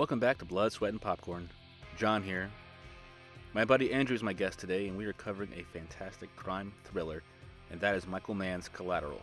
Welcome 0.00 0.18
back 0.18 0.38
to 0.38 0.46
Blood, 0.46 0.72
Sweat, 0.72 0.92
and 0.92 1.00
Popcorn. 1.00 1.50
John 1.98 2.22
here. 2.22 2.50
My 3.52 3.66
buddy 3.66 3.92
Andrew 3.92 4.16
is 4.16 4.22
my 4.22 4.32
guest 4.32 4.58
today, 4.58 4.88
and 4.88 4.96
we 4.96 5.04
are 5.04 5.12
covering 5.12 5.52
a 5.54 5.62
fantastic 5.74 6.34
crime 6.36 6.72
thriller, 6.84 7.22
and 7.70 7.78
that 7.82 7.94
is 7.94 8.06
Michael 8.06 8.32
Mann's 8.32 8.66
Collateral. 8.66 9.20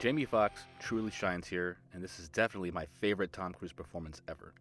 Jamie 0.00 0.24
Foxx 0.24 0.62
truly 0.80 1.12
shines 1.12 1.46
here, 1.46 1.76
and 1.92 2.02
this 2.02 2.18
is 2.18 2.28
definitely 2.28 2.72
my 2.72 2.86
favorite 3.00 3.32
Tom 3.32 3.52
Cruise 3.52 3.72
performance 3.72 4.20
ever. 4.26 4.52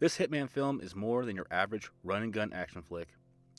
This 0.00 0.18
Hitman 0.18 0.50
film 0.50 0.80
is 0.80 0.96
more 0.96 1.24
than 1.24 1.36
your 1.36 1.46
average 1.52 1.88
run 2.02 2.24
and 2.24 2.32
gun 2.32 2.52
action 2.52 2.82
flick. 2.82 3.10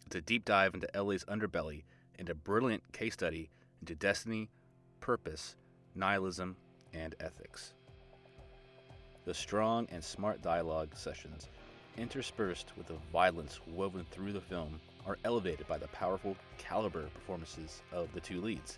It's 0.07 0.15
a 0.17 0.19
deep 0.19 0.43
dive 0.43 0.73
into 0.73 0.89
LA's 0.93 1.23
underbelly 1.23 1.83
and 2.19 2.29
a 2.29 2.35
brilliant 2.35 2.83
case 2.91 3.13
study 3.13 3.49
into 3.79 3.95
destiny, 3.95 4.49
purpose, 4.99 5.55
nihilism, 5.95 6.57
and 6.93 7.15
ethics. 7.21 7.75
The 9.31 9.35
strong 9.35 9.87
and 9.93 10.03
smart 10.03 10.41
dialogue 10.41 10.89
sessions, 10.93 11.47
interspersed 11.97 12.73
with 12.75 12.87
the 12.87 12.97
violence 13.13 13.61
woven 13.65 14.05
through 14.11 14.33
the 14.33 14.41
film, 14.41 14.81
are 15.07 15.17
elevated 15.23 15.65
by 15.69 15.77
the 15.77 15.87
powerful 15.87 16.35
caliber 16.57 17.03
performances 17.13 17.81
of 17.93 18.13
the 18.13 18.19
two 18.19 18.41
leads. 18.41 18.77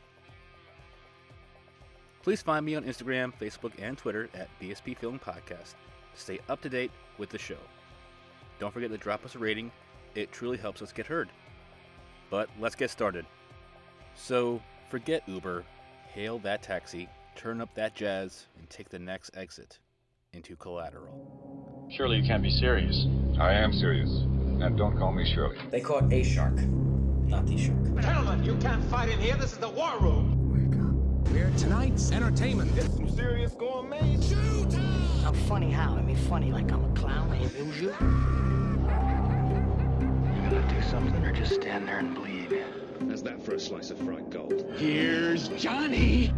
Please 2.21 2.43
find 2.43 2.63
me 2.63 2.75
on 2.75 2.83
Instagram, 2.83 3.33
Facebook, 3.41 3.71
and 3.79 3.97
Twitter 3.97 4.29
at 4.35 4.47
BSP 4.61 4.95
Film 4.95 5.17
Podcast 5.17 5.73
to 6.13 6.21
stay 6.21 6.39
up 6.47 6.61
to 6.61 6.69
date 6.69 6.91
with 7.17 7.29
the 7.29 7.39
show. 7.39 7.57
Don't 8.59 8.71
forget 8.71 8.91
to 8.91 8.97
drop 8.99 9.25
us 9.25 9.33
a 9.33 9.39
rating, 9.39 9.71
it 10.13 10.31
truly 10.31 10.57
helps 10.57 10.83
us 10.83 10.91
get 10.91 11.07
heard. 11.07 11.29
But 12.29 12.47
let's 12.59 12.75
get 12.75 12.91
started. 12.91 13.25
So, 14.13 14.61
forget 14.91 15.23
Uber, 15.25 15.63
hail 16.13 16.37
that 16.43 16.61
taxi, 16.61 17.09
turn 17.35 17.59
up 17.59 17.73
that 17.73 17.95
jazz, 17.95 18.45
and 18.59 18.69
take 18.69 18.89
the 18.89 18.99
next 18.99 19.35
exit 19.35 19.79
into 20.33 20.55
collateral. 20.55 21.87
Surely 21.91 22.17
you 22.17 22.23
can't 22.23 22.41
be 22.41 22.49
serious. 22.49 23.05
I 23.39 23.53
am 23.53 23.71
serious. 23.71 24.09
And 24.09 24.75
don't 24.77 24.97
call 24.97 25.11
me 25.11 25.31
Shirley. 25.31 25.57
They 25.69 25.79
caught 25.79 26.11
a 26.11 26.23
shark, 26.23 26.55
not 26.55 27.45
the 27.45 27.57
shark. 27.57 28.01
Gentlemen, 28.01 28.43
you 28.43 28.55
can't 28.57 28.83
fight 28.85 29.09
in 29.09 29.19
here. 29.19 29.35
This 29.35 29.51
is 29.51 29.59
the 29.59 29.69
war 29.69 29.93
room. 29.99 30.49
Wake 30.51 30.79
up. 30.81 31.31
We're 31.31 31.51
tonight's 31.57 32.11
entertainment. 32.11 32.71
Some 32.93 33.09
serious 33.09 33.53
gourmet. 33.53 34.17
I'm 35.23 35.35
funny 35.47 35.71
how? 35.71 35.93
I 35.95 36.01
mean 36.01 36.15
funny 36.15 36.51
like 36.51 36.71
I'm 36.71 36.83
a 36.83 36.93
clown, 36.99 37.31
I 37.31 37.37
amuse 37.37 37.79
you? 37.79 37.89
You 40.33 40.49
gotta 40.49 40.67
do 40.73 40.81
something 40.89 41.23
or 41.23 41.31
just 41.31 41.53
stand 41.55 41.87
there 41.87 41.99
and 41.99 42.15
bleed. 42.15 42.65
How's 43.07 43.21
that 43.23 43.43
for 43.43 43.53
a 43.53 43.59
slice 43.59 43.91
of 43.91 43.99
fried 43.99 44.31
gold? 44.31 44.65
Here's 44.77 45.49
Johnny. 45.49 46.33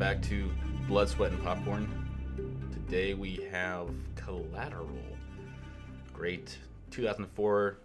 Back 0.00 0.22
to 0.22 0.50
Blood, 0.88 1.10
Sweat, 1.10 1.30
and 1.30 1.44
Popcorn. 1.44 1.86
Today 2.72 3.12
we 3.12 3.46
have 3.52 3.90
Collateral. 4.16 4.88
Great 6.14 6.56
2004 6.90 7.76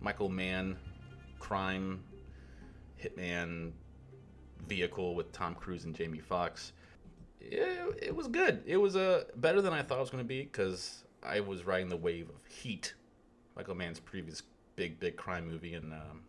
Michael 0.00 0.28
Mann 0.28 0.76
crime 1.40 2.00
hitman 3.02 3.72
vehicle 4.68 5.16
with 5.16 5.32
Tom 5.32 5.56
Cruise 5.56 5.84
and 5.84 5.96
Jamie 5.96 6.20
Foxx. 6.20 6.74
It, 7.40 7.98
it 8.00 8.14
was 8.14 8.28
good. 8.28 8.62
It 8.64 8.76
was 8.76 8.94
uh, 8.94 9.24
better 9.34 9.60
than 9.60 9.72
I 9.72 9.82
thought 9.82 9.98
it 9.98 10.02
was 10.02 10.10
going 10.10 10.22
to 10.22 10.28
be 10.28 10.44
because 10.44 11.02
I 11.24 11.40
was 11.40 11.66
riding 11.66 11.88
the 11.88 11.96
wave 11.96 12.28
of 12.28 12.46
Heat, 12.46 12.94
Michael 13.56 13.74
Mann's 13.74 13.98
previous 13.98 14.44
big, 14.76 15.00
big 15.00 15.16
crime 15.16 15.48
movie, 15.48 15.74
and 15.74 15.92
um, 15.92 16.22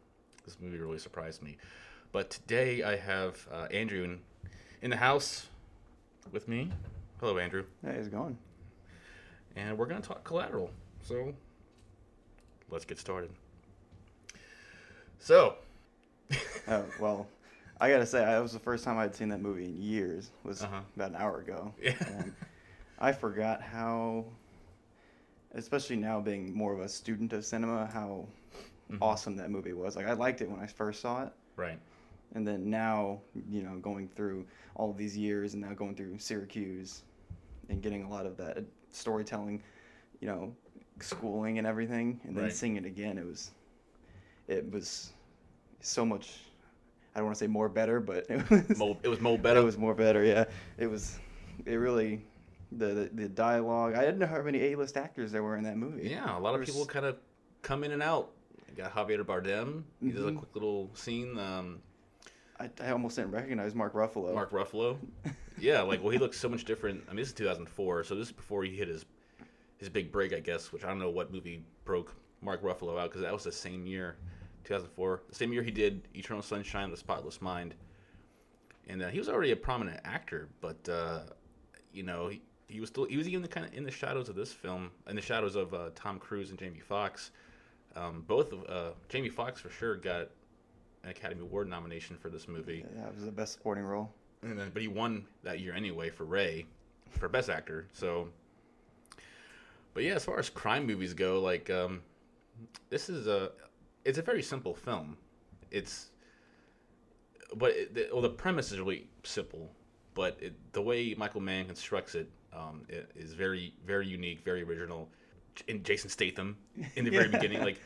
this 0.44 0.58
movie 0.60 0.80
really 0.80 0.98
surprised 0.98 1.44
me. 1.44 1.58
But 2.12 2.32
today 2.32 2.82
I 2.82 2.96
have 2.96 3.48
uh, 3.52 3.68
Andrew 3.70 4.04
in, 4.04 4.22
in 4.82 4.90
the 4.90 4.98
house 4.98 5.48
with 6.32 6.48
me. 6.48 6.72
Hello, 7.20 7.38
Andrew. 7.38 7.66
Hey, 7.84 7.94
how's 7.96 8.08
it 8.08 8.12
going? 8.12 8.38
And 9.56 9.78
we're 9.78 9.86
going 9.86 10.02
to 10.02 10.08
talk 10.08 10.24
collateral. 10.24 10.70
So 11.04 11.34
let's 12.70 12.86
get 12.86 13.00
started. 13.00 13.30
So, 15.20 15.56
Oh, 16.68 16.84
well, 17.00 17.28
I 17.80 17.90
gotta 17.90 18.06
say, 18.06 18.20
that 18.20 18.40
was 18.42 18.54
the 18.54 18.60
first 18.60 18.84
time 18.84 18.98
I'd 18.98 19.14
seen 19.16 19.30
that 19.30 19.42
movie 19.42 19.66
in 19.66 19.82
years. 19.82 20.32
was 20.44 20.64
Uh-huh. 20.64 20.80
about 20.96 21.12
an 21.12 21.16
hour 21.18 21.40
ago. 21.42 21.74
Yeah. 21.82 21.94
And 22.08 22.34
I 23.00 23.12
forgot 23.12 23.62
how, 23.62 24.26
especially 25.54 25.98
now 25.98 26.20
being 26.20 26.54
more 26.54 26.74
of 26.74 26.80
a 26.80 26.90
student 26.90 27.34
of 27.34 27.46
cinema, 27.46 27.86
how 27.88 28.26
Mm-hmm. 28.92 29.02
awesome 29.02 29.36
that 29.38 29.50
movie 29.50 29.74
was. 29.74 29.96
Like 29.96 30.06
I 30.06 30.14
liked 30.14 30.42
it 30.42 30.50
when 30.52 30.60
I 30.60 30.68
first 30.68 31.02
saw 31.02 31.24
it, 31.24 31.32
right. 31.56 31.80
And 32.36 32.46
then 32.48 32.70
now, 32.70 33.22
you 33.50 33.64
know, 33.64 33.78
going 33.80 34.08
through 34.16 34.46
all 34.76 34.92
of 34.92 34.98
these 34.98 35.18
years 35.18 35.54
and 35.54 35.62
now 35.64 35.74
going 35.74 35.96
through 35.96 36.20
Syracuse, 36.20 37.02
and 37.70 37.82
getting 37.82 38.04
a 38.04 38.10
lot 38.10 38.26
of 38.28 38.38
that 38.38 38.64
storytelling, 38.92 39.64
you 40.20 40.28
know, 40.28 40.54
schooling 41.00 41.58
and 41.58 41.66
everything, 41.66 42.20
and 42.26 42.36
then 42.36 42.44
Right. 42.46 42.54
seeing 42.54 42.76
it 42.76 42.86
again, 42.86 43.18
it 43.18 43.26
was, 43.26 43.52
it 44.48 44.72
was 44.72 45.12
so 45.80 46.06
much. 46.06 46.42
I 47.16 47.20
don't 47.20 47.26
want 47.28 47.38
to 47.38 47.44
say 47.44 47.48
more 47.48 47.70
better, 47.70 48.00
but 48.00 48.26
it 48.30 48.48
was 48.50 48.78
Mo, 48.78 48.98
it 49.02 49.08
was 49.08 49.20
Mo 49.22 49.38
better. 49.38 49.62
it 49.62 49.64
was 49.64 49.78
more 49.78 49.96
better. 49.96 50.24
Yeah, 50.24 50.46
it 50.78 50.88
was. 50.88 51.18
It 51.66 51.76
really, 51.76 52.22
the 52.74 52.88
the, 52.88 53.10
the 53.14 53.30
dialogue. 53.30 53.96
I 53.96 54.02
didn't 54.02 54.20
know 54.20 54.28
how 54.28 54.42
many 54.42 54.60
A 54.74 54.76
list 54.76 54.98
actors 54.98 55.32
there 55.32 55.42
were 55.42 55.56
in 55.56 55.64
that 55.64 55.78
movie. 55.78 56.10
yeah, 56.10 56.38
a 56.38 56.40
lot 56.40 56.54
of 56.60 56.66
people 56.66 56.86
kind 56.86 57.06
of 57.06 57.16
come 57.62 57.84
in 57.86 57.94
and 57.94 58.04
out. 58.04 58.32
You 58.70 58.76
got 58.84 58.94
Javier 58.94 59.24
Bardem. 59.24 59.84
He 60.04 60.12
does 60.12 60.26
a 60.26 60.32
Mhm. 60.32 60.38
quick 60.38 60.54
little 60.54 60.92
scene. 60.94 61.38
Um, 61.40 61.80
I, 62.60 62.70
I 62.82 62.92
almost 62.92 63.18
didn't 63.18 63.32
recognize 63.32 63.76
Mark 63.76 63.94
Ruffalo. 63.94 64.34
Mark 64.34 64.52
Ruffalo. 64.52 64.98
Yeah, 65.58 65.84
like 65.84 66.04
well, 66.04 66.12
he 66.12 66.18
looks 66.18 66.38
so 66.38 66.50
much 66.50 66.66
different. 66.66 67.02
I 67.08 67.12
mean, 67.12 67.22
this 67.22 67.30
is 67.30 67.34
2004, 67.36 68.04
so 68.04 68.14
this 68.14 68.28
is 68.28 68.34
before 68.34 68.66
he 68.66 68.76
hit 68.76 68.90
his 68.90 69.06
his 69.78 69.88
big 69.88 70.12
break, 70.12 70.34
I 70.34 70.42
guess. 70.42 70.74
Which 70.74 70.84
I 70.84 70.90
don't 70.90 71.00
know 71.00 71.10
what 71.10 71.32
movie 71.32 71.64
broke 71.86 72.14
Mark 72.42 72.62
Ruffalo 72.62 73.00
out 73.00 73.10
because 73.10 73.22
that 73.22 73.32
was 73.32 73.46
the 73.46 73.54
same 73.54 73.88
year, 73.88 74.18
2004, 74.66 75.22
the 75.30 75.36
same 75.36 75.54
year 75.54 75.64
he 75.64 75.72
did 75.72 76.10
Eternal 76.14 76.42
Sunshine 76.42 76.86
of 76.86 76.92
the 76.92 76.98
Spotless 76.98 77.42
Mind, 77.42 77.74
and 78.88 79.02
uh, 79.02 79.08
he 79.08 79.18
was 79.18 79.30
already 79.30 79.52
a 79.52 79.56
prominent 79.56 80.02
actor, 80.04 80.50
but 80.60 80.90
uh, 80.90 81.22
you 81.94 82.04
know 82.04 82.28
he, 82.28 82.42
he 82.68 82.82
was 82.82 82.90
still 82.90 83.06
he 83.06 83.16
was 83.16 83.28
even 83.30 83.42
the 83.42 83.48
kind 83.48 83.66
of 83.66 83.74
in 83.74 83.86
the 83.86 83.92
shadows 83.92 84.28
of 84.28 84.36
this 84.36 84.52
film, 84.52 84.92
in 85.08 85.16
the 85.16 85.22
shadows 85.22 85.56
of 85.56 85.74
uh, 85.74 85.90
Tom 85.96 86.20
Cruise 86.20 86.50
and 86.50 86.60
Jamie 86.60 86.82
Foxx. 86.82 87.32
Um, 87.96 88.26
both 88.28 88.52
of 88.52 88.70
uh, 88.70 88.92
Jamie 89.08 89.30
Foxx 89.30 89.62
for 89.62 89.70
sure 89.70 89.96
got 89.96 90.28
an 91.06 91.12
Academy 91.12 91.42
Award 91.42 91.70
nomination 91.70 92.18
for 92.18 92.30
this 92.30 92.48
movie. 92.48 92.84
Yeah, 92.98 93.08
it 93.08 93.16
was 93.16 93.26
the 93.26 93.32
best 93.32 93.54
supporting 93.54 93.84
role. 93.84 94.12
And 94.42 94.58
then, 94.60 94.72
but 94.74 94.82
he 94.82 94.88
won 94.88 95.26
that 95.44 95.60
year 95.60 95.74
anyway 95.74 96.10
for 96.10 96.26
Ray, 96.26 96.66
for 97.12 97.30
Best 97.30 97.50
Actor. 97.50 97.88
So, 97.94 98.28
but 99.94 100.04
yeah, 100.04 100.14
as 100.16 100.26
far 100.26 100.40
as 100.40 100.50
crime 100.50 100.86
movies 100.86 101.14
go, 101.14 101.40
like 101.42 101.70
um, 101.70 102.02
this 102.90 103.08
is 103.10 103.28
a, 103.28 103.52
it's 104.04 104.18
a 104.18 104.22
very 104.22 104.42
simple 104.44 104.74
film. 104.74 105.18
It's, 105.72 106.10
but 107.56 107.72
it, 107.72 107.94
the, 107.94 108.10
well, 108.12 108.22
the 108.22 108.30
premise 108.30 108.72
is 108.72 108.80
really 108.80 109.08
simple, 109.24 109.72
but 110.14 110.38
it, 110.42 110.54
the 110.74 110.82
way 110.82 111.14
Michael 111.16 111.42
Mann 111.42 111.66
constructs 111.66 112.16
it, 112.16 112.30
um, 112.54 112.82
it 112.90 113.10
is 113.16 113.34
very, 113.34 113.74
very 113.86 114.08
unique, 114.08 114.44
very 114.44 114.64
original. 114.64 115.08
And 115.70 115.84
Jason 115.84 116.10
Statham 116.10 116.58
in 116.96 117.06
the 117.06 117.12
very 117.12 117.26
Yeah. 117.32 117.40
beginning, 117.40 117.62
like, 117.64 117.80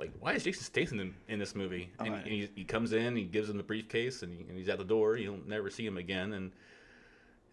like 0.00 0.10
why 0.18 0.32
is 0.32 0.42
Jason 0.44 0.64
Statham 0.64 0.98
in, 1.00 1.14
in 1.28 1.38
this 1.38 1.54
movie? 1.54 1.90
And, 2.00 2.14
I- 2.14 2.18
and 2.18 2.26
he, 2.26 2.48
he 2.56 2.64
comes 2.64 2.92
in, 2.92 3.14
he 3.16 3.24
gives 3.24 3.48
him 3.48 3.56
the 3.56 3.62
briefcase, 3.62 4.22
and, 4.22 4.32
he, 4.32 4.40
and 4.48 4.58
he's 4.58 4.68
at 4.68 4.78
the 4.78 4.84
door. 4.84 5.16
You'll 5.16 5.38
never 5.46 5.70
see 5.70 5.86
him 5.86 5.96
again. 5.98 6.32
And 6.32 6.52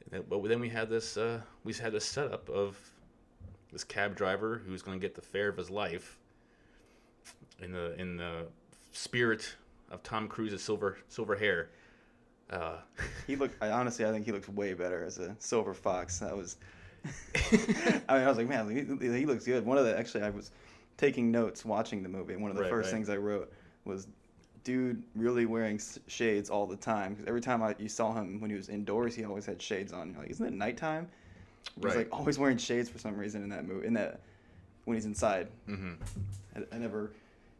then- 0.09 0.23
but 0.29 0.41
then 0.47 0.59
we 0.59 0.69
had 0.69 0.89
this, 0.89 1.17
uh, 1.17 1.41
we 1.63 1.73
had 1.73 1.91
this 1.91 2.05
setup 2.05 2.49
of 2.49 2.77
this 3.71 3.83
cab 3.83 4.15
driver 4.15 4.61
who's 4.65 4.81
going 4.81 4.97
to 4.99 5.01
get 5.05 5.13
the 5.13 5.21
fare 5.21 5.49
of 5.49 5.57
his 5.57 5.69
life 5.69 6.17
in 7.61 7.73
the 7.73 7.99
in 7.99 8.15
the 8.17 8.47
spirit 8.93 9.55
of 9.91 10.01
Tom 10.03 10.27
Cruise's 10.27 10.63
silver 10.63 10.97
silver 11.09 11.35
hair. 11.35 11.69
Uh, 12.49 12.77
He 13.27 13.35
looked. 13.35 13.61
I 13.61 13.71
honestly, 13.71 14.05
I 14.05 14.11
think 14.11 14.25
he 14.25 14.31
looks 14.31 14.47
way 14.47 14.73
better 14.73 15.03
as 15.03 15.17
a 15.17 15.35
silver 15.39 15.73
fox. 15.73 16.19
That 16.19 16.35
was. 16.35 16.55
I 17.35 18.17
mean, 18.17 18.23
I 18.23 18.27
was 18.27 18.37
like, 18.37 18.47
man, 18.47 18.69
he, 18.69 19.09
he 19.19 19.25
looks 19.25 19.45
good. 19.45 19.65
One 19.65 19.77
of 19.77 19.85
the 19.85 19.97
actually, 19.99 20.23
I 20.23 20.29
was 20.29 20.51
taking 20.97 21.31
notes 21.31 21.63
watching 21.63 22.03
the 22.03 22.09
movie. 22.09 22.33
and 22.33 22.41
One 22.41 22.51
of 22.51 22.57
the 22.57 22.63
Right, 22.63 22.69
first 22.69 22.87
right. 22.87 22.93
things 22.95 23.09
I 23.09 23.17
wrote 23.17 23.53
was, 23.85 24.07
dude, 24.63 25.03
really 25.15 25.45
wearing 25.45 25.79
shades 26.07 26.49
all 26.49 26.65
the 26.65 26.75
time. 26.75 27.13
Because 27.13 27.27
every 27.27 27.41
time 27.41 27.61
I, 27.63 27.75
you 27.77 27.87
saw 27.87 28.13
him 28.13 28.39
when 28.41 28.49
he 28.49 28.55
was 28.57 28.69
indoors, 28.69 29.15
he 29.15 29.23
always 29.23 29.45
had 29.45 29.61
shades 29.61 29.93
on. 29.93 30.11
You're 30.11 30.21
like, 30.21 30.31
isn't 30.31 30.45
it 30.45 30.53
nighttime? 30.53 31.07
He's 31.75 31.83
Right. 31.85 31.97
like 31.97 32.09
always 32.11 32.39
wearing 32.39 32.57
shades 32.57 32.89
for 32.89 32.97
some 32.97 33.15
reason 33.17 33.43
in 33.43 33.49
that 33.49 33.65
movie. 33.65 33.87
In 33.87 33.93
that 33.93 34.19
when 34.85 34.95
he's 34.97 35.05
inside, 35.05 35.49
hmm 35.65 35.93
I, 36.55 36.63
I 36.75 36.77
never 36.79 37.11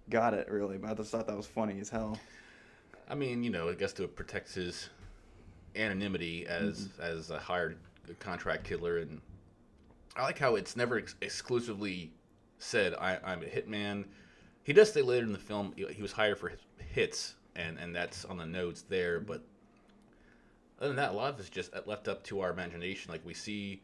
got 0.09 0.33
it 0.33 0.49
really, 0.49 0.77
but 0.77 0.89
I 0.89 0.93
just 0.95 1.11
thought 1.11 1.27
that 1.27 1.37
was 1.37 1.45
funny 1.45 1.79
as 1.79 1.89
hell. 1.89 2.17
I 3.09 3.15
mean, 3.15 3.43
you 3.43 3.49
know, 3.49 3.69
I 3.69 3.73
guess 3.73 3.93
to 3.93 4.07
protect 4.07 4.53
his 4.55 4.89
anonymity 5.75 6.47
as 6.47 6.89
as 6.99 7.29
a 7.29 7.37
hired 7.37 7.77
contract 8.19 8.63
killer, 8.63 8.97
and 8.97 9.21
I 10.15 10.23
like 10.23 10.39
how 10.39 10.55
it's 10.55 10.75
never 10.75 10.97
ex- 10.97 11.15
exclusively 11.21 12.11
said 12.59 12.93
I, 12.95 13.19
I'm 13.23 13.41
a 13.41 13.45
hitman. 13.45 14.05
He 14.63 14.73
does 14.73 14.91
say 14.91 15.01
later 15.01 15.25
in 15.25 15.33
the 15.33 15.39
film 15.39 15.73
he 15.75 16.01
was 16.01 16.11
hired 16.11 16.37
for 16.37 16.51
hits, 16.93 17.35
and 17.55 17.77
and 17.77 17.95
that's 17.95 18.25
on 18.25 18.37
the 18.37 18.45
notes 18.45 18.83
there. 18.87 19.19
But 19.19 19.41
other 20.79 20.89
than 20.89 20.97
that, 20.97 21.11
a 21.11 21.13
lot 21.13 21.33
of 21.33 21.39
it's 21.39 21.49
just 21.49 21.71
left 21.85 22.07
up 22.07 22.23
to 22.25 22.41
our 22.41 22.51
imagination. 22.51 23.11
Like 23.11 23.25
we 23.25 23.33
see, 23.33 23.81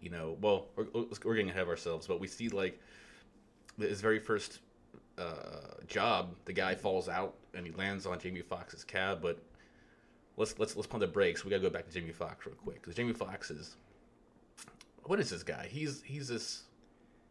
you 0.00 0.10
know, 0.10 0.36
well, 0.40 0.66
we're, 0.76 0.86
we're 1.24 1.34
getting 1.34 1.50
ahead 1.50 1.62
of 1.62 1.68
ourselves, 1.68 2.06
but 2.06 2.20
we 2.20 2.26
see 2.26 2.48
like 2.48 2.80
his 3.78 4.00
very 4.00 4.18
first 4.18 4.60
uh, 5.18 5.74
job, 5.86 6.34
the 6.44 6.52
guy 6.52 6.74
falls 6.74 7.08
out 7.08 7.34
and 7.54 7.66
he 7.66 7.72
lands 7.72 8.06
on 8.06 8.18
Jamie 8.18 8.40
Foxx's 8.40 8.84
cab. 8.84 9.20
But 9.20 9.38
let's 10.36 10.58
let's 10.58 10.76
let's 10.76 10.86
pump 10.86 11.00
the 11.00 11.06
brakes. 11.06 11.44
We 11.44 11.50
gotta 11.50 11.62
go 11.62 11.70
back 11.70 11.86
to 11.86 11.92
Jamie 11.92 12.12
Foxx 12.12 12.46
real 12.46 12.54
quick 12.56 12.80
because 12.80 12.94
Jamie 12.94 13.12
Foxx 13.12 13.50
is 13.50 13.76
what 15.04 15.20
is 15.20 15.30
this 15.30 15.42
guy? 15.42 15.68
He's 15.70 16.02
he's 16.02 16.28
this 16.28 16.64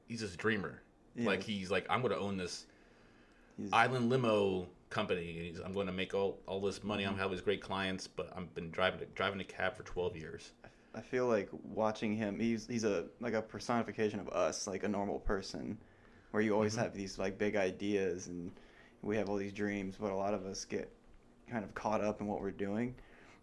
he's 0.08 0.22
this 0.22 0.36
dreamer. 0.36 0.82
Yeah. 1.16 1.28
Like 1.28 1.44
he's 1.44 1.72
like 1.72 1.86
I'm 1.90 2.02
gonna 2.02 2.18
own 2.18 2.38
this 2.38 2.66
He's- 3.58 3.70
island 3.74 4.10
limo 4.10 4.68
company. 4.90 5.50
He's, 5.52 5.60
I'm 5.60 5.74
going 5.74 5.88
to 5.88 5.94
make 5.94 6.14
all, 6.14 6.40
all 6.48 6.62
this 6.62 6.84
money. 6.84 7.04
I'm 7.04 7.10
mm-hmm. 7.10 7.18
gonna 7.18 7.24
have 7.24 7.32
these 7.32 7.42
great 7.42 7.62
clients, 7.62 8.08
but 8.08 8.32
I've 8.36 8.54
been 8.54 8.72
driving 8.72 9.02
driving 9.16 9.42
a 9.42 9.44
cab 9.44 9.76
for 9.76 9.84
12 9.84 10.16
years. 10.16 10.52
I 10.96 11.02
feel 11.02 11.28
like 11.28 11.50
watching 11.64 12.16
him. 12.16 12.40
He's 12.40 12.66
he's 12.68 12.84
a 12.84 13.06
like 13.20 13.34
a 13.34 13.42
personification 13.42 14.20
of 14.20 14.30
us, 14.30 14.68
like 14.68 14.84
a 14.84 14.88
normal 14.88 15.20
person, 15.20 15.78
where 16.32 16.42
you 16.42 16.54
always 16.54 16.74
mm-hmm. 16.74 16.84
have 16.84 16.94
these 16.94 17.20
like 17.20 17.38
big 17.38 17.56
ideas 17.56 18.28
and 18.28 18.52
we 19.02 19.16
have 19.18 19.30
all 19.30 19.38
these 19.38 19.54
dreams, 19.54 19.96
but 20.00 20.12
a 20.12 20.16
lot 20.16 20.34
of 20.34 20.46
us 20.46 20.66
get 20.66 20.92
kind 21.50 21.64
of 21.64 21.74
caught 21.76 22.02
up 22.02 22.20
in 22.20 22.28
what 22.28 22.42
we're 22.42 22.52
doing. 22.52 22.96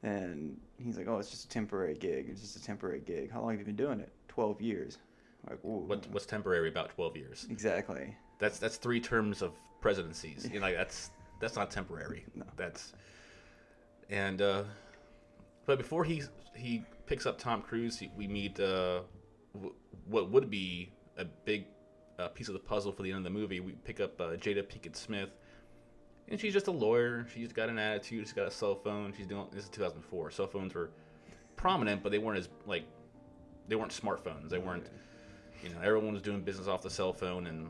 And 0.03 0.61
he's 0.79 0.99
like, 0.99 1.07
"Oh, 1.09 1.19
it's 1.19 1.31
just 1.31 1.45
a 1.45 1.49
temporary 1.49 1.95
gig. 1.95 2.27
It's 2.29 2.41
just 2.41 2.57
a 2.57 2.63
temporary 2.63 3.01
gig. 3.01 3.31
How 3.31 3.41
long 3.41 3.51
have 3.51 3.61
you 3.61 3.65
been 3.65 3.77
doing 3.77 4.01
it? 4.01 4.13
Twelve 4.29 4.61
years. 4.61 4.99
Like, 5.49 5.65
ooh, 5.65 5.85
What 5.87 6.07
what's 6.11 6.27
temporary 6.27 6.69
about 6.69 6.91
12 6.91 7.17
years? 7.17 7.47
exactly? 7.51 8.17
That's 8.39 8.59
that's 8.59 8.77
three 8.77 9.01
terms 9.01 9.43
of 9.43 9.53
presidencies. 9.81 10.49
You 10.53 10.61
know, 10.61 10.67
like, 10.67 10.77
that's 10.77 11.11
that's 11.41 11.57
not 11.57 11.71
temporary. 11.71 12.25
No. 12.35 12.45
That's 12.57 12.93
and 14.11 14.41
uh, 14.43 14.65
but 15.67 15.79
before 15.79 16.05
he 16.05 16.23
he 16.55 16.85
picks 17.07 17.27
up 17.27 17.39
Tom 17.39 17.63
Cruise, 17.63 17.99
he, 17.99 18.11
we 18.17 18.27
meet 18.27 18.59
uh, 18.61 19.01
w- 19.55 19.75
what 20.07 20.31
would 20.31 20.51
be 20.51 20.93
a 21.19 21.25
big 21.25 21.67
uh, 22.19 22.29
piece 22.29 22.49
of 22.49 22.55
the 22.55 22.61
puzzle 22.61 22.93
for 22.93 23.03
the 23.03 23.11
end 23.11 23.19
of 23.19 23.25
the 23.25 23.31
movie. 23.39 23.61
We 23.61 23.73
pick 23.73 24.01
up 24.01 24.21
uh, 24.21 24.25
Jada 24.37 24.63
Pinkett 24.63 24.97
Smith, 24.97 25.31
and 26.29 26.39
she's 26.41 26.53
just 26.53 26.67
a 26.69 26.71
lawyer. 26.73 27.27
She's 27.35 27.53
got 27.53 27.69
an 27.69 27.79
attitude. 27.79 28.27
She's 28.27 28.33
got 28.33 28.47
a 28.47 28.51
cell 28.51 28.75
phone. 28.77 29.13
She's 29.17 29.27
doing 29.27 29.47
this 29.53 29.65
is 29.65 29.71
2004. 29.71 30.31
Cell 30.31 30.47
phones 30.47 30.75
were 30.75 30.91
prominent, 31.57 32.03
but 32.03 32.13
they 32.13 32.19
weren't 32.19 32.39
as 32.39 32.49
like 32.67 32.85
they 33.69 33.77
weren't 33.77 33.93
smartphones. 33.93 34.49
They 34.51 34.59
weren't. 34.59 34.87
You 35.63 35.71
know, 35.71 35.77
everyone 35.83 36.13
was 36.13 36.23
doing 36.23 36.43
business 36.43 36.69
off 36.69 36.83
the 36.83 36.91
cell 36.91 37.13
phone, 37.13 37.47
and 37.47 37.69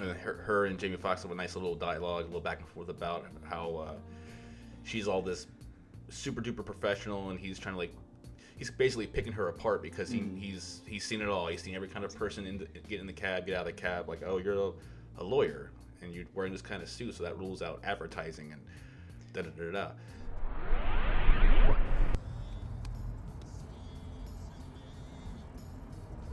and 0.00 0.10
her, 0.18 0.34
her 0.34 0.66
and 0.66 0.78
Jamie 0.78 0.96
Foxx 0.96 1.22
have 1.22 1.32
a 1.32 1.34
nice 1.34 1.56
little 1.56 1.74
dialogue, 1.74 2.22
a 2.22 2.26
little 2.26 2.40
back 2.40 2.60
and 2.60 2.68
forth 2.68 2.88
about 2.88 3.26
how 3.44 3.76
uh, 3.76 3.94
she's 4.84 5.08
all 5.08 5.22
this 5.22 5.46
super 6.08 6.40
duper 6.40 6.64
professional, 6.64 7.30
and 7.30 7.38
he's 7.38 7.58
trying 7.58 7.74
to 7.74 7.78
like, 7.78 7.92
he's 8.56 8.70
basically 8.70 9.06
picking 9.06 9.32
her 9.32 9.48
apart 9.48 9.82
because 9.82 10.08
he, 10.08 10.22
he's 10.38 10.82
he's 10.86 11.04
seen 11.04 11.20
it 11.20 11.28
all. 11.28 11.48
He's 11.48 11.62
seen 11.62 11.74
every 11.74 11.88
kind 11.88 12.04
of 12.04 12.14
person 12.14 12.46
in 12.46 12.58
the, 12.58 12.66
get 12.88 13.00
in 13.00 13.06
the 13.06 13.12
cab, 13.12 13.46
get 13.46 13.54
out 13.54 13.60
of 13.60 13.66
the 13.66 13.80
cab. 13.80 14.08
Like, 14.08 14.22
oh, 14.24 14.38
you're 14.38 14.54
a, 14.54 14.72
a 15.18 15.24
lawyer, 15.24 15.70
and 16.02 16.12
you're 16.12 16.26
wearing 16.34 16.52
this 16.52 16.62
kind 16.62 16.82
of 16.82 16.88
suit, 16.88 17.14
so 17.14 17.24
that 17.24 17.38
rules 17.38 17.60
out 17.62 17.80
advertising 17.84 18.52
and 18.52 18.60
da 19.32 19.42
da 19.42 19.50
da 19.50 19.72
da. 19.72 19.90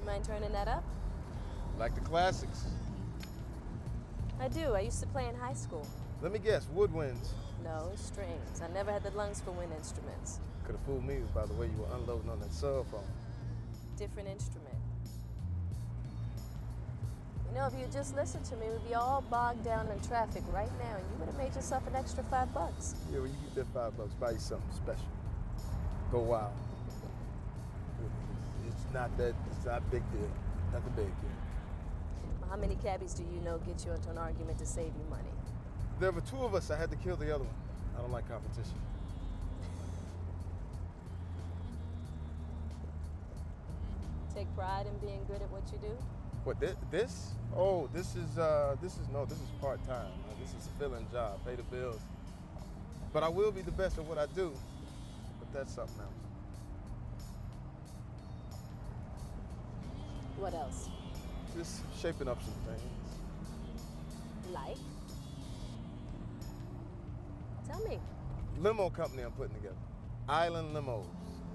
Mind 0.06 0.24
turning 0.24 0.52
that 0.52 0.68
up? 0.68 0.84
Like 1.80 1.96
the 1.96 2.02
classics. 2.02 2.66
I 4.40 4.48
do. 4.48 4.74
I 4.74 4.81
used 4.81 5.02
to 5.02 5.07
play 5.07 5.28
in 5.28 5.36
high 5.36 5.54
school. 5.54 5.88
Let 6.22 6.31
me 6.31 6.40
guess, 6.40 6.68
woodwinds. 6.75 7.30
No, 7.63 7.92
strings. 7.96 8.62
I 8.62 8.68
never 8.74 8.92
had 8.92 9.04
the 9.04 9.12
lungs 9.12 9.42
for 9.42 9.52
wind 9.52 9.72
instruments. 9.78 10.40
Could 10.66 10.75
have 10.75 10.86
fooled 10.86 11.06
me 11.06 11.18
by 11.34 11.46
the 11.46 11.54
way 11.54 11.68
you 11.68 11.81
were 11.81 11.96
unloading 11.96 12.30
on 12.30 12.40
that 12.40 12.54
cell 12.54 12.86
phone. 12.92 13.02
Different 13.98 14.30
instrument. 14.30 14.75
You 17.50 17.62
know, 17.62 17.68
if 17.68 17.74
you 17.74 17.86
just 17.92 18.16
listened 18.16 18.44
to 18.46 18.56
me, 18.57 18.68
we'd 18.69 18.90
be 18.90 18.96
all 18.96 19.24
bogged 19.30 19.63
down 19.63 19.88
in 19.88 20.00
traffic 20.02 20.44
right 20.52 20.72
now, 20.78 20.98
and 20.98 21.06
you 21.12 21.19
would 21.19 21.28
have 21.28 21.38
made 21.38 21.56
yourself 21.56 21.88
an 21.88 21.96
extra 21.96 22.24
five 22.24 22.54
bucks. 22.54 22.96
Yeah, 23.12 23.19
when 23.19 23.30
you 23.30 23.38
get 23.56 23.56
that 23.56 23.74
five 23.74 23.98
bucks, 23.98 24.13
buy 24.16 24.31
you 24.31 24.40
something 24.40 24.68
special. 24.75 25.07
Go 26.12 26.19
wild. 26.19 26.52
Not 28.95 29.18
that, 29.18 29.36
it's 29.51 29.65
not 29.65 29.80
a 29.80 29.81
big 29.92 30.09
deal. 30.13 30.31
Nothing 30.71 30.94
big 30.95 31.06
here. 31.06 32.50
How 32.50 32.56
many 32.56 32.75
cabbies 32.75 33.13
do 33.13 33.24
you 33.24 33.42
know 33.42 33.57
get 33.57 33.86
you 33.86 33.92
into 33.92 34.09
an 34.09 34.18
argument 34.18 34.57
to 34.59 34.65
save 34.65 34.86
you 34.86 35.06
money? 35.09 35.33
There 36.00 36.13
were 36.13 36.21
two 36.21 36.38
of 36.38 36.56
us, 36.56 36.71
I 36.71 36.77
had 36.77 36.89
to 36.92 36.95
kill 36.95 37.18
the 37.18 37.36
other 37.36 37.44
one. 37.44 37.53
I 37.97 38.01
don't 38.01 38.13
like 38.13 38.25
competition. 38.30 38.80
Take 44.33 44.47
pride 44.56 44.86
in 44.88 44.97
being 45.06 45.25
good 45.27 45.42
at 45.42 45.51
what 45.51 45.63
you 45.74 45.77
do? 45.80 45.94
What 46.45 46.62
this? 46.62 46.77
This? 46.89 47.31
Oh, 47.53 47.89
this 47.94 48.15
is 48.15 48.38
uh, 48.38 48.77
this 48.81 48.94
is 48.94 49.09
no, 49.12 49.25
this 49.25 49.39
is 49.39 49.50
part 49.59 49.86
time. 49.86 50.12
This 50.39 50.51
is 50.51 50.68
a 50.68 50.80
filling 50.80 51.06
job, 51.12 51.39
pay 51.45 51.56
the 51.56 51.63
bills. 51.63 52.00
But 53.12 53.24
I 53.24 53.27
will 53.27 53.51
be 53.51 53.62
the 53.62 53.71
best 53.71 53.97
at 53.97 54.06
what 54.06 54.18
I 54.18 54.27
do. 54.27 54.53
But 55.39 55.51
that's 55.53 55.74
something 55.74 56.00
else. 56.00 56.25
What 60.37 60.53
else? 60.53 60.89
Just 61.57 61.81
shaping 62.01 62.27
up 62.27 62.41
some 62.43 62.53
things. 62.65 62.81
Like? 64.51 64.77
Tell 67.67 67.79
me. 67.87 67.99
Limo 68.59 68.89
company 68.89 69.23
I'm 69.23 69.31
putting 69.31 69.55
together. 69.55 69.75
Island 70.27 70.75
limos. 70.75 71.05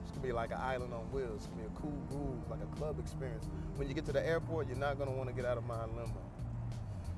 It's 0.02 0.10
gonna 0.12 0.22
be 0.26 0.32
like 0.32 0.50
an 0.50 0.58
island 0.60 0.94
on 0.94 1.00
wheels. 1.12 1.36
It's 1.36 1.46
gonna 1.46 1.62
be 1.62 1.66
a 1.66 1.80
cool 1.80 1.98
groove, 2.08 2.50
like 2.50 2.60
a 2.62 2.76
club 2.76 2.98
experience. 2.98 3.46
When 3.76 3.86
you 3.88 3.94
get 3.94 4.06
to 4.06 4.12
the 4.12 4.26
airport, 4.26 4.68
you're 4.68 4.78
not 4.78 4.98
gonna 4.98 5.10
want 5.12 5.28
to 5.28 5.34
get 5.34 5.44
out 5.44 5.58
of 5.58 5.66
my 5.66 5.84
limo. 5.84 6.20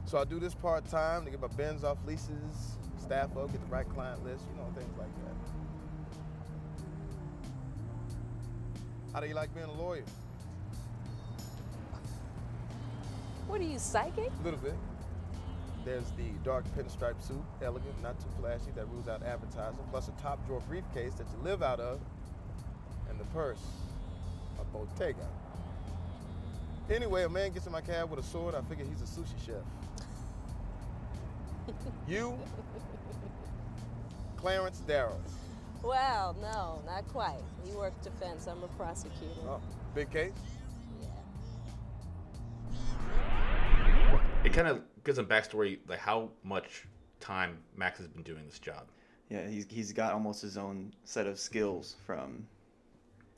So 0.04 0.18
I 0.18 0.24
do 0.24 0.40
this 0.40 0.54
part 0.54 0.84
time 0.86 1.24
to 1.24 1.30
get 1.30 1.40
my 1.40 1.46
bins 1.46 1.84
off 1.84 1.98
leases, 2.06 2.76
staff 2.98 3.36
up, 3.36 3.52
get 3.52 3.60
the 3.60 3.66
right 3.68 3.88
client 3.88 4.24
list, 4.24 4.44
you 4.50 4.56
know, 4.56 4.68
things 4.74 4.98
like 4.98 5.14
that. 5.24 5.34
How 9.14 9.20
do 9.20 9.26
you 9.28 9.34
like 9.34 9.54
being 9.54 9.66
a 9.66 9.72
lawyer? 9.72 10.04
What 13.46 13.60
are 13.60 13.64
you, 13.64 13.78
psychic? 13.78 14.30
A 14.40 14.44
little 14.44 14.60
bit. 14.60 14.74
There's 15.84 16.10
the 16.12 16.30
dark 16.44 16.64
pinstripe 16.76 17.20
suit, 17.20 17.42
elegant, 17.60 18.00
not 18.02 18.18
too 18.20 18.28
flashy, 18.38 18.70
that 18.76 18.88
rules 18.88 19.08
out 19.08 19.22
advertising, 19.24 19.80
plus 19.90 20.08
a 20.08 20.12
top 20.22 20.44
drawer 20.46 20.62
briefcase 20.68 21.14
that 21.14 21.26
you 21.30 21.42
live 21.42 21.62
out 21.62 21.80
of, 21.80 22.00
and 23.10 23.18
the 23.18 23.24
purse, 23.26 23.62
a 24.60 24.64
Bottega. 24.64 25.26
Anyway, 26.88 27.24
a 27.24 27.28
man 27.28 27.52
gets 27.52 27.66
in 27.66 27.72
my 27.72 27.80
cab 27.80 28.10
with 28.10 28.20
a 28.20 28.22
sword, 28.22 28.54
I 28.54 28.60
figure 28.62 28.84
he's 28.84 29.02
a 29.02 29.04
sushi 29.04 29.34
chef. 29.44 29.56
you, 32.08 32.38
Clarence 34.36 34.80
Darrow. 34.86 35.20
Well, 35.82 36.36
no, 36.40 36.80
not 36.86 37.08
quite. 37.08 37.42
He 37.64 37.72
worked 37.72 38.04
defense. 38.04 38.46
I'm 38.46 38.62
a 38.62 38.68
prosecutor. 38.68 39.40
Oh, 39.48 39.60
big 39.94 40.10
case? 40.10 40.32
It 44.44 44.52
kind 44.52 44.66
of 44.66 44.82
gives 45.04 45.18
a 45.18 45.24
backstory, 45.24 45.78
like 45.88 45.98
how 46.00 46.30
much 46.42 46.84
time 47.20 47.58
Max 47.76 47.98
has 47.98 48.08
been 48.08 48.22
doing 48.22 48.44
this 48.46 48.58
job. 48.58 48.88
Yeah, 49.30 49.46
he's 49.48 49.66
he's 49.70 49.92
got 49.92 50.12
almost 50.12 50.42
his 50.42 50.58
own 50.58 50.92
set 51.04 51.26
of 51.26 51.38
skills 51.38 51.96
from 52.04 52.46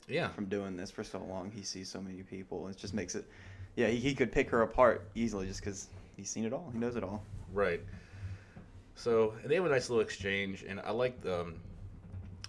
Yeah. 0.07 0.29
from 0.29 0.45
doing 0.45 0.75
this 0.75 0.89
for 0.91 1.03
so 1.03 1.19
long. 1.19 1.51
He 1.51 1.61
sees 1.63 1.89
so 1.89 2.01
many 2.01 2.23
people. 2.23 2.67
It 2.67 2.77
just 2.77 2.93
makes 2.93 3.15
it. 3.15 3.25
Yeah, 3.75 3.87
he, 3.87 3.97
he 3.97 4.15
could 4.15 4.31
pick 4.31 4.49
her 4.49 4.61
apart 4.63 5.07
easily 5.15 5.45
just 5.47 5.59
because 5.59 5.87
he's 6.17 6.29
seen 6.29 6.43
it 6.45 6.53
all. 6.53 6.69
He 6.73 6.79
knows 6.79 6.95
it 6.95 7.03
all. 7.03 7.23
Right. 7.53 7.81
So 8.95 9.33
and 9.41 9.49
they 9.51 9.55
have 9.55 9.65
a 9.65 9.69
nice 9.69 9.89
little 9.89 10.01
exchange, 10.03 10.65
and 10.67 10.79
I 10.79 10.91
like 10.91 11.21
the 11.21 11.41
um, 11.41 11.55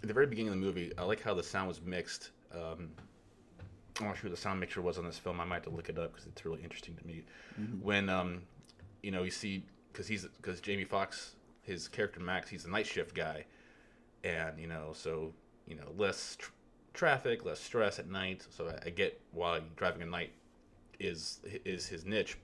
at 0.03 0.09
the 0.09 0.15
very 0.15 0.27
beginning 0.27 0.53
of 0.53 0.59
the 0.59 0.65
movie. 0.65 0.93
I 0.97 1.03
like 1.05 1.21
how 1.23 1.35
the 1.35 1.43
sound 1.43 1.69
was 1.69 1.81
mixed. 1.83 2.31
Um, 2.55 2.89
I'm 4.01 4.07
not 4.07 4.17
sure 4.17 4.25
who 4.25 4.29
the 4.31 4.37
sound 4.37 4.61
mixer 4.61 4.83
was 4.83 4.99
on 4.99 5.05
this 5.05 5.19
film. 5.19 5.41
I 5.41 5.45
might 5.45 5.57
have 5.57 5.65
to 5.65 5.71
look 5.71 5.89
it 5.89 5.99
up 5.99 6.13
because 6.13 6.27
it's 6.27 6.45
really 6.45 6.63
interesting 6.63 6.95
to 6.97 7.07
me. 7.07 7.25
When 7.83 8.09
um, 8.09 8.43
you 9.03 9.11
know, 9.11 9.23
you 9.23 9.31
see 9.31 9.65
because 9.93 10.07
he's 10.07 10.27
because 10.37 10.61
Jamie 10.61 10.85
Foxx, 10.85 11.35
his 11.63 11.89
character 11.89 12.21
Max, 12.21 12.49
he's 12.51 12.65
a 12.65 12.71
night 12.71 12.87
shift 12.87 13.15
guy, 13.15 13.45
and 14.25 14.59
you 14.59 14.67
know, 14.67 14.91
so 14.93 15.33
you 15.67 15.77
know, 15.77 15.93
less 15.97 16.37
tr- 16.37 16.51
traffic, 16.95 17.45
less 17.45 17.61
stress 17.61 17.99
at 17.99 18.09
night. 18.09 18.47
So 18.51 18.69
I, 18.69 18.87
I 18.87 18.91
get 18.91 19.21
why 19.33 19.61
driving 19.77 20.03
at 20.03 20.09
night 20.09 20.33
is 20.99 21.41
is 21.65 21.87
his 21.87 22.05
niche. 22.05 22.37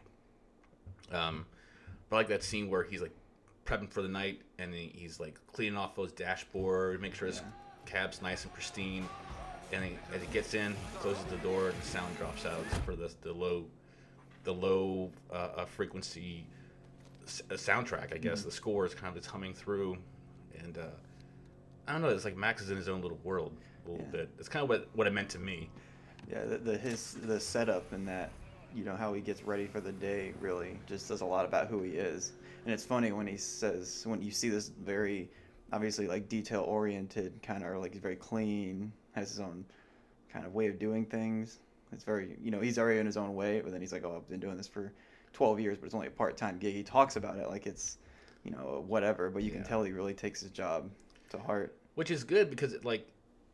Um, 1.11 1.45
but 2.09 2.17
I 2.17 2.19
like 2.21 2.29
that 2.29 2.43
scene 2.43 2.71
where 2.71 2.83
he's 2.85 3.03
like 3.03 3.15
prepping 3.65 3.91
for 3.91 4.03
the 4.03 4.09
night 4.09 4.41
and 4.59 4.75
he's 4.75 5.21
like 5.21 5.39
cleaning 5.47 5.77
off 5.77 5.95
those 5.95 6.13
dashboard, 6.13 7.01
make 7.01 7.15
sure 7.15 7.29
his 7.29 7.43
cab's 7.87 8.23
nice 8.23 8.45
and 8.45 8.53
pristine. 8.53 9.09
And 9.73 9.85
he, 9.85 9.99
as 10.15 10.21
he 10.21 10.27
gets 10.29 10.53
in, 10.55 10.75
closes 11.01 11.25
the 11.25 11.37
door, 11.39 11.71
and 11.71 11.81
the 11.81 11.87
sound 11.87 12.17
drops 12.19 12.45
out 12.45 12.65
for 12.85 12.95
the 12.95 13.11
the 13.23 13.33
low, 13.33 13.65
the 14.45 14.53
low 14.53 15.11
uh, 15.31 15.35
uh, 15.57 15.65
frequency 15.65 16.47
s- 17.27 17.43
a 17.51 17.55
soundtrack. 17.55 18.13
I 18.15 18.19
guess 18.19 18.43
Mhm. 18.43 18.45
the 18.47 18.51
score 18.51 18.85
is 18.85 18.95
kind 18.95 19.09
of 19.09 19.15
just 19.23 19.31
humming 19.31 19.55
through, 19.55 19.97
and 20.59 20.77
uh, 20.77 20.89
I 21.89 21.93
don't 21.93 22.03
know. 22.03 22.09
It's 22.09 22.25
like 22.27 22.37
Max 22.37 22.61
is 22.63 22.71
in 22.71 22.77
his 22.77 22.89
own 22.89 23.01
little 23.01 23.19
world 23.25 23.53
a 23.87 23.91
little 23.91 24.05
Yeah. 24.07 24.13
bit. 24.13 24.29
It's 24.39 24.49
kind 24.49 24.63
of 24.63 24.69
what 24.69 24.89
what 24.95 25.07
it 25.07 25.13
meant 25.13 25.31
to 25.31 25.39
me. 25.39 25.71
Yeah, 26.31 26.45
the, 26.45 26.59
the 26.59 26.77
his 26.77 27.15
the 27.23 27.41
setup 27.41 27.91
and 27.93 28.07
that, 28.09 28.31
you 28.75 28.85
know, 28.85 28.95
how 28.95 29.15
he 29.15 29.23
gets 29.23 29.43
ready 29.43 29.67
for 29.67 29.81
the 29.81 29.93
day 29.93 30.35
really 30.41 30.79
just 30.87 31.07
says 31.07 31.23
a 31.23 31.27
lot 31.27 31.47
about 31.47 31.69
who 31.69 31.83
he 31.83 31.93
is. 31.93 32.33
And 32.67 32.73
it's 32.75 32.85
funny 32.85 33.11
when 33.11 33.27
he 33.27 33.37
says 33.39 34.03
when 34.07 34.21
you 34.21 34.31
see 34.31 34.51
this 34.51 34.69
very 34.69 35.31
obviously 35.73 36.07
like 36.07 36.29
detail 36.29 36.61
oriented 36.63 37.43
kind 37.43 37.65
of 37.65 37.71
or 37.71 37.79
like 37.79 37.95
very 37.95 38.17
clean, 38.17 38.93
has 39.13 39.31
his 39.31 39.41
own 39.41 39.65
kind 40.33 40.47
of 40.47 40.55
way 40.55 40.69
of 40.69 40.79
doing 40.79 41.05
things. 41.05 41.61
It's 41.93 42.05
very 42.05 42.37
you 42.43 42.51
know 42.51 42.61
he's 42.61 42.79
already 42.79 43.01
in 43.01 43.07
his 43.07 43.17
own 43.17 43.35
way, 43.35 43.61
but 43.61 43.73
then 43.73 43.81
he's 43.81 43.93
like, 43.93 44.05
oh, 44.05 44.17
I've 44.17 44.29
been 44.29 44.41
doing 44.41 44.57
this 44.57 44.69
for 44.69 44.93
12 45.33 45.61
years, 45.61 45.79
but 45.79 45.87
it's 45.87 45.95
only 45.95 46.07
a 46.07 46.11
part 46.11 46.37
time 46.37 46.59
gig. 46.59 46.75
He 46.75 46.83
talks 46.83 47.17
about 47.17 47.37
it 47.37 47.49
like 47.49 47.67
it's 47.67 47.99
you 48.45 48.51
know 48.51 48.85
whatever, 48.87 49.31
but 49.31 49.43
you 49.43 49.51
can 49.51 49.65
tell 49.65 49.83
he 49.83 49.93
really 49.93 50.15
takes 50.15 50.41
his 50.41 50.51
job 50.51 50.91
to 51.31 51.39
heart. 51.39 51.77
which 51.95 52.11
is 52.11 52.25
good 52.25 52.51
because 52.51 52.73
it, 52.73 52.85
like 52.85 53.07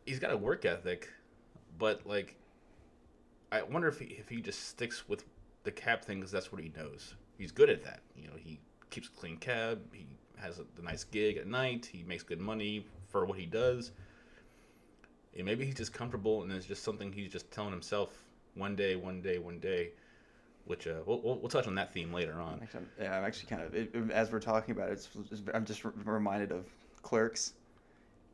he's 0.07 0.19
got 0.19 0.33
a 0.33 0.37
work 0.37 0.65
ethic, 0.65 1.09
but 1.79 2.07
like 2.07 2.37
I 3.51 3.63
wonder 3.63 3.89
if 3.89 3.99
he, 3.99 4.07
if 4.07 4.29
he 4.29 4.41
just 4.41 4.69
sticks 4.69 5.09
with 5.09 5.25
the 5.65 5.71
cab 5.71 6.03
thing 6.03 6.19
because 6.19 6.33
that's 6.33 6.53
what 6.53 6.63
he 6.63 6.73
knows. 6.77 7.15
He's 7.39 7.53
good 7.53 7.71
at 7.71 7.83
that. 7.85 8.01
You 8.17 8.29
know, 8.29 8.35
he 8.37 8.61
keeps 8.91 9.09
a 9.09 9.11
clean 9.11 9.37
cab. 9.39 9.81
He 9.93 10.07
has 10.37 10.59
a, 10.59 10.65
a 10.79 10.83
nice 10.83 11.05
gig 11.05 11.37
at 11.37 11.47
night. 11.47 11.89
He 11.91 12.03
makes 12.03 12.23
good 12.23 12.41
money 12.41 12.87
for 13.09 13.25
what 13.25 13.39
he 13.39 13.47
does. 13.47 13.93
And 15.37 15.45
maybe 15.45 15.65
he's 15.65 15.75
just 15.77 15.93
comfortable, 15.93 16.43
and 16.43 16.51
it's 16.53 16.67
just 16.67 16.83
something 16.83 17.13
he's 17.13 17.31
just 17.31 17.51
telling 17.51 17.71
himself 17.71 18.11
one 18.55 18.75
day, 18.75 18.97
one 18.97 19.21
day, 19.23 19.39
one 19.39 19.59
day. 19.59 19.91
Which 20.65 20.87
uh, 20.87 20.97
we'll, 21.07 21.21
we'll, 21.23 21.49
touch 21.49 21.67
on 21.67 21.75
that 21.77 21.95
theme 21.95 22.13
later 22.13 22.35
on. 22.35 22.61
Yeah, 23.01 23.17
I'm 23.17 23.25
actually 23.25 23.49
kind 23.49 23.63
of 23.63 23.75
it, 23.75 23.95
as 24.13 24.31
we're 24.31 24.39
talking 24.39 24.73
about 24.73 24.91
it, 24.91 25.09
I'm 25.55 25.65
just 25.65 25.83
re- 25.83 25.93
reminded 26.05 26.53
of 26.53 26.67
Clerks 27.01 27.55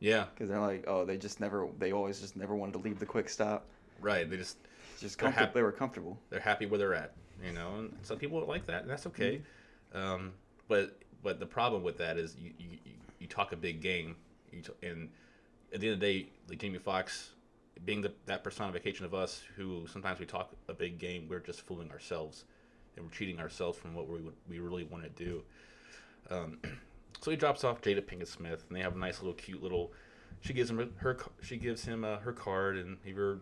Yeah, 0.01 0.25
because 0.33 0.49
they're 0.49 0.59
like, 0.59 0.83
oh, 0.85 1.05
they 1.05 1.17
just 1.17 1.39
never, 1.39 1.69
they 1.79 1.93
always 1.93 2.19
just 2.19 2.35
never 2.35 2.53
wanted 2.53 2.73
to 2.73 2.79
leave 2.79 2.99
the 2.99 3.05
quick 3.05 3.29
stop. 3.29 3.65
right. 4.01 4.29
They 4.29 4.35
just 4.35 4.57
Just 4.99 5.17
comfort- 5.17 5.53
they 5.53 5.61
were 5.61 5.71
comfortable. 5.71 6.19
they're 6.29 6.41
happy 6.41 6.65
where 6.65 6.77
they're 6.77 6.93
at, 6.93 7.13
you 7.41 7.53
know. 7.53 7.75
And 7.77 7.97
some 8.01 8.17
people 8.17 8.45
like 8.45 8.65
that, 8.65 8.81
and 8.81 8.89
that's 8.89 9.07
okay. 9.07 9.41
Um, 9.93 10.33
but 10.67 10.97
but 11.23 11.39
the 11.39 11.45
problem 11.45 11.83
with 11.83 11.97
that 11.99 12.17
is 12.17 12.35
you 12.37 12.51
you, 12.59 12.69
you, 12.83 12.91
you 13.19 13.27
talk 13.27 13.53
a 13.53 13.55
big 13.55 13.79
game, 13.79 14.17
you 14.51 14.61
t- 14.61 14.73
and 14.87 15.09
at 15.73 15.81
the 15.81 15.87
end 15.87 15.93
of 15.95 15.99
the 15.99 16.05
day, 16.05 16.29
like 16.49 16.59
Jamie 16.59 16.79
Foxx 16.79 17.31
being 17.83 18.01
the, 18.01 18.13
that 18.25 18.43
personification 18.43 19.05
of 19.05 19.13
us, 19.13 19.43
who 19.55 19.85
sometimes 19.87 20.19
we 20.19 20.25
talk 20.25 20.53
a 20.69 20.73
big 20.73 20.97
game, 20.97 21.27
we're 21.29 21.39
just 21.39 21.61
fooling 21.61 21.91
ourselves, 21.91 22.45
and 22.95 23.05
we're 23.05 23.11
cheating 23.11 23.39
ourselves 23.39 23.77
from 23.77 23.93
what 23.93 24.07
we 24.07 24.21
would- 24.21 24.35
we 24.49 24.59
really 24.59 24.85
want 24.85 25.03
to 25.03 25.09
do. 25.09 25.43
Um, 26.29 26.59
so 27.21 27.31
he 27.31 27.37
drops 27.37 27.63
off 27.63 27.81
Jada 27.81 28.01
Pinkett 28.01 28.27
Smith, 28.27 28.65
and 28.67 28.77
they 28.77 28.81
have 28.81 28.95
a 28.95 28.99
nice 28.99 29.19
little 29.19 29.33
cute 29.33 29.61
little. 29.61 29.91
She 30.41 30.53
gives 30.53 30.69
him 30.69 30.93
her 30.97 31.17
she 31.41 31.57
gives 31.57 31.83
him 31.83 32.03
uh, 32.03 32.17
her 32.17 32.31
card, 32.33 32.77
and 32.77 32.97
he 33.03 33.11
her, 33.11 33.39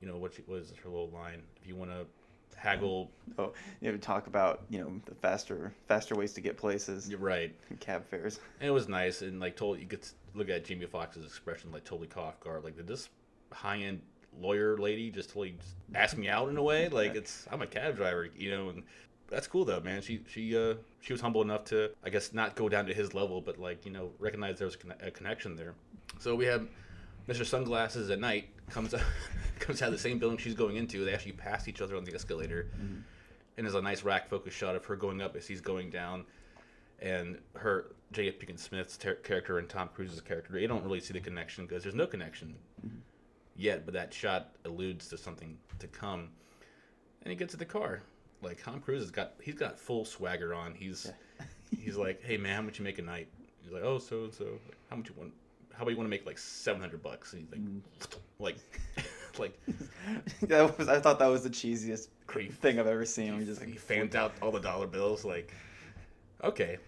you 0.00 0.08
know 0.08 0.16
what 0.16 0.34
she, 0.34 0.42
what 0.46 0.60
is 0.60 0.72
her 0.82 0.88
little 0.88 1.10
line? 1.10 1.42
If 1.60 1.66
you 1.66 1.74
want 1.74 1.90
to 1.90 2.06
haggle, 2.56 3.10
Oh, 3.38 3.52
you 3.80 3.90
know, 3.92 3.98
talk 3.98 4.26
about 4.26 4.62
you 4.68 4.80
know 4.80 5.00
the 5.06 5.14
faster, 5.14 5.72
faster 5.86 6.14
ways 6.14 6.32
to 6.34 6.40
get 6.40 6.56
places, 6.56 7.08
you're 7.08 7.18
right. 7.18 7.54
cab 7.80 8.06
fares. 8.08 8.40
And 8.60 8.68
it 8.68 8.72
was 8.72 8.88
nice, 8.88 9.22
and 9.22 9.40
like 9.40 9.56
told 9.56 9.78
you 9.78 9.86
could 9.86 10.06
look 10.34 10.48
at 10.48 10.64
Jamie 10.64 10.86
Foxx's 10.86 11.24
expression, 11.24 11.70
like 11.72 11.84
totally 11.84 12.08
caught 12.08 12.40
guard. 12.40 12.64
Like 12.64 12.76
did 12.76 12.86
this 12.86 13.08
high 13.52 13.78
end 13.78 14.00
lawyer 14.40 14.76
lady 14.76 15.10
just 15.10 15.30
totally 15.30 15.56
just 15.60 15.74
ask 15.94 16.16
me 16.16 16.28
out 16.28 16.48
in 16.48 16.56
a 16.56 16.62
way? 16.62 16.88
Like 16.88 17.14
it's 17.14 17.46
I'm 17.50 17.62
a 17.62 17.66
cab 17.66 17.96
driver, 17.96 18.28
you 18.36 18.50
know, 18.50 18.68
and 18.70 18.82
that's 19.28 19.46
cool 19.46 19.64
though, 19.64 19.80
man. 19.80 20.02
She 20.02 20.20
she 20.28 20.56
uh 20.56 20.74
she 21.00 21.12
was 21.12 21.20
humble 21.20 21.42
enough 21.42 21.64
to 21.66 21.90
I 22.04 22.10
guess 22.10 22.32
not 22.32 22.56
go 22.56 22.68
down 22.68 22.86
to 22.86 22.94
his 22.94 23.14
level, 23.14 23.40
but 23.40 23.58
like 23.58 23.84
you 23.86 23.92
know 23.92 24.10
recognize 24.18 24.58
there 24.58 24.66
was 24.66 24.76
a 25.00 25.10
connection 25.10 25.54
there. 25.56 25.74
So 26.18 26.34
we 26.34 26.46
have 26.46 26.66
Mr. 27.28 27.44
Sunglasses 27.44 28.10
at 28.10 28.18
night 28.18 28.48
comes 28.70 28.94
out, 28.94 29.02
comes 29.58 29.82
out 29.82 29.86
of 29.86 29.92
the 29.92 29.98
same 29.98 30.18
building 30.18 30.38
she's 30.38 30.54
going 30.54 30.76
into. 30.76 31.04
They 31.04 31.14
actually 31.14 31.32
pass 31.32 31.68
each 31.68 31.80
other 31.80 31.96
on 31.96 32.04
the 32.04 32.14
escalator, 32.14 32.68
mm-hmm. 32.74 33.00
and 33.56 33.66
there's 33.66 33.74
a 33.74 33.82
nice 33.82 34.02
rack 34.02 34.28
focus 34.28 34.54
shot 34.54 34.76
of 34.76 34.84
her 34.86 34.96
going 34.96 35.20
up 35.20 35.36
as 35.36 35.46
he's 35.46 35.60
going 35.60 35.90
down, 35.90 36.24
and 37.00 37.38
her 37.54 37.92
J.F. 38.12 38.38
Pinkett 38.38 38.58
Smith's 38.58 38.96
ter- 38.96 39.16
character 39.16 39.58
and 39.58 39.68
Tom 39.68 39.90
Cruise's 39.94 40.20
character. 40.20 40.52
They 40.52 40.66
don't 40.66 40.82
really 40.82 41.00
see 41.00 41.12
the 41.12 41.20
connection 41.20 41.66
because 41.66 41.82
there's 41.82 41.94
no 41.94 42.06
connection 42.06 42.54
mm-hmm. 42.84 42.98
yet, 43.56 43.84
but 43.84 43.94
that 43.94 44.12
shot 44.14 44.50
alludes 44.64 45.08
to 45.08 45.18
something 45.18 45.58
to 45.78 45.86
come. 45.86 46.30
And 47.22 47.30
he 47.30 47.36
gets 47.36 47.52
to 47.52 47.58
the 47.58 47.66
car. 47.66 48.02
Like 48.40 48.62
Tom 48.62 48.80
Cruise 48.80 49.02
has 49.02 49.10
got 49.10 49.32
he's 49.42 49.56
got 49.56 49.78
full 49.78 50.04
swagger 50.04 50.54
on. 50.54 50.74
He's 50.74 51.10
he's 51.76 51.96
like, 51.96 52.22
hey 52.22 52.36
man, 52.36 52.54
how 52.54 52.62
much 52.62 52.78
you 52.78 52.84
make 52.84 52.98
a 52.98 53.02
night? 53.02 53.28
He's 53.62 53.72
like, 53.72 53.82
oh 53.82 53.98
so 53.98 54.24
and 54.24 54.34
so. 54.34 54.58
How 54.88 54.96
much 54.96 55.08
you 55.08 55.14
want? 55.18 55.32
How 55.78 55.82
about 55.82 55.92
you 55.92 55.96
want 55.96 56.06
to 56.06 56.10
make 56.10 56.26
like 56.26 56.38
seven 56.38 56.80
hundred 56.80 57.04
bucks? 57.04 57.32
And 57.32 57.42
he's 57.42 57.52
like, 58.40 58.56
like, 59.38 59.58
like 59.62 60.40
that 60.48 60.76
was 60.76 60.88
I 60.88 60.98
thought 60.98 61.20
that 61.20 61.28
was 61.28 61.44
the 61.44 61.50
cheesiest 61.50 62.08
Creep. 62.26 62.52
thing 62.52 62.80
I've 62.80 62.88
ever 62.88 63.04
seen. 63.04 63.38
He, 63.38 63.46
just 63.46 63.60
like, 63.60 63.68
he 63.68 63.74
like 63.74 63.80
fanned 63.80 64.16
out 64.16 64.32
all 64.42 64.50
the 64.50 64.58
dollar 64.58 64.88
bills. 64.88 65.24
Like, 65.24 65.54
okay, 66.42 66.78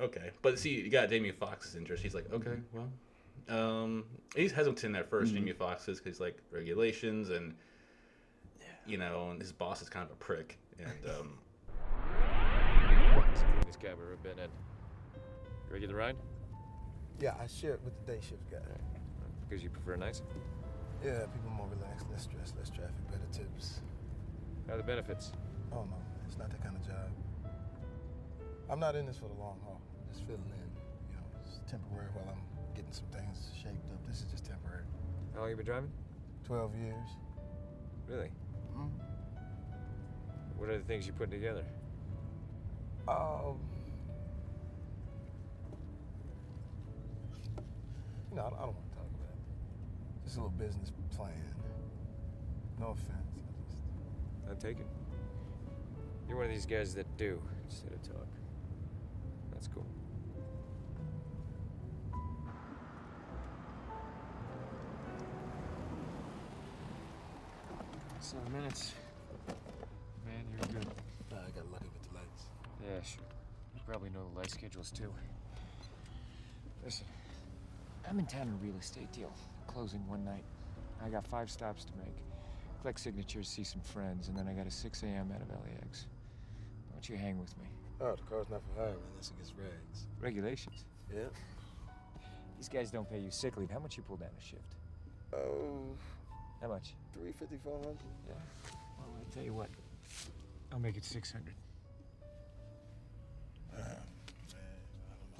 okay. 0.00 0.30
But 0.40 0.58
see, 0.58 0.80
you 0.80 0.88
got 0.88 1.10
Jamie 1.10 1.32
Foxx's 1.32 1.76
interest. 1.76 2.02
He's 2.02 2.14
like, 2.14 2.32
okay, 2.32 2.56
well, 2.72 2.88
um, 3.50 4.04
he's 4.34 4.52
hesitant 4.52 4.96
at 4.96 5.10
1st 5.10 5.34
Jamie 5.34 5.52
Foxx 5.52 5.86
is 5.88 5.98
because 5.98 6.16
he's 6.16 6.20
like 6.20 6.38
regulations 6.50 7.28
and 7.28 7.54
you 8.86 8.96
know, 8.96 9.28
and 9.30 9.40
his 9.40 9.52
boss 9.52 9.82
is 9.82 9.90
kind 9.90 10.06
of 10.06 10.12
a 10.12 10.16
prick. 10.16 10.58
And 10.78 11.10
um, 11.10 11.38
It's 13.30 13.40
the 13.40 13.46
cleanest 13.46 13.80
cab 13.80 13.92
I've 13.92 14.00
ever 14.00 14.16
been 14.22 14.38
in. 14.38 14.50
You 15.68 15.74
ready 15.74 15.86
to 15.86 15.94
ride? 15.94 16.16
Yeah, 17.20 17.34
I 17.38 17.46
share 17.46 17.74
it 17.74 17.80
with 17.84 17.94
the 18.00 18.12
day 18.12 18.18
shift 18.20 18.50
guy. 18.50 18.58
Because 19.46 19.62
you 19.62 19.68
prefer 19.68 19.96
nights? 19.96 20.22
Yeah, 21.04 21.26
people 21.26 21.50
more 21.50 21.68
relaxed, 21.68 22.06
less 22.10 22.22
stress, 22.22 22.54
less 22.56 22.70
traffic, 22.70 22.96
better 23.10 23.28
tips. 23.30 23.80
How 24.66 24.74
are 24.74 24.76
the 24.78 24.82
benefits? 24.82 25.32
Oh 25.70 25.84
no, 25.84 25.96
it's 26.26 26.38
not 26.38 26.50
that 26.50 26.62
kind 26.62 26.76
of 26.76 26.86
job. 26.86 27.10
I'm 28.70 28.80
not 28.80 28.96
in 28.96 29.04
this 29.04 29.18
for 29.18 29.28
the 29.28 29.34
long 29.34 29.58
haul. 29.64 29.80
I'm 29.84 30.14
just 30.14 30.26
filling 30.26 30.40
in. 30.40 30.70
You 31.10 31.16
know, 31.16 31.26
it's 31.44 31.60
temporary 31.70 32.08
while 32.14 32.24
I'm 32.30 32.40
getting 32.74 32.92
some 32.92 33.06
things 33.12 33.50
shaped 33.54 33.90
up. 33.90 34.06
This 34.06 34.20
is 34.20 34.26
just 34.30 34.46
temporary. 34.46 34.84
How 35.34 35.40
long 35.40 35.50
you 35.50 35.56
been 35.56 35.66
driving? 35.66 35.90
Twelve 36.44 36.74
years. 36.74 37.08
Really? 38.08 38.30
Mm. 38.76 38.90
What 40.56 40.70
are 40.70 40.78
the 40.78 40.84
things 40.84 41.06
you're 41.06 41.16
putting 41.16 41.38
together? 41.38 41.64
Um. 43.08 43.58
You 48.30 48.36
know, 48.36 48.42
I, 48.42 48.46
I 48.46 48.50
don't 48.50 48.74
want 48.74 48.90
to 48.90 48.96
talk 48.96 49.06
about 49.14 49.34
it. 49.34 50.24
Just 50.24 50.36
a 50.36 50.40
little 50.40 50.56
business 50.56 50.92
plan. 51.16 51.32
No 52.78 52.90
offense. 52.90 53.10
I 53.36 53.40
just. 53.68 53.82
I'm 54.50 54.56
taken. 54.56 54.84
You're 56.28 56.36
one 56.36 56.46
of 56.46 56.52
these 56.52 56.66
guys 56.66 56.94
that 56.94 57.06
do 57.16 57.40
instead 57.64 57.92
of 57.92 58.02
talk. 58.02 58.26
That's 59.52 59.68
cool. 59.68 59.84
Seven 68.20 68.52
minutes. 68.52 68.92
Man, 70.24 70.44
you're 70.52 70.80
good. 70.80 70.86
Nah, 71.32 71.38
I 71.38 71.50
got 71.50 71.70
lucky 71.72 71.86
with 71.92 72.08
the 72.08 72.14
lights. 72.14 72.44
Yeah, 72.80 73.02
sure. 73.02 73.24
You 73.74 73.80
probably 73.86 74.10
know 74.10 74.20
the 74.32 74.38
light 74.38 74.50
schedules 74.50 74.90
too. 74.92 75.12
Listen, 76.84 77.06
I'm 78.10 78.18
in 78.18 78.26
town 78.26 78.42
on 78.48 78.58
a 78.60 78.64
real 78.64 78.76
estate 78.80 79.10
deal. 79.12 79.32
Closing 79.68 80.04
one 80.08 80.24
night. 80.24 80.42
I 81.04 81.08
got 81.08 81.24
five 81.24 81.48
stops 81.48 81.84
to 81.84 81.92
make. 81.96 82.16
Collect 82.80 82.98
signatures, 82.98 83.48
see 83.48 83.62
some 83.62 83.80
friends, 83.82 84.26
and 84.26 84.36
then 84.36 84.48
I 84.48 84.52
got 84.52 84.66
a 84.66 84.70
6 84.70 85.02
a.m. 85.04 85.30
out 85.32 85.40
of 85.40 85.48
LAX. 85.48 86.06
Why 86.88 86.94
don't 86.94 87.08
you 87.08 87.16
hang 87.16 87.38
with 87.38 87.56
me? 87.56 87.64
Oh, 88.00 88.16
the 88.16 88.22
car's 88.22 88.48
not 88.50 88.62
for 88.62 88.80
hire 88.80 88.96
unless 89.12 89.30
it 89.30 89.38
gets 89.38 89.52
rags. 89.56 90.06
Regulations. 90.20 90.84
Yeah. 91.14 91.24
These 92.58 92.68
guys 92.68 92.90
don't 92.90 93.08
pay 93.08 93.20
you 93.20 93.30
sick 93.30 93.56
leave. 93.56 93.70
How 93.70 93.78
much 93.78 93.96
you 93.96 94.02
pull 94.02 94.16
down 94.16 94.30
a 94.36 94.42
shift? 94.42 94.74
Oh, 95.32 95.94
How 96.60 96.68
much? 96.68 96.94
350, 97.14 97.58
400. 97.62 97.96
Yeah. 98.26 98.34
Well, 98.98 99.06
I 99.20 99.32
tell 99.34 99.44
you 99.44 99.54
what. 99.54 99.68
I'll 100.72 100.80
make 100.80 100.96
it 100.96 101.04
600. 101.04 101.54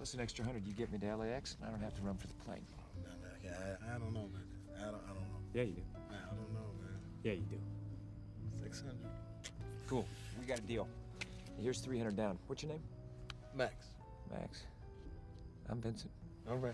Plus 0.00 0.14
an 0.14 0.20
extra 0.20 0.42
hundred, 0.42 0.66
you 0.66 0.72
get 0.72 0.90
me 0.90 0.98
to 0.98 1.14
LAX, 1.14 1.58
and 1.60 1.68
I 1.68 1.70
don't 1.70 1.82
have 1.82 1.94
to 1.96 2.00
run 2.00 2.16
for 2.16 2.26
the 2.26 2.32
plane. 2.32 2.64
Nah, 3.04 3.10
man, 3.20 3.36
I, 3.44 3.92
I, 3.92 3.96
I 3.96 3.98
don't 3.98 4.14
know, 4.14 4.30
man. 4.32 4.42
I 4.78 4.84
don't, 4.84 4.94
I 4.94 5.08
don't 5.08 5.28
know. 5.28 5.40
Yeah, 5.52 5.64
you 5.64 5.74
do. 5.74 5.82
I, 6.10 6.14
I 6.14 6.34
don't 6.36 6.54
know, 6.54 6.72
man. 6.80 6.96
Yeah, 7.22 7.32
you 7.32 7.44
do. 7.50 7.58
600. 8.62 8.96
Cool. 9.86 10.06
We 10.40 10.46
got 10.46 10.58
a 10.58 10.62
deal. 10.62 10.88
Here's 11.60 11.80
300 11.80 12.16
down. 12.16 12.38
What's 12.46 12.62
your 12.62 12.72
name? 12.72 12.80
Max. 13.54 13.74
Max. 14.30 14.62
I'm 15.68 15.82
Vincent. 15.82 16.10
All 16.48 16.56
right. 16.56 16.72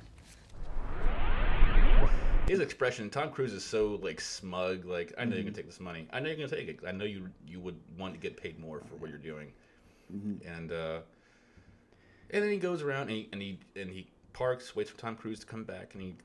his 2.47 2.61
expression, 2.61 3.11
Tom 3.11 3.33
Cruise 3.33 3.53
is 3.53 3.65
so 3.65 3.99
like 4.05 4.21
smug. 4.21 4.85
Like, 4.85 5.13
I 5.19 5.25
know 5.25 5.35
you're 5.35 5.43
gonna 5.43 5.57
take 5.57 5.67
this 5.67 5.81
money. 5.81 6.07
I 6.13 6.21
know 6.21 6.29
you're 6.29 6.37
gonna 6.37 6.49
take 6.49 6.69
it. 6.69 6.79
I 6.87 6.93
know 6.93 7.05
you 7.05 7.29
you 7.45 7.59
would 7.59 7.81
want 7.99 8.15
to 8.15 8.21
get 8.21 8.37
paid 8.41 8.61
more 8.61 8.83
for 8.89 8.95
what 8.95 9.11
you're 9.11 9.19
doing. 9.19 9.51
And 10.47 10.71
uh, 10.71 11.01
And 12.31 12.43
then 12.43 12.51
he 12.51 12.59
goes 12.59 12.83
around 12.83 13.03
and 13.03 13.11
he 13.11 13.29
and 13.33 13.41
he, 13.41 13.59
and 13.77 13.91
he 13.91 14.09
parks, 14.33 14.75
waits 14.75 14.91
for 14.91 14.99
Tom 14.99 15.17
Cruise 15.17 15.41
to 15.41 15.47
come 15.47 15.65
back, 15.65 15.95
and 15.95 16.03
he 16.03 16.17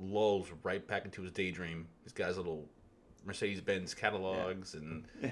lulls 0.00 0.48
right 0.62 0.86
back 0.86 1.04
into 1.04 1.22
his 1.22 1.32
daydream. 1.32 1.86
He's 2.04 2.12
got 2.12 2.28
his 2.28 2.36
little 2.36 2.66
Mercedes 3.24 3.60
Benz 3.60 3.94
catalogs, 3.94 4.74
and 4.74 5.04
Yeah. 5.22 5.30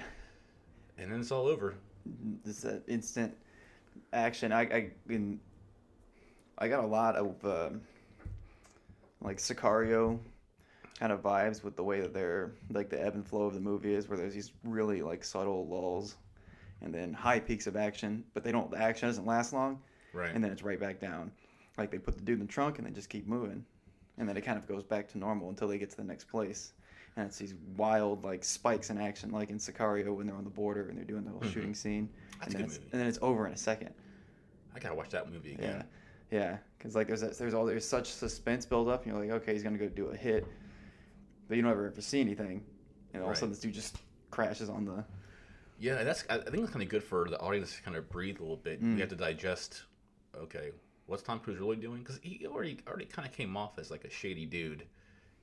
and 0.97 1.11
then 1.11 1.19
it's 1.21 1.31
all 1.31 1.47
over. 1.47 1.75
Just 2.45 2.63
that 2.63 2.83
instant 2.87 3.35
action. 4.13 4.51
I 4.51 4.61
I 4.61 4.91
in, 5.09 5.39
I 6.57 6.67
got 6.67 6.83
a 6.83 6.87
lot 6.87 7.15
of 7.15 7.45
um 7.45 7.81
like 9.21 9.37
Sicario 9.37 10.19
kind 10.99 11.11
of 11.11 11.21
vibes 11.21 11.63
with 11.63 11.75
the 11.75 11.83
way 11.83 12.01
that 12.01 12.13
they're 12.13 12.51
like 12.71 12.89
the 12.89 13.01
ebb 13.03 13.15
and 13.15 13.27
flow 13.27 13.43
of 13.43 13.53
the 13.53 13.59
movie 13.59 13.93
is, 13.93 14.07
where 14.07 14.17
there's 14.17 14.33
these 14.33 14.51
really 14.63 15.01
like 15.01 15.23
subtle 15.23 15.67
lulls, 15.67 16.17
and 16.81 16.93
then 16.93 17.13
high 17.13 17.39
peaks 17.39 17.67
of 17.67 17.75
action, 17.75 18.23
but 18.33 18.43
they 18.43 18.51
don't. 18.51 18.69
The 18.71 18.77
action 18.77 19.07
doesn't 19.09 19.25
last 19.25 19.53
long, 19.53 19.79
Right. 20.17 20.31
and 20.33 20.43
then 20.43 20.51
it's 20.51 20.63
right 20.63 20.79
back 20.79 20.99
down. 20.99 21.31
Like 21.77 21.91
they 21.91 21.99
put 21.99 22.15
the 22.15 22.21
dude 22.23 22.39
in 22.39 22.47
the 22.47 22.51
trunk 22.51 22.79
and 22.79 22.87
they 22.87 22.91
just 22.91 23.09
keep 23.09 23.27
moving, 23.27 23.63
and 24.17 24.27
then 24.27 24.35
it 24.35 24.41
kind 24.41 24.57
of 24.57 24.67
goes 24.67 24.83
back 24.83 25.07
to 25.09 25.17
normal 25.17 25.49
until 25.49 25.67
they 25.67 25.77
get 25.77 25.89
to 25.91 25.97
the 25.97 26.03
next 26.03 26.25
place. 26.25 26.73
And 27.15 27.25
it's 27.27 27.37
these 27.37 27.55
wild 27.75 28.23
like 28.23 28.43
spikes 28.43 28.89
in 28.89 28.97
action, 28.99 29.31
like 29.31 29.49
in 29.49 29.57
Sicario 29.57 30.15
when 30.15 30.27
they're 30.27 30.35
on 30.35 30.43
the 30.43 30.49
border 30.49 30.89
and 30.89 30.97
they're 30.97 31.05
doing 31.05 31.23
the 31.23 31.31
whole 31.31 31.41
Mhm. 31.41 31.53
shooting 31.53 31.73
scene, 31.75 32.09
That's 32.39 32.47
and 32.47 32.55
a 32.55 32.57
then 32.57 32.61
good 32.67 32.71
it's 32.71 32.79
movie. 32.79 32.89
and 32.93 33.01
then 33.01 33.07
it's 33.07 33.19
over 33.21 33.47
in 33.47 33.53
a 33.53 33.57
second. 33.57 33.93
I 34.75 34.79
gotta 34.79 34.95
watch 34.95 35.09
that 35.11 35.31
movie 35.31 35.53
again. 35.53 35.83
yeah, 36.31 36.57
because 36.77 36.95
like 36.95 37.07
there's 37.07 37.21
that, 37.21 37.37
there's 37.37 37.53
all 37.53 37.65
there's 37.65 37.87
such 37.87 38.11
suspense 38.11 38.65
build 38.65 38.87
up, 38.89 39.03
and 39.05 39.13
you're 39.13 39.21
like, 39.23 39.31
okay, 39.41 39.53
he's 39.53 39.63
gonna 39.63 39.77
go 39.77 39.87
do 39.89 40.07
a 40.07 40.15
hit, 40.15 40.45
but 41.47 41.57
you 41.57 41.63
don't 41.63 41.71
ever 41.71 41.87
ever 41.87 42.01
see 42.01 42.21
anything, 42.21 42.63
and 43.13 43.23
all 43.23 43.29
of 43.29 43.35
a 43.35 43.39
sudden 43.39 43.49
this 43.51 43.59
dude 43.59 43.73
just 43.73 43.97
crashes 44.31 44.69
on 44.69 44.85
the. 44.85 45.03
Yeah, 45.79 46.03
that's. 46.03 46.23
I 46.29 46.35
I 46.35 46.41
think 46.43 46.57
it's 46.63 46.71
kind 46.71 46.81
of 46.83 46.89
good 46.89 47.03
for 47.03 47.27
the 47.29 47.39
audience 47.39 47.75
to 47.77 47.81
kind 47.83 47.95
of 47.97 48.09
breathe 48.09 48.37
a 48.39 48.41
little 48.41 48.57
bit. 48.57 48.83
Mm. 48.83 48.95
We 48.95 48.99
have 49.01 49.09
to 49.09 49.15
digest. 49.15 49.83
Okay, 50.43 50.71
what's 51.05 51.23
Tom 51.23 51.39
Cruise 51.39 51.59
really 51.59 51.75
doing? 51.75 51.99
Because 51.99 52.19
he 52.21 52.45
already 52.47 52.77
already 52.87 53.05
kind 53.05 53.27
of 53.27 53.33
came 53.33 53.57
off 53.57 53.79
as 53.79 53.91
like 53.91 54.03
a 54.05 54.09
shady 54.09 54.45
dude, 54.45 54.85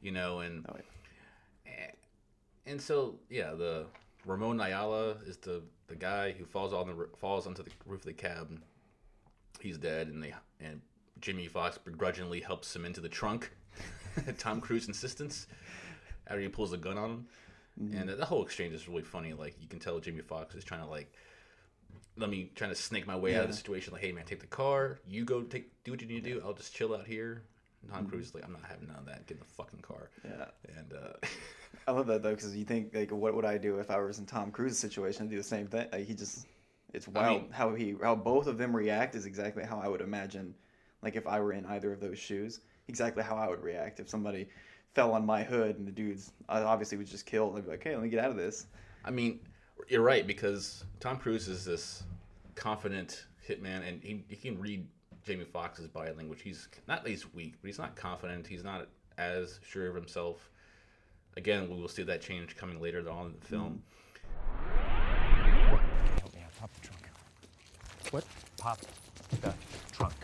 you 0.01 0.13
know, 0.13 0.41
and 0.41 0.67
Oh, 0.69 0.77
and, 1.67 1.93
and 2.67 2.81
so 2.81 3.17
yeah, 3.29 3.53
the 3.53 3.87
Ramon 4.25 4.61
Ayala 4.61 5.17
is 5.27 5.37
the 5.39 5.63
the 5.87 5.97
guy 5.97 6.33
who 6.33 6.45
falls 6.45 6.73
on 6.73 6.87
the 6.87 7.09
falls 7.19 7.47
onto 7.47 7.63
the 7.63 7.71
roof 7.87 8.01
of 8.01 8.07
the 8.07 8.13
cab. 8.13 8.61
He's 9.61 9.79
dead, 9.79 10.09
and 10.09 10.23
they 10.23 10.35
and 10.61 10.81
Jimmy 11.21 11.47
Fox 11.47 11.79
begrudgingly 11.79 12.41
helps 12.41 12.75
him 12.75 12.85
into 12.85 13.01
the 13.01 13.09
trunk. 13.09 13.51
at 14.27 14.39
Tom 14.39 14.61
Cruise 14.61 14.87
insistence 14.89 15.47
after 16.27 16.41
he 16.41 16.49
pulls 16.49 16.73
a 16.73 16.77
gun 16.77 16.99
on 16.99 17.11
him. 17.11 17.27
Mm-hmm. 17.81 17.97
And 17.97 18.09
the 18.21 18.25
whole 18.25 18.45
exchange 18.45 18.73
is 18.73 18.89
really 18.89 19.03
funny. 19.03 19.33
Like 19.33 19.57
you 19.61 19.69
can 19.69 19.79
tell 19.79 19.99
Jimmy 19.99 20.21
Fox 20.21 20.55
is 20.55 20.65
trying 20.65 20.81
to 20.81 20.87
like 20.87 21.13
let 22.17 22.31
me 22.31 22.51
trying 22.55 22.71
to 22.71 22.77
snake 22.77 23.07
my 23.07 23.17
way 23.17 23.35
out 23.37 23.43
of 23.45 23.51
the 23.51 23.57
situation. 23.57 23.93
Like, 23.93 24.03
hey 24.03 24.13
man, 24.13 24.25
take 24.25 24.41
the 24.41 24.47
car. 24.47 24.99
You 25.09 25.25
go 25.25 25.43
take 25.43 25.71
do 25.85 25.91
what 25.91 26.01
you 26.01 26.07
need 26.09 26.25
to 26.25 26.31
do. 26.35 26.43
I'll 26.45 26.53
just 26.55 26.75
chill 26.75 26.95
out 26.95 27.07
here. 27.07 27.43
Tom 27.93 28.07
Mhm. 28.07 28.11
Cruise 28.11 28.27
is 28.29 28.35
like, 28.35 28.45
I'm 28.45 28.53
not 28.53 28.63
having 28.67 28.89
none 28.89 28.97
of 28.97 29.07
that. 29.07 29.27
Get 29.27 29.35
in 29.37 29.41
the 29.41 29.53
fucking 29.57 29.81
car. 29.81 30.09
Yeah. 30.25 30.47
And 30.79 30.93
uh, 30.95 31.27
I 31.87 31.91
love 31.93 32.07
that 32.07 32.23
though, 32.23 32.31
because 32.35 32.57
you 32.57 32.65
think 32.65 32.95
like, 32.95 33.11
what 33.11 33.35
would 33.35 33.45
I 33.45 33.59
do 33.59 33.79
if 33.79 33.91
I 33.91 33.99
was 33.99 34.19
in 34.19 34.27
Tom 34.27 34.51
Cruise's 34.51 34.79
situation? 34.79 35.25
I'd 35.25 35.31
do 35.31 35.37
the 35.37 35.43
same 35.43 35.67
thing. 35.67 35.87
Like 35.93 36.07
he 36.07 36.15
just, 36.15 36.47
it's 36.95 37.09
I 37.09 37.11
wild 37.11 37.43
mean- 37.43 37.51
how 37.53 37.75
he, 37.75 37.95
how 38.03 38.15
both 38.15 38.47
of 38.47 38.57
them 38.59 38.75
react 38.75 39.15
is 39.17 39.27
exactly 39.27 39.65
how 39.65 39.79
I 39.79 39.89
would 39.89 40.01
imagine, 40.01 40.55
like 41.03 41.17
if 41.17 41.27
I 41.27 41.41
were 41.41 41.53
in 41.53 41.67
either 41.67 41.93
of 41.93 42.01
those 42.01 42.19
shoes, 42.19 42.61
exactly 42.89 43.23
how 43.23 43.37
I 43.37 43.49
would 43.49 43.63
react 43.63 44.01
if 44.01 44.09
somebody 44.09 44.49
fell 44.95 45.13
on 45.13 45.27
my 45.27 45.43
hood 45.43 45.77
and 45.79 45.87
the 45.87 45.93
dude's 45.93 46.33
I 46.49 46.63
obviously 46.63 46.97
was 46.97 47.11
just 47.11 47.27
killed. 47.27 47.57
I'd 47.59 47.65
be 47.65 47.71
like, 47.73 47.83
hey, 47.85 47.95
let 47.95 48.03
me 48.03 48.09
get 48.09 48.21
out 48.25 48.31
of 48.31 48.37
this. 48.37 48.67
I 49.05 49.11
mean, 49.11 49.41
you're 49.89 50.03
right 50.03 50.27
because 50.27 50.85
Tom 51.01 51.19
Cruise 51.19 51.49
is 51.49 51.65
this 51.65 52.05
confident 52.55 53.27
hitman, 53.49 53.87
and 53.87 54.03
he, 54.03 54.25
he 54.29 54.37
can 54.37 54.61
read 54.61 54.87
Jamie 55.25 55.45
Foxx's 55.45 55.89
body 55.89 56.13
language. 56.13 56.43
He's 56.43 56.69
not 56.87 57.05
that 57.05 57.11
he's 57.11 57.33
weak, 57.35 57.55
but 57.61 57.69
he's 57.69 57.79
not 57.79 57.97
confident. 57.97 58.47
He's 58.47 58.65
not 58.65 58.89
as 59.19 59.61
sure 59.67 59.89
of 59.89 59.95
himself. 59.95 60.51
Again, 61.37 61.69
we 61.69 61.81
will 61.81 61.89
see 61.89 62.03
that 62.05 62.21
change 62.21 62.57
coming 62.57 62.81
later 62.81 63.09
on 63.11 63.27
in 63.27 63.33
the 63.33 63.47
hmm. 63.47 63.55
film. 63.55 63.83
Help 66.21 66.35
me 66.35 66.41
out. 66.45 66.57
Pop 66.59 66.71
the 66.75 66.87
trunk. 66.87 67.09
What? 68.11 68.25
Pop 68.57 68.79
the 69.41 69.53
trunk. 69.93 70.15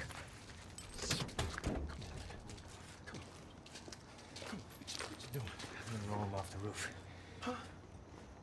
I'm 5.33 5.99
gonna 6.07 6.17
roll 6.17 6.25
him 6.25 6.35
off 6.35 6.51
the 6.51 6.59
roof. 6.59 6.91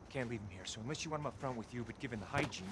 Can't 0.10 0.30
leave 0.32 0.40
him 0.40 0.50
here, 0.50 0.66
so 0.66 0.80
unless 0.82 1.06
you 1.06 1.12
want 1.12 1.22
him 1.22 1.28
up 1.28 1.40
front 1.40 1.58
with 1.58 1.72
you, 1.72 1.84
but 1.86 2.00
given 2.00 2.20
the 2.20 2.26
hygiene. 2.26 2.66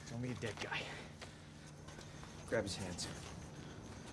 It's 0.00 0.12
only 0.14 0.30
a 0.30 0.34
dead 0.34 0.54
guy. 0.62 0.80
Grab 2.48 2.62
his 2.62 2.76
hands. 2.76 3.06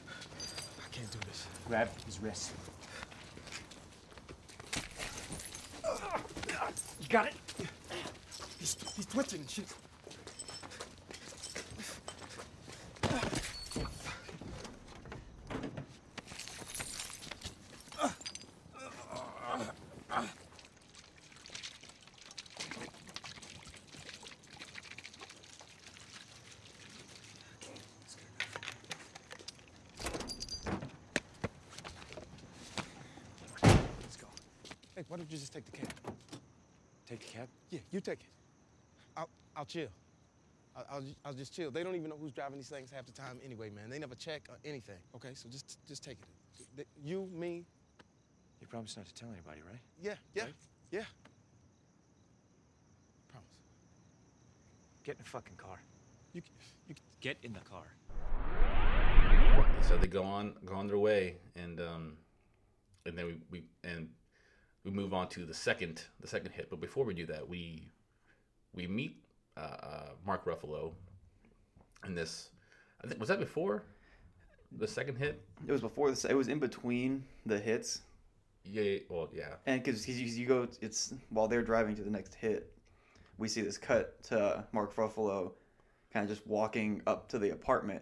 I 0.10 0.90
can't 0.92 1.10
do 1.12 1.20
this. 1.30 1.48
Grab 1.66 1.88
his 2.06 2.20
wrists. 2.20 2.52
You 7.00 7.08
got 7.08 7.28
it? 7.28 7.36
He's, 8.60 8.76
he's 8.96 9.06
twitching 9.06 9.46
shit. 9.48 9.74
Let's 34.02 34.18
go. 34.18 34.28
Hey, 34.96 35.04
why 35.08 35.18
don't 35.18 35.32
you 35.32 35.38
just 35.52 35.66
take 35.66 35.66
the 35.66 35.78
cab? 35.78 36.16
Take 37.08 37.20
the 37.20 37.38
cab? 37.38 37.48
Yeah, 37.70 37.80
you 37.92 38.00
take 38.00 38.20
it. 38.22 38.26
I'll, 39.18 39.30
I'll 39.56 39.66
chill. 39.66 39.88
I'll, 40.76 40.86
I'll, 40.92 41.04
I'll 41.26 41.34
just 41.34 41.54
chill. 41.54 41.72
They 41.72 41.84
don't 41.84 41.96
even 41.96 42.10
know 42.10 42.18
who's 42.20 42.32
driving 42.32 42.58
these 42.58 42.70
things 42.70 42.90
half 42.92 43.06
the 43.06 43.12
time 43.12 43.40
anyway, 43.44 43.70
man. 43.70 43.90
They 43.90 44.00
never 44.00 44.16
check 44.16 44.44
or 44.50 44.58
anything. 44.64 44.98
Okay, 45.16 45.32
so 45.34 45.50
just 45.50 45.78
just 45.88 46.04
take 46.04 46.18
it. 46.78 46.88
You, 47.04 47.28
me, 47.34 47.66
You 48.62 48.68
promise 48.68 48.96
not 48.96 49.06
to 49.08 49.14
tell 49.14 49.30
anybody, 49.30 49.62
right? 49.70 49.80
yeah, 50.02 50.14
yeah, 50.34 50.46
yeah. 50.92 51.04
Promise. 53.28 53.48
Get 55.04 55.18
in 55.18 55.24
the 55.24 55.30
fucking 55.30 55.58
car. 55.58 55.82
You, 56.34 56.42
you 56.88 56.96
Get 57.20 57.38
in 57.44 57.54
the 57.54 57.60
car. 57.60 57.84
So 59.82 59.98
they 59.98 60.08
go 60.08 60.24
on 60.24 60.54
go 60.66 60.76
on 60.76 60.88
their 60.88 60.98
way, 60.98 61.38
and 61.56 61.82
um, 61.82 62.14
and 63.06 63.18
then 63.18 63.26
we, 63.26 63.38
we 63.52 63.64
and 63.84 64.10
we 64.84 64.92
move 64.92 65.14
on 65.14 65.28
to 65.30 65.46
the 65.46 65.54
second 65.54 66.04
the 66.20 66.28
second 66.28 66.52
hit. 66.52 66.70
But 66.70 66.80
before 66.82 67.06
we 67.06 67.14
do 67.14 67.26
that, 67.28 67.48
we 67.48 67.88
we 68.74 68.88
meet 68.88 69.18
uh, 69.58 69.60
uh, 69.60 70.10
Mark 70.26 70.46
Ruffalo 70.46 70.92
in 72.06 72.16
this. 72.16 72.50
I 73.04 73.08
think 73.08 73.20
was 73.20 73.30
that 73.30 73.40
before 73.40 73.84
the 74.78 74.88
second 74.88 75.18
hit. 75.18 75.42
It 75.68 75.72
was 75.72 75.82
before 75.82 76.10
this. 76.10 76.24
It 76.26 76.36
was 76.36 76.48
in 76.48 76.60
between 76.60 77.24
the 77.46 77.60
hits, 77.60 78.02
Yeah. 78.64 79.00
Well, 79.10 79.30
yeah. 79.34 79.56
and 79.66 79.84
because 79.84 80.08
you, 80.08 80.16
you 80.26 80.48
go, 80.48 80.68
it's 80.80 81.14
while 81.30 81.48
they're 81.50 81.62
driving 81.64 81.96
to 81.98 82.04
the 82.04 82.10
next 82.10 82.36
hit, 82.36 82.72
we 83.38 83.48
see 83.50 83.62
this 83.62 83.78
cut 83.78 84.22
to 84.26 84.64
Mark 84.72 84.96
Ruffalo, 84.96 85.52
kind 86.14 86.24
of 86.24 86.30
just 86.30 86.48
walking 86.48 87.02
up 87.06 87.28
to 87.30 87.38
the 87.40 87.50
apartment, 87.50 88.02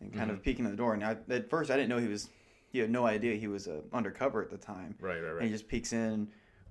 and 0.00 0.12
kind 0.12 0.30
of 0.32 0.38
Mhm. 0.38 0.42
peeking 0.42 0.64
at 0.64 0.72
the 0.72 0.76
door. 0.76 0.94
And 0.94 1.04
I, 1.04 1.16
at 1.30 1.48
first, 1.48 1.70
I 1.70 1.76
didn't 1.76 1.90
know 1.90 1.98
he 1.98 2.08
was. 2.08 2.28
He 2.74 2.80
had 2.80 2.90
no 2.90 3.06
idea 3.06 3.36
he 3.36 3.46
was 3.46 3.68
uh, 3.68 3.82
undercover 3.92 4.42
at 4.42 4.50
the 4.50 4.58
time. 4.58 4.96
Right. 5.00 5.20
Right. 5.20 5.28
And 5.28 5.36
Right. 5.36 5.44
he 5.44 5.50
just 5.52 5.68
peeks 5.68 5.92
in, 5.92 6.26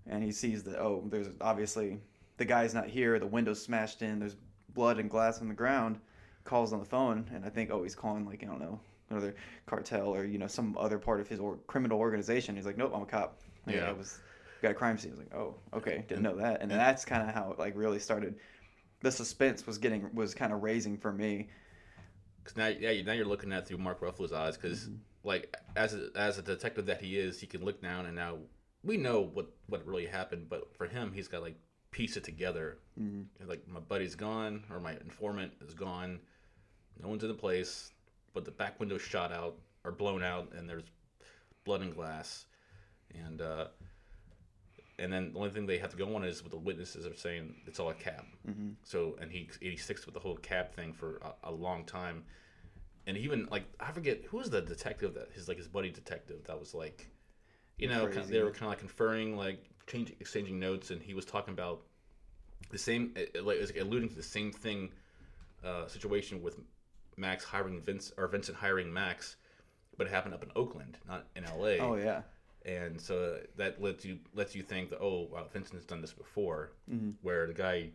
and 0.05 0.21
he 0.21 0.33
sees 0.33 0.61
that 0.63 0.77
oh, 0.77 1.01
there's 1.09 1.29
obviously 1.39 1.97
the 2.35 2.43
guy's 2.43 2.73
not 2.73 2.87
here. 2.89 3.17
The 3.19 3.25
window's 3.25 3.61
smashed 3.61 4.01
in. 4.01 4.19
There's 4.19 4.35
blood 4.73 4.99
and 4.99 5.09
glass 5.09 5.39
on 5.39 5.47
the 5.47 5.53
ground. 5.53 6.01
Calls 6.43 6.73
on 6.73 6.79
the 6.79 6.85
phone, 6.85 7.29
and 7.33 7.45
I 7.45 7.49
think 7.49 7.71
oh, 7.71 7.83
he's 7.83 7.95
calling 7.95 8.25
like 8.25 8.43
I 8.43 8.47
don't 8.47 8.59
know 8.59 8.81
another 9.11 9.33
cartel 9.65 10.09
or 10.09 10.25
you 10.25 10.37
know 10.37 10.47
some 10.47 10.75
other 10.77 10.99
part 10.99 11.21
of 11.21 11.29
his 11.29 11.39
or 11.39 11.55
criminal 11.67 11.99
organization. 11.99 12.57
He's 12.57 12.65
like, 12.65 12.75
nope, 12.77 12.91
I'm 12.93 13.03
a 13.03 13.05
cop. 13.05 13.39
Like, 13.65 13.77
Yeah. 13.77 13.87
I 13.87 13.93
was 13.93 14.19
got 14.61 14.71
a 14.71 14.73
crime 14.73 14.97
scene. 14.97 15.11
I 15.11 15.15
was 15.15 15.19
like, 15.19 15.33
oh, 15.33 15.55
okay, 15.73 16.03
didn't 16.09 16.23
know 16.23 16.35
that. 16.35 16.61
And 16.61 16.69
that's 16.69 17.05
kind 17.05 17.25
of 17.25 17.33
how 17.33 17.51
it 17.53 17.59
like 17.59 17.77
really 17.77 17.99
started. 17.99 18.35
The 18.99 19.09
suspense 19.09 19.65
was 19.65 19.77
getting 19.77 20.13
was 20.13 20.35
kind 20.35 20.51
of 20.51 20.63
raising 20.63 20.97
for 20.97 21.13
me. 21.13 21.47
Because 22.43 22.57
now, 22.57 22.67
yeah, 22.67 23.01
now 23.03 23.13
you're 23.13 23.25
looking 23.25 23.53
at 23.53 23.59
it 23.59 23.67
through 23.67 23.77
Mark 23.77 24.01
Ruffalo's 24.01 24.33
eyes. 24.33 24.57
Because 24.57 24.89
like 25.23 25.55
as 25.75 25.93
a, 25.93 26.09
as 26.15 26.37
a 26.37 26.41
detective 26.41 26.85
that 26.87 27.01
he 27.01 27.17
is, 27.17 27.39
he 27.39 27.47
can 27.47 27.63
look 27.63 27.81
down 27.81 28.05
and 28.05 28.15
now 28.15 28.37
we 28.83 28.97
know 28.97 29.21
what 29.21 29.47
what 29.67 29.85
really 29.85 30.05
happened. 30.05 30.47
But 30.49 30.75
for 30.75 30.85
him, 30.87 31.11
he's 31.13 31.27
got 31.27 31.41
like 31.41 31.55
piece 31.91 32.17
it 32.17 32.23
together. 32.23 32.77
Mhm. 32.99 33.25
Like 33.45 33.67
my 33.67 33.79
buddy's 33.79 34.15
gone, 34.15 34.63
or 34.69 34.79
my 34.79 34.93
informant 34.93 35.53
is 35.65 35.73
gone. 35.73 36.19
No 37.01 37.07
one's 37.07 37.23
in 37.23 37.29
the 37.29 37.35
place, 37.35 37.91
but 38.33 38.45
the 38.45 38.51
back 38.51 38.79
window's 38.79 39.01
shot 39.01 39.31
out 39.31 39.55
or 39.83 39.91
blown 39.91 40.23
out, 40.23 40.51
and 40.53 40.67
there's 40.69 40.83
blood 41.63 41.81
and 41.81 41.95
glass. 41.95 42.45
And 43.13 43.41
uh, 43.41 43.67
and 44.99 45.11
then 45.11 45.33
the 45.33 45.39
only 45.39 45.49
thing 45.51 45.65
they 45.65 45.77
have 45.79 45.91
to 45.91 45.97
go 45.97 46.15
on 46.15 46.23
is 46.23 46.41
what 46.43 46.51
the 46.51 46.57
witnesses 46.57 47.05
are 47.07 47.15
saying. 47.15 47.55
It's 47.65 47.79
all 47.79 47.89
a 47.89 47.93
cab. 47.95 48.25
Mhm. 48.47 48.75
So 48.83 49.15
and 49.21 49.31
he 49.31 49.49
he 49.61 49.77
sticks 49.77 50.05
with 50.05 50.13
the 50.13 50.19
whole 50.19 50.35
cab 50.37 50.73
thing 50.73 50.93
for 50.93 51.17
a, 51.17 51.49
a 51.49 51.51
long 51.51 51.85
time, 51.85 52.25
and 53.07 53.17
even 53.17 53.47
like 53.51 53.63
I 53.79 53.91
forget 53.91 54.21
who 54.29 54.37
was 54.37 54.49
the 54.49 54.61
detective 54.61 55.13
that 55.15 55.29
his 55.33 55.47
like 55.47 55.57
his 55.57 55.67
buddy 55.67 55.89
detective 55.91 56.43
that 56.45 56.59
was 56.59 56.73
like, 56.73 57.09
you 57.77 57.87
know, 57.87 58.05
kind 58.07 58.17
of, 58.19 58.27
they 58.29 58.41
were 58.41 58.51
kind 58.51 58.63
of 58.63 58.69
like 58.69 58.79
conferring 58.79 59.35
like 59.37 59.63
changing 59.87 60.15
exchanging 60.19 60.59
notes, 60.59 60.91
and 60.91 61.01
he 61.01 61.13
was 61.13 61.25
talking 61.25 61.53
about 61.53 61.81
the 62.69 62.77
same 62.77 63.11
it- 63.15 63.31
it, 63.35 63.43
like 63.45 63.59
was 63.59 63.71
alluding 63.71 64.09
to 64.09 64.15
the 64.15 64.23
same 64.23 64.51
thing 64.51 64.91
uh, 65.63 65.87
situation 65.87 66.41
with 66.41 66.59
Max 67.17 67.43
hiring 67.43 67.79
Vince 67.81 68.11
or 68.17 68.27
Vincent 68.27 68.57
hiring 68.57 68.91
Max, 68.91 69.35
but 69.97 70.07
it 70.07 70.09
happened 70.09 70.33
up 70.33 70.43
in 70.43 70.51
Oakland, 70.55 70.97
not 71.07 71.27
in 71.35 71.43
L.A. 71.45 71.79
Oh, 71.79 71.95
yeah. 71.95 72.21
and 72.65 72.99
so 72.99 73.39
that 73.57 73.81
lets 73.81 74.03
you 74.05 74.17
lets 74.33 74.55
you 74.55 74.63
think 74.63 74.89
that 74.89 74.99
oh 74.99 75.27
wow 75.31 75.45
Vincent's 75.51 75.85
done 75.85 76.01
this 76.01 76.13
before, 76.13 76.71
Mhm. 76.89 77.15
where 77.21 77.45
the 77.47 77.53
guy, 77.53 77.89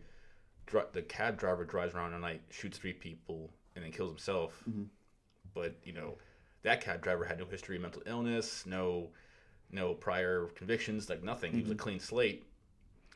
the 0.92 1.02
cab 1.02 1.38
driver 1.38 1.64
drives 1.64 1.94
around 1.94 2.12
at 2.14 2.20
night, 2.20 2.42
shoots 2.50 2.76
three 2.78 2.92
people, 2.92 3.50
and 3.74 3.84
then 3.84 3.90
kills 3.92 4.10
himself. 4.10 4.62
Mhm. 4.68 4.86
But 5.54 5.76
you 5.84 5.92
know 5.92 6.18
that 6.62 6.80
cab 6.80 7.02
driver 7.02 7.24
had 7.24 7.38
no 7.38 7.44
history 7.46 7.76
of 7.76 7.82
mental 7.82 8.02
illness, 8.06 8.64
no 8.66 9.10
no 9.70 9.94
prior 9.94 10.46
convictions, 10.54 11.08
like 11.10 11.22
nothing. 11.22 11.52
He 11.52 11.60
was 11.62 11.70
a 11.70 11.74
Mhm. 11.74 11.78
clean 11.78 12.00
slate, 12.00 12.46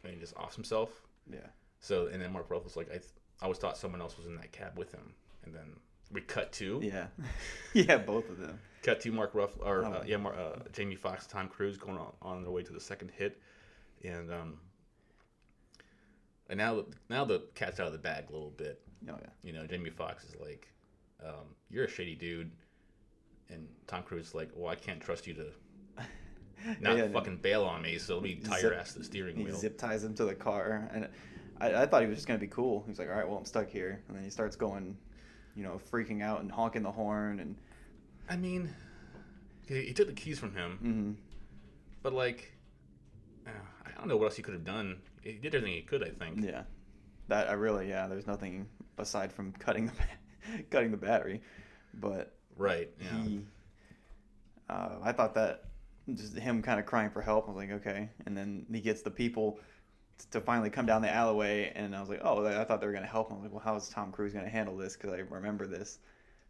and 0.04 0.12
he 0.14 0.18
just 0.20 0.34
offs 0.36 0.54
himself. 0.54 1.02
Yeah. 1.30 1.46
So 1.80 2.06
and 2.06 2.20
then 2.22 2.32
Mark 2.32 2.48
Ruffalo's 2.48 2.76
like 2.76 2.88
I 2.88 2.98
th- 2.98 3.10
I 3.40 3.44
always 3.46 3.58
thought 3.58 3.76
someone 3.76 4.00
else 4.00 4.16
was 4.16 4.26
in 4.26 4.36
that 4.36 4.52
cab 4.52 4.78
with 4.78 4.92
him, 4.92 5.14
and 5.44 5.54
then 5.54 5.78
we 6.10 6.20
cut 6.20 6.52
to 6.52 6.80
Yeah. 6.82 7.08
yeah, 7.74 7.96
both 7.98 8.28
of 8.28 8.38
them. 8.38 8.60
Cut 8.82 9.00
to 9.00 9.12
Mark 9.12 9.34
Ruff 9.34 9.56
or 9.60 9.84
Oh. 9.84 9.92
uh, 9.92 10.04
yeah, 10.06 10.16
Mar- 10.18 10.34
uh, 10.34 10.58
Jamie 10.72 10.96
Foxx, 10.96 11.26
Tom 11.26 11.48
Cruise 11.48 11.76
going 11.78 11.96
on, 11.98 12.12
on 12.20 12.42
their 12.42 12.50
way 12.50 12.62
to 12.62 12.72
the 12.72 12.80
second 12.80 13.10
hit, 13.12 13.40
and 14.04 14.30
um, 14.32 14.60
and 16.48 16.58
now 16.58 16.84
now 17.08 17.24
the 17.24 17.40
cat's 17.54 17.80
out 17.80 17.86
of 17.86 17.92
the 17.92 17.98
bag 17.98 18.28
a 18.28 18.32
little 18.32 18.50
bit. 18.50 18.80
Oh 19.08 19.16
yeah. 19.20 19.30
You 19.42 19.52
know, 19.52 19.66
Jamie 19.66 19.90
Foxx 19.90 20.24
is 20.24 20.36
like, 20.36 20.68
um, 21.24 21.54
"You're 21.70 21.84
a 21.84 21.88
shady 21.88 22.14
dude," 22.14 22.50
and 23.50 23.68
Tom 23.86 24.02
Cruise 24.02 24.28
is 24.28 24.34
like, 24.34 24.50
"Well, 24.54 24.70
I 24.70 24.74
can't 24.76 25.00
trust 25.00 25.26
you 25.26 25.34
to 25.34 25.46
not 26.80 26.96
Yeah, 26.96 27.08
fucking 27.08 27.38
bail 27.38 27.64
on 27.64 27.82
me, 27.82 27.98
so 27.98 28.14
let 28.14 28.22
me 28.22 28.36
tie 28.36 28.60
your 28.60 28.74
ass 28.74 28.92
to 28.94 28.98
the 29.00 29.04
steering 29.04 29.36
he 29.36 29.44
wheel." 29.44 29.56
zip 29.56 29.78
ties 29.78 30.04
him 30.04 30.14
to 30.14 30.24
the 30.24 30.34
car, 30.34 30.88
and 30.92 31.08
I, 31.60 31.82
I 31.82 31.86
thought 31.86 32.02
he 32.02 32.08
was 32.08 32.16
just 32.16 32.26
gonna 32.26 32.38
be 32.38 32.46
cool. 32.48 32.84
He's 32.86 32.98
like, 32.98 33.08
all 33.08 33.14
right, 33.14 33.26
well, 33.28 33.38
I'm 33.38 33.44
stuck 33.44 33.68
here, 33.68 34.02
and 34.08 34.16
then 34.16 34.24
he 34.24 34.30
starts 34.30 34.56
going, 34.56 34.96
you 35.54 35.62
know, 35.62 35.80
freaking 35.92 36.22
out 36.22 36.40
and 36.40 36.50
honking 36.50 36.82
the 36.82 36.90
horn, 36.92 37.40
and 37.40 37.56
I 38.28 38.36
mean, 38.36 38.70
he, 39.66 39.92
took 39.92 40.08
the 40.08 40.14
keys 40.14 40.38
from 40.38 40.54
him, 40.54 40.78
Mhm. 40.82 41.16
but 42.02 42.12
like, 42.12 42.52
uh, 43.46 43.50
I 43.86 43.90
don't 43.98 44.08
know 44.08 44.16
what 44.16 44.26
else 44.26 44.36
he 44.36 44.42
could 44.42 44.54
have 44.54 44.64
done. 44.64 45.00
He 45.22 45.32
did 45.34 45.54
everything 45.54 45.74
he 45.76 45.82
could, 45.82 46.02
I 46.02 46.10
think. 46.10 46.44
yeah, 46.44 46.64
that 47.28 47.48
I 47.48 47.52
really, 47.52 47.88
yeah, 47.88 48.06
there's 48.08 48.26
nothing 48.26 48.66
aside 48.98 49.32
from 49.32 49.52
cutting 49.52 49.86
the 49.86 49.92
cutting 50.70 50.90
the 50.90 50.96
battery, 50.96 51.42
but 51.94 52.34
Right. 52.56 52.90
Yeah. 53.00 53.22
he, 53.24 53.40
uh, 54.68 54.96
I 55.02 55.12
thought 55.12 55.34
that 55.34 55.64
just 56.14 56.36
him 56.36 56.62
kind 56.62 56.78
of 56.80 56.86
crying 56.86 57.10
for 57.10 57.20
help. 57.22 57.46
I 57.48 57.52
was 57.52 57.56
like, 57.56 57.70
okay, 57.70 58.10
and 58.26 58.36
then 58.36 58.66
he 58.70 58.80
gets 58.80 59.02
the 59.02 59.10
people 59.10 59.58
to 60.30 60.40
finally 60.40 60.70
come 60.70 60.86
down 60.86 61.02
the 61.02 61.10
alleyway, 61.10 61.72
and 61.74 61.96
I 61.96 62.00
was 62.00 62.08
like, 62.08 62.20
oh, 62.22 62.44
I 62.46 62.64
thought 62.64 62.80
they 62.80 62.86
were 62.86 62.92
gonna 62.92 63.06
help 63.06 63.30
him. 63.30 63.36
I 63.38 63.40
was 63.40 63.44
like, 63.44 63.52
well, 63.52 63.64
how 63.64 63.76
is 63.76 63.88
Tom 63.88 64.12
Cruise 64.12 64.32
gonna 64.32 64.48
handle 64.48 64.76
this? 64.76 64.96
Because 64.96 65.12
I 65.12 65.18
remember 65.18 65.66
this 65.66 65.98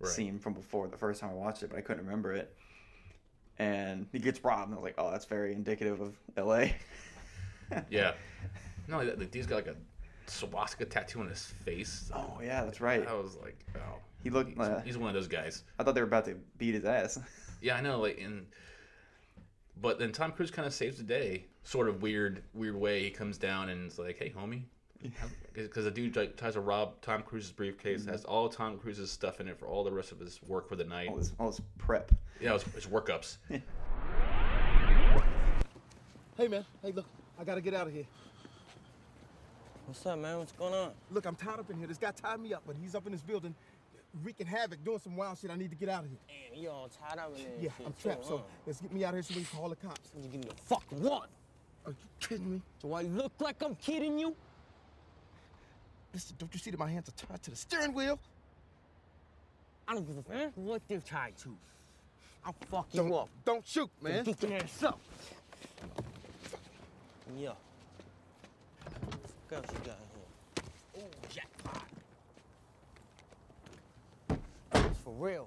Right. 0.01 0.11
scene 0.11 0.39
from 0.41 0.55
before 0.55 0.89
the 0.89 0.97
first 0.97 1.21
time 1.21 1.31
I 1.31 1.35
watched 1.35 1.63
it, 1.63 1.71
but 1.71 1.79
I 1.79 1.81
couldn't 1.81 2.05
remember 2.05 2.33
it. 2.33 2.55
And 3.59 4.07
he 4.13 4.19
gets 4.19 4.43
robbed, 4.43 4.71
and 4.71 4.75
I 4.75 4.77
was 4.81 4.85
like, 4.85 4.95
oh, 4.99 5.11
that's 5.11 5.27
very 5.27 5.53
indicative 5.53 6.01
of 6.01 6.17
L.A. 6.37 6.75
Yeah. 7.89 8.13
No, 8.89 9.01
he's 9.33 9.47
got 9.47 9.55
like 9.57 9.67
a 9.69 9.77
swastika 10.33 10.85
tattoo 10.85 11.21
on 11.21 11.29
his 11.29 11.45
face. 11.65 12.11
Oh 12.15 12.41
yeah, 12.43 12.65
that's 12.65 12.81
right. 12.81 13.07
I 13.07 13.15
was 13.15 13.37
like, 13.37 13.59
oh. 13.77 13.99
He 14.23 14.31
looked. 14.31 14.51
He's, 14.51 14.59
uh, 14.59 14.83
he's 14.85 14.99
one 14.99 15.09
of 15.09 15.15
those 15.15 15.29
guys. 15.29 15.65
I 15.79 15.83
thought 15.83 15.95
they 15.95 16.01
were 16.01 16.07
about 16.07 16.25
to 16.27 16.37
beat 16.59 16.75
his 16.75 16.85
ass. 16.85 17.19
Yeah, 17.65 17.77
I 17.77 17.81
know. 17.81 18.01
Like, 18.01 18.21
and 18.21 18.47
but 19.81 20.01
then 20.01 20.11
Tom 20.11 20.33
Cruise 20.33 20.51
kind 20.51 20.67
of 20.67 20.75
saves 20.75 20.97
the 20.97 21.05
day. 21.05 21.45
Sort 21.63 21.89
of 21.89 22.03
weird, 22.03 22.43
weird 22.55 22.75
way. 22.75 23.05
He 23.05 23.11
comes 23.11 23.39
down 23.39 23.69
and 23.69 23.87
is 23.87 24.01
like, 24.01 24.19
"Hey, 24.19 24.35
homie," 24.37 24.65
because 25.55 25.85
the 25.85 25.91
dude 25.93 26.17
like, 26.17 26.37
tries 26.37 26.55
to 26.55 26.61
rob 26.61 27.01
Tom 27.03 27.23
Cruise's 27.23 27.53
briefcase. 27.53 28.05
Has 28.07 28.25
all 28.25 28.49
Tom 28.49 28.79
Cruise's 28.79 29.13
stuff 29.13 29.41
in 29.41 29.47
it 29.47 29.61
for 29.61 29.67
all 29.67 29.85
the 29.85 29.93
rest 29.93 30.11
of 30.11 30.19
his 30.19 30.43
work 30.43 30.69
for 30.69 30.75
the 30.75 30.83
night. 30.83 31.09
All 31.09 31.19
his, 31.19 31.33
all 31.39 31.47
his 31.53 31.61
prep. 31.79 32.11
Yeah, 32.41 32.55
his, 32.55 32.65
his 32.65 32.87
workups. 32.87 33.37
Hey, 36.37 36.49
man. 36.49 36.65
Hey, 36.83 36.93
look. 36.93 37.05
I 37.39 37.45
gotta 37.45 37.61
get 37.61 37.75
out 37.75 37.87
of 37.87 37.93
here. 37.93 38.07
What's 39.93 40.07
up, 40.07 40.19
man? 40.21 40.39
What's 40.39 40.53
going 40.53 40.73
on? 40.73 40.93
Look, 41.11 41.27
I'm 41.27 41.35
tied 41.35 41.59
up 41.59 41.69
in 41.69 41.77
here. 41.77 41.87
This 41.87 41.99
guy 41.99 42.13
tied 42.13 42.41
me 42.41 42.55
up, 42.55 42.63
but 42.67 42.77
he's 42.81 42.95
up 42.95 43.05
in 43.05 43.13
this 43.13 43.21
building 43.21 43.55
wreaking 44.25 44.47
havoc, 44.47 44.83
doing 44.83 44.99
some 44.99 45.17
wild 45.17 45.37
shit. 45.39 45.51
I 45.51 45.55
need 45.55 45.69
to 45.69 45.77
get 45.77 45.91
out 45.91 46.05
of 46.05 46.09
here. 46.09 46.19
Damn, 46.51 46.63
you 46.63 46.71
all 46.71 46.89
tied 46.89 47.19
up 47.19 47.31
in 47.37 47.45
there. 47.45 47.53
Yeah, 47.61 47.71
I'm 47.85 47.93
trapped, 48.01 48.25
so 48.25 48.43
let's 48.67 48.81
get 48.81 48.91
me 48.91 49.05
out 49.05 49.11
of 49.11 49.17
here 49.17 49.23
so 49.23 49.35
we 49.39 49.45
can 49.45 49.59
call 49.59 49.69
the 49.69 49.77
cops. 49.77 50.09
You 50.17 50.31
give 50.31 50.41
me 50.41 50.49
the 50.49 50.63
fuck 50.65 50.83
what? 50.89 51.29
Are 51.85 51.91
you 51.91 51.97
kidding 52.21 52.53
me? 52.53 52.63
Do 52.81 52.95
I 52.95 53.03
look 53.03 53.33
like 53.39 53.63
I'm 53.63 53.75
kidding 53.75 54.19
you? 54.19 54.35
Listen, 56.15 56.37
don't 56.39 56.55
you 56.55 56.59
see 56.59 56.71
that 56.71 56.81
my 56.81 56.91
hands 56.91 57.11
are 57.11 57.27
tied 57.27 57.43
to 57.43 57.51
the 57.51 57.57
steering 57.57 57.93
wheel? 57.93 58.19
I 59.87 59.93
don't 59.93 60.07
give 60.07 60.17
a 60.17 60.23
fuck 60.23 60.53
what 60.55 60.81
they're 60.89 61.01
tied 61.01 61.37
to. 61.43 61.55
I'll 62.47 62.55
fuck 62.71 62.91
Don't, 62.93 63.09
you 63.09 63.15
up. 63.17 63.29
don't 63.45 63.67
shoot, 63.67 63.91
man. 64.01 64.25
Get 64.25 64.43
your 64.43 64.55
ass 64.55 64.85
up. 64.85 64.99
Yeah. 67.37 67.51
What 69.53 69.67
else 69.67 69.75
you 69.75 69.91
got 69.91 69.99
here? 70.15 71.05
Oh, 71.05 71.29
jackpot. 71.29 71.85
It's 74.75 74.99
for 75.05 75.13
real. 75.13 75.47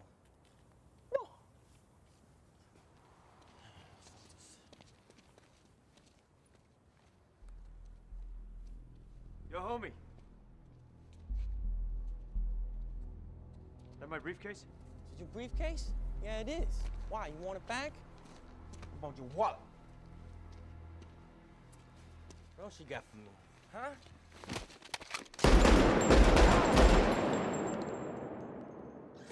Yo, 9.52 9.60
homie. 9.60 9.90
That 14.00 14.10
my 14.12 14.20
briefcase? 14.20 14.58
Is 14.58 14.64
it 15.14 15.20
your 15.20 15.28
briefcase? 15.34 15.90
Yeah, 16.24 16.42
it 16.42 16.50
is. 16.50 16.76
Why? 17.10 17.30
You 17.30 17.44
want 17.44 17.58
it 17.58 17.68
back? 17.68 17.92
What 19.00 19.10
about 19.10 19.18
your 19.18 19.32
wallet? 19.36 19.56
What 22.56 22.66
else 22.66 22.80
you 22.80 22.86
got 22.86 23.04
for 23.10 23.18
me? 23.18 23.24
Huh? 23.74 23.92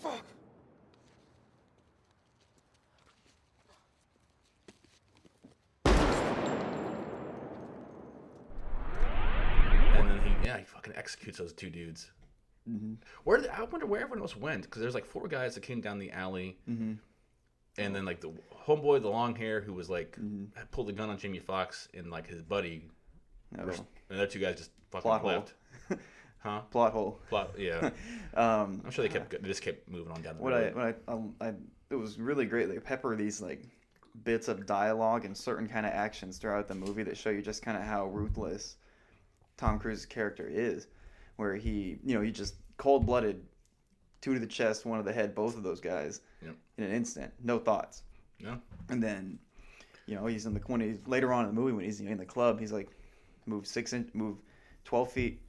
Fuck. 0.01 0.23
And 9.95 10.09
then 10.09 10.21
he, 10.23 10.47
yeah, 10.47 10.57
he 10.57 10.63
fucking 10.65 10.93
executes 10.95 11.37
those 11.37 11.53
two 11.53 11.69
dudes. 11.69 12.11
Mhm. 12.69 12.97
Where 13.23 13.37
did- 13.39 13.49
I 13.49 13.63
wonder 13.63 13.85
where 13.85 14.01
everyone 14.01 14.21
else 14.21 14.35
went 14.35 14.63
because 14.63 14.81
there's 14.81 14.93
like 14.95 15.05
four 15.05 15.27
guys 15.27 15.55
that 15.55 15.61
came 15.61 15.81
down 15.81 15.99
the 15.99 16.11
alley, 16.11 16.57
Mhm. 16.67 16.97
and 17.77 17.95
then 17.95 18.05
like 18.05 18.21
the 18.21 18.31
homeboy, 18.65 19.01
the 19.01 19.09
long 19.09 19.35
hair, 19.35 19.61
who 19.61 19.73
was 19.73 19.89
like 19.89 20.11
Mm-hmm. 20.17 20.61
pulled 20.71 20.87
the 20.87 20.93
gun 20.93 21.09
on 21.09 21.17
Jamie 21.17 21.39
Foxx 21.39 21.87
and 21.93 22.09
like 22.09 22.27
his 22.27 22.41
buddy, 22.41 22.89
Oh. 23.61 23.65
were- 23.65 23.71
and 23.73 23.85
the 24.09 24.15
other 24.15 24.27
two 24.27 24.39
guys 24.39 24.57
just 24.57 24.71
fucking 24.91 25.01
Plot 25.01 25.21
hole. 25.21 25.29
left. 25.31 25.53
Huh? 26.39 26.59
Plot 26.71 26.91
hole. 26.91 27.21
Plot. 27.29 27.51
Yeah. 27.57 27.89
um, 28.33 28.81
I'm 28.83 28.91
sure 28.91 29.07
they 29.07 29.13
kept. 29.13 29.29
They 29.31 29.47
just 29.47 29.61
kept 29.61 29.87
moving 29.89 30.11
on 30.11 30.21
down 30.21 30.35
the 30.35 30.43
what 30.43 30.51
I 30.53 30.63
road. 30.63 30.75
what 30.75 31.01
I, 31.07 31.11
um, 31.13 31.35
I 31.39 31.53
it 31.89 31.95
was 31.95 32.19
really 32.19 32.45
great. 32.45 32.67
They 32.67 32.77
pepper 32.79 33.15
these 33.15 33.39
like 33.41 33.63
bits 34.25 34.49
of 34.49 34.65
dialogue 34.65 35.23
and 35.23 35.37
certain 35.37 35.69
kind 35.69 35.85
of 35.85 35.93
actions 35.93 36.37
throughout 36.37 36.67
the 36.67 36.75
movie 36.75 37.03
that 37.03 37.15
show 37.15 37.29
you 37.29 37.41
just 37.41 37.61
kind 37.63 37.77
of 37.77 37.83
how 37.83 38.07
ruthless 38.07 38.75
Tom 39.55 39.79
Cruise's 39.79 40.05
character 40.05 40.45
is, 40.45 40.87
where 41.37 41.55
he 41.55 41.97
you 42.03 42.13
know 42.13 42.19
he 42.21 42.29
just 42.29 42.55
cold 42.75 43.05
blooded, 43.05 43.41
two 44.19 44.33
to 44.33 44.39
the 44.41 44.45
chest, 44.45 44.85
one 44.85 44.97
to 44.97 45.03
the 45.05 45.13
head, 45.13 45.33
both 45.33 45.55
of 45.55 45.63
those 45.63 45.79
guys 45.79 46.19
Yep. 46.43 46.55
in 46.77 46.83
an 46.83 46.91
instant, 46.91 47.31
no 47.41 47.57
thoughts. 47.57 48.03
Yeah. 48.37 48.57
And 48.89 49.01
then, 49.01 49.39
you 50.07 50.15
know, 50.15 50.25
he's 50.25 50.45
in 50.45 50.53
the 50.53 50.59
when 50.67 50.81
he's 50.81 51.07
later 51.07 51.31
on 51.31 51.45
in 51.47 51.55
the 51.55 51.61
movie 51.61 51.71
when 51.71 51.85
he's 51.85 52.01
in 52.01 52.17
the 52.17 52.25
club, 52.25 52.59
he's 52.59 52.73
like, 52.73 52.89
move 53.45 53.67
six 53.67 53.93
inch, 53.93 54.09
move 54.13 54.37
twelve 54.85 55.11
feet, 55.11 55.41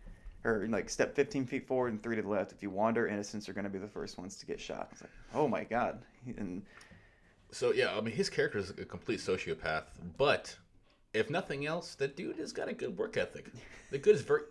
or 0.44 0.66
like 0.68 0.88
step 0.88 1.14
fifteen 1.14 1.46
feet 1.46 1.66
forward 1.66 1.92
and 1.92 2.02
three 2.02 2.16
to 2.16 2.22
the 2.22 2.28
left. 2.28 2.52
If 2.52 2.62
you 2.62 2.70
wander, 2.70 3.07
innocents 3.07 3.48
are 3.48 3.52
going 3.52 3.64
to 3.64 3.70
be 3.70 3.78
the 3.78 3.88
first 3.88 4.18
ones 4.18 4.37
to 4.37 4.46
get 4.46 4.61
shot. 4.61 4.88
It's 4.92 5.02
like, 5.02 5.11
oh 5.35 5.48
my 5.48 5.64
god. 5.64 6.02
And 6.37 6.62
So 7.50 7.72
yeah, 7.72 7.96
I 7.96 8.00
mean, 8.00 8.14
his 8.14 8.28
character 8.30 8.59
is 8.59 8.70
a 8.70 8.85
complete 8.85 9.20
sociopath, 9.20 9.85
but 10.16 10.57
if 11.12 11.30
nothing 11.30 11.66
else, 11.66 11.94
the 11.94 12.09
dude 12.09 12.37
has 12.38 12.52
got 12.52 12.68
a 12.68 12.72
good 12.72 12.96
work 12.98 13.16
ethic. 13.16 13.46
The 13.90 13.98
good 13.98 14.16
is 14.16 14.22
very. 14.22 14.42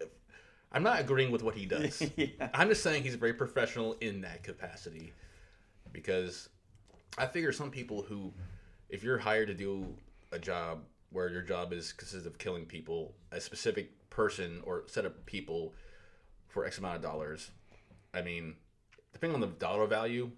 I'm 0.71 0.81
not 0.83 0.99
agreeing 0.99 1.31
with 1.31 1.43
what 1.43 1.53
he 1.55 1.65
does. 1.65 2.01
I'm 2.53 2.69
just 2.69 2.81
saying 2.81 3.03
he's 3.03 3.15
very 3.15 3.33
professional 3.33 3.95
in 4.01 4.21
that 4.21 4.41
capacity, 4.43 5.13
because 5.91 6.49
I 7.17 7.27
figure 7.27 7.51
some 7.51 7.69
people 7.69 8.01
who, 8.01 8.33
if 8.89 9.03
you're 9.03 9.19
hired 9.19 9.49
to 9.49 9.53
do 9.53 9.85
a 10.31 10.39
job 10.39 10.79
where 11.13 11.29
your 11.29 11.41
job 11.41 11.71
is 11.71 11.93
consists 11.93 12.25
of 12.27 12.37
killing 12.37 12.65
people, 12.65 13.13
a 13.31 13.39
specific 13.39 14.09
person 14.09 14.61
or 14.65 14.83
set 14.87 15.05
of 15.05 15.25
people 15.25 15.73
for 16.49 16.65
X 16.65 16.77
amount 16.79 16.97
of 16.97 17.01
dollars. 17.01 17.51
I 18.13 18.21
mean, 18.21 18.55
depending 19.13 19.35
on 19.35 19.41
the 19.41 19.55
dollar 19.55 19.87
value 19.87 20.31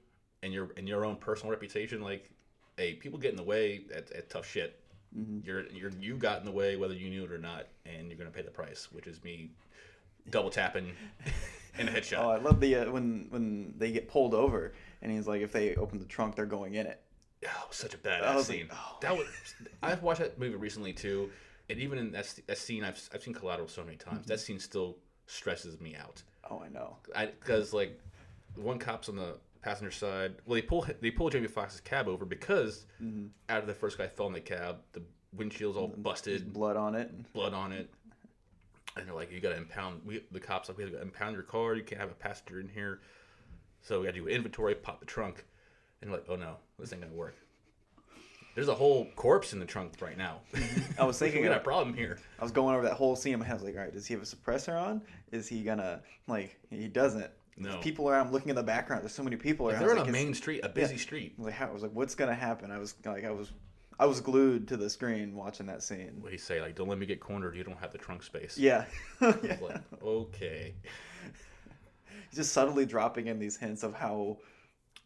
and 0.44 0.54
your 0.54 0.70
and 0.78 0.88
your 0.88 1.06
own 1.06 1.16
personal 1.16 1.52
reputation, 1.52 2.02
like, 2.02 2.30
hey, 2.78 2.94
people 2.94 3.18
get 3.18 3.32
in 3.32 3.38
the 3.38 3.44
way 3.44 3.86
at, 3.94 4.12
at 4.12 4.30
tough 4.30 4.48
shit. 4.48 4.80
Mhm. 5.18 5.46
You're 5.46 5.66
you're 5.68 5.92
you 6.00 6.16
got 6.18 6.40
in 6.40 6.46
the 6.46 6.52
way 6.52 6.76
whether 6.76 6.94
you 6.94 7.10
knew 7.10 7.24
it 7.24 7.32
or 7.32 7.38
not, 7.38 7.68
and 7.86 8.10
you're 8.10 8.18
gonna 8.18 8.30
pay 8.30 8.42
the 8.42 8.52
price, 8.52 8.90
which 8.92 9.08
is 9.08 9.24
me 9.24 9.52
double 10.30 10.50
tapping 10.50 10.92
in 11.80 11.88
a 11.88 11.92
headshot. 11.92 12.20
Oh, 12.20 12.30
I 12.30 12.38
love 12.38 12.60
the 12.60 12.76
uh, 12.76 12.92
when 12.92 13.28
when 13.30 13.74
they 13.78 13.92
get 13.92 14.08
pulled 14.08 14.34
over 14.34 14.74
and 15.02 15.12
he's 15.12 15.28
like, 15.28 15.42
if 15.42 15.52
they 15.52 15.76
open 15.76 16.00
the 16.00 16.06
trunk, 16.06 16.36
they're 16.36 16.46
going 16.46 16.76
in 16.76 16.88
it. 16.88 17.02
Was 17.68 17.78
such 17.78 17.94
a 17.94 17.98
badass 17.98 18.36
was 18.36 18.50
like, 18.50 18.58
scene. 18.60 18.70
that 19.02 19.16
was. 19.16 19.28
I've 19.84 20.04
watched 20.04 20.20
that 20.22 20.40
movie 20.40 20.56
recently 20.56 20.94
too, 20.94 21.30
and 21.70 21.80
even 21.80 21.98
in 22.00 22.12
that, 22.12 22.34
that 22.48 22.58
scene, 22.58 22.84
I've 22.84 23.02
I've 23.14 23.22
seen 23.24 23.34
Collateral 23.34 23.68
so 23.68 23.84
many 23.84 23.98
times. 23.98 24.26
That 24.28 24.40
scene 24.40 24.60
still 24.60 24.98
stresses 25.28 25.80
me 25.82 25.96
out. 25.96 26.22
Oh, 26.50 26.62
I 26.64 26.70
know. 26.70 26.98
I 27.16 27.26
because 27.28 27.74
like 27.74 28.00
one 28.56 28.80
cop's 28.80 29.10
on 29.10 29.16
the 29.16 29.38
passenger 29.62 29.92
side. 29.92 30.36
Well, 30.46 30.56
they 30.56 30.62
pull 30.62 30.86
they 31.02 31.12
pull 31.12 31.30
Jamie 31.30 31.48
Foxx's 31.48 31.80
cab 31.82 32.08
over 32.08 32.24
because 32.26 32.86
Mhm. 33.02 33.30
out 33.50 33.60
of 33.62 33.68
the 33.68 33.74
first 33.74 33.98
guy 33.98 34.08
fell 34.08 34.28
in 34.28 34.34
the 34.34 34.42
cab, 34.42 34.78
the 34.94 35.02
windshield's 35.34 35.78
all 35.78 35.88
busted, 35.88 36.54
blood 36.54 36.78
on 36.78 36.96
it, 36.96 37.34
blood 37.34 37.54
on 37.54 37.72
it. 37.72 37.90
And 38.98 39.08
they're 39.08 39.16
like, 39.16 39.32
you 39.32 39.40
gotta 39.42 39.58
impound. 39.58 40.02
We 40.06 40.24
the 40.32 40.40
cops 40.40 40.70
like, 40.70 40.78
we 40.78 40.86
gotta 40.86 41.02
impound 41.02 41.34
your 41.34 41.44
car. 41.44 41.76
You 41.76 41.84
can't 41.84 42.00
have 42.00 42.12
a 42.12 42.16
passenger 42.16 42.60
in 42.62 42.70
here. 42.70 43.02
So 43.82 44.00
we 44.00 44.06
gotta 44.06 44.18
do 44.20 44.28
inventory, 44.28 44.74
pop 44.76 45.00
the 45.00 45.06
trunk, 45.06 45.44
and 46.02 46.12
like, 46.12 46.26
oh 46.30 46.36
no, 46.36 46.56
this 46.80 46.92
ain't 46.94 47.02
gonna 47.02 47.14
work. 47.14 47.36
There's 48.56 48.68
a 48.70 48.74
whole 48.76 49.08
corpse 49.18 49.52
in 49.52 49.60
the 49.60 49.66
trunk 49.66 49.94
right 50.02 50.18
now. 50.18 50.40
Mm-hmm. 50.54 51.02
I 51.02 51.04
was 51.06 51.20
thinking 51.20 51.42
we 51.42 51.48
got 51.48 51.58
a 51.58 51.60
problem 51.62 51.94
here. 51.96 52.20
I 52.40 52.44
was 52.44 52.54
going 52.54 52.74
over 52.74 52.84
that 52.86 52.94
whole 52.94 53.16
scene. 53.18 53.34
in 53.34 53.40
my 53.40 53.46
head. 53.46 53.54
I 53.54 53.56
was 53.56 53.64
like, 53.64 53.76
all 53.76 53.82
right, 53.82 53.94
does 53.94 54.06
he 54.08 54.14
have 54.14 54.24
a 54.24 54.26
suppressor 54.26 54.82
on? 54.82 55.02
Is 55.32 55.48
he 55.48 55.62
gonna 55.64 56.02
like? 56.28 56.58
He 56.70 56.88
doesn't. 56.88 57.30
No. 57.58 57.78
People 57.78 58.10
around. 58.10 58.28
I'm 58.28 58.34
looking 58.34 58.50
in 58.50 58.56
the 58.56 58.64
background. 58.64 59.04
There's 59.04 59.14
so 59.14 59.24
many 59.24 59.38
people 59.38 59.66
Like, 59.68 59.76
around. 59.76 59.82
they're 59.84 59.92
on 59.92 60.00
was 60.00 60.10
a 60.10 60.12
main 60.12 60.34
street, 60.34 60.60
a 60.64 60.70
busy 60.70 60.98
street. 60.98 61.36
I 61.38 61.42
was 61.42 61.46
like, 61.48 61.56
how? 61.56 61.68
I 61.68 61.72
was 61.72 61.84
like, 61.84 61.92
what's 61.94 62.14
gonna 62.16 62.34
happen? 62.36 62.70
I 62.72 62.78
was 62.78 62.96
like, 63.06 63.24
I 63.24 63.32
was, 63.32 63.52
I 63.98 64.06
was 64.06 64.20
glued 64.20 64.68
to 64.70 64.78
the 64.78 64.90
screen 64.90 65.36
watching 65.36 65.66
that 65.68 65.82
scene. 65.84 66.18
What 66.20 66.28
do 66.30 66.34
you 66.34 66.38
say? 66.38 66.60
Like, 66.62 66.76
don't 66.76 66.90
let 66.90 66.98
me 66.98 67.06
get 67.06 67.22
cornered. 67.22 67.56
You 67.56 67.64
don't 67.64 67.80
have 67.80 67.92
the 67.94 67.98
trunk 67.98 68.24
space. 68.24 68.58
Yeah. 68.58 68.86
Was 69.22 69.36
like, 69.62 69.82
okay. 70.04 70.76
He's 72.30 72.38
just 72.38 72.52
subtly 72.52 72.86
dropping 72.86 73.28
in 73.28 73.40
these 73.40 73.56
hints 73.56 73.84
of 73.84 73.94
how, 73.94 74.38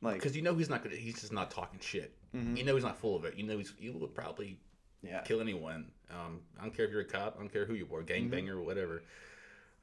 like, 0.02 0.16
Because 0.16 0.36
you 0.36 0.42
know 0.42 0.56
he's 0.56 0.70
not 0.70 0.84
gonna. 0.84 0.96
He's 0.96 1.20
just 1.20 1.34
not 1.34 1.52
talking 1.52 1.80
shit. 1.82 2.14
Mhm. 2.36 2.58
You 2.58 2.64
know 2.64 2.76
he's 2.76 2.84
not 2.84 2.98
full 2.98 3.16
of 3.16 3.26
it. 3.26 3.36
You 3.36 3.44
know 3.44 3.58
he's 3.58 3.74
he 3.78 3.90
will 3.90 4.08
probably 4.08 4.58
Yeah. 5.02 5.22
kill 5.22 5.42
anyone. 5.42 5.92
Um, 6.12 6.42
I 6.60 6.64
don't 6.64 6.76
care 6.76 6.86
if 6.86 6.92
you're 6.92 7.02
a 7.02 7.06
cop. 7.06 7.36
I 7.38 7.40
don't 7.40 7.52
care 7.52 7.66
who 7.66 7.74
you 7.74 7.86
are, 7.94 8.02
Mm-hmm. 8.04 8.34
gangbanger 8.34 8.52
or 8.52 8.62
whatever. 8.64 9.04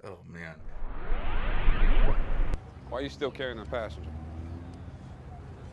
Oh 0.05 0.18
man. 0.29 0.55
Why 2.88 2.98
are 2.98 3.02
you 3.02 3.09
still 3.09 3.31
carrying 3.31 3.59
a 3.59 3.64
passenger? 3.64 4.11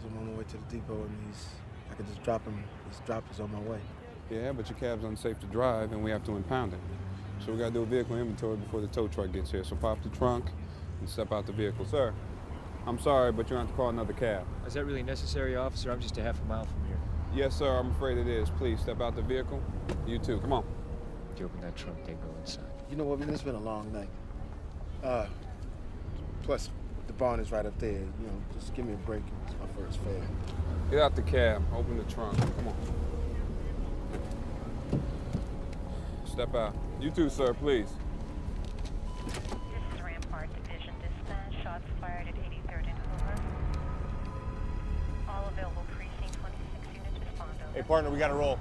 I'm 0.06 0.18
on 0.18 0.32
my 0.34 0.38
way 0.40 0.44
to 0.46 0.58
the 0.58 0.64
depot 0.70 1.04
and 1.04 1.18
he's, 1.28 1.46
I 1.90 1.94
could 1.94 2.08
just 2.08 2.22
drop 2.24 2.44
him. 2.44 2.62
His 2.90 3.00
drop 3.06 3.24
is 3.32 3.40
on 3.40 3.52
my 3.52 3.60
way. 3.60 3.80
Yeah, 4.30 4.52
but 4.52 4.70
your 4.70 4.78
cab's 4.78 5.04
unsafe 5.06 5.40
to 5.40 5.46
drive 5.48 5.92
and 5.94 6.04
we 6.04 6.12
have 6.12 6.24
to 6.26 6.36
impound 6.36 6.74
it. 6.74 6.80
So 7.46 7.52
we 7.54 7.60
gotta 7.60 7.72
do 7.72 7.84
a 7.84 7.86
vehicle 7.86 8.18
inventory 8.18 8.58
before 8.58 8.82
the 8.82 8.88
tow 8.88 9.08
truck 9.08 9.32
gets 9.32 9.52
here. 9.52 9.64
So 9.64 9.76
pop 9.76 10.02
the 10.04 10.10
trunk 10.10 10.46
and 11.00 11.08
step 11.08 11.32
out 11.32 11.46
the 11.46 11.54
vehicle. 11.54 11.86
Sir, 11.86 12.14
I'm 12.86 13.00
sorry, 13.00 13.32
but 13.32 13.50
you're 13.50 13.58
gonna 13.58 13.68
have 13.68 13.76
to 13.76 13.78
call 13.78 13.90
another 13.90 14.14
cab. 14.14 14.46
Is 14.68 14.74
that 14.74 14.84
really 14.86 15.04
necessary, 15.04 15.56
officer? 15.56 15.92
I'm 15.92 16.02
just 16.02 16.18
a 16.18 16.22
half 16.22 16.42
a 16.42 16.46
mile 16.46 16.66
from 16.66 16.86
here. 16.88 16.98
Yes, 17.34 17.56
sir, 17.56 17.78
I'm 17.78 17.92
afraid 17.92 18.18
it 18.18 18.28
is. 18.28 18.50
Please 18.52 18.80
step 18.80 19.02
out 19.02 19.16
the 19.16 19.22
vehicle. 19.22 19.62
You 20.06 20.20
too, 20.20 20.40
come 20.40 20.52
on. 20.54 20.66
If 21.34 21.40
you 21.40 21.46
open 21.46 21.62
that 21.62 21.76
trunk, 21.76 22.06
they 22.06 22.14
go 22.14 22.30
inside. 22.42 22.66
You 22.90 22.98
know 22.98 23.06
what, 23.06 23.20
man? 23.20 23.30
It's 23.30 23.42
been 23.42 23.56
a 23.56 23.60
long 23.60 23.92
night. 23.94 24.10
Uh, 25.02 25.28
plus, 26.44 26.70
the 27.08 27.14
barn 27.14 27.40
is 27.40 27.52
right 27.52 27.66
up 27.66 27.78
there. 27.80 27.92
You 27.92 28.28
know, 28.28 28.42
just 28.54 28.74
give 28.74 28.86
me 28.86 28.94
a 28.94 28.98
break. 28.98 29.24
It's 29.48 29.56
my 29.60 29.82
first 29.82 30.00
fare. 30.00 30.22
Get 30.92 31.00
out 31.00 31.16
the 31.16 31.22
cab, 31.22 31.64
open 31.74 31.98
the 31.98 32.04
trunk. 32.04 32.38
Come 32.38 32.68
on. 32.68 32.76
Step 36.26 36.54
out. 36.54 36.76
You 37.00 37.12
too, 37.12 37.30
sir, 37.30 37.54
please. 37.54 37.88
Hey, 47.84 47.90
partner, 47.90 48.10
we 48.10 48.18
gotta 48.18 48.34
roll. 48.34 48.58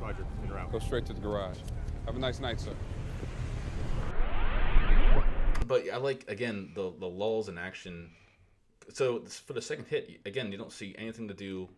Roger, 0.00 0.24
in 0.42 0.50
route. 0.50 0.72
Go 0.72 0.78
straight 0.78 1.04
to 1.04 1.12
the 1.12 1.20
garage. 1.20 1.58
Have 2.06 2.16
a 2.16 2.18
nice 2.18 2.40
night, 2.40 2.58
sir. 2.58 2.72
But 5.66 5.82
I 5.92 5.98
like 5.98 6.24
again 6.26 6.70
the 6.74 6.94
the 6.98 7.06
lulls 7.06 7.50
in 7.50 7.58
action. 7.58 8.08
So 8.88 9.20
for 9.26 9.52
the 9.52 9.60
second 9.60 9.84
hit, 9.88 10.18
again, 10.24 10.50
you 10.50 10.56
don't 10.56 10.72
see 10.72 10.94
anything 10.96 11.28
to 11.28 11.34
do 11.34 11.68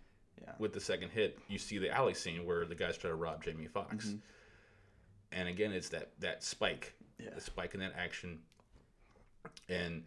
Yeah. 0.41 0.53
with 0.61 0.73
the 0.73 0.81
second 0.81 1.11
hit. 1.11 1.41
You 1.49 1.59
see 1.59 1.79
the 1.79 1.91
alley 1.91 2.15
scene 2.15 2.47
where 2.47 2.65
the 2.65 2.77
guys 2.77 2.97
try 2.97 3.11
to 3.11 3.17
rob 3.17 3.43
Jamie 3.43 3.67
Foxx, 3.67 4.07
Mhm. 4.11 4.21
and 5.33 5.49
again, 5.49 5.73
it's 5.73 5.89
that 5.89 6.13
that 6.21 6.45
spike, 6.45 6.95
Yeah. 7.19 7.31
the 7.35 7.41
spike 7.41 7.75
in 7.75 7.81
that 7.81 7.95
action, 7.97 8.45
and 9.69 10.05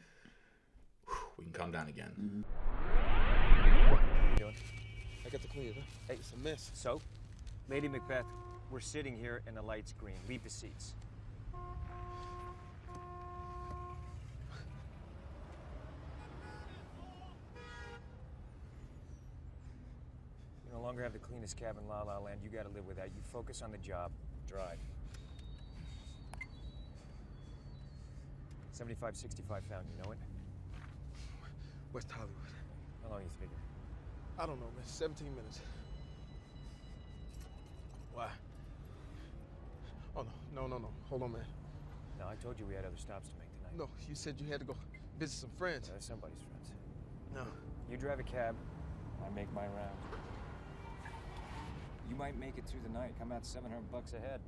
whew, 1.07 1.17
we 1.35 1.43
can 1.43 1.51
calm 1.53 1.71
down 1.73 1.89
again. 1.89 2.13
Doing? 2.15 3.10
I 5.31 5.33
got 5.33 5.41
the 5.43 5.47
clear. 5.47 5.71
Huh? 5.73 5.81
Hey, 6.09 6.15
It's 6.15 6.33
a 6.33 6.37
mess. 6.39 6.71
So, 6.73 6.99
Lady 7.69 7.87
Macbeth, 7.87 8.25
we're 8.69 8.81
sitting 8.81 9.17
here 9.17 9.41
and 9.47 9.55
the 9.55 9.61
light's 9.61 9.93
green. 9.93 10.17
Leave 10.27 10.43
the 10.43 10.49
seats. 10.49 10.93
You 20.65 20.73
no 20.73 20.81
longer 20.81 21.01
have 21.01 21.13
the 21.13 21.19
cleanest 21.19 21.55
cab 21.55 21.77
in 21.81 21.87
La 21.87 22.01
La 22.01 22.17
Land. 22.19 22.41
You 22.43 22.49
gotta 22.49 22.67
live 22.67 22.85
with 22.85 22.97
that. 22.97 23.05
You 23.15 23.21
focus 23.31 23.61
on 23.61 23.71
the 23.71 23.77
job. 23.77 24.11
Drive. 24.49 24.79
7565 28.73 29.63
found. 29.63 29.85
You 29.95 30.03
know 30.03 30.11
it? 30.11 30.17
West 31.93 32.11
Hollywood. 32.11 32.35
How 33.03 33.11
long 33.11 33.21
you 33.21 33.29
figure? 33.39 33.70
I 34.41 34.47
don't 34.47 34.59
know, 34.59 34.73
man. 34.75 34.85
17 34.87 35.27
minutes. 35.35 35.59
Why? 38.15 38.27
Oh, 40.15 40.23
no. 40.23 40.61
No, 40.61 40.67
no, 40.67 40.79
no. 40.79 40.87
Hold 41.09 41.21
on, 41.21 41.33
man. 41.33 41.45
No, 42.17 42.25
I 42.25 42.33
told 42.41 42.57
you 42.59 42.65
we 42.65 42.73
had 42.73 42.83
other 42.83 42.97
stops 42.97 43.29
to 43.29 43.35
make 43.37 43.53
tonight. 43.57 43.77
No, 43.77 43.87
you 44.09 44.15
said 44.15 44.41
you 44.41 44.51
had 44.51 44.59
to 44.61 44.65
go 44.65 44.75
visit 45.19 45.41
some 45.41 45.51
friends. 45.59 45.89
Uh, 45.89 45.99
somebody's 45.99 46.41
friends. 46.41 46.73
No. 47.35 47.43
You 47.91 47.97
drive 47.97 48.19
a 48.19 48.23
cab. 48.23 48.55
I 49.23 49.29
make 49.35 49.53
my 49.53 49.61
round. 49.61 49.99
You 52.09 52.15
might 52.15 52.37
make 52.39 52.57
it 52.57 52.65
through 52.65 52.81
the 52.81 52.93
night. 52.97 53.13
Come 53.19 53.31
out 53.31 53.45
700 53.45 53.91
bucks 53.91 54.13
ahead. 54.13 54.39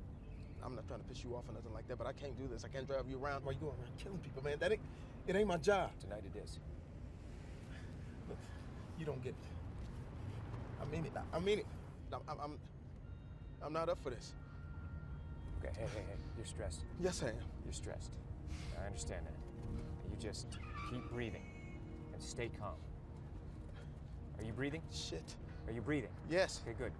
I'm 0.64 0.74
not 0.74 0.88
trying 0.88 1.00
to 1.00 1.06
piss 1.06 1.22
you 1.22 1.36
off 1.36 1.48
or 1.48 1.52
nothing 1.52 1.72
like 1.72 1.86
that, 1.86 1.98
but 1.98 2.08
I 2.08 2.12
can't 2.12 2.36
do 2.36 2.48
this. 2.48 2.64
I 2.64 2.68
can't 2.68 2.88
drive 2.88 3.04
you 3.08 3.22
around 3.22 3.44
while 3.44 3.54
you 3.54 3.60
going 3.60 3.78
around 3.78 3.96
killing 4.02 4.18
people, 4.18 4.42
man. 4.42 4.56
That 4.58 4.72
ain't, 4.72 4.80
it 5.28 5.36
ain't 5.36 5.46
my 5.46 5.58
job. 5.58 5.90
Tonight 6.00 6.24
it 6.26 6.36
is. 6.42 6.58
Look, 8.28 8.38
you 8.98 9.06
don't 9.06 9.22
get 9.22 9.34
it. 9.38 9.53
I 10.84 10.90
mean 10.90 11.06
it. 11.06 11.12
I 11.32 11.38
mean 11.38 11.58
it. 11.60 11.66
I'm, 12.12 12.20
I'm, 12.40 12.58
I'm, 13.62 13.72
not 13.72 13.88
up 13.88 13.98
for 14.02 14.10
this. 14.10 14.34
Okay, 15.58 15.72
hey, 15.78 15.86
hey, 15.94 16.02
hey. 16.06 16.16
You're 16.36 16.46
stressed. 16.46 16.80
Yes, 17.00 17.22
I 17.22 17.28
am. 17.28 17.34
You're 17.64 17.72
stressed. 17.72 18.12
I 18.80 18.86
understand 18.86 19.26
that. 19.26 19.34
You 20.10 20.16
just 20.20 20.46
keep 20.90 21.08
breathing 21.10 21.42
and 22.12 22.22
stay 22.22 22.50
calm. 22.60 22.76
Are 24.38 24.44
you 24.44 24.52
breathing? 24.52 24.82
Shit. 24.92 25.34
Are 25.66 25.72
you 25.72 25.80
breathing? 25.80 26.10
Yes. 26.30 26.60
Okay, 26.64 26.76
good. 26.78 26.92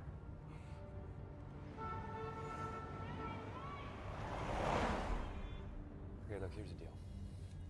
Okay, 6.31 6.40
look, 6.40 6.51
here's 6.55 6.70
the 6.70 6.75
deal. 6.77 6.88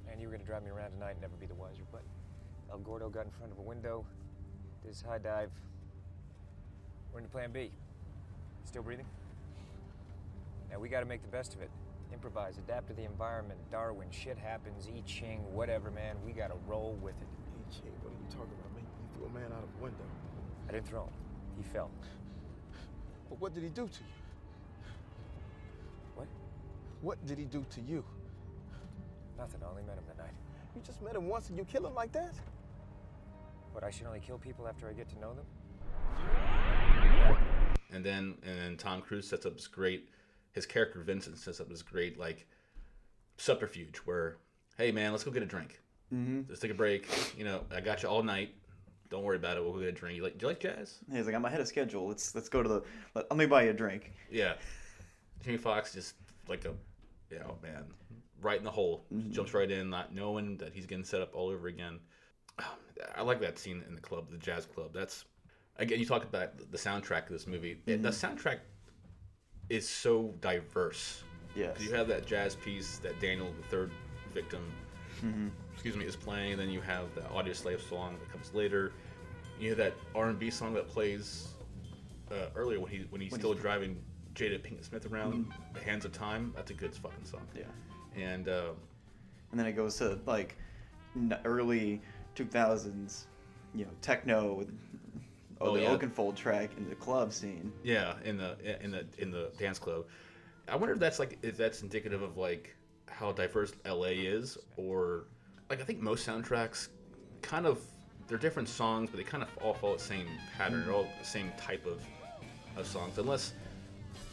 Man, 0.06 0.20
you 0.20 0.28
were 0.28 0.32
gonna 0.32 0.44
drive 0.44 0.62
me 0.62 0.70
around 0.70 0.92
tonight 0.92 1.12
and 1.12 1.20
never 1.20 1.36
be 1.40 1.46
the 1.46 1.54
wiser, 1.54 1.82
but 1.90 2.02
El 2.70 2.78
Gordo 2.78 3.08
got 3.08 3.26
in 3.26 3.32
front 3.32 3.52
of 3.52 3.58
a 3.58 3.62
window, 3.62 4.06
did 4.82 4.88
his 4.88 5.02
high 5.02 5.18
dive. 5.18 5.50
We're 7.14 7.20
into 7.20 7.30
plan 7.30 7.52
B. 7.52 7.70
Still 8.64 8.82
breathing? 8.82 9.06
Now 10.68 10.80
we 10.80 10.88
gotta 10.88 11.06
make 11.06 11.22
the 11.22 11.28
best 11.28 11.54
of 11.54 11.62
it. 11.62 11.70
Improvise, 12.12 12.58
adapt 12.58 12.88
to 12.88 12.92
the 12.92 13.04
environment. 13.04 13.60
Darwin, 13.70 14.08
shit 14.10 14.36
happens, 14.36 14.88
I 14.88 15.00
Ching, 15.06 15.40
whatever, 15.54 15.92
man. 15.92 16.16
We 16.26 16.32
gotta 16.32 16.56
roll 16.66 16.98
with 17.00 17.14
it. 17.20 17.28
I 17.28 17.72
Ching, 17.72 17.92
what 18.02 18.10
are 18.10 18.16
you 18.18 18.26
talking 18.30 18.52
about, 18.58 18.74
man? 18.74 18.82
You 18.82 19.16
threw 19.16 19.26
a 19.26 19.30
man 19.30 19.52
out 19.56 19.62
of 19.62 19.68
a 19.78 19.82
window. 19.82 20.04
I 20.68 20.72
didn't 20.72 20.88
throw 20.88 21.04
him. 21.04 21.12
He 21.56 21.62
fell. 21.62 21.88
But 23.28 23.40
what 23.40 23.54
did 23.54 23.62
he 23.62 23.68
do 23.68 23.86
to 23.86 24.00
you? 24.00 24.14
What? 26.16 26.26
What 27.00 27.26
did 27.26 27.38
he 27.38 27.44
do 27.44 27.64
to 27.70 27.80
you? 27.80 28.04
Nothing. 29.38 29.60
I 29.64 29.70
only 29.70 29.82
met 29.82 29.98
him 29.98 30.04
that 30.08 30.18
night. 30.18 30.34
You 30.74 30.82
just 30.84 31.00
met 31.00 31.14
him 31.14 31.28
once 31.28 31.48
and 31.48 31.56
you 31.56 31.64
kill 31.64 31.86
him 31.86 31.94
like 31.94 32.10
that? 32.12 32.34
But 33.72 33.84
I 33.84 33.90
should 33.90 34.06
only 34.06 34.20
kill 34.20 34.38
people 34.38 34.66
after 34.66 34.88
I 34.88 34.92
get 34.92 35.08
to 35.10 35.18
know 35.20 35.32
them? 35.34 36.53
And 37.90 38.04
then 38.04 38.36
and 38.42 38.58
then 38.58 38.76
Tom 38.76 39.00
Cruise 39.00 39.28
sets 39.28 39.46
up 39.46 39.54
this 39.54 39.66
great. 39.66 40.08
His 40.52 40.66
character 40.66 41.00
Vincent 41.00 41.38
sets 41.38 41.60
up 41.60 41.68
this 41.68 41.82
great 41.82 42.18
like 42.18 42.46
subterfuge 43.36 43.96
where, 43.98 44.36
hey 44.78 44.92
man, 44.92 45.12
let's 45.12 45.24
go 45.24 45.30
get 45.30 45.42
a 45.42 45.46
drink. 45.46 45.80
Mm-hmm. 46.12 46.42
Let's 46.48 46.60
take 46.60 46.70
a 46.70 46.74
break. 46.74 47.08
You 47.36 47.44
know, 47.44 47.62
I 47.74 47.80
got 47.80 48.02
you 48.02 48.08
all 48.08 48.22
night. 48.22 48.54
Don't 49.10 49.22
worry 49.22 49.36
about 49.36 49.56
it. 49.56 49.62
We'll 49.62 49.72
go 49.72 49.80
get 49.80 49.88
a 49.88 49.92
drink. 49.92 50.16
You 50.16 50.22
like? 50.22 50.38
Do 50.38 50.44
you 50.46 50.48
like 50.48 50.60
jazz? 50.60 50.98
He's 51.12 51.26
like, 51.26 51.34
I'm 51.34 51.44
ahead 51.44 51.60
of 51.60 51.68
schedule. 51.68 52.08
Let's 52.08 52.34
let's 52.34 52.48
go 52.48 52.62
to 52.62 52.68
the. 52.68 52.82
Let, 53.14 53.30
let 53.30 53.36
me 53.36 53.46
buy 53.46 53.64
you 53.64 53.70
a 53.70 53.74
drink. 53.74 54.12
Yeah. 54.30 54.54
Jamie 55.44 55.58
Foxx 55.58 55.92
just 55.92 56.14
like 56.48 56.64
a, 56.64 56.72
you 57.30 57.38
know, 57.38 57.58
man, 57.62 57.84
right 58.40 58.58
in 58.58 58.64
the 58.64 58.70
hole. 58.70 59.04
Mm-hmm. 59.12 59.30
Jumps 59.30 59.54
right 59.54 59.70
in, 59.70 59.90
not 59.90 60.14
knowing 60.14 60.56
that 60.58 60.72
he's 60.72 60.86
getting 60.86 61.04
set 61.04 61.20
up 61.20 61.34
all 61.34 61.48
over 61.48 61.68
again. 61.68 62.00
I 63.16 63.22
like 63.22 63.40
that 63.40 63.58
scene 63.58 63.82
in 63.88 63.94
the 63.94 64.00
club, 64.00 64.30
the 64.30 64.38
jazz 64.38 64.66
club. 64.66 64.92
That's 64.94 65.24
again, 65.78 65.98
you 65.98 66.06
talk 66.06 66.24
about 66.24 66.56
the 66.70 66.78
soundtrack 66.78 67.24
of 67.24 67.30
this 67.30 67.46
movie. 67.46 67.80
It- 67.86 68.02
The 68.02 68.10
soundtrack 68.10 68.60
is 69.68 69.88
so 69.88 70.34
diverse. 70.40 71.22
Yes. 71.54 71.80
You 71.80 71.92
have 71.94 72.08
that 72.08 72.26
jazz 72.26 72.56
piece 72.56 72.98
that 72.98 73.18
Daniel, 73.20 73.52
the 73.52 73.62
third 73.68 73.90
victim, 74.32 74.72
Mhm. 75.22 75.50
excuse 75.72 75.96
me, 75.96 76.04
is 76.04 76.16
playing. 76.16 76.56
Then 76.58 76.70
you 76.70 76.80
have 76.80 77.14
the 77.14 77.22
Audioslave 77.22 77.80
song 77.88 78.18
that 78.18 78.30
comes 78.30 78.52
later. 78.52 78.92
You 79.60 79.68
have 79.70 79.78
that 79.78 79.94
R&B 80.14 80.50
song 80.50 80.74
that 80.74 80.88
plays 80.88 81.50
uh, 82.30 82.48
earlier 82.56 82.80
when 82.80 82.90
he 82.90 83.02
when 83.10 83.20
he's 83.20 83.30
When 83.30 83.40
still 83.40 83.52
he's- 83.52 83.62
driving 83.62 84.02
Jada 84.34 84.58
Pinkett 84.58 84.82
Smith 84.84 85.06
around. 85.06 85.52
The 85.74 85.80
Hands 85.80 86.04
of 86.04 86.12
Time. 86.12 86.52
That's 86.56 86.70
a 86.70 86.74
good 86.74 86.94
fucking 86.94 87.24
song. 87.24 87.46
Yeah. 87.54 87.64
And 88.16 88.48
uh, 88.48 88.72
and 89.50 89.60
then 89.60 89.66
it 89.66 89.72
goes 89.74 89.96
to 89.98 90.18
like 90.26 90.56
early 91.44 92.00
2000s, 92.34 93.26
you 93.74 93.84
know, 93.84 93.90
techno 94.00 94.54
with 94.54 94.72
oh, 95.70 95.74
the 95.74 95.82
yeah. 95.82 95.96
Oakenfold 95.96 96.36
track 96.36 96.70
in 96.76 96.88
the 96.88 96.94
club 96.94 97.32
scene. 97.32 97.72
yeah, 97.82 98.14
in 98.24 98.36
the 98.36 98.56
in 98.82 98.90
the 98.90 99.06
in 99.18 99.30
the 99.30 99.50
dance 99.58 99.78
club. 99.78 100.04
I 100.68 100.76
wonder 100.76 100.94
if 100.94 101.00
that's 101.00 101.18
like 101.18 101.38
if 101.42 101.56
that's 101.56 101.82
indicative 101.82 102.22
of 102.22 102.36
like 102.36 102.74
how 103.08 103.32
diverse 103.32 103.72
LA 103.86 104.08
is, 104.08 104.58
or 104.76 105.24
like 105.70 105.80
I 105.80 105.84
think 105.84 106.00
most 106.00 106.26
soundtracks 106.26 106.88
kind 107.42 107.66
of 107.66 107.80
they're 108.26 108.38
different 108.38 108.68
songs, 108.68 109.10
but 109.10 109.18
they 109.18 109.24
kind 109.24 109.42
of 109.42 109.48
all 109.60 109.74
follow 109.74 109.96
the 109.96 110.02
same 110.02 110.26
pattern. 110.56 110.84
They're 110.84 110.94
all 110.94 111.06
the 111.18 111.26
same 111.26 111.52
type 111.56 111.86
of 111.86 112.02
of 112.76 112.86
songs, 112.86 113.18
unless 113.18 113.52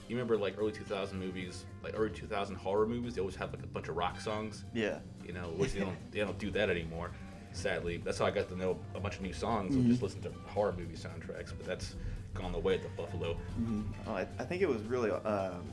you 0.07 0.17
remember 0.17 0.37
like 0.37 0.55
early 0.57 0.71
2000 0.71 1.17
movies, 1.17 1.65
like 1.83 1.93
early 1.95 2.09
2000 2.09 2.55
horror 2.55 2.85
movies. 2.85 3.15
They 3.15 3.21
always 3.21 3.35
have 3.35 3.53
like 3.53 3.63
a 3.63 3.67
bunch 3.67 3.87
of 3.87 3.95
rock 3.95 4.19
songs. 4.19 4.65
Yeah. 4.73 4.99
You 5.25 5.33
know, 5.33 5.53
which 5.55 5.73
they 5.73 5.79
don't 5.79 6.11
they 6.11 6.19
don't 6.19 6.37
do 6.37 6.51
that 6.51 6.69
anymore. 6.69 7.11
Sadly, 7.53 7.97
that's 7.97 8.17
how 8.19 8.25
I 8.25 8.31
got 8.31 8.49
to 8.49 8.55
know 8.57 8.77
a 8.95 8.99
bunch 8.99 9.15
of 9.17 9.21
new 9.21 9.33
songs. 9.33 9.75
Mhm. 9.75 9.87
Just 9.87 10.01
listen 10.01 10.21
to 10.21 10.31
horror 10.47 10.73
movie 10.77 10.95
soundtracks, 10.95 11.49
but 11.55 11.65
that's 11.65 11.95
gone 12.33 12.51
the 12.51 12.59
way 12.59 12.75
of 12.75 12.83
the 12.83 12.89
Buffalo. 12.89 13.35
Mhm. 13.59 13.83
Oh, 14.07 14.13
I, 14.13 14.21
I 14.39 14.43
think 14.45 14.61
it 14.61 14.69
was 14.69 14.81
really 14.83 15.11
um, 15.11 15.63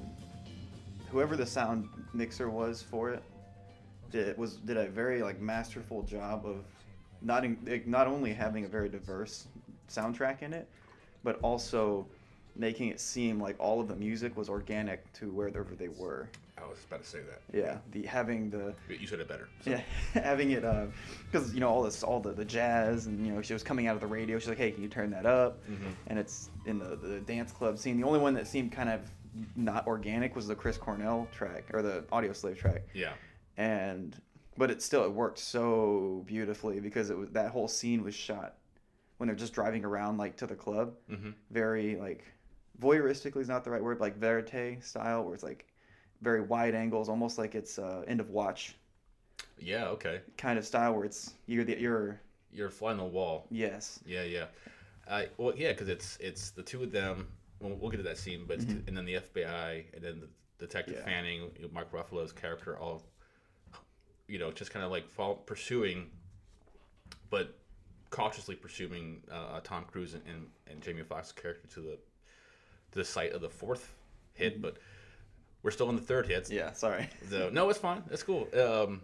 whoever 1.10 1.36
the 1.36 1.46
sound 1.46 1.88
mixer 2.12 2.50
was 2.50 2.82
for 2.82 3.10
it 3.10 3.22
did 4.10 4.36
was 4.38 4.56
did 4.56 4.76
a 4.76 4.88
very 4.88 5.22
like 5.22 5.40
masterful 5.40 6.02
job 6.02 6.44
of 6.46 6.64
not 7.20 7.44
in, 7.44 7.58
like, 7.66 7.86
not 7.86 8.06
only 8.06 8.32
having 8.32 8.64
a 8.64 8.68
very 8.68 8.88
diverse 8.88 9.46
soundtrack 9.88 10.42
in 10.42 10.52
it, 10.52 10.68
but 11.24 11.38
also 11.42 12.06
making 12.56 12.88
it 12.88 13.00
seem 13.00 13.40
like 13.40 13.56
all 13.58 13.80
of 13.80 13.88
the 13.88 13.96
music 13.96 14.36
was 14.36 14.48
organic 14.48 15.10
to 15.12 15.30
wherever 15.30 15.74
they 15.76 15.88
were. 15.88 16.28
I 16.64 16.68
was 16.68 16.78
about 16.86 17.02
to 17.02 17.08
say 17.08 17.20
that. 17.20 17.40
Yeah, 17.56 17.78
the 17.92 18.02
having 18.06 18.50
the 18.50 18.74
You 18.88 19.06
said 19.06 19.20
it 19.20 19.28
better. 19.28 19.48
so. 19.62 19.70
yeah, 19.70 19.80
having 20.14 20.50
it 20.52 20.64
because 21.30 21.54
you 21.54 21.60
know 21.60 21.68
all 21.68 21.82
this, 21.82 22.02
all 22.02 22.20
the, 22.20 22.32
the 22.32 22.44
jazz, 22.44 23.06
and 23.06 23.26
you 23.26 23.32
know 23.32 23.42
she 23.42 23.52
was 23.52 23.62
coming 23.62 23.86
out 23.86 23.94
of 23.94 24.00
the 24.00 24.06
radio. 24.06 24.38
She's 24.38 24.48
like, 24.48 24.58
"Hey, 24.58 24.70
can 24.72 24.82
you 24.82 24.88
turn 24.88 25.10
that 25.10 25.26
up?" 25.26 25.58
Mhm. 25.68 25.94
And 26.08 26.18
it's 26.18 26.50
in 26.66 26.78
the, 26.78 26.96
the 26.96 27.20
dance 27.20 27.52
club 27.52 27.78
scene. 27.78 27.96
The 28.00 28.06
only 28.06 28.18
one 28.18 28.34
that 28.34 28.46
seemed 28.46 28.72
kind 28.72 28.88
of 28.88 29.00
not 29.56 29.86
organic 29.86 30.34
was 30.34 30.46
the 30.48 30.54
Chris 30.54 30.76
Cornell 30.76 31.28
track 31.32 31.64
or 31.72 31.82
the 31.82 32.02
Audioslave 32.12 32.56
track. 32.58 32.82
Yeah. 32.94 33.12
And 33.56 34.16
but 34.56 34.70
it 34.70 34.82
still 34.82 35.04
it 35.04 35.12
worked 35.12 35.38
so 35.38 36.24
beautifully 36.26 36.80
because 36.80 37.10
it 37.10 37.16
was 37.16 37.30
that 37.30 37.50
whole 37.50 37.68
scene 37.68 38.02
was 38.02 38.14
shot 38.14 38.54
when 39.18 39.26
they're 39.28 39.36
just 39.36 39.52
driving 39.52 39.84
around 39.84 40.16
like 40.18 40.36
to 40.36 40.46
the 40.46 40.54
club. 40.56 40.94
Mhm. 41.10 41.34
Very 41.50 41.96
like 41.96 42.24
voyeuristically 42.80 43.40
is 43.40 43.48
not 43.48 43.64
the 43.64 43.70
right 43.70 43.82
word, 43.82 44.00
like 44.00 44.16
verite 44.16 44.82
style, 44.84 45.24
where 45.24 45.34
it's 45.34 45.42
like 45.42 45.66
very 46.20 46.40
wide 46.40 46.74
angles, 46.74 47.08
almost 47.08 47.38
like 47.38 47.54
it's 47.54 47.78
uh, 47.78 48.04
end 48.08 48.20
of 48.20 48.30
watch 48.30 48.74
Yeah. 49.58 49.88
Okay. 49.88 50.20
kind 50.36 50.58
of 50.58 50.66
style 50.66 50.94
where 50.94 51.04
it's 51.04 51.34
you're 51.46 51.64
the 51.64 51.78
you're 51.78 52.20
You're 52.52 52.70
flying 52.70 52.98
the 52.98 53.04
wall. 53.04 53.46
yes 53.50 54.00
Yeah. 54.06 54.22
Yeah. 54.24 54.46
Uh, 55.06 55.22
well, 55.38 55.54
yeah, 55.56 55.72
because 55.72 55.88
it's 55.88 56.16
it's 56.20 56.50
the 56.50 56.62
two 56.62 56.82
of 56.82 56.92
them. 56.92 57.26
We'll, 57.60 57.74
we'll 57.76 57.90
get 57.90 57.96
to 57.98 58.02
that 58.04 58.18
scene, 58.18 58.44
but 58.46 58.58
Mhm. 58.60 58.86
and 58.88 58.96
then 58.96 59.04
the 59.04 59.14
FBI 59.14 59.84
and 59.94 60.02
then 60.02 60.20
the 60.20 60.28
Detective 60.66 60.96
Yeah. 60.98 61.04
Fanning, 61.04 61.50
Mark 61.72 61.92
Ruffalo's 61.92 62.32
character, 62.32 62.76
all 62.78 63.02
you 64.26 64.38
know, 64.38 64.50
just 64.52 64.70
kind 64.72 64.84
of 64.84 64.90
like 64.90 65.08
follow, 65.08 65.34
pursuing, 65.36 66.10
but 67.30 67.54
cautiously 68.10 68.54
pursuing 68.54 69.22
uh, 69.30 69.60
Tom 69.64 69.84
Cruise 69.84 70.14
and, 70.14 70.22
and, 70.26 70.46
and 70.66 70.82
Jamie 70.82 71.02
Foxx's 71.02 71.32
character 71.32 71.66
to 71.74 71.80
the 71.80 71.98
to 72.92 72.98
the 72.98 73.04
site 73.04 73.32
of 73.32 73.40
the 73.40 73.48
fourth 73.50 73.94
hit, 74.34 74.60
but 74.62 74.76
we're 75.62 75.70
still 75.70 75.90
in 75.90 75.96
the 75.96 76.02
third 76.02 76.26
hit. 76.26 76.44
Mm-hmm. 76.44 76.54
Yeah, 76.54 76.72
sorry. 76.72 77.08
So 77.30 77.50
no, 77.52 77.68
it's 77.70 77.78
fine. 77.78 78.02
It's 78.10 78.22
cool. 78.22 78.48
Um, 78.58 79.02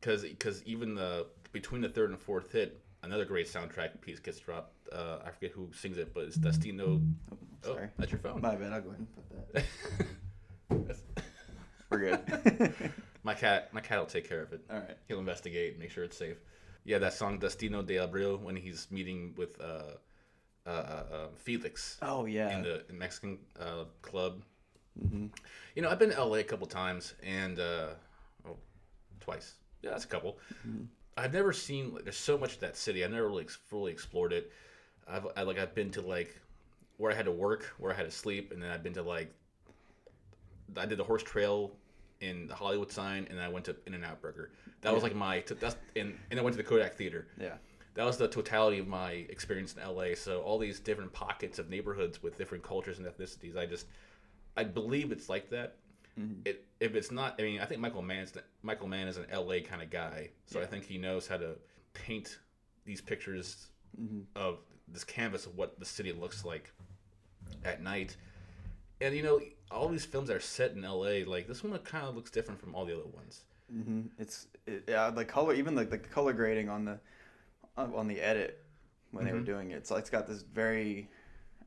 because 0.00 0.22
because 0.22 0.62
even 0.64 0.94
the 0.94 1.26
between 1.52 1.80
the 1.80 1.88
third 1.88 2.10
and 2.10 2.20
fourth 2.20 2.52
hit, 2.52 2.80
another 3.02 3.24
great 3.24 3.48
soundtrack 3.48 4.00
piece 4.00 4.20
gets 4.20 4.38
dropped. 4.38 4.72
Uh, 4.92 5.18
I 5.24 5.30
forget 5.30 5.50
who 5.50 5.70
sings 5.74 5.98
it, 5.98 6.14
but 6.14 6.24
it's 6.24 6.36
Destino. 6.36 7.00
Oh, 7.64 7.72
sorry. 7.72 7.88
that's 7.98 8.12
your 8.12 8.20
phone. 8.20 8.40
My 8.40 8.54
bad. 8.54 8.72
I'll 8.72 8.80
go 8.80 8.90
ahead 8.90 9.00
and 9.00 9.08
put 10.68 10.86
that. 10.86 10.96
We're 11.90 11.98
good. 11.98 12.92
my 13.22 13.34
cat, 13.34 13.72
my 13.72 13.80
cat 13.80 13.98
will 13.98 14.06
take 14.06 14.28
care 14.28 14.42
of 14.42 14.52
it. 14.52 14.60
All 14.70 14.76
right. 14.78 14.96
He'll 15.08 15.18
investigate, 15.18 15.72
and 15.72 15.80
make 15.80 15.90
sure 15.90 16.04
it's 16.04 16.16
safe. 16.16 16.36
Yeah, 16.84 16.98
that 16.98 17.14
song 17.14 17.38
Destino 17.38 17.82
de 17.82 17.96
Abril 17.96 18.40
when 18.40 18.54
he's 18.54 18.86
meeting 18.90 19.34
with 19.36 19.60
uh, 19.60 19.94
uh, 20.66 20.70
uh, 20.70 21.14
uh, 21.14 21.26
Felix. 21.34 21.98
Oh, 22.02 22.26
yeah. 22.26 22.56
In 22.56 22.62
the 22.62 22.84
Mexican 22.92 23.38
uh, 23.58 23.84
club. 24.02 24.42
Mhm. 25.04 25.30
You 25.74 25.82
know, 25.82 25.90
I've 25.90 25.98
been 25.98 26.10
to 26.10 26.24
LA 26.24 26.36
a 26.38 26.44
couple 26.44 26.66
times, 26.66 27.14
and 27.22 27.58
uh, 27.58 27.88
oh, 28.46 28.56
twice. 29.20 29.54
Yeah, 29.82 29.90
that's 29.90 30.04
a 30.04 30.08
couple. 30.08 30.38
Mhm. 30.66 30.86
I've 31.16 31.32
never 31.32 31.52
seen 31.52 31.94
like 31.94 32.04
there's 32.04 32.16
so 32.16 32.36
much 32.36 32.54
of 32.54 32.60
that 32.60 32.76
city. 32.76 33.04
I've 33.04 33.10
never 33.10 33.26
really 33.28 33.44
ex- 33.44 33.56
fully 33.56 33.92
explored 33.92 34.32
it. 34.32 34.52
I've 35.08 35.26
I, 35.36 35.42
like 35.42 35.58
I've 35.58 35.74
been 35.74 35.90
to 35.92 36.02
like 36.02 36.38
where 36.98 37.12
I 37.12 37.14
had 37.14 37.26
to 37.26 37.32
work, 37.32 37.64
where 37.78 37.92
I 37.92 37.96
had 37.96 38.04
to 38.04 38.10
sleep, 38.10 38.52
and 38.52 38.62
then 38.62 38.70
I've 38.70 38.82
been 38.82 38.94
to 38.94 39.02
like 39.02 39.32
I 40.76 40.86
did 40.86 40.98
the 40.98 41.04
horse 41.04 41.22
trail 41.22 41.72
in 42.20 42.46
the 42.48 42.54
Hollywood 42.54 42.90
sign, 42.90 43.26
and 43.28 43.38
then 43.38 43.44
I 43.44 43.48
went 43.48 43.64
to 43.66 43.76
In-N-Out 43.86 44.20
Burger. 44.22 44.50
That 44.80 44.94
was 44.94 45.02
like 45.02 45.14
my 45.14 45.42
that's 45.60 45.76
and 45.96 46.18
and 46.30 46.40
I 46.40 46.42
went 46.42 46.54
to 46.56 46.62
the 46.62 46.68
Kodak 46.68 46.94
Theater. 46.96 47.26
Yeah. 47.40 47.54
That 47.94 48.04
was 48.04 48.18
the 48.18 48.28
totality 48.28 48.78
of 48.78 48.86
my 48.86 49.12
experience 49.30 49.74
in 49.74 49.82
LA. 49.82 50.14
So 50.14 50.42
all 50.42 50.58
these 50.58 50.80
different 50.80 51.12
pockets 51.14 51.58
of 51.58 51.70
neighborhoods 51.70 52.22
with 52.22 52.36
different 52.36 52.62
cultures 52.62 52.98
and 52.98 53.06
ethnicities. 53.06 53.56
I 53.56 53.64
just 53.64 53.86
I 54.56 54.64
believe 54.64 55.12
it's 55.12 55.28
like 55.28 55.50
that. 55.50 55.76
Mhm. 56.18 56.46
It, 56.46 56.64
if 56.80 56.94
it's 56.94 57.10
not, 57.10 57.34
I 57.38 57.42
mean, 57.42 57.60
I 57.60 57.66
think 57.66 57.80
Michael 57.80 58.02
Mann's 58.02 58.32
Michael 58.62 58.88
Mann 58.88 59.06
is 59.08 59.16
an 59.18 59.26
LA 59.30 59.60
kind 59.60 59.82
of 59.82 59.90
guy, 59.90 60.30
so 60.46 60.60
I 60.60 60.66
think 60.66 60.84
he 60.84 60.96
knows 60.98 61.26
how 61.26 61.36
to 61.36 61.56
paint 61.92 62.38
these 62.84 63.00
pictures 63.00 63.68
Mhm. 64.00 64.24
of 64.34 64.60
this 64.88 65.04
canvas 65.04 65.46
of 65.46 65.56
what 65.56 65.78
the 65.78 65.84
city 65.84 66.12
looks 66.12 66.44
like 66.44 66.72
at 67.64 67.82
night. 67.82 68.16
And 69.00 69.14
you 69.14 69.22
know, 69.22 69.40
all 69.70 69.88
these 69.88 70.06
films 70.06 70.30
are 70.30 70.40
set 70.40 70.72
in 70.72 70.84
LA, 70.84 71.24
like 71.24 71.46
this 71.46 71.62
one, 71.62 71.76
kind 71.80 72.06
of 72.06 72.14
looks 72.14 72.30
different 72.30 72.60
from 72.60 72.74
all 72.74 72.86
the 72.86 72.94
other 72.94 73.06
ones. 73.08 73.44
hmm 73.70 74.02
It's 74.18 74.46
it, 74.66 74.84
yeah, 74.88 75.10
the 75.10 75.24
color, 75.24 75.52
even 75.54 75.74
like 75.74 75.90
the 75.90 75.98
color 75.98 76.32
grading 76.32 76.68
on 76.70 76.84
the 76.86 76.98
on 77.76 78.08
the 78.08 78.20
edit 78.20 78.64
when 79.10 79.24
they 79.26 79.32
were 79.34 79.40
Mhm. 79.40 79.44
doing 79.46 79.70
it. 79.72 79.76
It's 79.76 79.90
like 79.90 80.00
it's 80.00 80.10
got 80.10 80.26
this 80.26 80.42
very 80.42 81.08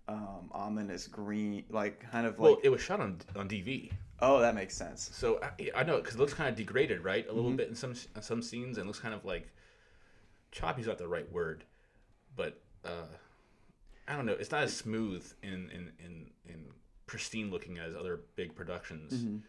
um, 0.10 0.50
ominous 0.52 1.08
green, 1.08 1.64
like 1.70 2.10
kind 2.12 2.26
of 2.26 2.40
like. 2.40 2.50
Well, 2.52 2.58
it 2.64 2.70
was 2.70 2.82
shot 2.82 3.00
on 3.00 3.18
on 3.36 3.48
DV. 3.48 3.92
oh, 4.22 4.40
that 4.40 4.56
makes 4.56 4.76
sense. 4.76 5.10
So 5.14 5.40
I, 5.42 5.70
I 5.76 5.84
know 5.84 5.98
because 5.98 6.16
it 6.16 6.20
looks 6.20 6.34
kind 6.34 6.50
of 6.50 6.56
degraded, 6.56 7.04
right? 7.04 7.28
A 7.30 7.32
little 7.34 7.52
Mhm. 7.52 7.58
bit 7.58 7.70
in 7.70 7.76
some 7.76 7.94
in 8.16 8.22
some 8.22 8.42
scenes, 8.42 8.78
and 8.78 8.88
looks 8.88 9.00
kind 9.00 9.14
of 9.14 9.24
like 9.24 9.50
choppy's 10.52 10.88
not 10.88 10.98
the 10.98 11.08
right 11.08 11.32
word, 11.32 11.64
but 12.36 12.60
uh, 12.84 13.06
I 14.08 14.16
don't 14.16 14.26
know. 14.26 14.34
It's 14.34 14.52
not 14.52 14.64
as 14.64 14.76
smooth 14.76 15.24
in 15.44 15.70
in 15.70 15.92
in, 16.04 16.32
in 16.48 16.66
pristine 17.06 17.52
looking 17.52 17.78
as 17.78 17.96
other 17.96 18.22
big 18.36 18.56
productions. 18.56 19.14
Mhm. 19.14 19.42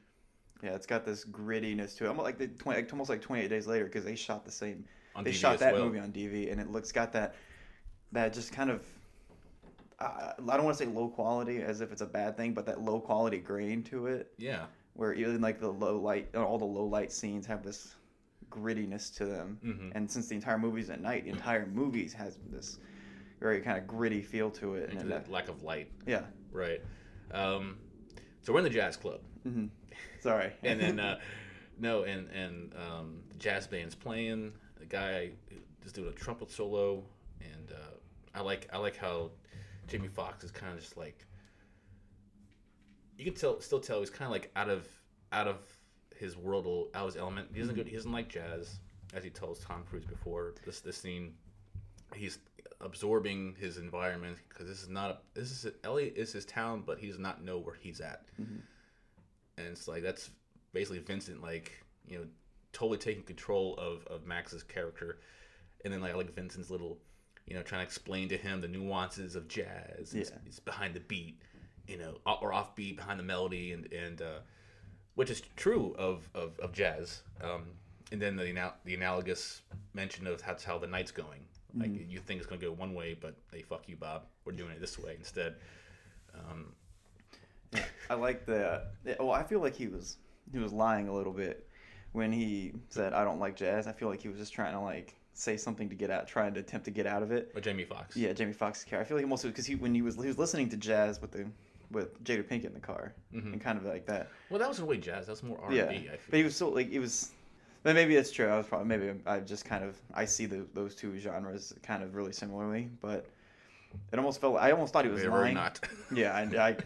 Yeah, 0.62 0.74
it's 0.74 0.86
got 0.86 1.06
this 1.06 1.24
grittiness 1.24 1.96
to 1.96 2.04
it. 2.04 2.08
Almost 2.08 2.24
like 2.24 2.36
the 2.36 2.48
20, 2.48 2.82
like, 2.82 2.92
almost 2.92 3.08
like 3.08 3.22
28 3.22 3.48
days 3.48 3.66
later 3.66 3.86
because 3.86 4.04
they 4.04 4.14
shot 4.14 4.44
the 4.44 4.50
same. 4.52 4.84
On 5.16 5.24
they 5.24 5.30
DV 5.32 5.34
shot 5.34 5.58
that 5.60 5.72
well. 5.72 5.86
movie 5.86 5.98
on 5.98 6.12
DV, 6.12 6.52
and 6.52 6.60
it 6.60 6.70
looks 6.70 6.92
got 6.92 7.12
that 7.14 7.34
that 8.12 8.32
just 8.34 8.52
kind 8.52 8.68
of. 8.70 8.84
Uh, 10.00 10.32
I 10.48 10.56
don't 10.56 10.64
want 10.64 10.78
to 10.78 10.84
say 10.84 10.90
low 10.90 11.08
quality 11.08 11.60
as 11.62 11.80
if 11.80 11.92
it's 11.92 12.00
a 12.00 12.06
bad 12.06 12.36
thing, 12.36 12.54
but 12.54 12.66
that 12.66 12.80
low 12.80 13.00
quality 13.00 13.38
grain 13.38 13.82
to 13.84 14.06
it. 14.06 14.32
Yeah. 14.38 14.64
Where 14.94 15.12
even 15.12 15.40
like 15.40 15.60
the 15.60 15.70
low 15.70 15.98
light, 15.98 16.34
all 16.34 16.58
the 16.58 16.64
low 16.64 16.84
light 16.84 17.12
scenes 17.12 17.46
have 17.46 17.62
this 17.62 17.94
grittiness 18.50 19.14
to 19.16 19.24
them, 19.24 19.58
mm-hmm. 19.64 19.90
and 19.94 20.10
since 20.10 20.28
the 20.28 20.34
entire 20.34 20.58
movie's 20.58 20.90
at 20.90 21.00
night, 21.00 21.24
the 21.24 21.30
entire 21.30 21.66
movie 21.66 22.08
has 22.08 22.38
this 22.50 22.78
very 23.40 23.60
kind 23.60 23.78
of 23.78 23.86
gritty 23.86 24.20
feel 24.20 24.50
to 24.50 24.74
it, 24.74 24.90
And 24.90 25.00
and 25.00 25.10
that 25.10 25.26
that, 25.26 25.30
lack 25.30 25.48
of 25.48 25.62
light. 25.62 25.90
yeah, 26.06 26.22
Right. 26.52 26.82
Um, 27.32 27.78
so 28.42 28.52
we're 28.52 28.58
in 28.58 28.64
the 28.64 28.70
jazz 28.70 28.96
club. 28.96 29.20
Mm-hmm. 29.46 29.66
Sorry. 30.20 30.52
and 30.62 30.80
then 30.80 30.98
uh, 30.98 31.18
no, 31.78 32.02
and 32.02 32.28
and 32.30 32.74
um, 32.74 33.20
the 33.28 33.38
jazz 33.38 33.66
band's 33.66 33.94
playing. 33.94 34.52
The 34.78 34.86
guy 34.86 35.30
is 35.84 35.92
doing 35.92 36.08
a 36.08 36.12
trumpet 36.12 36.50
solo, 36.50 37.04
and 37.40 37.72
uh, 37.72 37.96
I 38.34 38.42
like 38.42 38.68
I 38.72 38.78
like 38.78 38.96
how 38.96 39.30
Jamie 39.90 40.08
Foxx 40.08 40.44
is 40.44 40.50
kind 40.50 40.72
of 40.72 40.78
just 40.80 40.96
like 40.96 41.26
you 43.18 43.24
can 43.24 43.34
tell 43.34 43.60
still 43.60 43.80
tell 43.80 44.00
he's 44.00 44.10
kind 44.10 44.26
of 44.26 44.32
like 44.32 44.50
out 44.56 44.70
of 44.70 44.86
out 45.32 45.46
of 45.48 45.56
his 46.16 46.36
world, 46.36 46.66
out 46.94 47.06
of 47.08 47.14
his 47.14 47.16
element. 47.20 47.48
He 47.52 47.60
doesn't 47.60 47.74
go, 47.76 47.82
he 47.84 47.96
doesn't 47.96 48.12
like 48.12 48.28
jazz, 48.28 48.78
as 49.14 49.24
he 49.24 49.30
tells 49.30 49.58
Tom 49.60 49.84
Cruise 49.88 50.04
before 50.04 50.54
this 50.64 50.80
this 50.80 50.96
scene. 50.96 51.34
He's 52.14 52.38
absorbing 52.80 53.54
his 53.58 53.76
environment 53.76 54.38
because 54.48 54.66
this 54.66 54.82
is 54.82 54.88
not 54.88 55.10
a, 55.10 55.18
this 55.38 55.64
is 55.64 55.72
LA 55.84 55.96
is 56.14 56.32
his 56.32 56.44
town, 56.44 56.82
but 56.86 56.98
he 56.98 57.08
does 57.08 57.18
not 57.18 57.44
know 57.44 57.58
where 57.58 57.74
he's 57.74 58.00
at, 58.00 58.24
Mhm. 58.40 58.60
and 59.58 59.66
it's 59.66 59.86
like 59.88 60.02
that's 60.02 60.30
basically 60.72 60.98
Vincent 61.00 61.42
like 61.42 61.84
you 62.08 62.18
know 62.18 62.24
totally 62.72 62.98
taking 62.98 63.22
control 63.22 63.76
of 63.76 64.06
of 64.06 64.24
Max's 64.26 64.62
character, 64.62 65.18
and 65.84 65.92
then 65.92 66.00
like 66.00 66.12
I 66.12 66.16
like 66.16 66.34
Vincent's 66.34 66.70
little 66.70 66.98
you 67.50 67.56
know 67.56 67.62
trying 67.62 67.80
to 67.80 67.84
explain 67.84 68.28
to 68.30 68.36
him 68.38 68.60
the 68.62 68.68
nuances 68.68 69.36
of 69.36 69.48
jazz. 69.48 70.14
It's, 70.14 70.30
Yeah. 70.30 70.38
it's 70.46 70.60
behind 70.60 70.94
the 70.94 71.00
beat, 71.00 71.42
you 71.86 71.98
know, 71.98 72.16
or 72.24 72.52
off 72.54 72.74
beat 72.76 72.96
behind 72.96 73.18
the 73.20 73.24
melody, 73.24 73.72
and 73.72 73.92
and 73.92 74.22
uh, 74.22 74.38
which 75.16 75.28
is 75.30 75.42
true 75.56 75.94
of 75.98 76.28
of, 76.34 76.58
of 76.60 76.72
jazz. 76.72 77.22
Um, 77.42 77.64
and 78.12 78.22
then 78.22 78.36
the 78.36 78.72
the 78.84 78.94
analogous 78.94 79.62
mention 79.92 80.26
of 80.26 80.40
that's 80.42 80.64
how 80.64 80.78
the 80.78 80.86
night's 80.86 81.10
going. 81.12 81.44
Like 81.76 81.90
Mhm. 81.90 82.08
you 82.10 82.18
think 82.20 82.38
it's 82.40 82.48
gonna 82.48 82.60
go 82.60 82.72
one 82.72 82.94
way, 82.94 83.14
but 83.20 83.36
hey, 83.52 83.62
fuck 83.62 83.88
you, 83.88 83.96
Bob. 83.96 84.22
We're 84.44 84.52
doing 84.52 84.70
it 84.72 84.80
this 84.80 84.98
way 84.98 85.14
instead. 85.18 85.56
Um, 86.34 86.72
I 88.08 88.14
like 88.14 88.46
that. 88.46 88.92
Well, 89.18 89.30
I 89.32 89.42
feel 89.44 89.60
like 89.60 89.74
he 89.76 89.86
was 89.88 90.16
he 90.52 90.58
was 90.58 90.72
lying 90.72 91.08
a 91.08 91.12
little 91.14 91.32
bit 91.32 91.68
when 92.12 92.32
he 92.32 92.72
said 92.88 93.12
I 93.12 93.24
don't 93.24 93.38
like 93.38 93.54
jazz. 93.56 93.86
I 93.86 93.92
feel 93.92 94.08
like 94.08 94.20
he 94.22 94.28
was 94.28 94.38
just 94.38 94.52
trying 94.52 94.72
to 94.74 94.80
like 94.80 95.14
say 95.32 95.56
something 95.56 95.88
to 95.88 95.94
get 95.94 96.10
out, 96.10 96.26
trying 96.26 96.52
to 96.54 96.60
attempt 96.60 96.84
to 96.84 96.90
get 96.90 97.06
out 97.06 97.22
of 97.22 97.30
it. 97.32 97.50
Or 97.54 97.60
Jamie 97.60 97.84
Foxx. 97.84 98.16
Yeah, 98.16 98.32
Jamie 98.32 98.52
Foxx's 98.52 98.84
character. 98.84 99.06
I 99.06 99.08
feel 99.08 99.16
like 99.16 99.24
almost 99.24 99.44
because 99.44 99.66
he 99.66 99.74
when 99.76 99.94
he 99.94 100.02
was 100.02 100.16
he 100.16 100.26
was 100.28 100.38
listening 100.38 100.68
to 100.70 100.76
jazz 100.76 101.20
with 101.20 101.30
the 101.32 101.46
with 101.90 102.22
Jada 102.24 102.44
Pinkett 102.44 102.66
in 102.66 102.74
the 102.74 102.80
car 102.80 103.12
Mhm. 103.34 103.52
and 103.52 103.60
kind 103.60 103.76
of 103.78 103.84
like 103.84 104.06
that. 104.06 104.28
well, 104.48 104.58
that 104.60 104.68
wasn't 104.68 104.86
really 104.88 105.00
jazz. 105.00 105.26
That 105.26 105.32
was 105.32 105.42
more 105.42 105.58
R 105.62 105.72
yeah, 105.72 105.82
and 105.84 106.02
B. 106.04 106.08
I 106.08 106.18
but 106.28 106.36
he 106.38 106.44
was 106.44 106.54
so 106.56 106.68
like 106.68 106.90
it 106.90 106.98
was. 107.00 107.30
But 107.82 107.94
maybe 107.94 108.14
it's 108.16 108.30
true. 108.30 108.46
I 108.46 108.58
was 108.58 108.66
probably 108.66 108.88
maybe 108.88 109.18
I 109.24 109.40
just 109.40 109.64
kind 109.64 109.82
of 109.82 109.96
I 110.12 110.26
see 110.26 110.44
the, 110.44 110.66
those 110.74 110.94
two 110.94 111.18
genres 111.18 111.72
kind 111.82 112.02
of 112.02 112.14
really 112.14 112.32
similarly, 112.32 112.90
but 113.00 113.24
it 114.12 114.18
almost 114.18 114.38
felt 114.40 114.56
I 114.58 114.70
almost 114.72 114.92
thought 114.92 115.06
he 115.06 115.10
was 115.10 115.22
They 115.22 115.28
lying. 115.28 115.54
not. 115.54 115.80
Yeah, 116.14 116.32
I, 116.34 116.42
I, 116.68 116.76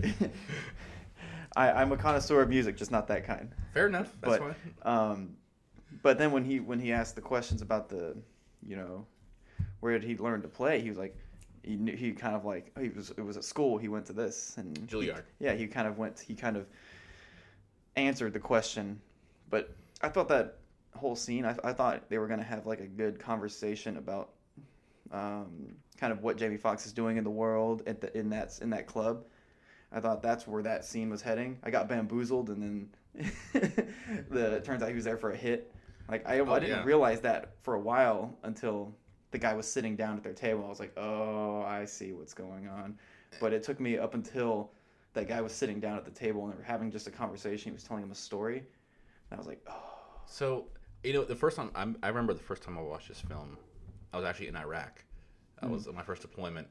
I 1.57 1.73
I'm 1.83 1.93
a 1.93 1.97
connoisseur 1.97 2.41
of 2.43 2.49
music, 2.49 2.77
just 2.77 2.91
not 2.93 3.09
that 3.09 3.25
kind. 3.27 3.51
Fair 3.73 3.87
enough. 3.89 4.13
That's 4.21 4.39
but, 4.39 4.41
fine. 4.41 4.55
Um, 4.83 5.37
but 6.03 6.17
then 6.19 6.31
when 6.33 6.45
he 6.45 6.61
when 6.61 6.79
he 6.79 6.93
asked 6.93 7.15
the 7.17 7.21
questions 7.23 7.61
about 7.61 7.89
the, 7.89 8.17
you 8.67 8.77
know, 8.77 9.07
where 9.81 9.99
did 9.99 10.09
he 10.09 10.17
learn 10.17 10.43
to 10.43 10.49
play? 10.49 10.81
He 10.81 10.89
was 10.89 10.99
like, 10.99 11.17
he 11.63 11.77
knew, 11.77 11.97
he 11.97 12.13
kind 12.13 12.35
of 12.35 12.45
like 12.45 12.77
he 12.79 12.89
was 12.89 13.11
it 13.11 13.23
was 13.23 13.37
at 13.37 13.45
school. 13.45 13.79
He 13.79 13.89
went 13.89 14.07
to 14.07 14.13
this 14.13 14.55
and 14.57 14.77
Juilliard. 14.89 15.23
yeah, 15.39 15.55
he 15.55 15.67
kind 15.67 15.89
of 15.89 15.99
went. 15.99 16.21
He 16.21 16.35
kind 16.35 16.57
of 16.57 16.67
answered 17.97 18.33
the 18.33 18.41
question, 18.41 19.01
but 19.51 19.75
I 20.03 20.09
thought 20.09 20.29
that 20.29 20.59
whole 20.95 21.17
scene. 21.17 21.45
I, 21.45 21.57
I 21.65 21.73
thought 21.73 22.09
they 22.09 22.19
were 22.19 22.27
gonna 22.27 22.43
have 22.43 22.67
like 22.67 22.81
a 22.81 22.87
good 22.87 23.19
conversation 23.19 23.97
about, 23.97 24.31
um, 25.11 25.75
kind 25.97 26.13
of 26.13 26.23
what 26.23 26.37
Jamie 26.37 26.57
Foxx 26.57 26.87
is 26.87 26.93
doing 26.93 27.17
in 27.17 27.25
the 27.25 27.31
world 27.31 27.83
at 27.87 28.01
the 28.01 28.17
in 28.17 28.29
that 28.31 28.59
in 28.61 28.71
that 28.71 28.87
club. 28.87 29.25
I 29.91 30.01
thought 30.01 30.23
that's 30.23 30.47
where 30.47 30.63
that 30.65 30.85
scene 30.85 31.09
was 31.09 31.23
heading. 31.23 31.59
I 31.63 31.71
got 31.71 31.89
bamboozled, 31.89 32.51
and 32.51 32.63
then 33.15 33.23
the 34.31 34.57
it 34.57 34.65
turns 34.65 34.83
out 34.83 34.89
he 34.89 34.95
was 34.95 35.05
there 35.05 35.17
for 35.17 35.31
a 35.31 35.37
hit. 35.37 35.73
Like 36.09 36.27
I, 36.29 36.41
Oh, 36.41 36.53
I 36.53 36.61
didn't 36.61 36.77
yeah. 36.77 36.85
realize 36.85 37.21
that 37.23 37.55
for 37.63 37.75
a 37.75 37.81
while 37.81 38.37
until 38.43 38.95
the 39.31 39.39
guy 39.39 39.55
was 39.55 39.67
sitting 39.67 39.97
down 39.97 40.17
at 40.17 40.23
their 40.23 40.33
table. 40.33 40.65
I 40.65 40.69
was 40.69 40.81
like, 40.81 40.93
oh, 40.97 41.63
I 41.63 41.85
see 41.87 42.13
what's 42.13 42.35
going 42.35 42.69
on. 42.69 42.99
But 43.41 43.53
it 43.53 43.63
took 43.63 43.81
me 43.81 43.99
up 43.99 44.15
until 44.15 44.71
that 45.15 45.29
guy 45.29 45.41
was 45.41 45.53
sitting 45.53 45.81
down 45.81 45.97
at 45.97 46.05
the 46.05 46.11
table 46.11 46.45
and 46.45 46.53
they 46.53 46.57
were 46.57 46.63
having 46.63 46.91
just 46.91 47.07
a 47.07 47.11
conversation. 47.11 47.71
He 47.71 47.75
was 47.75 47.83
telling 47.83 48.03
him 48.03 48.11
a 48.13 48.15
story. 48.17 48.59
And 48.59 48.67
I 49.33 49.37
was 49.37 49.47
like, 49.47 49.61
oh, 49.69 49.75
So 50.27 50.67
you 51.03 51.13
know, 51.13 51.25
the 51.25 51.37
first 51.37 51.57
time 51.57 51.71
I'm, 51.75 51.97
I 52.03 52.09
remember 52.09 52.33
the 52.33 52.41
first 52.43 52.63
time 52.63 52.79
I 52.79 52.83
watched 52.83 53.09
this 53.09 53.21
film, 53.21 53.59
I 54.13 54.17
was 54.17 54.25
actually 54.25 54.49
in 54.49 54.57
Iraq. 54.57 55.05
That 55.61 55.69
Mm. 55.69 55.73
was 55.73 55.89
my 55.93 56.03
first 56.03 56.23
deployment. 56.23 56.69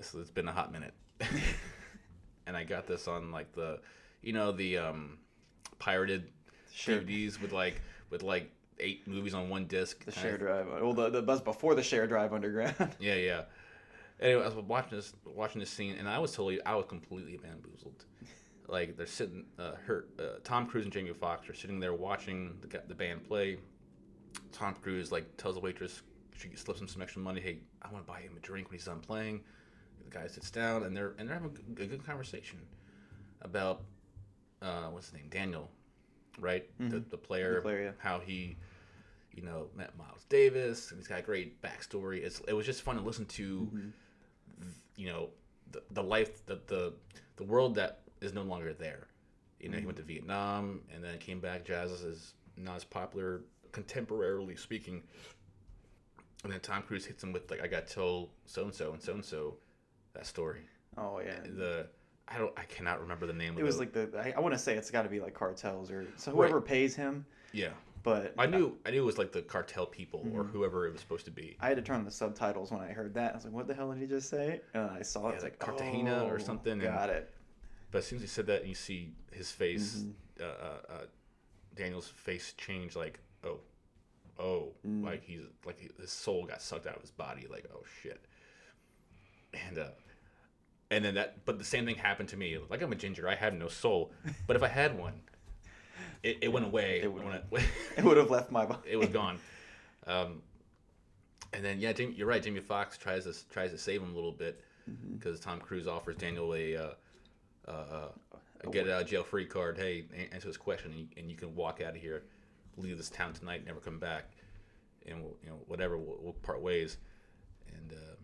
So 0.00 0.20
it's 0.20 0.30
been 0.30 0.48
a 0.48 0.52
hot 0.52 0.72
minute, 0.72 0.94
and 2.46 2.56
I 2.56 2.64
got 2.64 2.86
this 2.86 3.06
on 3.06 3.30
like 3.30 3.52
the, 3.52 3.78
you 4.22 4.32
know, 4.32 4.52
the 4.52 4.78
um, 4.78 5.18
pirated 5.78 6.28
Sure. 6.72 7.00
DVDs 7.00 7.40
with 7.40 7.52
like 7.52 7.82
with 8.12 8.22
like 8.22 8.52
eight 8.78 9.08
movies 9.08 9.34
on 9.34 9.48
one 9.48 9.66
disc. 9.66 10.04
the 10.04 10.12
share 10.12 10.38
drive. 10.38 10.68
Well, 10.68 10.92
the, 10.92 11.10
the 11.10 11.22
buzz 11.22 11.40
before 11.40 11.74
the 11.74 11.82
share 11.82 12.06
drive 12.06 12.32
underground. 12.32 12.74
Yeah, 13.00 13.14
yeah. 13.14 13.42
Anyway, 14.20 14.42
I 14.44 14.48
was 14.48 14.54
watching 14.54 14.98
this 14.98 15.12
watching 15.24 15.58
this 15.58 15.70
scene, 15.70 15.96
and 15.98 16.08
I 16.08 16.20
was 16.20 16.30
totally, 16.30 16.62
I 16.64 16.76
was 16.76 16.84
completely 16.86 17.36
bamboozled. 17.38 18.04
Like 18.68 18.96
they're 18.96 19.06
sitting, 19.06 19.46
uh, 19.58 19.72
her, 19.86 20.04
uh, 20.20 20.38
Tom 20.44 20.66
Cruise 20.66 20.84
and 20.84 20.92
Jamie 20.92 21.12
Foxx 21.12 21.48
are 21.48 21.54
sitting 21.54 21.80
there 21.80 21.94
watching 21.94 22.56
the 22.60 22.80
the 22.86 22.94
band 22.94 23.24
play. 23.24 23.58
Tom 24.52 24.74
Cruise 24.80 25.10
like 25.10 25.36
tells 25.38 25.56
the 25.56 25.60
waitress 25.60 26.02
she 26.36 26.54
slips 26.56 26.80
him 26.80 26.88
some 26.88 27.02
extra 27.02 27.20
money. 27.20 27.40
Hey, 27.40 27.58
I 27.82 27.90
want 27.92 28.06
to 28.06 28.12
buy 28.12 28.20
him 28.20 28.32
a 28.36 28.40
drink 28.40 28.68
when 28.68 28.78
he's 28.78 28.86
done 28.86 29.00
playing. 29.00 29.40
The 30.04 30.10
guy 30.10 30.26
sits 30.26 30.50
down, 30.50 30.84
and 30.84 30.96
they're 30.96 31.14
and 31.18 31.28
they're 31.28 31.34
having 31.34 31.50
a 31.50 31.72
good, 31.72 31.84
a 31.84 31.88
good 31.88 32.06
conversation 32.06 32.60
about 33.40 33.82
uh, 34.60 34.86
what's 34.90 35.06
his 35.06 35.14
name, 35.14 35.28
Daniel, 35.30 35.68
right? 36.38 36.68
The, 36.78 36.96
Mhm. 36.96 37.10
the 37.10 37.18
player, 37.18 37.56
The 37.56 37.60
player, 37.62 37.82
yeah. 37.84 37.92
how 37.98 38.20
he 38.20 38.56
you 39.34 39.42
know, 39.42 39.70
met 39.74 39.96
Miles 39.96 40.24
Davis, 40.28 40.90
and 40.90 40.98
he's 41.00 41.08
got 41.08 41.20
a 41.20 41.22
great 41.22 41.62
backstory. 41.62 42.18
It's 42.22 42.40
it 42.40 42.52
was 42.52 42.66
just 42.66 42.82
fun 42.82 42.96
to 42.96 43.02
listen 43.02 43.24
to, 43.26 43.60
Mm-hmm. 43.60 44.68
you 44.96 45.06
know, 45.08 45.30
the, 45.70 45.82
the 45.92 46.02
life, 46.02 46.44
the, 46.44 46.60
the 46.66 46.92
the 47.36 47.44
world 47.44 47.74
that 47.76 48.00
is 48.20 48.34
no 48.34 48.42
longer 48.42 48.74
there. 48.74 49.06
You 49.58 49.70
know, 49.70 49.76
he 49.78 49.82
Mhm. 49.82 49.86
went 49.86 49.96
to 49.98 50.02
Vietnam 50.04 50.82
and 50.92 51.02
then 51.02 51.16
came 51.18 51.40
back. 51.40 51.64
Jazz 51.64 51.90
is 52.02 52.34
not 52.58 52.76
as 52.76 52.84
popular 52.84 53.40
contemporarily 53.72 54.58
speaking. 54.58 55.02
And 56.44 56.52
then 56.52 56.60
Tom 56.60 56.82
Cruise 56.82 57.06
hits 57.06 57.22
him 57.24 57.32
with 57.32 57.50
like, 57.50 57.60
"I 57.62 57.68
got 57.68 57.86
told 57.86 58.30
so 58.44 58.64
and 58.64 58.74
so 58.74 58.92
and 58.92 59.02
so 59.02 59.14
and 59.14 59.24
so 59.24 59.56
that 60.12 60.26
story." 60.26 60.66
Oh 60.98 61.20
yeah. 61.20 61.40
The 61.40 61.88
I 62.34 62.38
don't 62.38 62.52
I 62.58 62.62
cannot 62.64 63.00
remember 63.00 63.26
the 63.26 63.32
name. 63.32 63.54
It 63.56 63.60
of 63.60 63.66
was 63.66 63.78
like 63.78 63.92
the 63.92 64.08
I, 64.18 64.34
I 64.36 64.40
want 64.40 64.54
to 64.54 64.58
say 64.58 64.74
it's 64.76 64.90
got 64.90 65.02
to 65.02 65.08
be 65.08 65.20
like 65.20 65.34
cartels 65.34 65.90
or 65.90 66.06
so 66.16 66.30
Right. 66.32 66.36
whoever 66.48 66.60
pays 66.60 66.94
him. 66.96 67.26
yeah. 67.52 67.70
But 68.04 68.34
I 68.36 68.46
knew 68.46 68.76
I 68.84 68.90
knew 68.90 69.02
it 69.02 69.06
was 69.06 69.16
like 69.18 69.30
the 69.30 69.42
cartel 69.42 69.86
people 69.86 70.26
or 70.34 70.42
Mhm. 70.42 70.50
whoever 70.50 70.88
it 70.88 70.92
was 70.92 71.00
supposed 71.00 71.24
to 71.26 71.30
be. 71.30 71.56
I 71.60 71.68
had 71.68 71.76
to 71.76 71.82
turn 71.82 71.96
on 72.00 72.04
the 72.04 72.10
subtitles 72.10 72.72
when 72.72 72.80
I 72.80 72.88
heard 72.88 73.14
that. 73.14 73.32
I 73.32 73.36
was 73.36 73.44
like, 73.44 73.52
"What 73.54 73.68
the 73.68 73.74
hell 73.74 73.92
did 73.92 74.00
he 74.00 74.06
just 74.08 74.28
say?" 74.28 74.60
And 74.74 74.90
I 74.90 75.02
saw 75.02 75.28
it. 75.28 75.32
I 75.32 75.34
was 75.36 75.44
like, 75.44 75.58
Cartagena 75.60 76.24
or 76.24 76.34
"Oh, 76.34 76.38
something. 76.38 76.72
and- 76.72 76.82
Got 76.82 77.10
it. 77.10 77.32
But 77.92 77.98
as 77.98 78.06
soon 78.06 78.16
as 78.16 78.22
he 78.22 78.28
said 78.28 78.46
that, 78.46 78.60
and 78.62 78.68
you 78.68 78.74
see 78.74 79.14
his 79.30 79.52
face, 79.52 79.98
Mhm. 79.98 80.14
uh, 80.40 80.44
uh, 80.44 80.80
uh, 80.88 81.06
Daniel's 81.76 82.08
face 82.08 82.54
change. 82.54 82.96
Like, 82.96 83.20
oh, 83.44 83.60
oh, 84.36 84.72
Mm. 84.84 85.04
like 85.04 85.22
he's 85.22 85.42
like 85.64 85.78
his 86.00 86.10
soul 86.10 86.44
got 86.46 86.60
sucked 86.60 86.88
out 86.88 86.96
of 86.96 87.02
his 87.02 87.12
body. 87.12 87.46
Like, 87.46 87.66
oh 87.72 87.84
shit. 88.02 88.20
And 89.68 89.78
uh, 89.78 89.90
and 90.92 91.04
then 91.04 91.14
that, 91.14 91.44
but 91.44 91.58
the 91.58 91.64
same 91.64 91.86
thing 91.86 91.96
happened 91.96 92.28
to 92.30 92.36
me. 92.36 92.58
Like 92.70 92.82
I'm 92.82 92.92
a 92.92 92.96
ginger, 92.96 93.28
I 93.28 93.34
have 93.34 93.54
no 93.54 93.68
soul. 93.68 94.12
But 94.46 94.56
if 94.56 94.62
I 94.62 94.68
had 94.68 94.98
one, 94.98 95.14
it, 96.22 96.38
it 96.42 96.52
went 96.52 96.66
away. 96.66 97.00
It 97.02 97.12
would- 97.12 97.24
went, 97.50 97.64
It 97.96 98.04
would 98.04 98.16
have 98.16 98.30
left 98.30 98.50
my 98.58 98.66
body. 98.66 98.90
it 98.90 98.96
was 98.96 99.08
gone. 99.08 99.38
Um, 100.06 100.42
and 101.52 101.64
then 101.64 101.80
yeah, 101.80 101.92
you're 101.98 102.26
right. 102.26 102.42
Jamie 102.42 102.60
Foxx 102.60 102.96
tries 102.98 103.24
to 103.24 103.34
tries 103.50 103.70
to 103.72 103.78
save 103.78 104.02
him 104.02 104.12
a 104.12 104.14
little 104.14 104.32
bit 104.32 104.62
because 105.12 105.38
Tom 105.40 105.60
Cruise 105.60 105.86
offers 105.86 106.16
Daniel 106.16 106.54
a 106.54 106.76
uh, 106.76 106.90
uh, 107.68 107.70
uh, 107.70 108.08
a 108.64 108.70
get 108.70 108.88
out 108.88 109.02
of 109.02 109.08
jail 109.08 109.22
free 109.22 109.44
card. 109.46 109.76
Hey, 109.78 110.04
answer 110.32 110.48
this 110.48 110.56
question, 110.56 110.90
and 110.92 111.00
you, 111.00 111.06
and 111.16 111.30
you 111.30 111.36
can 111.36 111.54
walk 111.54 111.80
out 111.80 111.94
of 111.94 112.00
here, 112.00 112.22
leave 112.76 112.96
this 112.96 113.10
town 113.10 113.32
tonight, 113.32 113.64
never 113.66 113.80
come 113.80 113.98
back, 113.98 114.30
and 115.06 115.22
we'll, 115.22 115.36
you 115.42 115.50
know 115.50 115.58
whatever 115.66 115.96
we'll, 115.98 116.18
we'll 116.20 116.32
part 116.32 116.62
ways. 116.62 116.96
And 117.68 117.92
uh, 117.92 118.14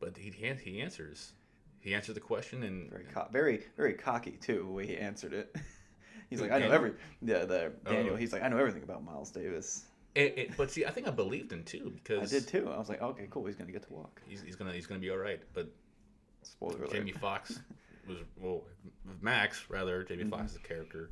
but 0.00 0.16
he 0.16 0.30
he 0.62 0.80
answers. 0.80 1.32
He 1.86 1.94
answered 1.94 2.16
the 2.16 2.20
question 2.20 2.64
and 2.64 2.90
Very 2.90 3.04
co- 3.04 3.28
very 3.30 3.62
very 3.76 3.94
cocky 3.94 4.32
too 4.32 4.64
the 4.66 4.72
way 4.72 4.86
he 4.88 4.96
answered 4.96 5.32
it. 5.32 5.54
he's 6.30 6.40
like, 6.40 6.50
I 6.50 6.58
know 6.58 6.72
every 6.72 6.94
yeah 7.22 7.44
the 7.44 7.70
Daniel. 7.84 8.14
Oh. 8.14 8.16
He's 8.16 8.32
like, 8.32 8.42
I 8.42 8.48
know 8.48 8.58
everything 8.58 8.82
about 8.82 9.04
Miles 9.04 9.30
Davis. 9.30 9.84
It, 10.16 10.34
it, 10.36 10.56
but 10.56 10.68
see, 10.72 10.84
I 10.84 10.90
think 10.90 11.06
I 11.06 11.12
believed 11.12 11.52
him 11.52 11.62
too 11.62 11.92
because 11.94 12.32
I 12.34 12.38
did 12.38 12.48
too. 12.48 12.68
I 12.68 12.76
was 12.76 12.88
like, 12.88 13.00
okay, 13.02 13.28
cool. 13.30 13.46
He's 13.46 13.54
gonna 13.54 13.70
get 13.70 13.84
to 13.86 13.92
walk. 13.92 14.20
He's, 14.26 14.42
he's 14.42 14.56
gonna 14.56 14.72
he's 14.72 14.86
gonna 14.88 14.98
be 14.98 15.10
all 15.10 15.16
right. 15.18 15.40
But 15.54 15.68
Spoiler 16.42 16.78
alert. 16.78 16.90
Jamie 16.92 17.12
Foxx 17.12 17.60
was 18.08 18.16
well, 18.36 18.64
Max 19.20 19.66
rather 19.68 20.02
Jamie 20.02 20.24
Mhm. 20.24 20.30
Foxx's 20.30 20.58
character 20.58 21.10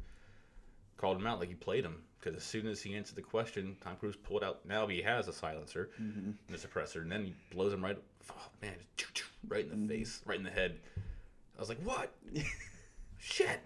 called 0.97 1.18
him 1.18 1.27
out 1.29 1.39
like 1.39 1.51
he 1.51 1.55
played 1.55 1.85
him 1.85 2.03
because 2.18 2.35
as 2.37 2.43
soon 2.43 2.66
as 2.66 2.83
he 2.83 2.97
answered 2.97 3.14
the 3.14 3.22
question, 3.22 3.77
Tom 3.81 3.95
Cruise 4.01 4.16
pulled 4.16 4.43
out. 4.43 4.66
Now 4.66 4.89
he 4.89 5.03
has 5.03 5.29
a 5.29 5.33
silencer 5.33 5.91
Mhm. 6.03 6.35
and 6.49 6.57
a 6.57 6.59
suppressor, 6.59 7.03
and 7.03 7.12
then 7.12 7.25
he 7.27 7.35
blows 7.53 7.72
him 7.72 7.85
right. 7.85 7.99
Oh 8.31 8.49
man, 8.61 8.75
right 9.49 9.65
in 9.65 9.71
the 9.71 9.77
Mm-hmm. 9.77 9.89
face, 9.89 10.21
right 10.25 10.39
in 10.39 10.45
the 10.45 10.51
head. 10.51 10.77
I 11.57 11.61
was 11.61 11.69
like, 11.69 11.81
what? 11.85 12.13
Shit. 13.19 13.61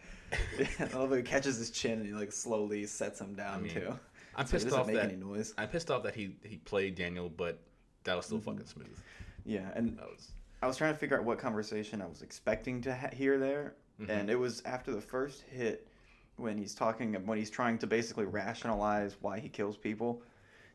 I 0.79 0.97
love 0.97 1.09
how 1.11 1.15
he 1.17 1.23
catches 1.23 1.57
his 1.57 1.71
chin 1.71 1.93
and 1.93 2.07
he 2.07 2.13
like 2.13 2.33
slowly 2.33 2.85
sets 2.87 3.21
him 3.21 3.35
down 3.35 3.55
I 3.55 3.61
mean, 3.61 3.73
too. 3.73 3.99
I'm 4.37 4.47
So 4.47 4.53
pissed 4.59 4.73
off 4.73 4.87
that 4.89 5.05
any 5.05 5.17
noise. 5.17 5.55
I'm 5.59 5.69
pissed 5.69 5.91
off 5.91 6.03
that 6.03 6.15
he 6.15 6.37
he 6.45 6.59
played 6.59 6.95
Daniel, 6.95 7.29
but 7.29 7.59
that 8.05 8.15
was 8.15 8.27
still 8.27 8.39
Mhm. 8.39 8.45
fucking 8.45 8.67
smooth. 8.67 8.97
Yeah, 9.45 9.71
and 9.75 9.97
That 9.99 10.07
was 10.07 10.33
I 10.63 10.67
was 10.67 10.77
trying 10.77 10.93
to 10.93 10.99
figure 10.99 11.17
out 11.19 11.25
what 11.25 11.39
conversation 11.39 12.03
I 12.03 12.07
was 12.07 12.21
expecting 12.23 12.81
to 12.83 12.95
ha- 12.95 13.11
hear 13.13 13.39
there, 13.39 13.75
Mhm. 14.01 14.09
and 14.11 14.31
it 14.31 14.37
was 14.37 14.61
after 14.65 14.93
the 14.93 15.01
first 15.01 15.43
hit 15.43 15.89
when 16.37 16.59
he's 16.59 16.75
talking 16.75 17.15
when 17.27 17.39
he's 17.39 17.51
trying 17.51 17.79
to 17.79 17.87
basically 17.87 18.27
rationalize 18.27 19.17
why 19.21 19.39
he 19.41 19.49
kills 19.49 19.77
people 19.77 20.23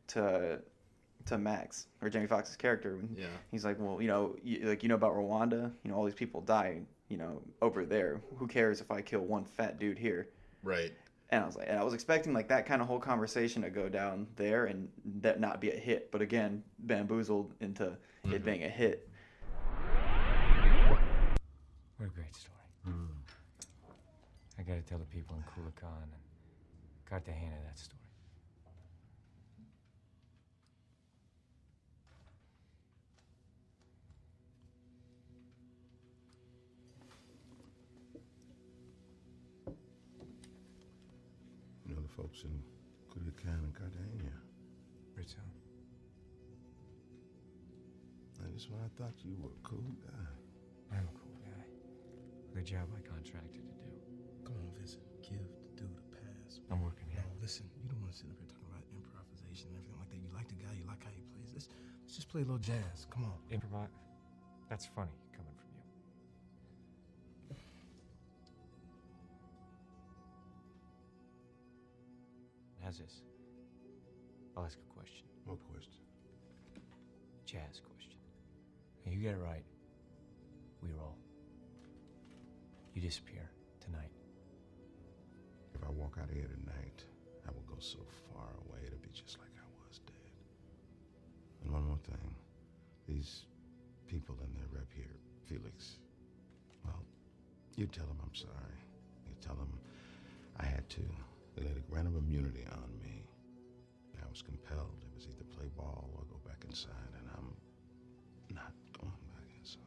to 0.08 0.60
to 1.26 1.38
Max 1.38 1.88
or 2.02 2.10
Jamie 2.10 2.28
Foxx's 2.28 2.56
character. 2.56 2.96
When 2.98 3.16
Yeah. 3.18 3.28
he's 3.52 3.64
like, 3.66 3.78
well, 3.80 4.02
you 4.02 4.08
know, 4.08 4.36
you, 4.44 4.68
like 4.68 4.84
you 4.84 4.90
know 4.90 4.96
about 4.96 5.14
Rwanda, 5.14 5.72
you 5.84 5.92
know, 5.92 5.98
all 5.98 6.06
these 6.06 6.14
people 6.14 6.42
die, 6.42 6.82
you 7.10 7.18
know, 7.18 7.42
over 7.62 7.86
there. 7.86 8.22
Who 8.38 8.48
cares 8.48 8.82
if 8.82 8.92
I 8.92 9.02
kill 9.02 9.22
one 9.22 9.46
fat 9.46 9.80
dude 9.80 9.98
here? 9.98 10.30
right. 10.64 10.92
And 11.30 11.42
I 11.42 11.48
was 11.48 11.56
like, 11.56 11.68
and 11.68 11.80
I 11.80 11.84
was 11.84 11.96
expecting 11.96 12.32
like 12.34 12.48
that 12.50 12.68
kind 12.68 12.80
of 12.80 12.88
whole 12.88 13.00
conversation 13.00 13.64
to 13.64 13.72
go 13.72 13.90
down 13.90 14.28
there 14.36 14.66
and 14.66 14.88
that 15.22 15.40
not 15.40 15.60
be 15.62 15.72
a 15.72 15.76
hit, 15.76 16.12
but 16.12 16.22
again, 16.22 16.64
bamboozled 16.80 17.54
into 17.60 17.86
Mm-hmm. 18.26 18.34
it 18.36 18.46
being 18.46 18.64
a 18.64 18.70
hit. 18.70 19.10
What 21.98 22.06
a 22.06 22.10
great 22.10 22.36
story. 22.36 22.54
I 24.60 24.62
gotta 24.62 24.82
tell 24.82 25.00
the 25.00 25.06
people 25.06 25.36
in 25.36 25.44
Culiacan 25.44 26.04
and 26.04 26.22
Cartagena 27.10 27.56
that 27.66 27.78
story. 27.80 28.00
Folks 42.14 42.46
in 42.46 42.54
Culiacan 43.10 43.58
and 43.66 43.74
Cartagena. 43.74 44.38
Rizzo. 45.18 45.42
That 48.38 48.50
is 48.54 48.66
just 48.66 48.70
when 48.70 48.82
I 48.82 48.90
thought 48.98 49.14
you 49.26 49.34
were 49.42 49.50
a 49.50 49.64
cool 49.66 49.94
guy. 50.02 50.30
I'm 50.94 51.10
a 51.10 51.16
cool 51.18 51.38
guy. 51.42 51.64
The 52.54 52.62
job 52.62 52.86
I 52.94 53.02
contracted 53.02 53.66
to 53.66 53.76
do. 53.82 53.94
Come 54.46 54.58
on, 54.62 54.70
Vincent. 54.78 55.02
Give 55.26 55.42
the 55.42 55.74
dude 55.74 55.98
a 55.98 56.06
pass. 56.14 56.62
I'm 56.70 56.86
working 56.86 57.10
here. 57.10 57.26
No, 57.26 57.42
listen. 57.42 57.66
You 57.82 57.90
don't 57.90 58.02
want 58.02 58.14
to 58.14 58.18
sit 58.18 58.30
up 58.30 58.38
here 58.38 58.50
talking 58.50 58.70
about 58.70 58.86
improvisation 58.94 59.74
and 59.74 59.82
everything 59.82 59.98
like 59.98 60.10
that. 60.14 60.22
You 60.22 60.30
like 60.34 60.50
the 60.54 60.60
guy. 60.62 60.74
You 60.78 60.86
like 60.86 61.02
how 61.02 61.14
he 61.14 61.26
plays. 61.34 61.50
Let's 61.54 61.70
let's 62.06 62.14
just 62.14 62.30
play 62.30 62.42
a 62.42 62.46
little 62.46 62.62
jazz. 62.62 63.10
Come 63.10 63.26
on. 63.26 63.38
Improvise? 63.50 63.90
That's 64.70 64.86
funny 64.86 65.23
How's 72.84 72.98
this? 72.98 73.22
I'll 74.58 74.66
ask 74.66 74.78
a 74.78 74.94
question. 74.94 75.26
What 75.46 75.60
question? 75.72 76.04
Jazz 77.46 77.80
question. 77.80 78.20
You 79.06 79.20
get 79.22 79.34
it 79.36 79.38
right. 79.38 79.64
We 80.82 80.90
roll. 80.92 81.16
You 82.94 83.02
disappear 83.02 83.50
tonight. 83.80 84.12
If 85.74 85.84
I 85.84 85.90
walk 85.92 86.18
out 86.22 86.30
of 86.30 86.36
here 86.36 86.48
tonight, 86.48 87.06
I 87.48 87.52
will 87.52 87.64
go 87.68 87.80
so 87.80 88.00
far 88.34 88.50
away 88.68 88.80
it'll 88.86 89.00
be 89.00 89.10
just 89.14 89.40
like 89.40 89.52
I 89.58 89.88
was 89.88 90.00
dead. 90.00 90.34
And 91.64 91.72
one 91.72 91.86
more 91.86 92.00
thing. 92.06 92.36
These 93.08 93.46
people 94.08 94.36
in 94.46 94.54
their 94.56 94.68
rep 94.72 94.92
here, 94.94 95.16
Felix, 95.48 96.00
well, 96.86 97.04
you 97.76 97.88
tell 97.88 98.06
them 98.06 98.20
I'm 98.22 98.36
sorry. 98.36 98.78
You 99.28 99.36
tell 99.42 99.56
them 99.56 99.80
I 100.60 100.66
had 100.66 100.90
to. 100.92 101.02
They 101.56 101.64
laid 101.64 101.78
a 101.78 101.92
grant 101.92 102.08
of 102.08 102.16
immunity 102.16 102.66
on 102.72 102.90
me. 103.02 103.24
I 104.22 104.30
was 104.30 104.42
compelled. 104.42 105.04
It 105.04 105.16
was 105.16 105.28
either 105.28 105.44
play 105.56 105.68
ball 105.78 106.10
or 106.16 106.24
go 106.26 106.38
back 106.48 106.64
inside, 106.68 106.92
and 107.20 107.30
I'm 107.38 107.54
not 108.56 108.74
going 109.00 109.12
back 109.36 109.50
inside. 109.60 109.82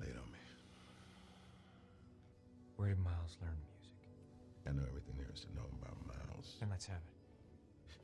Lay 0.00 0.06
it 0.06 0.16
on 0.16 0.32
me. 0.32 0.38
Where 2.76 2.88
did 2.88 2.98
Miles 2.98 3.36
learn 3.42 3.56
music? 3.76 3.98
I 4.66 4.72
know 4.72 4.86
everything 4.88 5.14
there 5.18 5.28
is 5.34 5.40
to 5.42 5.54
know 5.54 5.66
about 5.82 5.96
Miles. 6.06 6.56
Then 6.60 6.70
let's 6.70 6.86
have 6.86 6.96
it. 6.96 7.14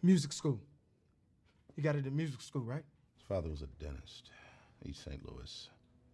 Music 0.03 0.33
school. 0.33 0.61
You 1.77 1.83
got 1.83 1.97
it 1.97 2.07
at 2.07 2.13
music 2.13 2.43
school, 2.43 2.63
right? 2.63 2.85
His 3.17 3.27
father 3.27 3.49
was 3.49 3.63
a 3.63 3.67
dentist, 3.83 4.31
East 4.87 5.05
St. 5.05 5.21
Louis. 5.31 5.69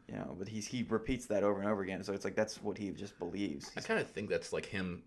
You 0.07 0.15
know, 0.15 0.35
but 0.39 0.47
he's 0.47 0.65
he 0.65 0.85
repeats 0.87 1.25
that 1.27 1.43
over 1.43 1.59
and 1.59 1.69
over 1.69 1.81
again. 1.81 2.01
So 2.03 2.13
it's 2.13 2.23
like 2.25 2.35
that's 2.35 2.61
what 2.63 2.77
he 2.77 2.89
just 2.91 3.19
believes. 3.19 3.69
I 3.75 3.81
kind 3.81 3.99
of 3.99 4.09
think 4.09 4.29
that's 4.29 4.53
like 4.53 4.65
him, 4.65 5.03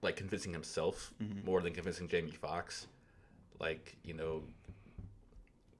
like 0.00 0.14
convincing 0.16 0.52
himself 0.52 1.12
Mhm. 1.20 1.44
more 1.44 1.60
than 1.60 1.72
convincing 1.74 2.06
Jamie 2.08 2.30
Foxx. 2.30 2.86
Like 3.60 3.96
you 4.04 4.14
know, 4.14 4.42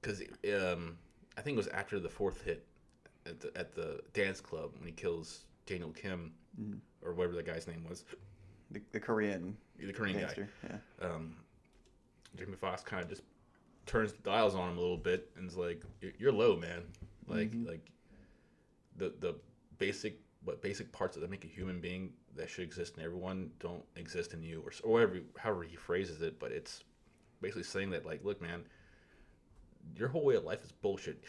because 0.01 0.21
um, 0.55 0.97
I 1.37 1.41
think 1.43 1.55
it 1.55 1.59
was 1.59 1.69
after 1.69 2.01
the 2.01 2.09
fourth 2.09 2.43
hit 2.43 2.67
at 3.27 3.41
the 3.41 3.53
at 3.57 3.75
the 3.75 4.01
dance 4.13 4.41
club 4.41 4.71
when 4.79 4.87
he 4.87 4.93
kills 4.93 5.45
Daniel 5.67 5.91
Kim 5.91 6.33
Mhm. 6.61 6.79
or 7.03 7.13
whatever 7.15 7.35
the 7.37 7.43
guy's 7.43 7.67
name 7.69 7.85
was, 7.89 8.05
The, 8.73 8.81
the 8.93 8.99
Korean. 9.01 9.57
the 9.79 9.93
Korean 9.93 10.19
guy. 10.21 10.49
Yeah. 10.65 10.79
Um, 11.09 11.37
Jamie 12.37 12.57
Foxx 12.57 12.83
kind 12.83 13.03
of 13.03 13.09
just 13.09 13.23
turns 13.87 14.13
the 14.13 14.19
dials 14.23 14.55
on 14.57 14.71
him 14.73 14.77
a 14.79 14.81
little 14.81 14.97
bit 14.97 15.31
and 15.37 15.49
is 15.49 15.57
like, 15.57 15.83
"You're- 16.01 16.15
"You're 16.19 16.33
low, 16.33 16.57
man. 16.57 16.83
Like 17.29 17.53
Mhm. 17.53 17.67
like 17.67 17.91
the 18.97 19.11
the 19.21 19.35
basic 19.79 20.19
what 20.45 20.61
basic 20.63 20.91
parts 20.93 21.17
that 21.17 21.31
make 21.31 21.45
a 21.45 21.49
human 21.49 21.81
being 21.81 22.13
that 22.35 22.49
should 22.51 22.65
exist 22.65 22.97
in 22.97 23.05
everyone 23.05 23.53
don't 23.61 23.85
exist 23.97 24.33
in 24.35 24.43
you 24.43 24.63
or, 24.63 24.73
or 24.83 24.93
whatever 24.93 25.21
however 25.37 25.63
he 25.65 25.77
phrases 25.77 26.23
it 26.23 26.39
but 26.39 26.51
it's 26.53 26.83
basically 27.41 27.63
saying 27.63 27.91
that 27.91 28.05
like 28.07 28.25
look 28.25 28.41
man 28.41 28.65
your 29.97 30.09
whole 30.09 30.25
way 30.25 30.35
of 30.35 30.45
life 30.45 30.63
is 30.65 30.73
bullshit, 30.73 31.23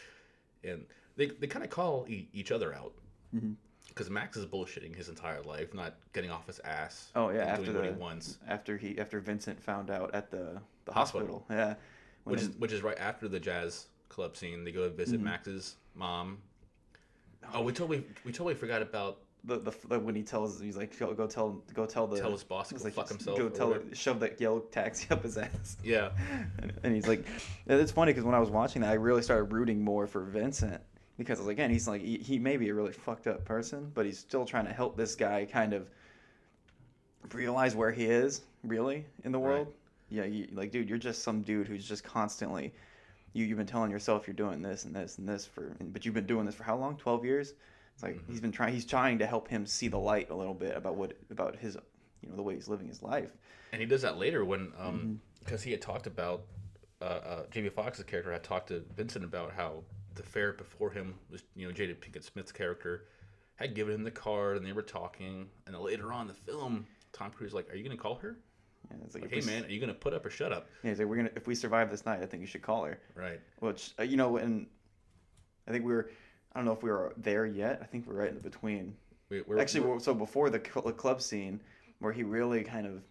and 0.64 0.84
they 1.16 1.26
they 1.26 1.46
kind 1.46 1.64
of 1.64 1.70
call 1.70 2.04
e- 2.08 2.28
each 2.32 2.52
other 2.52 2.74
out 2.74 2.92
Mhm. 3.34 3.54
because 3.88 4.10
Max 4.10 4.36
is 4.36 4.44
bullshitting 4.44 4.94
his 4.94 5.08
entire 5.08 5.42
life, 5.42 5.72
not 5.72 5.94
getting 6.12 6.30
off 6.30 6.46
his 6.46 6.58
ass. 6.60 7.10
Oh 7.14 7.30
yeah, 7.30 7.44
after 7.44 7.64
doing 7.66 7.76
the 7.76 7.82
what 7.82 7.92
he 7.92 7.96
wants. 7.98 8.38
after 8.46 8.76
he 8.76 8.98
after 8.98 9.20
Vincent 9.20 9.60
found 9.60 9.90
out 9.90 10.14
at 10.14 10.30
the 10.30 10.60
the 10.84 10.92
Hospital. 10.92 11.38
hospital. 11.38 11.46
Yeah, 11.50 11.74
When 12.24 12.32
which 12.34 12.42
is 12.42 12.48
which 12.58 12.72
is 12.72 12.82
right 12.82 12.98
after 12.98 13.28
the 13.28 13.40
jazz 13.40 13.86
club 14.08 14.36
scene. 14.36 14.64
They 14.64 14.72
go 14.72 14.84
to 14.88 14.94
visit 14.94 15.20
Mhm. 15.20 15.24
Max's 15.24 15.76
mom. 15.94 16.42
Oh, 17.54 17.62
we 17.62 17.72
totally 17.72 18.04
we 18.24 18.32
totally 18.32 18.54
forgot 18.54 18.82
about 18.82 19.22
the, 19.44 19.58
the, 19.58 19.72
the 19.88 19.98
when 19.98 20.14
he 20.14 20.22
tells 20.22 20.60
he's 20.60 20.76
like 20.76 20.98
go, 20.98 21.12
go 21.14 21.26
tell 21.26 21.62
go 21.74 21.86
tell 21.86 22.06
the 22.06 22.20
Tell 22.20 22.30
his 22.32 22.44
boss 22.44 22.68
to 22.68 22.74
go 22.74 22.84
like, 22.84 22.92
fuck 22.92 23.08
himself 23.08 23.38
go 23.38 23.48
tell 23.48 23.68
whatever." 23.68 23.94
shove 23.94 24.20
that 24.20 24.40
yellow 24.40 24.60
taxi 24.60 25.06
up 25.10 25.22
his 25.22 25.38
ass 25.38 25.76
Yeah. 25.82 26.10
and, 26.58 26.72
and 26.82 26.94
he's 26.94 27.08
like 27.08 27.24
it's 27.66 27.92
funny 27.92 28.12
because 28.12 28.24
when 28.24 28.34
I 28.34 28.38
was 28.40 28.50
watching 28.50 28.82
that 28.82 28.90
I 28.90 28.94
really 28.94 29.22
started 29.22 29.44
rooting 29.52 29.82
more 29.82 30.06
for 30.06 30.22
Vincent 30.24 30.80
because 31.16 31.46
again 31.46 31.70
he's 31.70 31.88
like 31.88 32.02
he, 32.02 32.18
he 32.18 32.38
may 32.38 32.56
be 32.56 32.68
a 32.68 32.74
really 32.74 32.92
fucked 32.92 33.26
up 33.26 33.44
person 33.44 33.90
but 33.94 34.04
he's 34.06 34.18
still 34.18 34.44
trying 34.44 34.66
to 34.66 34.72
help 34.72 34.96
this 34.96 35.14
guy 35.14 35.46
kind 35.46 35.72
of 35.72 35.90
realize 37.32 37.74
where 37.76 37.92
he 37.92 38.06
is 38.06 38.42
really 38.64 39.04
in 39.24 39.32
the 39.32 39.38
Right. 39.38 39.44
world 39.50 39.72
yeah 40.10 40.24
you, 40.24 40.48
like 40.52 40.70
dude 40.72 40.88
you're 40.88 40.98
just 40.98 41.22
some 41.22 41.42
dude 41.42 41.66
who's 41.68 41.86
just 41.86 42.02
constantly 42.04 42.72
you, 43.32 43.44
you've 43.44 43.58
been 43.58 43.66
telling 43.66 43.90
yourself 43.90 44.26
you're 44.26 44.34
doing 44.34 44.60
this 44.60 44.84
and 44.84 44.94
this 44.94 45.18
and 45.18 45.28
this 45.28 45.46
for 45.46 45.76
but 45.92 46.04
you've 46.04 46.14
been 46.14 46.26
doing 46.26 46.44
this 46.46 46.54
for 46.54 46.64
how 46.64 46.76
long 46.76 46.96
12 46.96 47.24
years 47.24 47.54
it's 48.00 48.02
like 48.02 48.16
Mm-hmm. 48.16 48.32
he's 48.32 48.40
been 48.40 48.52
trying 48.52 48.72
he's 48.72 48.86
trying 48.86 49.18
to 49.18 49.26
help 49.26 49.48
him 49.48 49.66
see 49.66 49.88
the 49.88 49.98
light 49.98 50.30
a 50.30 50.34
little 50.34 50.54
bit 50.54 50.74
about 50.76 50.96
what 50.96 51.12
about 51.30 51.56
his 51.56 51.76
you 52.22 52.28
know 52.30 52.36
the 52.36 52.42
way 52.42 52.54
he's 52.54 52.68
living 52.68 52.88
his 52.88 53.02
life 53.02 53.30
And 53.72 53.80
he 53.80 53.86
does 53.86 54.02
that 54.02 54.16
later 54.18 54.44
when, 54.44 54.68
Mm-hmm. 54.68 54.86
um, 54.86 55.20
because 55.44 55.62
he 55.62 55.70
had 55.70 55.80
talked 55.80 56.06
about, 56.06 56.42
uh, 57.00 57.04
uh, 57.04 57.42
Jamie 57.50 57.70
Foxx's 57.70 58.04
character 58.04 58.30
had 58.30 58.42
talked 58.44 58.68
to 58.68 58.82
Vincent 58.94 59.24
about 59.24 59.52
how 59.52 59.82
the 60.14 60.22
fair 60.22 60.52
before 60.52 60.90
him 60.90 61.14
was, 61.30 61.42
you 61.56 61.66
know, 61.66 61.72
Jada 61.72 61.94
Pinkett 61.96 62.24
Smith's 62.24 62.52
character 62.52 63.06
had 63.56 63.74
given 63.74 63.94
him 63.94 64.02
the 64.04 64.10
card 64.10 64.56
and 64.58 64.66
they 64.66 64.72
were 64.72 64.82
talking. 64.82 65.48
And 65.66 65.74
then 65.74 65.82
later 65.82 66.12
on 66.12 66.22
in 66.22 66.28
the 66.28 66.34
film, 66.34 66.86
Tom 67.12 67.30
Cruise 67.30 67.50
is 67.50 67.54
like, 67.54 67.70
"Are 67.72 67.76
you 67.76 67.82
gonna 67.84 67.96
call 67.96 68.16
her? 68.16 68.36
yeah, 68.90 68.96
it's 69.04 69.14
like, 69.14 69.22
Like, 69.24 69.32
hey 69.32 69.40
we 69.40 69.46
man, 69.46 69.64
are 69.64 69.70
you 69.70 69.80
gonna 69.80 69.94
put 69.94 70.12
up 70.14 70.24
or 70.26 70.30
shut 70.30 70.52
up?" 70.52 70.68
yeah, 70.82 70.90
he's 70.90 70.98
like 70.98 71.08
we're 71.08 71.16
gonna 71.16 71.30
if 71.36 71.46
we 71.46 71.54
survive 71.54 71.90
this 71.90 72.04
night 72.04 72.20
I 72.22 72.26
think 72.26 72.40
you 72.42 72.46
should 72.46 72.62
call 72.62 72.84
her 72.84 72.98
Right. 73.14 73.40
which 73.60 73.92
uh, 73.98 74.02
you 74.02 74.16
know 74.18 74.36
and 74.36 74.66
I 75.66 75.70
think 75.72 75.84
we 75.86 75.92
were 75.92 76.10
I 76.54 76.58
don't 76.58 76.64
know 76.66 76.72
if 76.72 76.82
we 76.82 76.90
were 76.90 77.12
there 77.16 77.46
yet 77.46 77.78
I 77.82 77.86
think 77.86 78.06
we're 78.06 78.14
right 78.14 78.28
in 78.28 78.34
the 78.34 78.40
between 78.40 78.94
We, 79.28 79.42
we're, 79.42 79.58
actually 79.58 79.80
we're- 79.82 80.00
so 80.00 80.14
before 80.14 80.50
the 80.50 80.60
cl- 80.60 80.92
club 80.92 81.20
scene 81.22 81.60
where 82.00 82.12
he 82.12 82.22
really 82.22 82.62
kind 82.64 82.86
of 82.86 83.02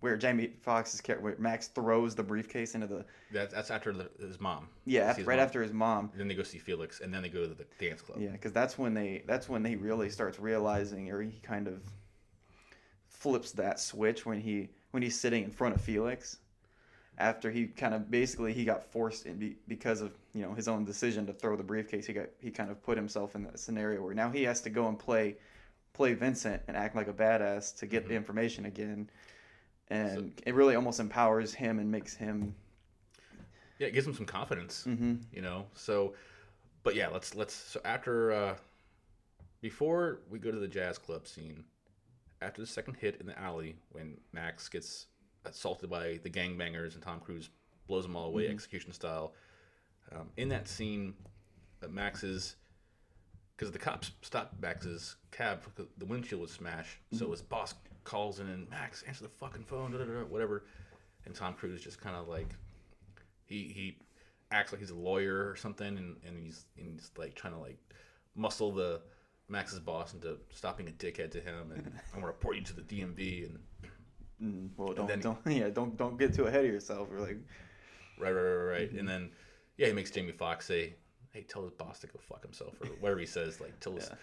where 0.00 0.16
Jamie 0.16 0.52
Foxx's 0.60 1.00
character 1.00 1.22
where 1.24 1.36
Max 1.38 1.68
throws 1.68 2.16
the 2.16 2.24
briefcase 2.24 2.74
into 2.74 2.88
the 2.88 3.04
that, 3.30 3.50
that's 3.52 3.70
after 3.70 3.92
the, 3.92 4.10
his 4.18 4.40
mom. 4.40 4.68
Yeah, 4.84 5.02
after- 5.02 5.20
his 5.20 5.26
right 5.28 5.36
mom. 5.38 5.44
after 5.46 5.62
his 5.62 5.72
mom. 5.72 6.10
Then 6.16 6.26
they 6.26 6.34
go 6.34 6.42
see 6.42 6.58
Felix, 6.58 7.00
and 7.00 7.14
then 7.14 7.22
they 7.22 7.28
go 7.28 7.42
to 7.46 7.54
the 7.54 7.64
dance 7.78 8.02
club. 8.02 8.18
Yeah, 8.20 8.30
because 8.32 8.52
that's 8.52 8.76
when 8.76 8.94
they 8.94 9.22
that's 9.28 9.48
when 9.48 9.64
he 9.64 9.76
really 9.76 10.10
starts 10.10 10.40
realizing, 10.40 11.08
or 11.12 11.22
he 11.22 11.38
kind 11.44 11.68
of 11.68 11.80
flips 13.06 13.52
that 13.52 13.78
switch 13.78 14.26
when 14.26 14.40
he 14.40 14.70
when 14.90 15.04
he's 15.04 15.18
sitting 15.18 15.44
in 15.44 15.50
front 15.52 15.74
of 15.76 15.80
Felix. 15.80 16.38
After 17.18 17.50
he 17.50 17.66
kind 17.66 17.94
of 17.94 18.10
basically 18.10 18.52
he 18.52 18.64
got 18.64 18.82
forced 18.82 19.26
in 19.26 19.36
be, 19.36 19.56
because 19.68 20.00
of 20.00 20.12
you 20.34 20.42
know 20.42 20.54
his 20.54 20.66
own 20.66 20.84
decision 20.84 21.26
to 21.26 21.32
throw 21.32 21.56
the 21.56 21.62
briefcase. 21.62 22.06
He 22.06 22.12
got 22.12 22.26
he 22.40 22.50
kind 22.50 22.70
of 22.70 22.82
put 22.82 22.96
himself 22.96 23.34
in 23.34 23.44
that 23.44 23.58
scenario 23.58 24.02
where 24.02 24.14
now 24.14 24.30
he 24.30 24.42
has 24.44 24.60
to 24.62 24.70
go 24.70 24.88
and 24.88 24.98
play 24.98 25.36
play 25.92 26.14
Vincent 26.14 26.62
and 26.68 26.76
act 26.76 26.96
like 26.96 27.08
a 27.08 27.12
badass 27.12 27.76
to 27.78 27.86
get 27.86 28.08
the 28.08 28.14
information 28.14 28.64
again, 28.64 29.10
and 29.90 30.40
it 30.46 30.54
really 30.54 30.74
almost 30.74 31.00
empowers 31.00 31.52
him 31.52 31.78
and 31.78 31.90
makes 31.90 32.14
him 32.16 32.54
Yeah, 33.78 33.88
it 33.88 33.92
gives 33.92 34.06
him 34.06 34.14
some 34.14 34.26
confidence. 34.26 34.84
Mhm. 34.88 35.20
You 35.32 35.42
know. 35.42 35.66
So, 35.74 36.14
but 36.82 36.94
yeah, 36.94 37.08
let's 37.08 37.34
let's. 37.34 37.52
So 37.54 37.80
after, 37.84 38.32
uh 38.32 38.56
before 39.60 40.20
we 40.30 40.38
go 40.38 40.50
to 40.50 40.58
the 40.58 40.66
jazz 40.66 40.98
club 40.98 41.26
scene, 41.28 41.64
after 42.40 42.60
the 42.60 42.66
second 42.66 42.94
hit 42.94 43.20
in 43.20 43.26
the 43.26 43.38
alley 43.38 43.76
when 43.90 44.18
Max 44.32 44.68
gets 44.68 45.06
assaulted 45.44 45.90
by 45.90 46.18
the 46.22 46.30
gangbangers 46.30 46.94
and 46.94 47.02
Tom 47.02 47.20
Cruise 47.20 47.50
blows 47.86 48.04
them 48.04 48.16
all 48.16 48.26
away, 48.26 48.44
Mhm. 48.48 48.50
execution 48.52 48.92
style. 48.92 49.34
Um, 50.12 50.30
in 50.36 50.48
that 50.50 50.68
scene, 50.68 51.14
uh, 51.82 51.88
Max's 51.88 52.56
because 53.56 53.70
the 53.72 53.78
cops 53.78 54.10
stopped 54.22 54.60
Max's 54.60 55.16
cab 55.30 55.62
the 55.96 56.04
windshield 56.06 56.40
was 56.40 56.50
smashed. 56.50 56.98
So 57.12 57.26
Mhm. 57.26 57.30
his 57.32 57.42
boss 57.42 57.74
calls 58.02 58.40
in 58.40 58.48
and 58.48 58.68
Max 58.70 59.02
answer 59.04 59.22
the 59.22 59.28
fucking 59.30 59.64
phone, 59.64 59.92
da, 59.92 59.98
da, 59.98 60.04
da, 60.04 60.24
whatever. 60.24 60.64
And 61.26 61.34
Tom 61.34 61.54
Cruise 61.54 61.80
just 61.82 62.00
kind 62.00 62.16
of 62.16 62.26
like 62.28 62.48
he 63.44 63.68
he 63.72 63.98
acts 64.50 64.72
like 64.72 64.80
he's 64.80 64.90
a 64.90 64.94
lawyer 64.96 65.48
or 65.48 65.54
something, 65.56 65.96
and, 65.96 66.20
and 66.24 66.38
he's 66.38 66.66
and 66.76 66.88
he's 66.88 67.10
like 67.16 67.34
trying 67.34 67.52
to 67.52 67.58
like 67.60 67.78
muscle 68.34 68.72
the 68.72 69.02
Max's 69.48 69.78
boss 69.80 70.14
into 70.14 70.40
stopping 70.50 70.88
a 70.88 70.92
dickhead 70.92 71.30
to 71.32 71.40
him, 71.40 71.70
and 71.72 71.86
I'm 72.08 72.14
gonna 72.14 72.26
report 72.26 72.56
you 72.56 72.62
to 72.62 72.72
the 72.74 72.82
DMV 72.82 73.44
and 73.46 73.62
well 74.76 74.92
don't 74.94 75.20
don't 75.22 75.38
yeah 75.46 75.68
don't 75.70 75.96
don't 75.96 76.18
get 76.18 76.34
too 76.34 76.44
ahead 76.46 76.64
of 76.64 76.70
yourself. 76.70 77.08
We're 77.10 77.20
like 77.20 77.38
right, 78.18 78.30
right, 78.32 78.42
right, 78.42 78.64
right. 78.80 78.92
Mhm. 78.94 78.98
And 79.00 79.08
then 79.08 79.30
yeah, 79.76 79.86
he 79.88 79.92
makes 79.92 80.10
Jamie 80.10 80.32
Foxx 80.32 80.66
say, 80.66 80.94
"Hey, 81.32 81.42
tell 81.42 81.62
his 81.62 81.72
boss 81.72 82.00
to 82.00 82.06
go 82.06 82.18
fuck 82.18 82.42
himself," 82.42 82.74
or 82.80 82.86
whatever 83.00 83.20
he 83.20 83.26
says, 83.26 83.60
like 83.60 83.78
tell 83.80 83.94
his 83.94 84.08
Yeah. 84.10 84.16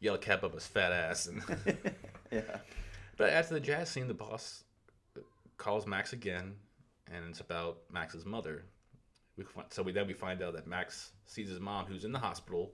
yellow 0.00 0.18
cap 0.18 0.42
up 0.44 0.54
his 0.54 0.66
fat 0.66 0.92
ass. 0.92 1.26
And 1.26 1.42
yeah. 2.32 2.40
But 3.16 3.30
after 3.30 3.54
the 3.54 3.60
jazz 3.60 3.90
scene, 3.90 4.08
the 4.08 4.14
boss 4.14 4.64
calls 5.56 5.86
Max 5.86 6.12
again, 6.12 6.54
and 7.12 7.24
it's 7.30 7.40
about 7.40 7.78
Max's 7.92 8.24
mother. 8.26 8.64
We 9.36 9.44
so 9.70 9.82
we 9.82 9.92
then 9.92 10.06
we 10.06 10.14
find 10.14 10.42
out 10.42 10.54
that 10.54 10.66
Max 10.66 11.12
sees 11.26 11.48
his 11.48 11.60
mom, 11.60 11.86
who's 11.86 12.04
in 12.04 12.12
the 12.12 12.18
hospital. 12.18 12.72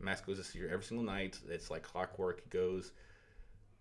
Max 0.00 0.20
goes 0.22 0.38
to 0.38 0.44
see 0.44 0.58
her 0.60 0.68
every 0.68 0.84
single 0.84 1.04
night. 1.04 1.38
It's 1.48 1.70
like 1.70 1.82
clockwork. 1.82 2.42
He 2.42 2.48
goes. 2.50 2.92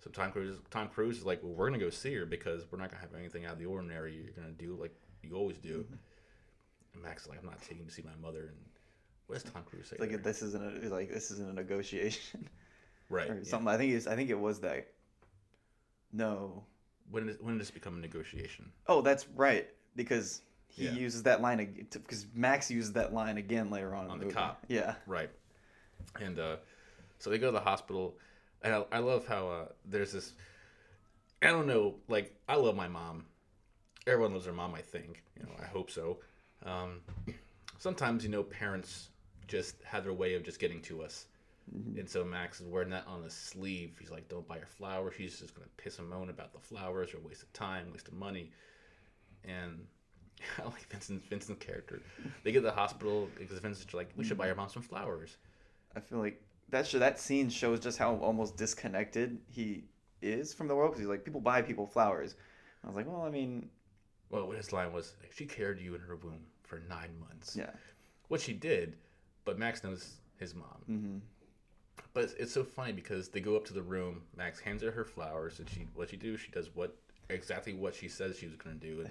So 0.04 0.10
Tom 0.10 0.32
Cruise, 0.32 0.58
Tom 0.72 0.88
Cruise 0.88 1.18
is 1.18 1.26
like, 1.26 1.42
well, 1.44 1.52
we're 1.54 1.68
gonna 1.68 1.78
go 1.80 1.90
see 1.90 2.14
her 2.16 2.26
because 2.26 2.64
we're 2.72 2.80
not 2.80 2.90
gonna 2.90 3.02
have 3.02 3.14
anything 3.18 3.46
out 3.46 3.54
of 3.54 3.60
the 3.60 3.66
ordinary. 3.66 4.16
You're 4.16 4.34
gonna 4.34 4.52
do 4.54 4.78
like 4.80 4.94
you 5.24 5.36
always 5.36 5.58
do. 5.58 5.86
And 6.94 7.04
Max 7.04 7.24
is 7.24 7.30
like, 7.30 7.40
I'm 7.40 7.46
not 7.46 7.62
taking 7.62 7.80
you 7.80 7.86
to 7.86 7.92
see 7.92 8.04
my 8.04 8.16
mother. 8.22 8.46
And 8.48 8.58
what 9.28 9.36
does 9.42 9.52
Tom 9.52 9.64
Cruise 9.64 9.88
say? 9.88 9.94
It's 9.96 10.00
like 10.02 10.10
there? 10.12 10.20
this 10.20 10.42
isn't 10.42 10.86
a 10.86 10.90
like 10.90 11.10
this 11.12 11.32
isn't 11.32 11.50
a 11.50 11.54
negotiation, 11.54 12.48
Right, 13.10 13.30
Or 13.30 13.36
yeah. 13.36 13.44
something. 13.44 13.68
I 13.68 13.78
think 13.78 13.94
it's 13.94 14.08
I 14.08 14.16
think 14.16 14.30
it 14.30 14.40
was 14.40 14.60
that. 14.62 14.88
No. 16.12 16.64
when 17.12 17.28
does, 17.28 17.38
when 17.42 17.58
does 17.58 17.68
this 17.68 17.72
become 17.74 17.96
a 17.98 18.00
negotiation? 18.00 18.72
Oh, 18.88 19.02
that's 19.02 19.28
right. 19.36 19.68
Because 19.96 20.42
he 20.68 20.86
Yeah. 20.86 20.92
uses 20.92 21.24
that 21.24 21.42
line 21.42 21.88
because 21.92 22.26
Max 22.34 22.72
uses 22.72 22.94
that 22.94 23.14
line 23.14 23.38
again 23.38 23.70
later 23.70 23.94
on. 23.94 24.10
on 24.10 24.20
the 24.20 24.28
the 24.28 24.34
cop. 24.34 24.64
Yeah. 24.70 24.96
Right. 25.08 25.30
And 26.20 26.40
uh, 26.40 26.58
so 27.20 27.30
they 27.30 27.38
go 27.38 27.48
to 27.48 27.52
the 27.52 27.60
hospital, 27.60 28.18
and 28.64 28.74
I, 28.74 28.84
I 28.92 29.00
love 29.00 29.28
how 29.28 29.48
uh, 29.48 29.66
there's 29.86 30.12
this. 30.12 30.34
I 31.42 31.48
don't 31.48 31.68
know, 31.68 31.96
like 32.08 32.36
I 32.48 32.56
love 32.56 32.76
my 32.76 32.88
mom. 32.88 33.26
Everyone 34.08 34.34
loves 34.34 34.46
their 34.46 34.54
mom, 34.54 34.74
I 34.76 34.82
think. 34.82 35.24
You 35.38 35.46
know, 35.46 35.54
I 35.62 35.66
hope 35.66 35.90
so. 35.90 36.18
Um, 36.66 37.02
sometimes 37.78 38.24
you 38.24 38.30
know 38.30 38.44
parents 38.44 39.10
just 39.48 39.76
have 39.84 40.04
their 40.04 40.14
way 40.14 40.36
of 40.36 40.44
just 40.44 40.60
getting 40.60 40.82
to 40.84 41.02
us. 41.02 41.26
And 41.98 42.10
so 42.10 42.24
Max 42.24 42.60
is 42.60 42.68
wearing 42.68 42.90
that 42.90 43.06
on 43.08 43.24
his 43.24 43.34
sleeve. 43.34 43.96
He's 44.00 44.10
like, 44.10 44.28
"Don't 44.28 44.48
buy 44.48 44.58
her 44.58 44.66
flowers." 44.66 45.14
She's 45.16 45.40
just 45.40 45.54
gonna 45.54 45.68
piss 45.78 46.00
and 46.00 46.10
moan 46.10 46.30
about 46.30 46.52
the 46.52 46.60
flowers, 46.60 47.14
or 47.14 47.20
waste 47.20 47.44
of 47.44 47.54
time, 47.54 47.92
waste 47.92 48.08
of 48.08 48.16
money. 48.16 48.52
And 49.44 49.86
I 50.60 50.64
like 50.64 50.88
Vincent 50.90 51.24
Vincent's 51.30 51.64
character. 51.64 52.02
They 52.44 52.52
get 52.52 52.60
to 52.60 52.66
the 52.66 52.72
hospital 52.72 53.30
because 53.38 53.60
Vincent's 53.60 53.94
like, 53.94 54.10
"We 54.16 54.24
should 54.24 54.38
buy 54.38 54.48
your 54.48 54.56
mom 54.56 54.70
some 54.70 54.82
flowers." 54.82 55.38
I 55.96 56.00
feel 56.00 56.20
like 56.20 56.42
that 56.72 56.88
sh- 56.88 56.94
that 56.94 57.20
scene 57.20 57.50
shows 57.50 57.80
just 57.80 57.98
how 57.98 58.16
almost 58.18 58.58
disconnected 58.58 59.38
he 59.50 59.84
is 60.22 60.54
from 60.54 60.68
the 60.68 60.76
world 60.76 60.92
because 60.92 61.00
he's 61.02 61.10
like 61.10 61.24
people 61.26 61.42
buy 61.42 61.62
people 61.62 61.88
flowers. 61.88 62.36
I 62.84 62.88
was 62.88 62.96
like, 62.96 63.08
well, 63.08 63.22
I 63.24 63.30
mean, 63.30 63.70
Well, 64.30 64.50
his 64.52 64.72
line 64.72 64.94
was, 64.94 65.16
"She 65.34 65.46
carried 65.46 65.80
you 65.80 65.96
in 65.96 66.02
her 66.02 66.16
womb 66.16 66.46
for 66.64 66.82
nine 66.90 67.12
months." 67.20 67.56
Yeah. 67.56 67.72
What 68.28 68.42
she 68.42 68.54
did, 68.54 68.96
but 69.46 69.58
Max 69.58 69.84
knows 69.84 70.18
his 70.38 70.54
mom. 70.56 70.84
hmm 70.86 71.18
But 72.14 72.24
it's, 72.26 72.34
it's 72.34 72.54
so 72.54 72.64
funny 72.64 72.94
because 72.94 73.30
they 73.30 73.40
go 73.42 73.56
up 73.56 73.66
to 73.66 73.74
the 73.74 73.82
room. 73.82 74.22
Max 74.38 74.60
hands 74.60 74.84
her 74.84 74.92
her 74.92 75.04
flowers, 75.06 75.60
and 75.60 75.70
she 75.70 75.88
what 75.96 76.10
she 76.10 76.18
do? 76.18 76.38
She 76.38 76.52
does 76.52 76.70
what 76.76 76.96
exactly 77.30 77.74
what 77.74 77.94
she 77.96 78.08
says 78.08 78.38
she 78.38 78.48
was 78.48 78.56
gonna 78.56 78.76
do, 78.76 79.02
and 79.02 79.10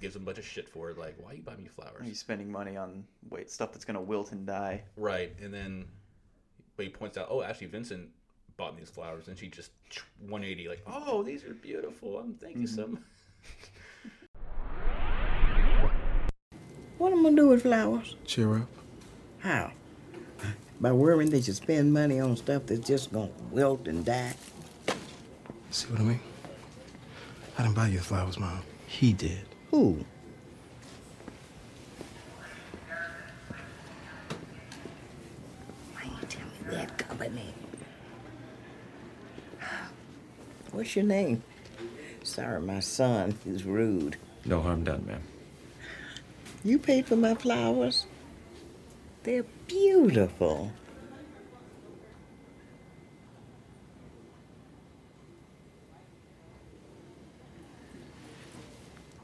gives 0.00 0.16
him 0.16 0.22
a 0.22 0.24
bunch 0.26 0.38
of 0.38 0.46
shit 0.46 0.68
for 0.68 0.88
it. 0.90 0.96
Like, 0.98 1.14
why 1.22 1.32
are 1.32 1.34
you 1.34 1.42
buy 1.42 1.56
me 1.56 1.66
flowers? 1.66 2.06
he's 2.06 2.18
spending 2.20 2.50
money 2.50 2.76
on 2.76 3.04
wait 3.28 3.50
stuff 3.50 3.72
that's 3.72 3.84
gonna 3.84 4.00
wilt 4.00 4.32
and 4.32 4.46
die. 4.46 4.82
Right, 4.96 5.34
and 5.42 5.52
then, 5.52 5.84
but 6.80 6.86
he 6.86 6.90
points 6.90 7.18
out, 7.18 7.26
oh, 7.28 7.42
actually, 7.42 7.66
Vincent 7.66 8.08
bought 8.56 8.72
me 8.74 8.80
these 8.80 8.88
flowers, 8.88 9.28
and 9.28 9.38
she 9.38 9.48
just 9.48 9.70
180, 10.20 10.66
like, 10.66 10.80
oh, 10.86 11.22
these 11.22 11.44
are 11.44 11.52
beautiful. 11.52 12.16
Um, 12.16 12.36
thank 12.40 12.56
you 12.56 12.66
so 12.66 12.86
much. 12.86 13.02
What 16.96 17.12
am 17.12 17.20
I 17.20 17.22
gonna 17.24 17.36
do 17.36 17.48
with 17.48 17.64
flowers? 17.64 18.16
Cheer 18.24 18.60
up. 18.60 18.68
How? 19.40 19.72
By 20.80 20.92
worrying 20.92 21.30
that 21.32 21.46
you 21.46 21.52
spend 21.52 21.92
money 21.92 22.18
on 22.18 22.34
stuff 22.38 22.64
that's 22.64 22.88
just 22.88 23.12
gonna 23.12 23.28
wilt 23.50 23.86
and 23.86 24.02
die? 24.02 24.32
See 25.70 25.86
what 25.90 26.00
I 26.00 26.04
mean? 26.04 26.20
I 27.58 27.62
didn't 27.64 27.74
buy 27.76 27.88
you 27.88 27.98
the 27.98 28.04
flowers, 28.04 28.38
Mom. 28.38 28.62
He 28.86 29.12
did. 29.12 29.44
Who? 29.70 30.02
Company. 37.30 37.54
What's 40.72 40.96
your 40.96 41.04
name? 41.04 41.42
Sorry, 42.22 42.60
my 42.60 42.80
son 42.80 43.38
is 43.46 43.64
rude. 43.64 44.16
No 44.44 44.60
harm 44.60 44.84
done, 44.84 45.06
ma'am. 45.06 45.22
You 46.64 46.78
paid 46.78 47.06
for 47.06 47.16
my 47.16 47.34
flowers? 47.34 48.06
They're 49.22 49.44
beautiful. 49.66 50.72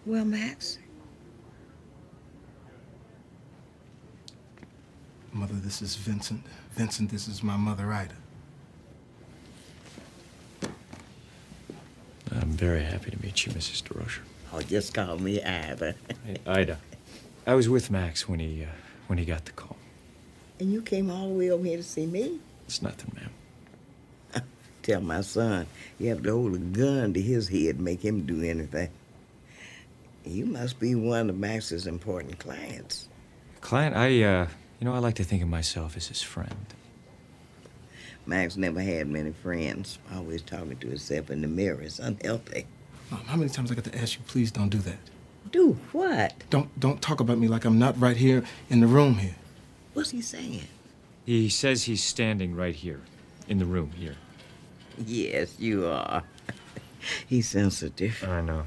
Well, 0.04 0.24
Max, 0.24 0.78
Mother, 5.46 5.60
this 5.60 5.80
is 5.80 5.94
Vincent. 5.94 6.42
Vincent, 6.72 7.08
this 7.08 7.28
is 7.28 7.40
my 7.40 7.56
mother, 7.56 7.92
Ida. 7.92 8.16
I'm 12.32 12.50
very 12.50 12.82
happy 12.82 13.12
to 13.12 13.22
meet 13.22 13.46
you, 13.46 13.52
Mrs. 13.52 13.84
Durocher. 13.84 14.22
oh, 14.52 14.60
just 14.62 14.92
call 14.92 15.20
me 15.20 15.40
Ida. 15.40 15.94
Hey, 16.24 16.38
Ida. 16.48 16.78
I 17.46 17.54
was 17.54 17.68
with 17.68 17.92
Max 17.92 18.28
when 18.28 18.40
he 18.40 18.64
uh, 18.64 18.74
when 19.06 19.20
he 19.20 19.24
got 19.24 19.44
the 19.44 19.52
call. 19.52 19.76
And 20.58 20.72
you 20.72 20.82
came 20.82 21.12
all 21.12 21.28
the 21.28 21.34
way 21.34 21.50
over 21.50 21.64
here 21.64 21.76
to 21.76 21.82
see 21.84 22.06
me? 22.06 22.40
It's 22.66 22.82
nothing, 22.82 23.12
ma'am. 23.14 24.42
Tell 24.82 25.00
my 25.00 25.20
son 25.20 25.68
you 26.00 26.08
have 26.08 26.24
to 26.24 26.32
hold 26.32 26.56
a 26.56 26.58
gun 26.58 27.14
to 27.14 27.22
his 27.22 27.46
head, 27.46 27.76
to 27.76 27.82
make 27.84 28.04
him 28.04 28.26
do 28.26 28.42
anything. 28.42 28.88
You 30.24 30.46
must 30.46 30.80
be 30.80 30.96
one 30.96 31.30
of 31.30 31.38
Max's 31.38 31.86
important 31.86 32.40
clients. 32.40 33.06
Client, 33.60 33.94
I 33.94 34.22
uh, 34.22 34.48
you 34.80 34.84
know, 34.84 34.94
I 34.94 34.98
like 34.98 35.14
to 35.16 35.24
think 35.24 35.42
of 35.42 35.48
myself 35.48 35.96
as 35.96 36.08
his 36.08 36.22
friend. 36.22 36.66
Max 38.26 38.56
never 38.56 38.80
had 38.80 39.08
many 39.08 39.32
friends, 39.32 39.98
always 40.12 40.42
talking 40.42 40.76
to 40.76 40.88
himself 40.88 41.30
in 41.30 41.42
the 41.42 41.48
mirror. 41.48 41.80
It's 41.80 41.98
unhealthy. 41.98 42.66
Mom, 43.10 43.20
how 43.20 43.36
many 43.36 43.48
times 43.48 43.70
I 43.70 43.74
got 43.76 43.84
to 43.84 43.96
ask 43.96 44.18
you, 44.18 44.24
please 44.26 44.50
don't 44.50 44.68
do 44.68 44.78
that? 44.78 44.98
Do 45.52 45.78
what? 45.92 46.34
Don't 46.50 46.78
don't 46.80 47.00
talk 47.00 47.20
about 47.20 47.38
me 47.38 47.46
like 47.46 47.64
I'm 47.64 47.78
not 47.78 47.98
right 48.00 48.16
here 48.16 48.44
in 48.68 48.80
the 48.80 48.88
room 48.88 49.18
here. 49.18 49.36
What's 49.94 50.10
he 50.10 50.20
saying? 50.20 50.64
He 51.24 51.48
says 51.48 51.84
he's 51.84 52.02
standing 52.02 52.56
right 52.56 52.74
here, 52.74 53.00
in 53.48 53.58
the 53.58 53.64
room 53.64 53.92
here. 53.96 54.16
Yes, 55.04 55.56
you 55.58 55.86
are. 55.86 56.22
He's 57.26 57.48
sensitive. 57.48 58.24
I 58.26 58.40
know. 58.40 58.64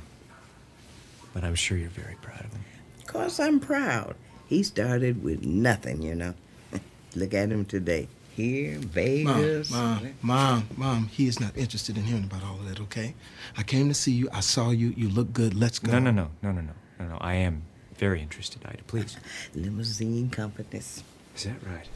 But 1.34 1.44
I'm 1.44 1.56
sure 1.56 1.78
you're 1.78 1.90
very 1.90 2.16
proud 2.22 2.42
of 2.42 2.52
him. 2.52 2.64
Of 3.00 3.08
course, 3.08 3.40
I'm 3.40 3.60
proud. 3.60 4.16
He 4.50 4.64
started 4.64 5.24
with 5.24 5.46
nothing, 5.46 6.02
you 6.02 6.16
know. 6.16 6.34
Look 7.16 7.36
at 7.36 7.50
him 7.52 7.66
today. 7.66 8.08
Here, 8.36 8.80
Vegas. 8.80 9.70
Mom, 9.70 10.02
mom, 10.02 10.14
mom, 10.22 10.68
mom, 10.76 11.08
he 11.08 11.28
is 11.28 11.40
not 11.40 11.56
interested 11.56 11.98
in 11.98 12.04
hearing 12.06 12.24
about 12.24 12.44
all 12.44 12.56
of 12.56 12.68
that, 12.68 12.80
okay? 12.82 13.14
I 13.56 13.62
came 13.64 13.90
to 13.90 13.94
see 13.94 14.12
you. 14.14 14.28
I 14.34 14.40
saw 14.40 14.72
you. 14.72 14.94
You 14.98 15.10
look 15.10 15.34
good. 15.34 15.54
Let's 15.54 15.78
go. 15.78 15.92
No, 15.92 16.00
no, 16.00 16.10
no, 16.12 16.30
no, 16.42 16.52
no, 16.52 16.62
no, 16.62 16.74
no, 17.00 17.08
no. 17.10 17.18
I 17.22 17.36
am 17.36 17.62
very 17.98 18.22
interested, 18.22 18.66
Ida. 18.66 18.82
Please. 18.88 19.18
Limousine 19.54 20.30
companies. 20.32 21.04
Is 21.36 21.44
that 21.44 21.58
right? 21.68 21.88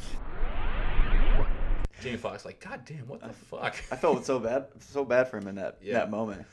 Jamie 2.02 2.18
Foxx, 2.18 2.44
like, 2.46 2.60
God 2.60 2.82
damn, 2.86 3.08
what 3.08 3.22
the 3.22 3.30
fuck? 3.30 3.76
I 3.92 3.96
felt 3.96 4.26
so 4.26 4.38
bad, 4.40 4.66
so 4.80 5.06
bad 5.06 5.30
for 5.30 5.38
him 5.38 5.48
in 5.48 5.56
that 5.56 5.78
Yeah. 5.82 5.94
that 5.94 6.12
moment. 6.12 6.46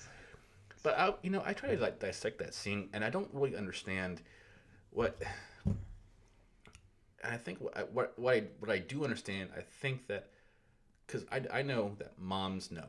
But 0.82 0.98
I, 0.98 1.12
you 1.22 1.30
know, 1.30 1.42
I 1.44 1.52
try 1.52 1.74
to 1.74 1.82
like 1.82 1.98
dissect 1.98 2.38
that 2.38 2.54
scene, 2.54 2.88
and 2.94 3.04
I 3.04 3.10
don't 3.10 3.28
really 3.34 3.54
understand 3.56 4.22
what. 4.92 5.20
And 7.22 7.32
I 7.32 7.36
think 7.36 7.60
what 7.60 7.76
I, 7.76 7.82
what 7.82 8.18
what 8.18 8.34
I, 8.34 8.44
what 8.58 8.70
I 8.70 8.78
do 8.78 9.04
understand, 9.04 9.50
I 9.56 9.60
think 9.60 10.06
that 10.08 10.30
because 11.06 11.24
I, 11.30 11.42
I 11.58 11.62
know 11.62 11.94
that 11.98 12.18
moms 12.18 12.70
know, 12.70 12.88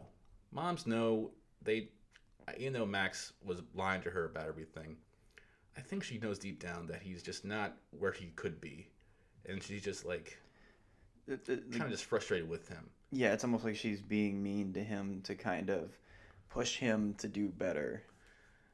moms 0.51 0.85
know 0.85 1.31
they, 1.63 1.89
you 2.57 2.69
know, 2.69 2.85
Max 2.85 3.33
was 3.43 3.61
lying 3.73 4.01
to 4.03 4.09
her 4.09 4.25
about 4.25 4.47
everything. 4.47 4.97
I 5.77 5.81
think 5.81 6.03
she 6.03 6.17
knows 6.17 6.37
deep 6.37 6.61
down 6.61 6.87
that 6.87 7.01
he's 7.01 7.23
just 7.23 7.45
not 7.45 7.77
where 7.97 8.11
he 8.11 8.27
could 8.35 8.59
be, 8.61 8.87
and 9.45 9.61
she's 9.61 9.83
just 9.83 10.05
like 10.05 10.37
kind 11.27 11.83
of 11.83 11.89
just 11.89 12.05
frustrated 12.05 12.49
with 12.49 12.67
him. 12.67 12.89
Yeah, 13.11 13.33
it's 13.33 13.43
almost 13.43 13.63
like 13.63 13.75
she's 13.75 14.01
being 14.01 14.41
mean 14.41 14.73
to 14.73 14.83
him 14.83 15.21
to 15.23 15.35
kind 15.35 15.69
of 15.69 15.97
push 16.49 16.77
him 16.77 17.15
to 17.15 17.27
do 17.27 17.49
better. 17.49 18.03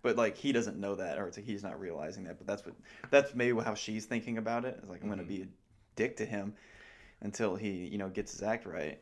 But 0.07 0.15
like 0.15 0.37
he 0.37 0.53
doesn't 0.53 0.79
know 0.79 0.95
that, 0.95 1.17
or 1.19 1.27
it's 1.27 1.35
like 1.35 1.45
he's 1.45 1.63
not 1.63 1.77
realizing 1.81 2.23
that. 2.23 2.37
But 2.37 2.47
that's 2.47 2.65
what 2.65 2.75
that's 3.09 3.35
maybe 3.35 3.59
how 3.59 3.73
she's 3.73 4.05
thinking 4.05 4.37
about 4.37 4.63
it. 4.63 4.77
It's 4.79 4.89
like 4.89 5.03
I'm 5.03 5.09
gonna 5.09 5.23
Mhm. 5.23 5.27
be 5.27 5.41
a 5.41 5.47
dick 5.97 6.15
to 6.17 6.25
him 6.25 6.53
until 7.19 7.57
he 7.57 7.71
you 7.87 7.97
know 7.97 8.07
gets 8.07 8.31
his 8.31 8.41
act 8.41 8.65
right. 8.65 9.01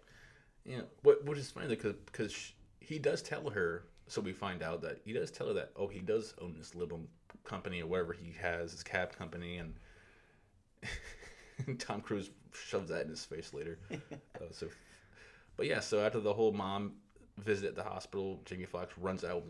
know 0.65 0.83
what 1.03 1.23
which 1.25 1.37
is 1.37 1.51
funny 1.51 1.67
because 1.67 1.93
because 2.07 2.53
he 2.79 2.97
does 2.97 3.21
tell 3.21 3.51
her 3.51 3.83
so 4.07 4.19
we 4.19 4.33
find 4.33 4.63
out 4.63 4.81
that 4.81 4.99
he 5.05 5.13
does 5.13 5.29
tell 5.29 5.45
her 5.47 5.53
that 5.53 5.69
oh 5.75 5.87
he 5.87 5.99
does 5.99 6.33
own 6.41 6.55
this 6.57 6.73
little 6.73 7.01
company 7.43 7.83
or 7.83 7.85
whatever 7.87 8.13
he 8.13 8.31
has 8.41 8.71
his 8.71 8.81
cab 8.81 9.15
company 9.15 9.57
and 9.57 9.75
Tom 11.79 12.01
Cruise 12.01 12.31
shoves 12.53 12.89
that 12.89 13.03
in 13.03 13.09
his 13.09 13.23
face 13.25 13.53
later 13.53 13.77
uh, 13.91 14.45
so 14.51 14.67
but 15.57 15.67
yeah 15.67 15.79
so 15.81 15.99
after 15.99 16.19
the 16.19 16.33
whole 16.33 16.51
mom 16.51 16.93
visit 17.37 17.67
at 17.67 17.75
the 17.75 17.83
hospital 17.83 18.41
Jamie 18.45 18.65
Foxx 18.65 18.97
runs 18.97 19.23
out 19.23 19.43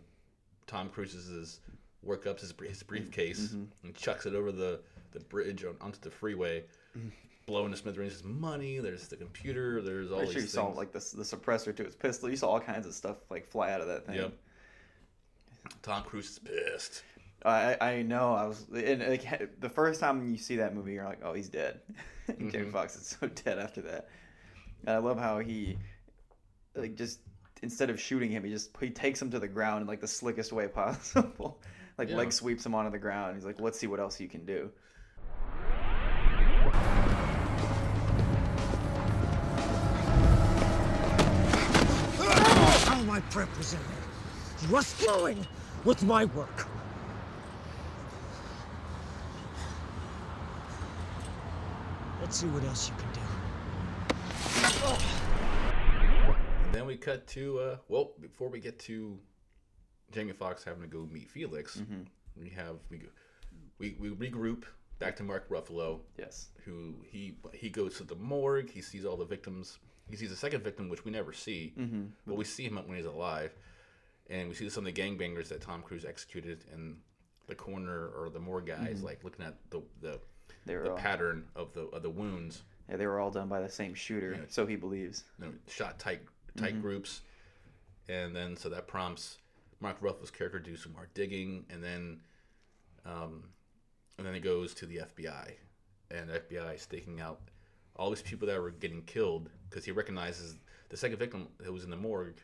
Tom 0.67 0.89
Cruise's 0.89 1.59
workups 2.05 2.41
his, 2.41 2.53
his 2.67 2.83
briefcase 2.83 3.49
Mhm. 3.53 3.67
and 3.83 3.95
chucks 3.95 4.25
it 4.25 4.33
over 4.35 4.51
the 4.51 4.79
the 5.11 5.19
bridge 5.21 5.63
on, 5.63 5.75
onto 5.81 5.99
the 6.01 6.11
freeway 6.11 6.63
blowing 7.45 7.71
to 7.71 7.77
smithereens 7.77 8.13
his 8.13 8.23
money 8.23 8.79
there's 8.79 9.07
the 9.07 9.15
computer 9.15 9.81
there's 9.81 10.11
all 10.11 10.17
Pretty 10.17 10.25
these 10.27 10.33
sure 10.33 10.41
you 10.41 10.47
things 10.47 10.51
saw 10.53 10.67
like 10.69 10.91
the 10.91 10.99
the 11.17 11.23
suppressor 11.23 11.75
to 11.75 11.83
his 11.83 11.95
pistol. 11.95 12.29
You 12.29 12.35
saw 12.37 12.49
all 12.49 12.59
kinds 12.59 12.85
of 12.87 12.93
stuff 12.93 13.17
like 13.29 13.45
fly 13.45 13.71
out 13.71 13.81
of 13.81 13.87
that 13.87 14.05
thing. 14.05 14.15
Yep. 14.15 14.33
Tom 15.81 16.03
Cruise 16.03 16.29
is 16.31 16.39
pissed. 16.39 17.03
I 17.43 17.77
I 17.79 18.01
know. 18.01 18.33
I 18.33 18.45
was 18.47 18.65
and 18.73 19.01
like, 19.07 19.59
the 19.61 19.69
first 19.69 19.99
time 19.99 20.29
you 20.31 20.37
see 20.37 20.55
that 20.57 20.73
movie, 20.75 20.93
you're 20.93 21.05
like, 21.05 21.19
oh, 21.23 21.33
he's 21.33 21.49
dead. 21.49 21.81
Jamie 22.27 22.51
Mhm. 22.65 22.71
Foxx 22.71 22.95
is 22.95 23.17
so 23.19 23.27
dead 23.45 23.59
after 23.59 23.81
that. 23.83 24.09
And 24.81 24.89
I 24.89 24.97
love 24.97 25.19
how 25.19 25.39
he 25.39 25.77
like 26.75 26.95
just 26.95 27.19
instead 27.65 27.89
of 27.89 27.99
shooting 27.99 28.29
him, 28.29 28.43
he 28.43 28.51
just 28.51 28.69
he 28.79 28.91
takes 28.91 29.19
him 29.19 29.31
to 29.31 29.39
the 29.39 29.47
ground 29.47 29.81
in 29.81 29.87
like 29.87 29.99
the 29.99 30.07
slickest 30.07 30.53
way 30.53 30.67
possible. 30.83 31.59
like 31.97 32.09
Yeah. 32.09 32.17
leg 32.17 32.31
sweeps 32.31 32.63
him 32.65 32.75
onto 32.75 32.91
the 32.91 32.99
ground. 32.99 33.35
He's 33.35 33.43
like, 33.45 33.59
let's 33.59 33.79
see 33.79 33.87
what 33.87 33.99
else 33.99 34.19
you 34.21 34.27
can 34.27 34.45
do. 34.45 34.69
How 42.85 42.99
am 42.99 43.09
I 43.09 43.21
represented? 43.35 43.85
You 44.69 44.75
are 44.75 44.83
screwing 44.83 45.45
with 45.83 46.03
my 46.03 46.25
work. 46.25 46.67
Let's 52.21 52.37
see 52.37 52.47
what 52.47 52.63
else 52.63 52.89
you 52.89 52.95
can 52.95 53.11
do. 53.13 53.21
And 56.63 56.64
then 56.75 56.85
we 56.85 56.97
cut 56.97 57.25
to 57.27 57.59
uh, 57.59 57.77
well, 57.87 58.11
before 58.19 58.49
we 58.49 58.59
get 58.59 58.79
to 58.79 59.17
Jamie 60.11 60.33
Foxx 60.33 60.63
having 60.63 60.81
to 60.81 60.87
go 60.87 61.07
meet 61.11 61.29
Felix, 61.29 61.77
Mhm. 61.77 62.05
we 62.35 62.49
have 62.49 62.77
we 62.89 62.97
go, 62.97 63.07
we 63.79 63.95
we 63.99 64.09
regroup 64.11 64.63
back 64.99 65.15
to 65.17 65.23
Mark 65.23 65.49
Ruffalo. 65.49 66.01
Yes. 66.17 66.49
Who 66.65 66.95
he 67.05 67.37
he 67.53 67.69
goes 67.69 67.97
to 67.97 68.03
the 68.03 68.15
morgue. 68.15 68.69
He 68.69 68.81
sees 68.81 69.05
all 69.05 69.17
the 69.17 69.25
victims. 69.25 69.79
He 70.09 70.15
sees 70.15 70.31
a 70.31 70.35
second 70.35 70.63
victim, 70.63 70.87
which 70.89 71.03
we 71.03 71.11
never 71.11 71.33
see, 71.33 71.73
Mhm. 71.77 72.11
but 72.27 72.35
we 72.35 72.43
see 72.45 72.65
him 72.65 72.75
when 72.75 72.95
he's 72.95 73.05
alive, 73.07 73.55
and 74.29 74.47
we 74.47 74.53
see 74.53 74.69
some 74.69 74.85
of 74.85 74.93
the 74.93 75.01
gangbangers 75.01 75.47
that 75.49 75.61
Tom 75.61 75.81
Cruise 75.81 76.05
executed 76.05 76.63
in 76.71 77.01
the 77.47 77.55
corner 77.55 78.09
or 78.09 78.29
the 78.29 78.39
morgue 78.39 78.67
guys, 78.67 78.99
Mhm. 79.01 79.03
like 79.03 79.23
looking 79.23 79.45
at 79.45 79.55
the 79.71 79.81
the, 80.01 80.19
the 80.65 80.91
all- 80.91 80.97
pattern 80.97 81.47
of 81.55 81.73
the 81.73 81.81
of 81.87 82.03
the 82.03 82.09
wounds. 82.09 82.63
Yeah, 82.87 82.97
they 82.97 83.07
were 83.07 83.19
all 83.19 83.31
done 83.31 83.49
by 83.49 83.61
the 83.61 83.69
same 83.69 83.95
shooter, 83.95 84.33
Yeah. 84.33 84.45
so 84.47 84.67
he 84.67 84.75
believes. 84.75 85.23
you 85.39 85.45
know, 85.45 85.53
shot 85.67 85.97
tight 85.99 86.21
tight 86.57 86.75
Mhm. 86.75 86.81
groups, 86.81 87.21
and 88.07 88.35
then 88.35 88.55
so 88.57 88.69
that 88.69 88.87
prompts 88.87 89.37
Mark 89.79 89.99
Ruffalo's 90.01 90.31
character 90.31 90.59
to 90.59 90.65
do 90.71 90.77
some 90.77 90.93
more 90.93 91.07
digging, 91.13 91.65
and 91.69 91.83
then 91.83 92.21
um, 93.05 93.49
and 94.17 94.25
then 94.25 94.33
it 94.33 94.39
goes 94.39 94.73
to 94.75 94.85
the 94.87 94.97
FBI, 95.01 95.55
and 96.09 96.29
the 96.29 96.35
FBI 96.39 96.73
is 96.75 96.81
staking 96.81 97.19
out 97.21 97.39
all 97.95 98.09
these 98.09 98.21
people 98.21 98.47
that 98.47 98.59
were 98.59 98.71
getting 98.71 99.03
killed 99.03 99.49
because 99.69 99.85
he 99.85 99.91
recognizes 99.91 100.55
the 100.89 100.97
second 100.97 101.17
victim 101.19 101.47
that 101.59 101.71
was 101.71 101.83
in 101.83 101.89
the 101.91 101.95
morgue. 101.95 102.41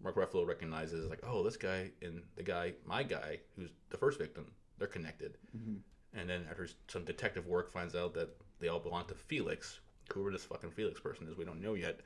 Mark 0.00 0.14
Ruffalo 0.16 0.46
recognizes 0.46 1.08
like, 1.08 1.20
oh, 1.24 1.42
this 1.42 1.56
guy 1.56 1.90
and 2.02 2.22
the 2.36 2.42
guy, 2.42 2.74
my 2.84 3.02
guy, 3.02 3.40
who's 3.56 3.70
the 3.90 3.96
first 3.96 4.18
victim, 4.18 4.52
they're 4.78 4.86
connected. 4.86 5.36
Mhm. 5.56 5.80
And 6.12 6.28
then 6.30 6.46
after 6.50 6.68
some 6.86 7.04
detective 7.04 7.46
work, 7.46 7.70
finds 7.70 7.94
out 7.96 8.14
that 8.14 8.28
they 8.60 8.68
all 8.68 8.78
belong 8.80 9.06
to 9.06 9.14
Felix. 9.14 9.80
Whoever 10.12 10.30
this 10.30 10.44
fucking 10.44 10.70
Felix 10.72 11.00
person 11.00 11.26
is, 11.28 11.36
we 11.36 11.44
don't 11.44 11.60
know 11.60 11.74
yet. 11.74 12.00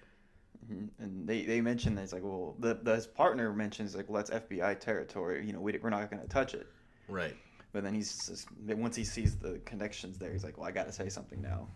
Mhm. 0.70 0.88
And 0.98 1.26
they, 1.26 1.42
they 1.44 1.60
mentioned 1.60 1.98
that 1.98 2.02
it's 2.02 2.12
like, 2.12 2.22
well, 2.22 2.54
the, 2.58 2.74
the 2.82 2.94
his 2.94 3.06
partner 3.06 3.52
mentions 3.52 3.94
like, 3.96 4.08
well, 4.08 4.22
that's 4.22 4.30
FBI 4.30 4.78
territory. 4.80 5.44
You 5.46 5.52
know, 5.52 5.60
we, 5.60 5.78
we're 5.82 5.90
not 5.90 6.10
going 6.10 6.22
to 6.22 6.28
touch 6.28 6.54
it. 6.54 6.66
Right. 7.08 7.36
But 7.72 7.84
then 7.84 7.94
he's 7.94 8.26
just, 8.26 8.48
once 8.66 8.94
he 8.96 9.04
sees 9.04 9.36
the 9.36 9.58
connections 9.64 10.18
there, 10.18 10.30
he's 10.32 10.44
like, 10.44 10.58
well, 10.58 10.68
I 10.68 10.72
got 10.72 10.86
to 10.86 10.92
say 10.92 11.08
something 11.08 11.40
now. 11.40 11.68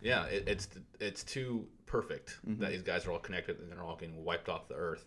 Yeah, 0.00 0.24
it, 0.26 0.44
it's 0.48 0.68
it's 1.00 1.22
too 1.24 1.66
perfect 1.86 2.38
Mhm. 2.46 2.58
that 2.58 2.70
these 2.72 2.82
guys 2.82 3.06
are 3.06 3.12
all 3.12 3.18
connected 3.18 3.58
and 3.60 3.70
they're 3.70 3.82
all 3.82 3.96
getting 3.96 4.22
wiped 4.24 4.48
off 4.48 4.68
the 4.68 4.74
earth 4.74 5.06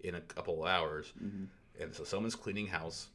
in 0.00 0.14
a 0.16 0.20
couple 0.20 0.62
of 0.64 0.68
hours. 0.70 1.12
Mhm. 1.22 1.46
And 1.80 1.94
so 1.94 2.04
someone's 2.04 2.34
cleaning 2.34 2.66
house. 2.66 3.08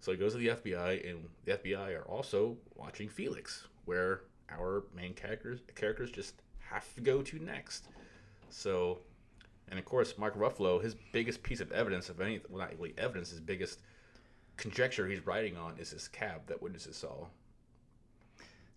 So 0.00 0.12
he 0.12 0.18
goes 0.18 0.32
to 0.32 0.38
the 0.38 0.48
FBI, 0.48 1.08
and 1.08 1.28
the 1.44 1.52
FBI 1.52 1.94
are 1.98 2.02
also 2.04 2.58
watching 2.76 3.08
Felix, 3.08 3.66
where 3.86 4.20
our 4.50 4.84
main 4.94 5.14
characters 5.14 5.60
characters 5.74 6.10
just 6.10 6.34
have 6.58 6.92
to 6.94 7.00
go 7.00 7.22
to 7.22 7.38
next. 7.38 7.88
So, 8.48 8.98
and 9.68 9.78
of 9.78 9.84
course, 9.84 10.16
Mark 10.18 10.36
Ruffalo, 10.38 10.82
his 10.82 10.94
biggest 11.12 11.42
piece 11.42 11.60
of 11.60 11.72
evidence 11.72 12.08
of 12.08 12.20
any, 12.20 12.40
well, 12.48 12.60
not 12.60 12.72
really 12.78 12.94
evidence, 12.98 13.30
his 13.30 13.40
biggest 13.40 13.80
conjecture 14.56 15.06
he's 15.06 15.26
writing 15.26 15.56
on 15.56 15.78
is 15.78 15.90
this 15.90 16.08
cab 16.08 16.42
that 16.46 16.62
witnesses 16.62 16.96
saw. 16.96 17.26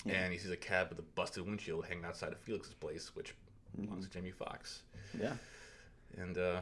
Yeah. 0.06 0.14
And 0.14 0.34
he 0.34 0.40
sees 0.40 0.52
a 0.52 0.58
cab 0.58 0.90
with 0.90 1.00
a 1.00 1.04
busted 1.16 1.46
windshield 1.46 1.86
hanging 1.86 2.06
outside 2.06 2.32
of 2.32 2.40
Felix's 2.40 2.74
place, 2.74 3.16
which 3.16 3.36
belongs 3.80 4.08
to 4.08 4.12
Jamie 4.12 4.32
Foxx. 4.32 4.84
Yeah. 5.20 5.34
And 6.18 6.38
uh, 6.38 6.62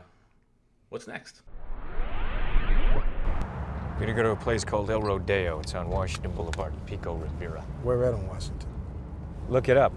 what's 0.90 1.08
next? 1.08 1.42
We're 3.98 4.06
gonna 4.06 4.14
go 4.14 4.24
to 4.24 4.30
a 4.32 4.36
place 4.36 4.64
called 4.64 4.92
El 4.92 5.02
Rodeo. 5.02 5.60
It's 5.60 5.74
on 5.74 5.90
Washington 5.90 6.32
Boulevard 6.32 6.74
in 6.74 6.80
Pico 6.82 7.16
Rivera. 7.16 7.62
Where 7.82 8.04
at 8.06 8.14
in 8.14 8.28
Washington? 8.28 8.70
Look 9.50 9.70
it 9.70 9.78
up. 9.78 9.94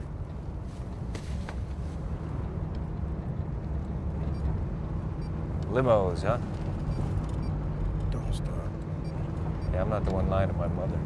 Limos, 5.71 6.23
huh? 6.23 6.39
Don't 8.11 8.35
start. 8.35 8.51
Yeah, 9.73 9.83
I'm 9.83 9.91
not 9.91 10.05
the 10.05 10.11
one 10.11 10.29
lying 10.29 10.49
to 10.49 10.55
my 10.57 10.67
mother. 10.67 10.99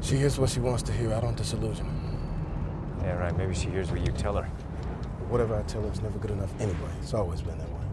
She 0.00 0.16
hears 0.16 0.38
what 0.38 0.50
she 0.50 0.58
wants 0.58 0.82
to 0.84 0.92
hear. 0.92 1.14
I 1.14 1.20
don't 1.20 1.36
disillusion 1.36 1.86
her. 1.86 3.06
Yeah, 3.06 3.12
right. 3.12 3.36
Maybe 3.36 3.54
she 3.54 3.68
hears 3.70 3.92
what 3.92 4.00
you 4.00 4.12
tell 4.12 4.34
her. 4.36 4.50
But 5.18 5.28
whatever 5.28 5.56
I 5.56 5.62
tell 5.62 5.82
her 5.82 5.92
is 5.92 6.02
never 6.02 6.18
good 6.18 6.32
enough 6.32 6.52
anyway. 6.60 6.90
It's 7.00 7.14
always 7.14 7.42
been 7.42 7.56
that 7.58 7.70
way. 7.70 7.84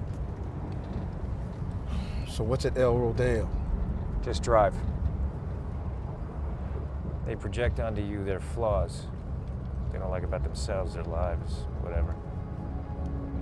So 2.28 2.44
what's 2.44 2.66
at 2.66 2.78
El 2.78 2.98
Rodeo? 2.98 3.48
Just 4.24 4.42
drive. 4.42 4.74
They 7.28 7.36
project 7.36 7.80
onto 7.80 8.02
you 8.02 8.24
their 8.24 8.40
flaws. 8.40 9.06
They 9.92 10.00
don't 10.00 10.10
like 10.10 10.24
about 10.24 10.44
themselves, 10.44 10.96
their 10.96 11.04
lives, 11.04 11.66
whatever. 11.82 12.16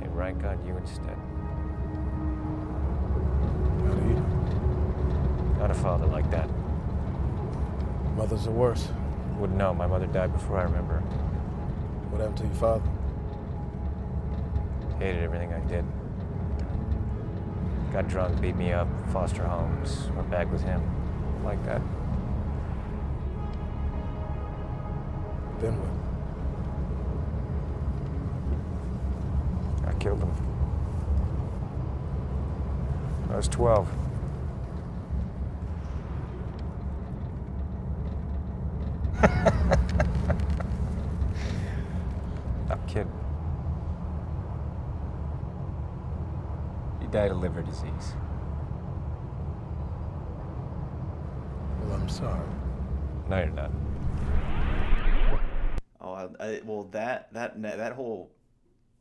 They 0.01 0.07
rank 0.09 0.43
on 0.43 0.65
you 0.65 0.75
instead. 0.75 1.17
Not 5.59 5.71
a 5.71 5.73
father 5.73 6.05
like 6.05 6.31
that. 6.31 6.49
Mothers 8.15 8.47
are 8.47 8.51
worse. 8.51 8.87
Wouldn't 9.37 9.59
know. 9.59 9.73
My 9.73 9.87
mother 9.87 10.07
died 10.07 10.31
before 10.31 10.57
I 10.57 10.63
remember. 10.63 11.01
What 12.09 12.21
happened 12.21 12.37
to 12.37 12.45
your 12.45 12.55
father? 12.55 12.89
Hated 14.99 15.21
everything 15.21 15.53
I 15.53 15.59
did. 15.67 15.83
Got 17.91 18.07
drunk, 18.07 18.39
beat 18.39 18.55
me 18.55 18.71
up, 18.71 18.87
foster 19.11 19.43
homes, 19.43 20.07
went 20.15 20.29
back 20.29 20.49
with 20.51 20.63
him. 20.63 20.81
Like 21.43 21.61
that. 21.65 21.81
Then 25.59 25.73
what? 25.77 25.89
I 29.89 29.93
killed 29.99 30.19
him. 30.19 30.31
I 33.31 33.35
was 33.35 33.49
12. 33.49 34.08
I'm 42.69 42.85
kidding. 42.87 43.11
He 47.01 47.07
died 47.07 47.31
of 47.31 47.37
liver 47.37 47.63
disease. 47.63 48.13
Well, 51.81 51.93
I'm 51.93 52.09
sorry. 52.09 52.47
No, 53.27 53.37
you're 53.37 53.47
not. 53.47 53.71
Oh, 56.01 56.13
I, 56.13 56.27
I, 56.39 56.61
well, 56.63 56.83
that 56.91 57.33
that 57.33 57.61
that 57.61 57.93
whole 57.93 58.31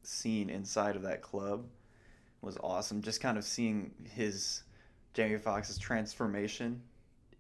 scene 0.03 0.51
inside 0.51 0.97
of 0.97 1.03
that 1.03 1.23
club 1.23 1.67
was 2.41 2.57
awesome. 2.63 3.03
Just 3.03 3.21
kind 3.21 3.37
of 3.37 3.45
seeing 3.45 3.93
his 4.15 4.63
Jamie 5.13 5.39
Foxx's 5.39 5.79
transformation 5.79 6.81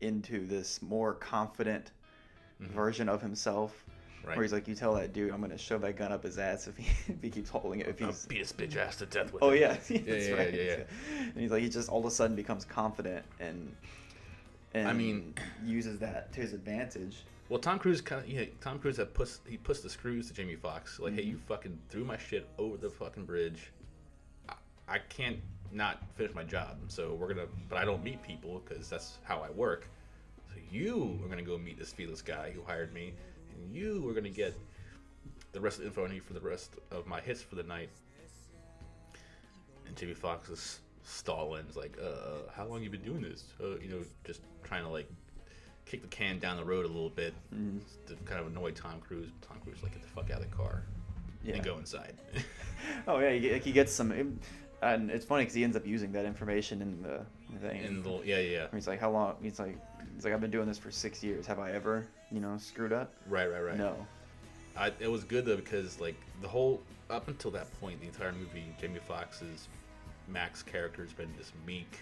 into 0.01 0.47
this 0.47 0.83
more 0.83 1.15
confident 1.15 1.93
Mhm. 2.61 2.69
version 2.69 3.09
of 3.09 3.21
himself. 3.23 3.85
Right. 4.25 4.37
Where 4.37 4.43
he's 4.45 4.53
like, 4.53 4.67
you 4.69 4.75
tell 4.75 4.95
that 4.97 5.13
dude, 5.13 5.33
I'm 5.33 5.41
gonna 5.41 5.57
shove 5.57 5.81
that 5.83 5.97
gun 5.97 6.13
up 6.13 6.25
his 6.25 6.39
ass 6.39 6.67
if 6.67 6.77
he 6.77 6.87
if 7.13 7.23
he 7.23 7.31
keeps 7.31 7.49
holding 7.51 7.81
it. 7.81 7.87
If 7.89 8.03
I'll 8.03 8.09
he's 8.09 8.27
beat 8.27 8.39
his 8.39 8.53
bitch 8.53 8.77
ass 8.77 8.97
to 8.97 9.07
death 9.07 9.33
with 9.33 9.43
Oh 9.43 9.51
it. 9.51 9.61
yeah, 9.61 9.77
Yeah, 9.89 9.99
yeah, 10.15 10.33
right. 10.35 10.55
yeah, 10.55 10.63
yeah. 10.63 10.77
And 11.21 11.37
he's 11.37 11.51
like, 11.51 11.63
he 11.63 11.69
just 11.69 11.89
all 11.89 12.01
of 12.01 12.05
a 12.07 12.11
sudden 12.11 12.35
becomes 12.37 12.65
confident 12.65 13.25
and 13.41 13.75
and 14.75 14.87
I 14.89 14.93
mean- 14.93 15.35
uses 15.65 15.99
that 16.01 16.33
to 16.35 16.41
his 16.41 16.53
advantage. 16.53 17.25
Well, 17.49 17.59
Tom 17.61 17.79
Cruise 17.79 18.03
kind 18.03 18.23
of 18.23 18.29
yeah. 18.29 18.45
Tom 18.61 18.79
Cruise 18.79 19.01
puts 19.15 19.41
he 19.49 19.57
puts 19.57 19.81
the 19.81 19.89
screws 19.89 20.27
to 20.29 20.35
Jamie 20.35 20.57
Foxx. 20.57 20.99
Like, 21.01 21.15
hey, 21.15 21.23
you 21.23 21.39
fucking 21.39 21.79
threw 21.89 22.05
my 22.05 22.19
shit 22.19 22.47
over 22.59 22.77
the 22.77 22.91
fucking 22.91 23.25
bridge. 23.25 23.73
I, 24.49 24.55
I 24.87 24.99
can't 24.99 25.39
not 25.73 26.03
finish 26.17 26.35
my 26.35 26.45
job. 26.45 26.77
So 26.89 27.15
we're 27.15 27.29
gonna. 27.29 27.47
But 27.71 27.79
I 27.79 27.87
don't 27.87 28.05
meet 28.05 28.23
people 28.23 28.61
because 28.69 28.91
that's 28.91 29.17
how 29.23 29.39
I 29.41 29.49
work. 29.51 29.89
You 30.71 31.19
are 31.25 31.29
gonna 31.29 31.43
go 31.43 31.59
meet 31.59 31.79
this 31.79 31.93
Felix 31.93 32.23
guy 32.23 32.51
who 32.51 32.63
hired 32.63 32.93
me, 32.93 33.13
and 33.55 33.75
you 33.75 34.09
are 34.09 34.13
gonna 34.15 34.29
get 34.31 34.55
the 35.53 35.61
rest 35.61 35.77
of 35.79 35.83
the 35.83 35.89
info 35.89 36.07
I 36.07 36.11
need 36.11 36.23
for 36.25 36.35
the 36.35 36.41
rest 36.41 36.73
of 36.91 37.07
my 37.07 37.21
hits 37.21 37.43
for 37.43 37.55
the 37.55 37.63
night. 37.63 37.89
And 39.87 39.97
Jamie 39.97 40.15
Foxx 40.15 40.49
is 40.51 40.81
stalling. 41.05 41.65
He's 41.67 41.77
like, 41.77 41.97
uh, 42.03 42.51
how 42.55 42.67
long 42.67 42.83
you 42.83 42.91
been 42.91 43.03
doing 43.03 43.23
this? 43.23 43.45
Uh, 43.61 43.79
you 43.79 43.89
know, 43.89 44.01
just 44.25 44.43
trying 44.65 44.83
to 44.83 44.89
like 44.91 45.09
kick 45.87 46.03
the 46.03 46.09
can 46.09 46.39
down 46.39 46.59
the 46.59 46.65
road 46.65 46.85
a 46.85 46.89
little 46.89 47.09
bit 47.09 47.33
Mhm. 47.55 47.81
to 48.07 48.15
kind 48.27 48.41
of 48.41 48.47
annoy 48.49 48.73
Tom 48.73 49.01
Cruise. 49.01 49.31
Tom 49.41 49.59
Cruise 49.65 49.79
is 49.79 49.83
like, 49.83 49.93
get 49.93 50.03
the 50.03 50.09
fuck 50.09 50.31
out 50.31 50.43
of 50.43 50.51
the 50.51 50.55
car 50.57 50.83
Yeah. 51.43 51.55
and 51.55 51.65
go 51.65 51.79
inside. 51.79 52.15
Oh 53.09 53.19
yeah, 53.19 53.31
he, 53.33 53.59
he 53.59 53.73
gets 53.73 53.93
some, 53.93 54.13
and 54.83 55.11
it's 55.11 55.25
funny 55.25 55.43
because 55.43 55.55
he 55.55 55.65
ends 55.65 55.77
up 55.77 55.85
using 55.87 56.13
that 56.13 56.25
information 56.27 56.81
in 56.81 57.03
the 57.03 57.21
thing. 57.61 57.83
In 57.83 58.03
the- 58.03 58.21
yeah, 58.25 58.39
yeah. 58.39 58.67
He's 58.73 58.87
like, 58.87 59.01
how 59.01 59.11
long? 59.11 59.35
He's 59.43 59.59
like, 59.59 59.77
he's 60.19 60.25
like, 60.25 60.35
I've 60.35 60.41
been 60.41 60.51
doing 60.51 60.67
this 60.67 60.79
for 60.79 60.91
six 60.91 61.23
years. 61.23 61.47
Have 61.47 61.61
I 61.61 61.71
ever, 61.71 62.05
you 62.33 62.41
know, 62.41 62.59
screwed 62.59 62.93
up? 62.93 63.15
right, 63.29 63.47
right, 63.47 63.61
right. 63.61 63.77
No. 63.79 64.05
I, 64.77 64.91
it 64.99 65.09
was 65.09 65.23
good 65.23 65.45
though 65.45 65.55
because 65.57 66.01
like 66.01 66.17
the 66.43 66.49
whole 66.49 66.83
up 67.09 67.29
until 67.29 67.53
that 67.53 67.69
point, 67.81 68.01
the 68.01 68.07
entire 68.09 68.33
movie, 68.33 68.65
Jamie 68.81 68.99
Foxx's 69.07 69.69
Max 70.27 70.61
character 70.63 71.03
has 71.05 71.13
been 71.13 71.33
this 71.39 71.53
meek, 71.65 72.01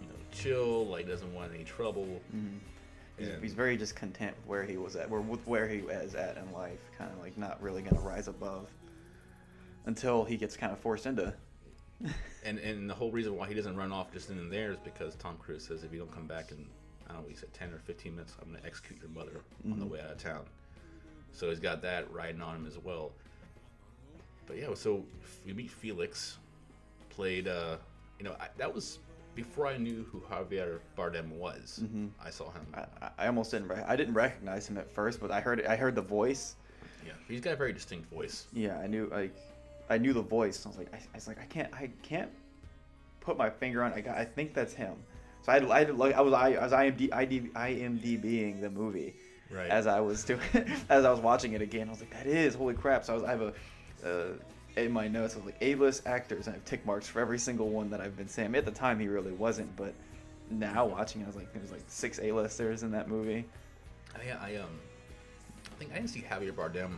you 0.00 0.08
know, 0.08 0.14
chill, 0.32 0.86
like 0.86 1.06
doesn't 1.06 1.32
want 1.34 1.52
any 1.54 1.64
trouble. 1.64 2.06
Mhm. 2.34 2.58
He's, 3.18 3.28
And- 3.28 3.42
he's 3.42 3.52
very 3.54 3.76
just 3.76 3.94
content 3.96 4.34
with 4.38 4.46
where 4.46 4.62
he 4.64 4.78
was 4.78 4.96
at, 4.96 5.10
where 5.10 5.20
with 5.20 5.46
where 5.46 5.68
he 5.68 5.82
was 5.82 6.14
at 6.14 6.38
in 6.38 6.50
life, 6.52 6.80
kind 6.96 7.10
of 7.12 7.18
like 7.20 7.36
not 7.36 7.62
really 7.62 7.82
gonna 7.82 8.00
rise 8.00 8.28
above 8.28 8.68
until 9.84 10.24
he 10.24 10.38
gets 10.38 10.56
kind 10.56 10.72
of 10.72 10.78
forced 10.78 11.04
into. 11.04 11.34
And 12.44 12.58
and 12.58 12.88
the 12.88 12.94
whole 12.94 13.10
reason 13.10 13.36
why 13.36 13.48
he 13.48 13.54
doesn't 13.54 13.76
run 13.76 13.90
off 13.92 14.12
just 14.12 14.30
in 14.30 14.38
and 14.38 14.52
there 14.52 14.70
is 14.72 14.78
because 14.84 15.14
Tom 15.16 15.36
Cruise 15.38 15.64
says 15.66 15.82
if 15.82 15.92
you 15.92 15.98
don't 15.98 16.12
come 16.12 16.26
back 16.26 16.50
in 16.52 16.66
I 17.08 17.12
don't 17.14 17.22
know, 17.22 17.28
he 17.28 17.34
said 17.34 17.52
ten 17.54 17.72
or 17.72 17.78
fifteen 17.78 18.14
minutes, 18.16 18.34
I'm 18.42 18.52
gonna 18.52 18.64
execute 18.66 19.00
your 19.00 19.10
mother 19.10 19.40
on 19.70 19.78
the 19.78 19.86
Mhm. 19.86 19.90
way 19.90 20.00
out 20.00 20.10
of 20.12 20.18
town. 20.18 20.44
So 21.32 21.48
he's 21.50 21.60
got 21.60 21.82
that 21.82 22.10
riding 22.12 22.40
on 22.42 22.56
him 22.56 22.66
as 22.66 22.78
well. 22.78 23.12
But 24.46 24.58
yeah, 24.58 24.74
so 24.74 25.04
we 25.44 25.52
meet 25.52 25.70
Felix, 25.70 26.38
played. 27.10 27.48
uh 27.48 27.78
You 28.18 28.24
know, 28.24 28.36
I, 28.40 28.48
that 28.56 28.72
was 28.72 28.98
before 29.34 29.66
I 29.66 29.76
knew 29.76 30.04
who 30.10 30.20
Javier 30.20 30.78
Bardem 30.96 31.28
was. 31.32 31.80
Mhm. 31.82 32.10
I 32.24 32.30
saw 32.30 32.50
him. 32.52 32.66
I, 32.74 32.86
I- 33.02 33.10
I 33.18 33.26
almost 33.26 33.50
didn't. 33.50 33.68
Re- 33.68 33.84
I 33.86 33.94
didn't 33.96 34.14
recognize 34.14 34.66
him 34.68 34.78
at 34.78 34.90
first, 34.90 35.20
but 35.20 35.30
I 35.30 35.40
heard 35.40 35.64
I 35.66 35.76
heard 35.76 35.94
the 35.94 36.02
voice. 36.02 36.56
Yeah, 37.04 37.12
he's 37.28 37.40
got 37.40 37.52
a 37.52 37.56
very 37.56 37.72
distinct 37.72 38.08
voice. 38.10 38.46
Yeah, 38.52 38.78
I 38.78 38.86
knew 38.86 39.06
like 39.12 39.34
I 39.88 39.98
knew 39.98 40.12
the 40.12 40.22
voice. 40.22 40.64
I 40.64 40.68
was 40.68 40.78
like, 40.78 40.92
I, 40.92 40.96
I 40.96 41.00
was 41.14 41.28
like, 41.28 41.40
I 41.40 41.44
can't, 41.44 41.72
I 41.74 41.90
can't 42.02 42.30
put 43.20 43.36
my 43.36 43.50
finger 43.50 43.82
on. 43.82 43.92
it. 43.92 43.96
I 43.96 44.00
got, 44.00 44.16
I 44.18 44.24
think 44.24 44.54
that's 44.54 44.74
him. 44.74 44.94
So 45.42 45.52
I, 45.52 45.56
I 45.58 45.82
like, 45.84 46.14
I 46.14 46.20
was, 46.20 46.32
I, 46.32 46.54
I 46.54 46.62
was 46.64 46.72
IMD, 46.72 47.12
ID, 47.12 47.40
IMDBing 47.54 48.60
the 48.60 48.70
movie 48.70 49.14
Right. 49.48 49.70
as 49.70 49.86
I 49.86 50.00
was 50.00 50.24
doing, 50.24 50.40
as 50.88 51.04
I 51.04 51.10
was 51.10 51.20
watching 51.20 51.52
it 51.52 51.62
again. 51.62 51.86
I 51.86 51.90
was 51.90 52.00
like, 52.00 52.10
that 52.10 52.26
is 52.26 52.54
holy 52.56 52.74
crap. 52.74 53.04
So 53.04 53.12
I 53.12 53.16
was, 53.16 53.24
I 53.24 53.30
have 53.30 53.40
a. 53.42 53.52
Uh, 54.04 54.32
in 54.76 54.92
my 54.92 55.08
notes, 55.08 55.34
I 55.34 55.38
was 55.38 55.46
like 55.46 55.56
A-list 55.62 56.06
actors, 56.06 56.46
and 56.46 56.54
I 56.54 56.58
have 56.58 56.64
tick 56.66 56.84
marks 56.84 57.08
for 57.08 57.20
every 57.20 57.38
single 57.38 57.70
one 57.70 57.88
that 57.90 58.00
I've 58.00 58.14
been 58.16 58.28
saying. 58.28 58.54
At 58.54 58.66
the 58.66 58.70
time, 58.70 59.00
he 59.00 59.08
really 59.08 59.32
wasn't, 59.32 59.74
but 59.74 59.94
now 60.50 60.84
watching, 60.84 61.22
it, 61.22 61.24
I 61.24 61.26
was 61.28 61.36
like, 61.36 61.50
there's 61.54 61.70
like 61.72 61.84
six 61.88 62.20
A-listers 62.20 62.82
in 62.82 62.90
that 62.90 63.08
movie. 63.08 63.46
I, 64.14 64.32
I 64.32 64.56
um, 64.56 64.68
I 65.72 65.74
think 65.78 65.92
I 65.92 65.94
didn't 65.94 66.10
see 66.10 66.20
Javier 66.30 66.52
Bardem. 66.52 66.90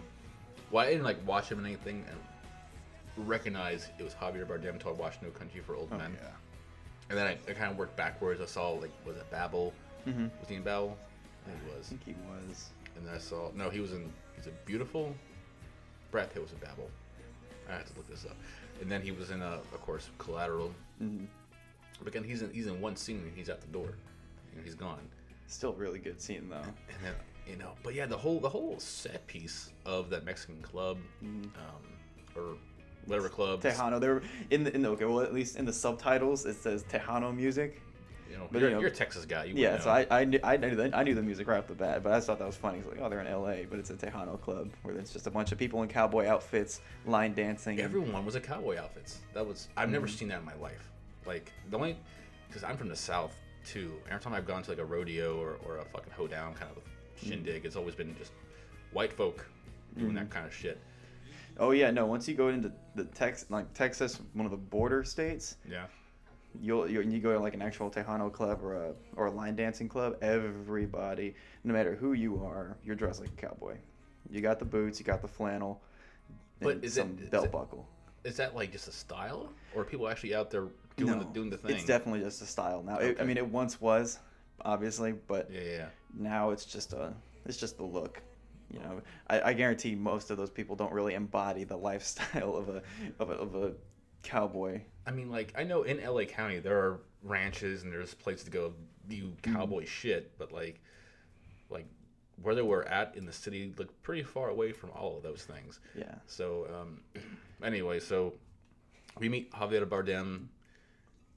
Well, 0.72 0.84
I 0.84 0.90
didn't 0.90 1.04
like 1.04 1.24
watch 1.24 1.50
him 1.52 1.60
in 1.60 1.66
anything 1.66 2.04
and 2.08 2.18
recognize 3.26 3.88
it 3.98 4.02
was 4.02 4.14
Javier 4.14 4.46
Bardem 4.46 4.70
until 4.74 4.90
I 4.90 4.94
watched 4.94 5.22
No 5.22 5.30
Country 5.30 5.60
for 5.60 5.74
Old 5.74 5.88
Oh, 5.92 5.98
Men. 5.98 6.16
yeah. 6.20 6.28
And 7.10 7.18
then 7.18 7.26
I, 7.26 7.38
I 7.50 7.54
kind 7.54 7.70
of 7.70 7.78
worked 7.78 7.96
backwards. 7.96 8.40
I 8.40 8.46
saw 8.46 8.70
like 8.70 8.90
was 9.06 9.16
it 9.16 9.30
Babel? 9.30 9.72
Mhm. 10.06 10.30
Was 10.40 10.48
he 10.48 10.56
in 10.56 10.62
Babel? 10.62 10.96
I 11.46 11.50
think 11.50 11.62
he 11.64 11.70
I 11.72 11.76
was. 11.78 11.86
think 11.88 12.04
he 12.04 12.14
was. 12.48 12.70
And 12.96 13.06
then 13.06 13.14
I 13.14 13.18
saw 13.18 13.50
no, 13.54 13.70
he 13.70 13.80
was 13.80 13.92
in 13.92 14.12
He's 14.36 14.46
a 14.46 14.50
beautiful. 14.66 15.14
Brad 16.10 16.32
Pitt 16.32 16.40
was 16.42 16.52
in 16.52 16.58
Babel. 16.58 16.88
I 17.68 17.72
have 17.72 17.90
to 17.90 17.96
look 17.96 18.08
this 18.08 18.24
up. 18.24 18.36
And 18.80 18.90
then 18.90 19.02
he 19.02 19.10
was 19.10 19.30
in, 19.30 19.42
a, 19.42 19.54
of 19.74 19.80
course, 19.82 20.08
Collateral. 20.18 20.72
Mhm. 21.02 21.26
But 21.98 22.08
again, 22.08 22.22
he's 22.24 22.42
in 22.42 22.52
he's 22.52 22.66
in 22.66 22.80
one 22.80 22.94
scene 22.96 23.18
and 23.26 23.32
he's 23.36 23.50
out 23.50 23.60
the 23.60 23.66
door, 23.68 23.94
and 24.54 24.64
he's 24.64 24.74
gone. 24.76 25.00
Still 25.48 25.72
really 25.72 25.98
good 25.98 26.20
scene 26.20 26.48
though. 26.48 26.56
And 26.56 27.02
then 27.02 27.14
you 27.46 27.56
know, 27.56 27.72
but 27.82 27.94
yeah, 27.94 28.06
the 28.06 28.16
whole 28.16 28.38
the 28.38 28.48
whole 28.48 28.78
set 28.78 29.26
piece 29.26 29.70
of 29.86 30.08
that 30.10 30.24
Mexican 30.24 30.60
club, 30.62 30.98
um, 31.22 31.50
or 32.36 32.56
whatever 33.08 33.28
club. 33.28 33.62
Tejano. 33.62 34.00
They 34.00 34.08
were 34.08 34.22
in 34.50 34.64
the 34.64 34.74
in 34.74 34.82
the 34.82 34.90
okay. 34.90 35.04
Well, 35.04 35.20
at 35.20 35.34
least 35.34 35.56
in 35.56 35.64
the 35.64 35.72
subtitles 35.72 36.46
it 36.46 36.54
says 36.56 36.84
Tejano 36.84 37.34
music. 37.34 37.82
You 38.30 38.36
know, 38.36 38.46
But, 38.52 38.60
you're, 38.60 38.68
you 38.68 38.74
know- 38.76 38.80
you're 38.82 38.90
a 38.90 38.94
Texas 38.94 39.24
guy. 39.24 39.44
You 39.44 39.54
yeah, 39.56 39.78
so. 39.80 39.88
I 39.90 40.06
I 40.10 40.24
knew, 40.24 40.38
I 40.44 40.58
knew 40.58 40.76
the, 40.76 40.90
I 40.94 41.02
knew 41.02 41.14
the 41.14 41.22
music 41.22 41.48
right 41.48 41.58
off 41.58 41.66
the 41.66 41.74
bat, 41.74 42.02
but 42.02 42.12
I 42.12 42.16
just 42.18 42.26
thought 42.26 42.38
that 42.38 42.46
was 42.46 42.56
funny. 42.56 42.78
It's 42.80 42.86
like, 42.86 42.98
oh, 43.00 43.08
they're 43.08 43.22
in 43.22 43.26
L.A., 43.26 43.66
but 43.70 43.78
it's 43.78 43.88
a 43.88 43.94
Tejano 43.94 44.38
club 44.38 44.68
where 44.82 44.94
there's 44.94 45.10
just 45.10 45.26
a 45.26 45.30
bunch 45.30 45.50
of 45.50 45.56
people 45.56 45.82
in 45.82 45.88
cowboy 45.88 46.26
outfits, 46.26 46.82
line 47.06 47.32
dancing. 47.32 47.78
and- 47.80 47.84
Everyone 47.86 48.26
was 48.26 48.34
a 48.34 48.40
cowboy 48.40 48.76
outfits. 48.78 49.20
That 49.32 49.46
was 49.46 49.68
I've 49.78 49.88
never 49.88 50.06
Mhm. 50.06 50.18
seen 50.18 50.28
that 50.28 50.40
in 50.40 50.44
my 50.44 50.54
life. 50.56 50.90
Like 51.26 51.50
the 51.70 51.76
only 51.78 51.96
because 52.48 52.62
I'm 52.64 52.76
from 52.76 52.88
the 52.90 52.96
South 52.96 53.34
too. 53.64 53.94
Every 54.10 54.20
time 54.20 54.34
I've 54.34 54.46
gone 54.46 54.62
to 54.62 54.70
like 54.70 54.78
a 54.78 54.84
rodeo 54.84 55.38
or, 55.40 55.56
or 55.66 55.78
a 55.78 55.84
fucking 55.86 56.12
hoedown 56.12 56.52
kind 56.54 56.70
of 56.76 56.82
shindig, 57.26 57.64
it's 57.64 57.76
always 57.76 57.94
been 57.94 58.14
just 58.18 58.32
white 58.92 59.12
folk 59.14 59.46
doing 59.96 60.14
that 60.14 60.26
Mhm. 60.26 60.30
kind 60.30 60.46
of 60.46 60.54
shit. 60.54 60.78
Oh 61.58 61.70
yeah, 61.72 61.90
no. 61.90 62.06
Once 62.06 62.28
you 62.28 62.34
go 62.34 62.48
into 62.48 62.72
the 62.94 63.04
Tex 63.04 63.46
like 63.50 63.72
Texas, 63.74 64.20
one 64.34 64.44
of 64.46 64.50
the 64.50 64.56
border 64.56 65.02
states, 65.04 65.56
Yeah. 65.68 65.86
you'll 66.60 66.88
you 66.88 67.00
you 67.02 67.18
go 67.20 67.32
to 67.32 67.38
like 67.40 67.54
an 67.54 67.62
actual 67.62 67.90
Tejano 67.90 68.32
club 68.32 68.62
or 68.62 68.74
a 68.74 68.92
or 69.16 69.26
a 69.26 69.30
line 69.30 69.56
dancing 69.56 69.88
club. 69.88 70.16
Everybody, 70.22 71.34
no 71.64 71.72
matter 71.72 71.94
who 71.94 72.12
you 72.12 72.42
are, 72.44 72.76
you're 72.84 72.96
dressed 72.96 73.20
like 73.20 73.30
a 73.30 73.46
cowboy. 73.46 73.76
You 74.30 74.40
got 74.40 74.58
the 74.58 74.64
boots, 74.64 74.98
you 75.00 75.04
got 75.06 75.22
the 75.22 75.28
flannel, 75.28 75.80
But 76.60 76.84
is 76.84 76.94
some 76.94 77.16
it- 77.18 77.24
is 77.24 77.28
belt 77.30 77.46
it- 77.46 77.52
buckle. 77.52 77.88
Is 78.24 78.36
that 78.36 78.54
like 78.54 78.72
just 78.72 78.88
a 78.88 78.92
style, 78.92 79.52
or 79.74 79.82
are 79.82 79.84
people 79.84 80.08
actually 80.08 80.34
out 80.34 80.50
there 80.50 80.66
doing 80.96 81.18
the 81.18 81.24
doing 81.26 81.50
the 81.50 81.56
thing? 81.56 81.70
It's 81.70 81.84
definitely 81.84 82.20
just 82.20 82.42
a 82.42 82.46
style 82.46 82.82
now. 82.82 82.98
It, 82.98 83.20
I 83.20 83.24
mean, 83.24 83.36
it 83.36 83.46
once 83.48 83.80
was, 83.80 84.18
obviously, 84.64 85.12
but 85.12 85.48
Yeah, 85.50 85.60
yeah. 85.62 85.86
now 86.14 86.50
it's 86.50 86.64
just 86.64 86.92
a 86.92 87.14
it's 87.46 87.56
just 87.56 87.76
the 87.78 87.84
look. 87.84 88.20
You 88.70 88.80
know, 88.80 89.00
I, 89.28 89.40
I 89.40 89.52
guarantee 89.54 89.94
most 89.94 90.30
of 90.30 90.36
those 90.36 90.50
people 90.50 90.76
don't 90.76 90.92
really 90.92 91.14
embody 91.14 91.64
the 91.64 91.76
lifestyle 91.90 92.54
of 92.56 92.68
a 92.68 92.82
of 93.18 93.30
a, 93.30 93.34
of 93.34 93.54
a 93.54 93.72
cowboy. 94.22 94.80
I 95.06 95.10
mean, 95.10 95.30
like 95.30 95.54
I 95.56 95.64
know 95.64 95.82
in 95.84 96.04
LA 96.04 96.24
County 96.24 96.58
there 96.58 96.76
are 96.78 97.00
ranches 97.22 97.82
and 97.82 97.92
there's 97.92 98.14
places 98.14 98.44
to 98.44 98.50
go 98.50 98.74
view 99.06 99.32
Mm-hmm. 99.42 99.54
cowboy 99.56 99.86
shit, 99.86 100.36
but 100.38 100.52
like, 100.52 100.80
like 101.70 101.86
where 102.42 102.54
they 102.54 102.62
were 102.62 102.86
at 102.86 103.16
in 103.16 103.24
the 103.24 103.32
city 103.32 103.72
looked 103.78 104.00
pretty 104.02 104.22
far 104.22 104.48
away 104.50 104.72
from 104.72 104.90
all 104.90 105.16
of 105.16 105.22
those 105.22 105.42
things. 105.44 105.80
Yeah. 105.94 106.14
So, 106.26 106.66
um, 106.78 107.00
anyway, 107.62 108.00
so 108.00 108.34
we 109.18 109.28
meet 109.28 109.50
Javier 109.52 109.86
Bardem, 109.86 110.46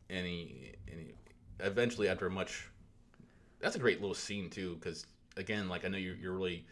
and 0.10 0.26
he, 0.28 0.74
and 0.92 1.00
he 1.00 1.14
eventually 1.62 2.10
after 2.10 2.28
a 2.28 2.30
much, 2.30 2.68
that's 3.60 3.76
a 3.76 3.80
great 3.80 4.02
little 4.02 4.16
scene 4.16 4.50
too, 4.50 4.76
because 4.76 5.06
again, 5.38 5.70
like 5.70 5.86
I 5.86 5.88
know 5.88 5.98
you're 5.98 6.16
you're 6.16 6.34
really 6.34 6.66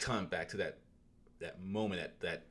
coming 0.00 0.26
back 0.26 0.48
to 0.48 0.56
that 0.58 0.78
that 1.40 1.62
moment 1.62 2.00
that 2.00 2.20
that 2.20 2.42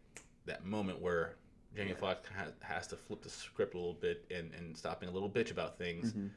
that 0.45 0.65
moment 0.65 1.01
where 1.01 1.35
Jamie 1.75 1.93
Foxx 1.93 2.27
has, 2.35 2.51
has 2.61 2.87
to 2.87 2.95
flip 2.95 3.21
the 3.21 3.29
script 3.29 3.75
a 3.75 3.77
little 3.77 3.93
bit 3.93 4.25
and, 4.35 4.51
and 4.55 4.75
stop 4.75 4.99
being 4.99 5.11
a 5.11 5.13
little 5.13 5.29
bitch 5.29 5.51
about 5.51 5.77
things 5.77 6.13
Mhm. 6.13 6.29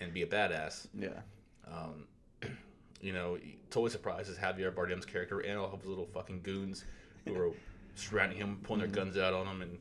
and 0.00 0.14
be 0.14 0.22
a 0.22 0.26
badass. 0.26 0.86
Yeah. 0.98 1.20
Um, 1.66 2.06
you 3.02 3.12
know, 3.12 3.38
totally 3.68 3.90
surprises 3.90 4.38
Javier 4.38 4.74
Bardem's 4.74 5.04
character 5.04 5.40
and 5.40 5.58
all 5.58 5.66
of 5.72 5.80
his 5.80 5.88
little 5.88 6.06
fucking 6.06 6.40
goons 6.42 6.84
who 7.26 7.34
were 7.34 7.50
surrounding 7.94 8.38
him, 8.38 8.58
pulling 8.62 8.80
Mhm. 8.80 8.92
their 8.92 9.04
guns 9.04 9.18
out 9.18 9.34
on 9.34 9.46
him, 9.46 9.60
and 9.62 9.78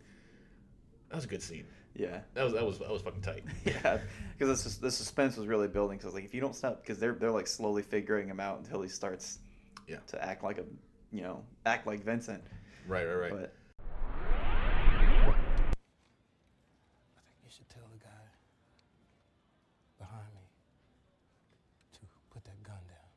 that 1.10 1.16
was 1.16 1.24
a 1.26 1.30
good 1.30 1.42
scene. 1.42 1.66
Yeah. 1.96 2.20
That 2.34 2.44
was 2.44 2.54
that 2.54 2.66
was 2.66 2.80
that 2.80 2.90
was 2.92 3.02
fucking 3.02 3.22
tight. 3.22 3.44
Yeah, 3.66 4.00
because 4.38 4.78
the 4.80 4.92
suspense 4.92 5.38
was 5.38 5.48
really 5.48 5.68
building. 5.70 5.98
Because 5.98 6.14
like 6.14 6.26
if 6.26 6.34
you 6.34 6.42
don't 6.42 6.56
stop, 6.56 6.82
because 6.82 7.00
they're 7.00 7.14
they're 7.14 7.32
like 7.32 7.48
slowly 7.48 7.84
figuring 7.84 8.28
him 8.28 8.40
out 8.42 8.60
until 8.60 8.82
he 8.82 8.90
starts, 8.90 9.40
Yeah. 9.90 9.98
to 10.08 10.24
act 10.24 10.44
like 10.44 10.60
a, 10.60 10.66
you 11.12 11.22
know, 11.22 11.44
act 11.66 11.88
like 11.88 12.04
Vincent. 12.04 12.44
Right, 12.88 13.06
right, 13.06 13.16
right. 13.16 13.32
But 13.32 13.54
I 17.18 17.22
think 17.26 17.38
You 17.44 17.50
should 17.50 17.70
tell 17.70 17.88
the 17.92 17.98
guy 17.98 18.26
behind 19.98 20.30
me 20.36 20.46
to 21.94 22.00
put 22.32 22.44
that 22.46 22.62
gun 22.64 22.78
down. 22.88 23.10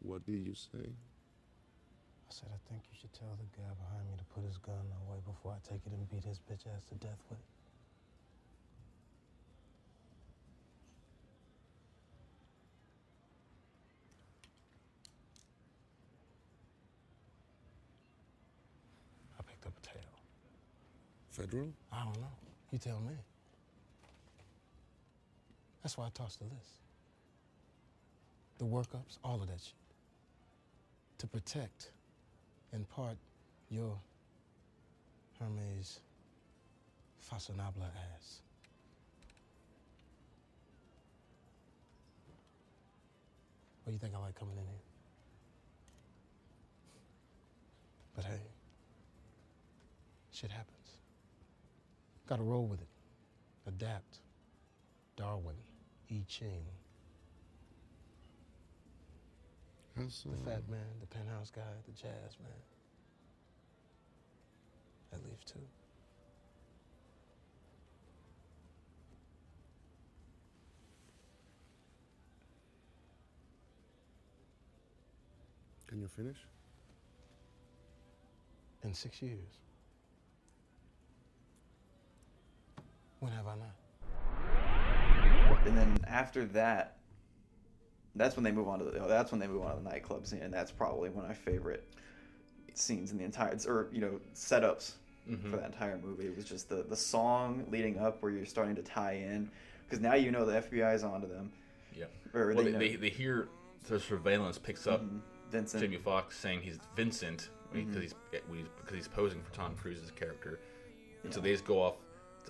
What 0.00 0.26
did 0.26 0.44
you 0.46 0.54
say? 0.54 0.90
I 2.28 2.30
said, 2.30 2.48
I 2.52 2.58
think 2.68 2.82
you 2.90 2.98
should 3.00 3.12
tell 3.12 3.38
the 3.38 3.46
guy 3.56 3.70
behind 3.78 4.06
me 4.10 4.16
to 4.18 4.24
put 4.34 4.44
his 4.44 4.58
gun 4.58 4.84
away 5.06 5.18
before 5.24 5.52
I 5.52 5.60
take 5.66 5.80
it 5.86 5.92
and 5.92 6.08
beat 6.10 6.24
his 6.24 6.38
bitch 6.40 6.66
ass 6.74 6.84
to 6.90 6.94
death 6.96 7.22
with 7.30 7.38
it. 7.38 7.44
I 19.38 19.42
picked 19.42 19.66
up 19.66 19.72
a 19.76 19.86
tail. 19.86 20.12
Federal? 21.38 21.72
I 21.92 22.02
don't 22.04 22.16
know. 22.20 22.32
You 22.72 22.78
tell 22.78 22.98
me. 23.00 23.14
That's 25.82 25.96
why 25.96 26.06
I 26.06 26.10
tossed 26.12 26.40
the 26.40 26.46
list. 26.46 26.80
The 28.58 28.64
workups, 28.64 29.18
all 29.22 29.40
of 29.40 29.46
that 29.46 29.60
shit. 29.60 29.74
To 31.18 31.26
protect, 31.28 31.90
in 32.72 32.84
part, 32.84 33.16
your 33.70 33.96
Hermes 35.38 36.00
fashionable 37.20 37.84
ass. 37.84 38.40
What 43.84 43.90
do 43.90 43.92
you 43.92 43.98
think 43.98 44.14
I 44.14 44.18
like 44.18 44.34
coming 44.34 44.56
in 44.56 44.64
here? 44.64 44.82
But 48.16 48.24
hey, 48.24 48.40
shit 50.32 50.50
happens. 50.50 50.74
Gotta 52.28 52.42
roll 52.42 52.66
with 52.66 52.82
it. 52.82 52.88
Adapt. 53.66 54.18
Darwin, 55.16 55.56
I 56.10 56.22
Ching. 56.28 56.62
That's, 59.96 60.22
The 60.22 60.36
fat 60.50 60.68
man, 60.68 60.80
the 61.00 61.06
penthouse 61.06 61.50
guy, 61.50 61.62
the 61.86 61.92
jazz 61.92 62.36
man. 62.40 62.52
That 65.10 65.24
leaves 65.24 65.44
two. 65.44 65.58
Can 75.88 76.00
you 76.00 76.08
finish? 76.08 76.36
In 78.84 78.92
six 78.92 79.22
years. 79.22 79.58
When 83.20 83.32
have 83.32 83.46
I 83.46 83.54
not? 83.56 83.74
and 85.66 85.76
then 85.76 85.96
after 86.06 86.44
that, 86.46 86.96
that's 88.14 88.36
when 88.36 88.44
they 88.44 88.52
move 88.52 88.68
on 88.68 88.78
to 88.78 88.84
the 88.84 88.90
that's 89.06 89.30
when 89.32 89.40
they 89.40 89.46
move 89.46 89.62
on 89.62 89.76
to 89.76 89.82
the 89.82 89.88
nightclub 89.90 90.26
scene, 90.26 90.40
and 90.42 90.52
that's 90.52 90.70
probably 90.70 91.10
one 91.10 91.24
of 91.24 91.28
my 91.30 91.34
favorite 91.34 91.84
scenes 92.74 93.10
in 93.12 93.18
the 93.18 93.24
entire 93.24 93.56
or 93.66 93.88
you 93.92 94.00
know 94.00 94.20
setups 94.34 94.92
Mhm. 95.28 95.50
for 95.50 95.56
that 95.56 95.66
entire 95.66 95.98
movie. 95.98 96.26
It 96.26 96.36
was 96.36 96.44
just 96.44 96.68
the 96.68 96.82
the 96.84 96.96
song 96.96 97.66
leading 97.70 97.98
up 97.98 98.22
where 98.22 98.30
you're 98.32 98.46
starting 98.46 98.76
to 98.76 98.82
tie 98.82 99.12
in 99.14 99.50
because 99.84 100.00
now 100.00 100.14
you 100.14 100.30
know 100.30 100.44
the 100.44 100.58
FBI 100.62 100.94
is 100.94 101.02
onto 101.04 101.26
them. 101.28 101.50
Yeah. 101.94 102.06
Or 102.34 102.54
well, 102.54 102.64
they 102.64 102.72
they, 102.72 102.96
they, 102.96 103.10
hear 103.10 103.48
the 103.88 103.98
surveillance 103.98 104.58
picks 104.58 104.86
up 104.86 105.02
Mhm. 105.02 105.20
Vincent. 105.50 105.82
Jamie 105.82 105.96
Foxx 105.98 106.36
saying 106.38 106.60
he's 106.62 106.78
Vincent 106.96 107.50
because 107.72 107.96
Mhm. 107.96 108.02
he's 108.02 108.14
because 108.80 108.94
he's 108.96 109.08
posing 109.08 109.42
for 109.42 109.52
Tom 109.52 109.74
Cruise's 109.76 110.10
character, 110.12 110.60
and 111.24 111.34
so 111.34 111.40
they 111.40 111.52
just 111.52 111.64
go 111.66 111.82
off. 111.82 111.96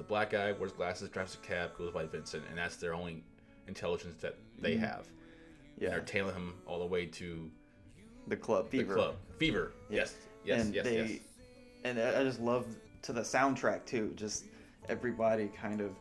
A 0.00 0.02
black 0.02 0.30
guy, 0.30 0.52
wears 0.52 0.72
glasses, 0.72 1.08
drives 1.08 1.34
a 1.34 1.38
cab, 1.38 1.76
goes 1.76 1.92
by 1.92 2.06
Vincent, 2.06 2.44
and 2.48 2.58
that's 2.58 2.76
their 2.76 2.94
only 2.94 3.22
intelligence 3.66 4.20
that 4.22 4.36
they 4.58 4.76
Mhm. 4.76 4.80
have. 4.80 5.08
Yeah. 5.78 5.86
And 5.88 5.92
they're 5.94 6.00
tailing 6.04 6.34
him 6.34 6.54
all 6.66 6.78
the 6.78 6.86
way 6.86 7.06
to 7.06 7.50
the 8.26 8.36
club 8.36 8.68
Fever. 8.68 8.88
The 8.88 8.94
club 8.94 9.14
Fever. 9.38 9.72
Yes, 9.88 10.14
yes, 10.44 10.64
and 10.64 10.74
yes, 10.74 10.84
they, 10.84 10.96
yes. 11.06 11.20
And 11.84 11.98
I 12.00 12.20
I 12.20 12.24
just 12.24 12.40
love 12.40 12.66
to 13.02 13.12
the 13.12 13.20
soundtrack 13.22 13.84
too. 13.86 14.12
Just 14.16 14.44
everybody 14.88 15.48
kind 15.48 15.80
of 15.80 15.94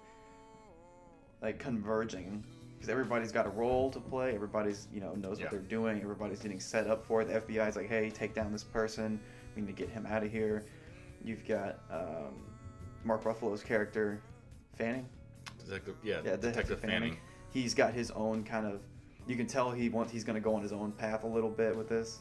like 1.41 1.59
converging 1.59 2.43
because 2.75 2.89
everybody's 2.89 3.31
got 3.31 3.45
a 3.45 3.49
role 3.49 3.89
to 3.91 3.99
play. 3.99 4.33
Everybody's 4.35 4.87
you 4.91 4.99
know 4.99 5.13
knows 5.15 5.39
Yeah. 5.39 5.45
what 5.45 5.51
they're 5.51 5.59
doing. 5.61 6.01
Everybody's 6.01 6.39
getting 6.41 6.59
set 6.59 6.87
up 6.87 7.05
for 7.05 7.21
it. 7.21 7.25
The 7.27 7.35
FBI's 7.41 7.75
like, 7.75 7.87
hey, 7.87 8.09
take 8.09 8.33
down 8.33 8.51
this 8.51 8.63
person. 8.63 9.19
We 9.55 9.61
need 9.61 9.67
to 9.67 9.73
get 9.73 9.89
him 9.89 10.05
out 10.05 10.23
of 10.23 10.31
here. 10.31 10.65
You've 11.23 11.45
got 11.47 11.79
um, 11.91 12.45
Mark 13.07 13.23
Ruffalo's 13.23 13.63
character, 13.63 14.19
Fanning. 14.77 15.07
Detective, 15.65 15.95
yeah, 16.03 16.19
Yeah, 16.23 16.35
Detective, 16.35 16.79
Fanning. 16.81 17.17
He's 17.49 17.73
got 17.73 17.93
his 17.93 18.11
own 18.11 18.43
kind 18.43 18.67
of. 18.67 18.81
You 19.25 19.35
can 19.35 19.47
tell 19.47 19.71
he 19.71 19.89
wants. 19.89 20.11
He's 20.11 20.23
going 20.23 20.35
to 20.35 20.41
go 20.41 20.53
on 20.53 20.61
his 20.61 20.71
own 20.73 20.91
path 20.91 21.23
a 21.23 21.27
little 21.27 21.49
bit 21.49 21.75
with 21.75 21.89
this. 21.89 22.19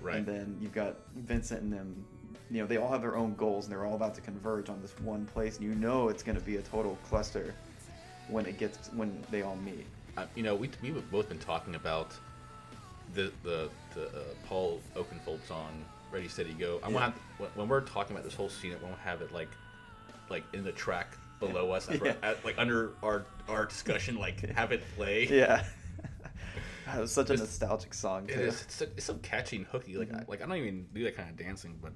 Right. 0.00 0.16
And 0.16 0.26
then 0.26 0.56
you've 0.60 0.72
got 0.74 0.96
Vincent 1.16 1.62
and 1.62 1.72
them. 1.72 2.04
You 2.50 2.60
know, 2.62 2.66
they 2.66 2.76
all 2.76 2.90
have 2.90 3.02
their 3.02 3.16
own 3.16 3.34
goals, 3.34 3.64
and 3.64 3.72
they're 3.72 3.84
all 3.84 3.94
about 3.94 4.14
to 4.14 4.20
converge 4.20 4.68
on 4.70 4.80
this 4.80 4.94
one 5.00 5.26
place. 5.26 5.56
And 5.58 5.66
you 5.66 5.74
know 5.74 6.08
it's 6.08 6.22
going 6.22 6.38
to 6.38 6.44
be 6.44 6.56
a 6.56 6.62
total 6.62 6.96
cluster 7.08 7.54
when 8.28 8.46
it 8.46 8.58
gets 8.58 8.88
when 8.94 9.22
they 9.30 9.42
all 9.42 9.56
meet. 9.56 9.86
Uh, 10.16 10.26
you 10.34 10.42
know, 10.42 10.54
we 10.54 10.70
we've 10.82 11.10
both 11.10 11.28
been 11.28 11.38
talking 11.38 11.74
about 11.74 12.14
the 13.14 13.32
the 13.42 13.68
the 13.94 14.06
uh, 14.08 14.22
Paul 14.46 14.80
Oakenfold 14.96 15.44
song 15.46 15.84
"Ready 16.12 16.28
Steady 16.28 16.54
Go." 16.54 16.80
I 16.82 16.88
Yeah. 16.88 16.94
want 16.94 17.14
when- 17.54 17.68
we're 17.68 17.80
talking 17.82 18.14
about 18.16 18.24
this 18.24 18.34
whole 18.34 18.48
scene, 18.50 18.72
I 18.78 18.82
won't 18.84 18.98
have 19.00 19.20
it 19.22 19.32
like 19.32 19.48
like 20.30 20.44
in 20.52 20.64
the 20.64 20.72
track 20.72 21.16
below 21.40 21.70
us, 21.72 21.88
like, 21.90 22.02
Yeah. 22.04 22.14
at- 22.22 22.44
like 22.44 22.56
under 22.58 22.92
our 23.02 23.26
our 23.48 23.66
discussion, 23.66 24.16
like 24.18 24.40
have 24.56 24.72
it 24.72 24.82
play. 24.96 25.26
Yeah. 25.28 25.64
it 26.96 27.00
was 27.00 27.12
such 27.12 27.30
a 27.30 27.34
It's- 27.34 27.46
nostalgic 27.48 27.94
song 27.94 28.26
too. 28.26 28.34
is. 28.34 28.62
It's 28.62 28.74
so, 28.76 28.84
it's 28.96 29.04
so 29.06 29.14
catchy 29.14 29.56
and 29.56 29.66
hooky. 29.66 29.96
Like 29.96 30.12
I, 30.12 30.18
Mhm. 30.18 30.28
like 30.28 30.42
I 30.42 30.46
don't 30.46 30.56
even 30.56 30.86
do 30.94 31.04
that 31.04 31.16
kind 31.16 31.28
of 31.30 31.36
dancing, 31.36 31.78
but 31.82 31.92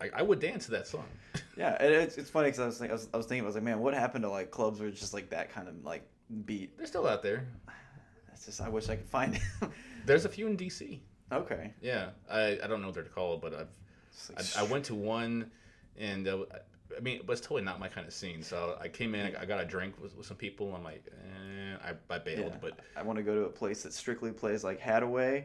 I, 0.00 0.10
I 0.20 0.22
would 0.22 0.40
dance 0.40 0.64
to 0.66 0.70
that 0.72 0.86
song. 0.86 1.04
Yeah, 1.56 1.76
and 1.78 1.92
it's, 1.92 2.16
it's 2.16 2.30
funny 2.30 2.48
because 2.48 2.60
I 2.60 2.66
was, 2.66 2.78
think, 2.78 2.90
I 2.90 2.94
was 2.94 3.08
I 3.12 3.16
was 3.16 3.26
thinking 3.26 3.44
I 3.44 3.46
was 3.46 3.54
like, 3.54 3.64
man, 3.64 3.80
what 3.80 3.92
happened 3.94 4.22
to 4.24 4.30
like 4.30 4.50
clubs 4.50 4.80
where 4.80 4.88
it's 4.88 4.98
just 5.00 5.12
like 5.14 5.30
that 5.30 5.52
kind 5.52 5.68
of 5.68 5.84
like 5.84 6.08
beat? 6.46 6.76
They're 6.78 6.86
still 6.86 7.06
out 7.06 7.22
there. 7.22 7.46
It's 8.32 8.46
just 8.46 8.62
I 8.62 8.70
wish 8.70 8.88
I 8.88 8.96
could 8.96 9.08
find 9.08 9.34
it. 9.34 9.42
There's 10.06 10.24
a 10.24 10.28
few 10.30 10.46
in 10.46 10.56
DC. 10.56 11.00
Okay. 11.30 11.74
Yeah, 11.82 12.08
I, 12.30 12.58
I 12.64 12.66
don't 12.66 12.80
know 12.80 12.86
what 12.88 12.94
they're 12.94 13.04
called, 13.04 13.42
but 13.42 13.52
I've 13.52 13.68
I, 14.58 14.62
I 14.62 14.62
went 14.62 14.86
to 14.86 14.94
one, 14.94 15.50
and 15.98 16.26
uh, 16.26 16.44
I 16.96 17.00
mean, 17.00 17.16
it 17.16 17.26
was 17.26 17.40
totally 17.40 17.62
not 17.62 17.78
my 17.80 17.88
kind 17.88 18.06
of 18.06 18.12
scene. 18.12 18.42
So 18.42 18.76
I 18.80 18.88
came 18.88 19.14
in, 19.14 19.34
I 19.36 19.44
got 19.44 19.60
a 19.60 19.64
drink 19.64 20.00
with, 20.00 20.16
with 20.16 20.26
some 20.26 20.36
people. 20.36 20.74
I'm 20.74 20.84
like, 20.84 21.04
eh, 21.10 21.76
I, 22.10 22.14
I 22.14 22.18
bailed, 22.18 22.52
Yeah. 22.52 22.58
but 22.60 22.80
I 22.96 23.02
want 23.02 23.16
to 23.18 23.22
go 23.22 23.34
to 23.34 23.42
a 23.42 23.50
place 23.50 23.82
that 23.82 23.92
strictly 23.92 24.32
plays 24.32 24.64
like 24.64 24.80
Hadaway, 24.80 25.44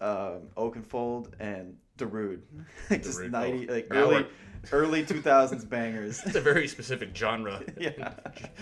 um, 0.00 0.48
Oakenfold, 0.56 1.28
and 1.40 1.76
Darude. 1.98 2.40
just 2.90 3.18
Darude, 3.18 3.30
ninety 3.30 3.68
oh, 3.68 3.72
like 3.74 3.90
now 3.90 3.96
early 3.96 4.26
early 4.70 5.04
two 5.04 5.20
thousands 5.20 5.64
bangers. 5.64 6.22
it's 6.24 6.36
a 6.36 6.40
very 6.40 6.68
specific 6.68 7.14
genre. 7.16 7.62
Yeah. 7.78 8.14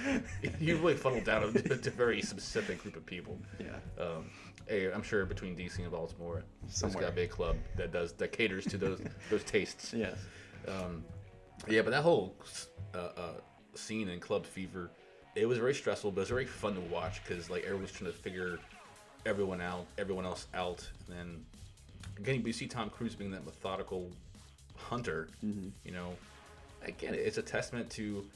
you 0.61 0.77
really 0.79 0.95
funnel 0.95 1.21
down 1.21 1.53
to, 1.53 1.63
to 1.63 1.89
a 1.89 1.93
very 1.93 2.23
specific 2.23 2.83
group 2.83 2.97
of 2.97 3.05
people. 3.05 3.39
Yeah. 3.59 4.03
Um, 4.03 4.31
hey, 4.67 4.91
I'm 4.91 5.03
sure 5.03 5.27
between 5.27 5.57
DC 5.57 5.79
and 5.79 5.91
Baltimore, 5.91 6.45
there's 6.81 6.95
got 6.95 7.07
to 7.09 7.13
be 7.13 7.23
a 7.23 7.29
club 7.29 7.57
that 7.77 7.93
does 7.93 8.13
that 8.15 8.33
caters 8.33 8.65
to 8.67 8.79
those 8.79 9.01
those 9.31 9.45
tastes. 9.45 9.93
Yes. 9.93 10.19
Um, 10.69 11.05
yeah, 11.69 11.83
but 11.83 11.91
that 11.91 12.03
whole 12.03 12.35
uh, 12.95 12.99
uh, 13.17 13.33
scene 13.75 14.09
in 14.09 14.21
Club 14.21 14.45
Fever, 14.47 14.91
it 15.35 15.47
was 15.47 15.59
very 15.59 15.75
stressful, 15.75 16.11
but 16.11 16.19
it 16.19 16.23
was 16.23 16.29
very 16.31 16.47
fun 16.47 16.75
to 16.75 16.81
watch 16.81 17.23
because 17.25 17.51
like 17.51 17.65
everyone's 17.65 17.93
trying 17.93 18.11
to 18.11 18.17
figure 18.17 18.59
everyone 19.27 19.61
out, 19.61 19.87
everyone 19.99 20.25
else 20.25 20.47
out, 20.55 20.89
and 21.07 21.17
then 21.17 21.45
again 22.19 22.43
you 22.45 22.53
see 22.53 22.67
Tom 22.67 22.91
Cruise 22.91 23.15
being 23.15 23.31
that 23.31 23.45
methodical 23.45 24.11
hunter. 24.77 25.29
Mhm. 25.45 25.71
You 25.85 25.93
know, 25.93 26.17
again, 26.83 27.15
it's 27.15 27.39
a 27.39 27.43
testament 27.43 27.91
to 27.91 28.27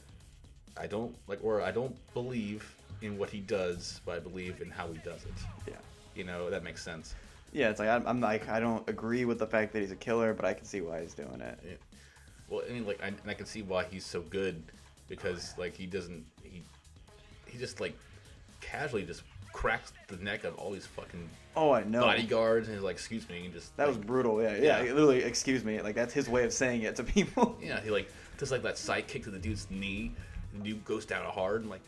I 0.76 0.86
don't 0.86 1.14
like 1.26 1.40
or 1.42 1.62
I 1.62 1.70
don't 1.70 1.96
believe 2.14 2.74
in 3.02 3.18
what 3.18 3.30
he 3.30 3.40
does, 3.40 4.00
but 4.04 4.16
I 4.16 4.18
believe 4.20 4.60
in 4.60 4.70
how 4.70 4.88
he 4.88 4.98
does 4.98 5.24
it. 5.24 5.32
Yeah. 5.66 5.74
You 6.14 6.24
know 6.24 6.50
that 6.50 6.62
makes 6.62 6.82
sense. 6.82 7.14
Yeah, 7.52 7.70
it's 7.70 7.78
like 7.80 7.88
I'm, 7.88 8.06
I'm 8.06 8.20
like 8.20 8.48
I 8.48 8.60
don't 8.60 8.88
agree 8.88 9.24
with 9.24 9.38
the 9.38 9.46
fact 9.46 9.72
that 9.72 9.80
he's 9.80 9.92
a 9.92 9.96
killer, 9.96 10.34
but 10.34 10.44
I 10.44 10.54
can 10.54 10.64
see 10.64 10.80
why 10.80 11.00
he's 11.02 11.14
doing 11.14 11.40
it. 11.40 11.58
Yeah. 11.64 11.74
Well, 12.48 12.62
I 12.68 12.72
mean, 12.72 12.86
like, 12.86 13.02
I, 13.02 13.06
and 13.08 13.16
I 13.26 13.34
can 13.34 13.46
see 13.46 13.62
why 13.62 13.84
he's 13.84 14.04
so 14.04 14.20
good 14.20 14.62
because, 15.08 15.54
like, 15.58 15.76
he 15.76 15.86
doesn't 15.86 16.24
he 16.42 16.62
he 17.46 17.58
just 17.58 17.80
like 17.80 17.96
casually 18.60 19.04
just 19.04 19.22
cracks 19.52 19.92
the 20.08 20.16
neck 20.16 20.44
of 20.44 20.56
all 20.56 20.72
these 20.72 20.86
fucking 20.86 21.28
Oh, 21.56 21.70
I 21.70 21.84
know. 21.84 22.00
bodyguards 22.00 22.66
and 22.66 22.76
he's 22.76 22.82
like, 22.84 22.96
excuse 22.96 23.28
me, 23.28 23.44
and 23.44 23.54
just 23.54 23.76
That 23.76 23.86
was 23.86 23.96
brutal. 23.96 24.42
Yeah, 24.42 24.56
yeah. 24.56 24.82
Yeah. 24.82 24.92
Literally, 24.92 25.22
excuse 25.22 25.64
me. 25.64 25.80
Like 25.80 25.94
that's 25.94 26.12
his 26.12 26.28
way 26.28 26.44
of 26.44 26.52
saying 26.52 26.82
it 26.82 26.96
to 26.96 27.04
people. 27.04 27.56
yeah, 27.62 27.80
he 27.80 27.90
like 27.90 28.10
does 28.38 28.50
like 28.50 28.62
that 28.62 28.76
side 28.76 29.06
kick 29.06 29.22
to 29.24 29.30
the 29.30 29.38
dude's 29.38 29.68
knee, 29.70 30.12
the 30.52 30.58
dude 30.64 30.84
goes 30.84 31.06
down 31.06 31.24
hard, 31.24 31.60
and 31.62 31.70
like 31.70 31.80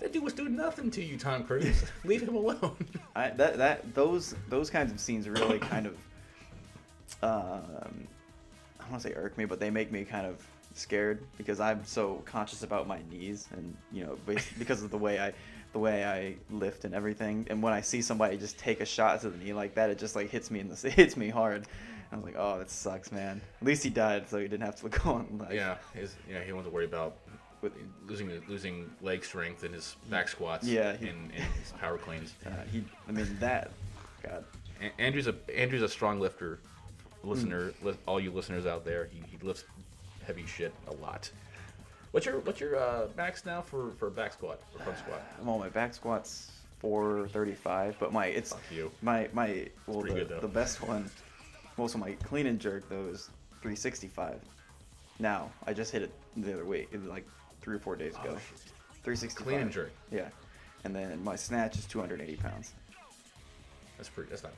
that 0.00 0.12
dude 0.12 0.22
was 0.22 0.34
doing 0.34 0.54
nothing 0.54 0.90
to 0.90 1.02
you, 1.02 1.16
Tom 1.16 1.44
Cruise. 1.44 1.82
Leave 2.04 2.20
him 2.22 2.34
alone. 2.36 2.76
I, 3.16 3.30
that 3.30 3.56
that 3.56 3.94
those 3.94 4.34
those 4.50 4.68
kinds 4.68 4.92
of 4.92 5.00
scenes 5.00 5.26
really 5.28 5.58
kind 5.58 5.86
of 5.86 5.96
um, 7.22 8.06
I 8.88 8.90
don't 8.90 8.94
want 8.94 9.02
to 9.02 9.08
say 9.10 9.14
irk 9.16 9.36
me, 9.36 9.44
but 9.44 9.60
they 9.60 9.68
make 9.68 9.92
me 9.92 10.02
kind 10.04 10.26
of 10.26 10.42
scared 10.72 11.22
because 11.36 11.60
I'm 11.60 11.84
so 11.84 12.22
conscious 12.24 12.62
about 12.62 12.86
my 12.88 13.00
knees 13.10 13.46
and 13.52 13.76
you 13.92 14.04
know 14.04 14.16
because 14.58 14.82
of 14.82 14.90
the 14.90 14.96
way 14.96 15.18
I 15.18 15.34
the 15.74 15.78
way 15.78 16.06
I 16.06 16.36
lift 16.54 16.86
and 16.86 16.94
everything. 16.94 17.46
And 17.50 17.62
when 17.62 17.74
I 17.74 17.82
see 17.82 18.00
somebody 18.00 18.38
just 18.38 18.58
take 18.58 18.80
a 18.80 18.86
shot 18.86 19.20
to 19.20 19.28
the 19.28 19.36
knee 19.44 19.52
like 19.52 19.74
that, 19.74 19.90
it 19.90 19.98
just 19.98 20.16
like 20.16 20.30
hits 20.30 20.50
me 20.50 20.60
in 20.60 20.68
the 20.68 20.86
it 20.86 20.92
hits 20.94 21.18
me 21.18 21.28
hard. 21.28 21.66
I 22.10 22.16
was 22.16 22.24
like, 22.24 22.36
oh, 22.38 22.56
that 22.58 22.70
sucks, 22.70 23.12
man. 23.12 23.42
At 23.60 23.66
least 23.66 23.84
he 23.84 23.90
died, 23.90 24.26
so 24.30 24.38
he 24.38 24.48
didn't 24.48 24.64
have 24.64 24.76
to 24.80 24.88
go 24.88 25.10
on. 25.16 25.36
Like, 25.38 25.52
yeah, 25.52 25.76
his, 25.92 26.14
yeah, 26.30 26.42
he 26.42 26.54
wasn't 26.54 26.72
worried 26.72 26.88
about 26.88 27.16
With- 27.60 27.74
losing 28.06 28.30
losing 28.48 28.90
leg 29.02 29.22
strength 29.22 29.64
in 29.64 29.74
his 29.74 29.96
back 30.08 30.28
squats. 30.28 30.66
Yeah, 30.66 30.96
he- 30.96 31.08
and, 31.08 31.30
and 31.34 31.44
his 31.60 31.72
power 31.72 31.98
cleans. 31.98 32.32
Uh, 32.46 32.50
he, 32.72 32.82
I 33.06 33.12
mean 33.12 33.36
that. 33.40 33.70
God. 34.22 34.44
A- 34.80 34.98
Andrew's 34.98 35.26
a 35.26 35.34
Andrew's 35.54 35.82
a 35.82 35.88
strong 35.90 36.18
lifter. 36.20 36.60
Listener, 37.24 37.72
li- 37.82 37.96
all 38.06 38.20
you 38.20 38.30
listeners 38.30 38.64
out 38.66 38.84
there, 38.84 39.08
he, 39.12 39.20
he 39.30 39.44
lifts 39.46 39.64
heavy 40.26 40.46
shit 40.46 40.72
a 40.86 40.94
lot. 40.94 41.30
What's 42.12 42.26
your 42.26 42.38
what's 42.40 42.60
your 42.60 42.76
uh, 42.76 43.08
max 43.16 43.44
now 43.44 43.60
for 43.60 43.90
for 43.98 44.08
back 44.08 44.32
squat 44.32 44.60
or 44.74 44.80
front 44.84 44.98
squat? 44.98 45.22
Well, 45.44 45.58
my 45.58 45.68
back 45.68 45.94
squat's 45.94 46.50
435, 46.80 47.96
but 47.98 48.12
my 48.12 48.26
it's 48.26 48.50
Fuck 48.50 48.62
you. 48.70 48.90
my 49.02 49.28
my 49.32 49.68
well 49.86 50.02
the, 50.02 50.08
good, 50.08 50.40
the 50.40 50.48
best 50.48 50.80
one. 50.82 51.10
Well, 51.76 51.88
so 51.88 51.98
my 51.98 52.12
clean 52.24 52.46
and 52.46 52.58
jerk 52.58 52.88
though 52.88 53.06
is 53.06 53.30
365. 53.62 54.40
Now 55.18 55.50
I 55.66 55.72
just 55.74 55.90
hit 55.92 56.02
it 56.02 56.12
the 56.36 56.52
other 56.54 56.64
week, 56.64 56.88
it 56.92 57.00
was 57.00 57.08
like 57.08 57.26
three 57.60 57.76
or 57.76 57.80
four 57.80 57.96
days 57.96 58.14
ago. 58.14 58.36
Oh, 58.36 58.40
365. 59.02 59.44
Clean 59.46 59.60
and 59.60 59.70
jerk. 59.70 59.90
Yeah, 60.10 60.28
and 60.84 60.94
then 60.94 61.22
my 61.24 61.36
snatch 61.36 61.76
is 61.76 61.84
280 61.86 62.36
pounds. 62.36 62.72
That's 63.96 64.08
pretty. 64.08 64.30
That's 64.30 64.44
not 64.44 64.52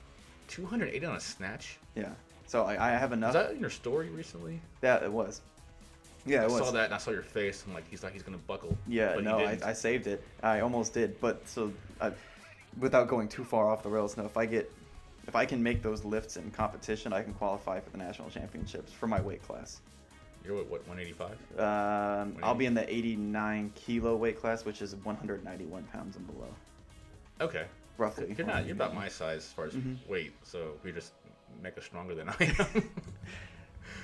280 0.48 1.06
on 1.06 1.16
a 1.16 1.20
snatch. 1.20 1.78
Yeah. 1.94 2.10
So 2.50 2.64
I, 2.64 2.88
I 2.88 2.90
have 2.98 3.12
enough. 3.12 3.32
Was 3.32 3.44
that 3.44 3.52
in 3.52 3.60
your 3.60 3.70
story 3.70 4.08
recently? 4.08 4.60
Yeah, 4.82 5.04
it 5.04 5.12
was. 5.12 5.40
Yeah, 6.26 6.40
I 6.40 6.44
it 6.46 6.50
was. 6.50 6.58
saw 6.58 6.72
that 6.72 6.86
and 6.86 6.94
I 6.94 6.98
saw 6.98 7.12
your 7.12 7.22
face. 7.22 7.62
I'm 7.64 7.72
like, 7.72 7.88
he's 7.88 8.02
like 8.02 8.12
he's 8.12 8.24
gonna 8.24 8.38
buckle. 8.38 8.76
Yeah, 8.88 9.14
but 9.14 9.22
no, 9.22 9.38
I. 9.38 9.56
I 9.64 9.72
saved 9.72 10.08
it. 10.08 10.20
I 10.42 10.58
almost 10.58 10.92
did, 10.92 11.20
but 11.20 11.48
so 11.48 11.72
I, 12.00 12.10
without 12.80 13.06
going 13.06 13.28
too 13.28 13.44
far 13.44 13.68
off 13.68 13.84
the 13.84 13.88
rails, 13.88 14.16
no. 14.16 14.24
If 14.24 14.36
I 14.36 14.46
get, 14.46 14.68
if 15.28 15.36
I 15.36 15.46
can 15.46 15.62
make 15.62 15.80
those 15.80 16.04
lifts 16.04 16.38
in 16.38 16.50
competition, 16.50 17.12
I 17.12 17.22
can 17.22 17.34
qualify 17.34 17.78
for 17.78 17.90
the 17.90 17.98
national 17.98 18.30
championships 18.30 18.92
for 18.92 19.06
my 19.06 19.20
weight 19.20 19.46
class. 19.46 19.80
You're 20.44 20.56
what, 20.56 20.68
what 20.70 20.88
185? 20.88 21.60
Um, 21.60 22.36
I'll 22.42 22.56
be 22.56 22.66
in 22.66 22.74
the 22.74 22.92
89 22.92 23.70
kilo 23.76 24.16
weight 24.16 24.40
class, 24.40 24.64
which 24.64 24.82
is 24.82 24.96
191 24.96 25.84
pounds 25.84 26.16
and 26.16 26.26
below. 26.26 26.48
Okay. 27.40 27.66
Roughly. 27.96 28.34
You're 28.36 28.46
not. 28.46 28.66
You're 28.66 28.74
about 28.74 28.92
my 28.96 29.08
size 29.08 29.38
as 29.38 29.52
far 29.52 29.66
as 29.66 29.74
Mhm. 29.74 29.98
weight. 30.08 30.32
So 30.42 30.72
we 30.82 30.90
just 30.90 31.12
make 31.62 31.76
us 31.78 31.84
stronger 31.84 32.14
than 32.14 32.28
I 32.28 32.34
am. 32.40 32.82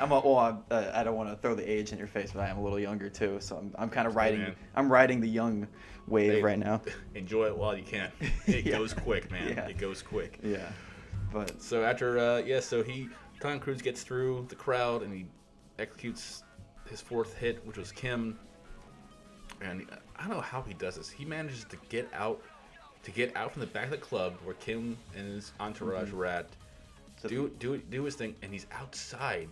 I'm 0.01 0.13
a, 0.13 0.21
well, 0.21 0.39
I'm, 0.39 0.59
uh, 0.71 0.91
I 0.93 1.03
don't 1.05 1.17
want 1.17 1.31
to 1.31 1.37
throw 1.37 1.55
the 1.55 1.69
age 1.71 1.93
in 1.93 1.99
your 1.99 2.07
face, 2.07 2.33
but 2.35 2.41
I 2.41 2.49
am 2.49 2.59
a 2.59 2.63
little 2.63 2.79
younger 2.79 3.09
too, 3.09 3.39
so 3.41 3.57
I'm, 3.57 3.75
I'm 3.79 3.89
kind 3.89 4.07
of 4.07 4.15
riding. 4.15 4.41
man. 4.41 4.57
I'm 4.75 4.93
riding 4.93 5.21
the 5.21 5.29
young 5.29 5.67
wave 6.07 6.33
Hey, 6.33 6.43
right 6.43 6.59
now. 6.59 6.83
Enjoy 7.15 7.47
it 7.47 7.57
while 7.57 7.77
you 7.77 7.83
can. 7.85 8.11
It 8.47 8.67
Yeah. 8.67 8.77
goes 8.79 8.93
quick, 8.93 9.31
man. 9.31 9.49
Yeah. 9.57 9.67
It 9.69 9.79
goes 9.79 10.03
quick. 10.03 10.39
Yeah, 10.43 10.69
but 11.33 11.63
So 11.63 11.83
after, 11.83 12.19
uh, 12.19 12.39
yeah, 12.39 12.61
so 12.61 12.83
he 12.83 13.09
Tom 13.41 13.59
Cruise 13.59 13.81
gets 13.83 14.03
through 14.03 14.47
the 14.49 14.55
crowd 14.55 15.03
and 15.03 15.13
he 15.13 15.27
executes 15.79 16.43
his 16.91 17.01
fourth 17.01 17.35
hit, 17.37 17.65
which 17.67 17.77
was 17.79 17.91
Kim. 17.93 18.39
And 19.63 19.87
I 20.17 20.23
don't 20.27 20.31
know 20.37 20.41
how 20.43 20.61
he 20.63 20.75
does 20.75 20.97
this. 20.97 21.09
He 21.09 21.25
manages 21.25 21.65
to 21.65 21.77
get 21.89 22.09
out, 22.13 22.43
to 23.03 23.11
get 23.11 23.35
out 23.37 23.53
from 23.53 23.61
the 23.61 23.67
back 23.67 23.85
of 23.85 23.91
the 23.93 23.97
club 23.99 24.35
where 24.45 24.55
Kim 24.57 24.97
and 25.17 25.27
his 25.27 25.53
entourage 25.59 26.11
Mhm. 26.11 26.15
were 26.15 26.27
at, 26.27 26.49
do 27.29 27.51
do 27.59 27.79
do 27.79 28.05
his 28.05 28.15
thing, 28.15 28.35
and 28.43 28.53
he's 28.53 28.67
outside 28.73 29.49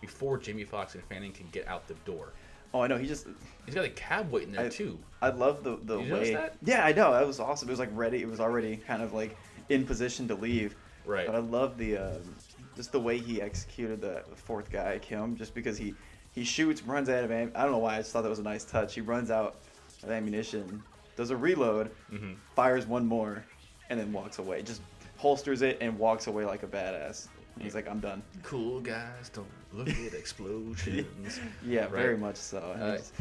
before 0.00 0.38
Jamie 0.38 0.64
Foxx 0.64 0.94
and 0.94 1.04
Fanning 1.04 1.32
can 1.32 1.46
get 1.52 1.66
out 1.68 1.86
the 1.88 1.94
door. 2.04 2.32
oh, 2.74 2.80
I 2.80 2.86
know 2.86 2.96
he 2.98 3.06
just 3.06 3.26
He's 3.66 3.74
got 3.74 3.84
a 3.84 3.90
cab 3.90 4.30
waiting 4.32 4.52
there 4.52 4.66
I, 4.66 4.68
too. 4.68 4.98
I 5.20 5.28
love 5.30 5.62
the 5.62 5.76
the 5.84 5.98
way. 6.00 6.34
that? 6.34 6.56
Yeah, 6.64 6.84
I 6.84 6.92
know. 6.92 7.12
That 7.12 7.26
was 7.26 7.38
awesome. 7.38 7.68
It 7.68 7.72
was 7.72 7.78
like 7.78 7.90
ready. 7.92 8.20
It 8.22 8.28
was 8.28 8.40
already 8.40 8.76
kind 8.76 9.02
of 9.02 9.12
like 9.12 9.36
in 9.68 9.84
position 9.86 10.26
to 10.28 10.34
leave. 10.34 10.74
Right. 11.04 11.26
But 11.26 11.34
I 11.36 11.38
love 11.40 11.78
the 11.78 11.96
um, 11.98 12.34
just 12.76 12.90
the 12.92 13.00
way 13.00 13.18
he 13.18 13.40
executed 13.42 14.00
the 14.00 14.22
fourth 14.36 14.70
guy, 14.70 14.98
Kim. 14.98 15.36
Just 15.36 15.54
because 15.54 15.76
he 15.78 15.94
he 16.32 16.44
shoots, 16.44 16.82
runs 16.82 17.08
out 17.08 17.22
of 17.24 17.30
am. 17.30 17.52
I 17.54 17.62
don't 17.62 17.72
know 17.72 17.78
why. 17.78 17.94
I 17.96 17.98
just 17.98 18.12
thought 18.12 18.22
that 18.22 18.28
was 18.30 18.38
a 18.38 18.42
nice 18.44 18.64
touch. 18.64 18.94
He 18.94 19.00
runs 19.02 19.30
out 19.30 19.56
of 20.02 20.10
ammunition, 20.10 20.82
does 21.16 21.30
a 21.30 21.36
reload, 21.36 21.90
Mhm. 22.12 22.36
fires 22.56 22.86
one 22.86 23.06
more, 23.06 23.44
and 23.90 24.00
then 24.00 24.12
walks 24.12 24.38
away. 24.38 24.62
Just 24.62 24.80
holsters 25.26 25.62
it 25.62 25.78
and 25.80 25.96
walks 25.98 26.26
away 26.26 26.44
like 26.44 26.64
a 26.64 26.66
badass. 26.66 27.28
He's 27.60 27.76
like, 27.76 27.88
I'm 27.88 28.00
done. 28.00 28.22
Cool 28.42 28.80
guys 28.80 29.28
don't 29.32 29.46
look 29.72 29.88
at 29.88 30.14
explosions. 30.22 31.38
Yeah, 31.64 31.82
Right. 31.82 31.90
very 31.92 32.16
much 32.16 32.34
so. 32.36 32.58
I 32.76 32.80
Uh, 32.80 32.96
just- 32.96 33.12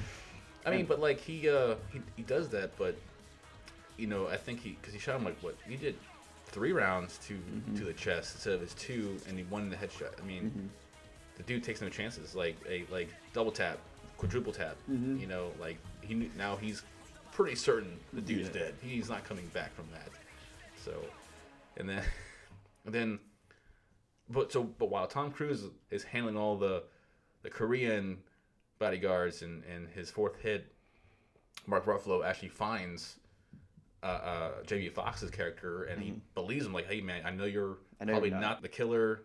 I 0.65 0.71
mean, 0.71 0.79
and- 0.79 0.87
but 0.89 0.99
like 0.99 1.19
he 1.19 1.47
uh 1.47 1.75
he, 1.93 2.01
he 2.15 2.23
does 2.23 2.49
that, 2.49 2.75
but 2.77 2.95
you 3.97 4.07
know 4.07 4.27
I 4.27 4.37
think 4.37 4.59
he 4.61 4.71
because 4.81 4.93
he 4.93 4.99
shot 4.99 5.17
him 5.17 5.25
like 5.25 5.37
what 5.43 5.55
he 5.67 5.75
did 5.75 5.95
three 6.47 6.71
rounds 6.71 7.19
to 7.27 7.37
to 7.77 7.83
the 7.85 7.93
chest 7.93 8.33
instead 8.35 8.53
of 8.53 8.61
his 8.61 8.73
two, 8.73 9.17
and 9.27 9.37
he 9.37 9.43
won 9.45 9.69
the 9.69 9.75
headshot. 9.75 10.19
I 10.19 10.25
mean, 10.25 10.43
Mhm. 10.51 11.37
the 11.37 11.43
dude 11.43 11.63
takes 11.63 11.81
no 11.81 11.89
chances. 11.89 12.33
Like 12.33 12.55
a 12.67 12.83
like 12.91 13.09
double 13.33 13.51
tap, 13.51 13.77
quadruple 14.17 14.53
tap. 14.53 14.75
Mhm. 14.89 15.19
You 15.19 15.27
know, 15.27 15.51
like 15.59 15.77
he 16.01 16.15
now 16.35 16.55
he's 16.55 16.81
pretty 17.31 17.55
certain 17.55 17.99
the 18.11 18.21
dude's 18.21 18.47
Yeah. 18.49 18.61
dead. 18.63 18.73
He's 18.81 19.07
not 19.09 19.23
coming 19.23 19.47
back 19.53 19.73
from 19.75 19.85
that. 19.91 20.09
So, 20.83 20.93
and 21.77 21.87
then 21.89 22.03
and 22.85 22.93
then, 22.93 23.19
but 24.29 24.51
so 24.51 24.63
but 24.63 24.89
while 24.89 25.07
Tom 25.07 25.31
Cruise 25.31 25.63
is 25.89 26.03
handling 26.03 26.37
all 26.37 26.57
the 26.57 26.83
the 27.43 27.49
Korean 27.49 28.19
bodyguards 28.79 29.41
and 29.41 29.63
and 29.65 29.87
his 29.89 30.09
fourth 30.11 30.39
hit, 30.41 30.71
Mark 31.67 31.85
Ruffalo 31.85 32.23
actually 32.25 32.49
finds. 32.49 33.17
Uh, 34.03 34.07
uh, 34.07 34.63
Jamie 34.65 34.89
Foxx's 34.89 35.29
character, 35.29 35.83
and 35.83 36.01
he 36.01 36.09
Mhm. 36.13 36.19
believes 36.33 36.65
him 36.65 36.73
like, 36.73 36.87
"Hey 36.87 37.01
man, 37.01 37.21
I 37.23 37.29
know 37.29 37.43
you're 37.45 37.77
I 37.99 38.05
know 38.05 38.13
probably 38.13 38.29
you're 38.29 38.39
not. 38.39 38.47
not. 38.49 38.61
the 38.63 38.67
killer. 38.67 39.21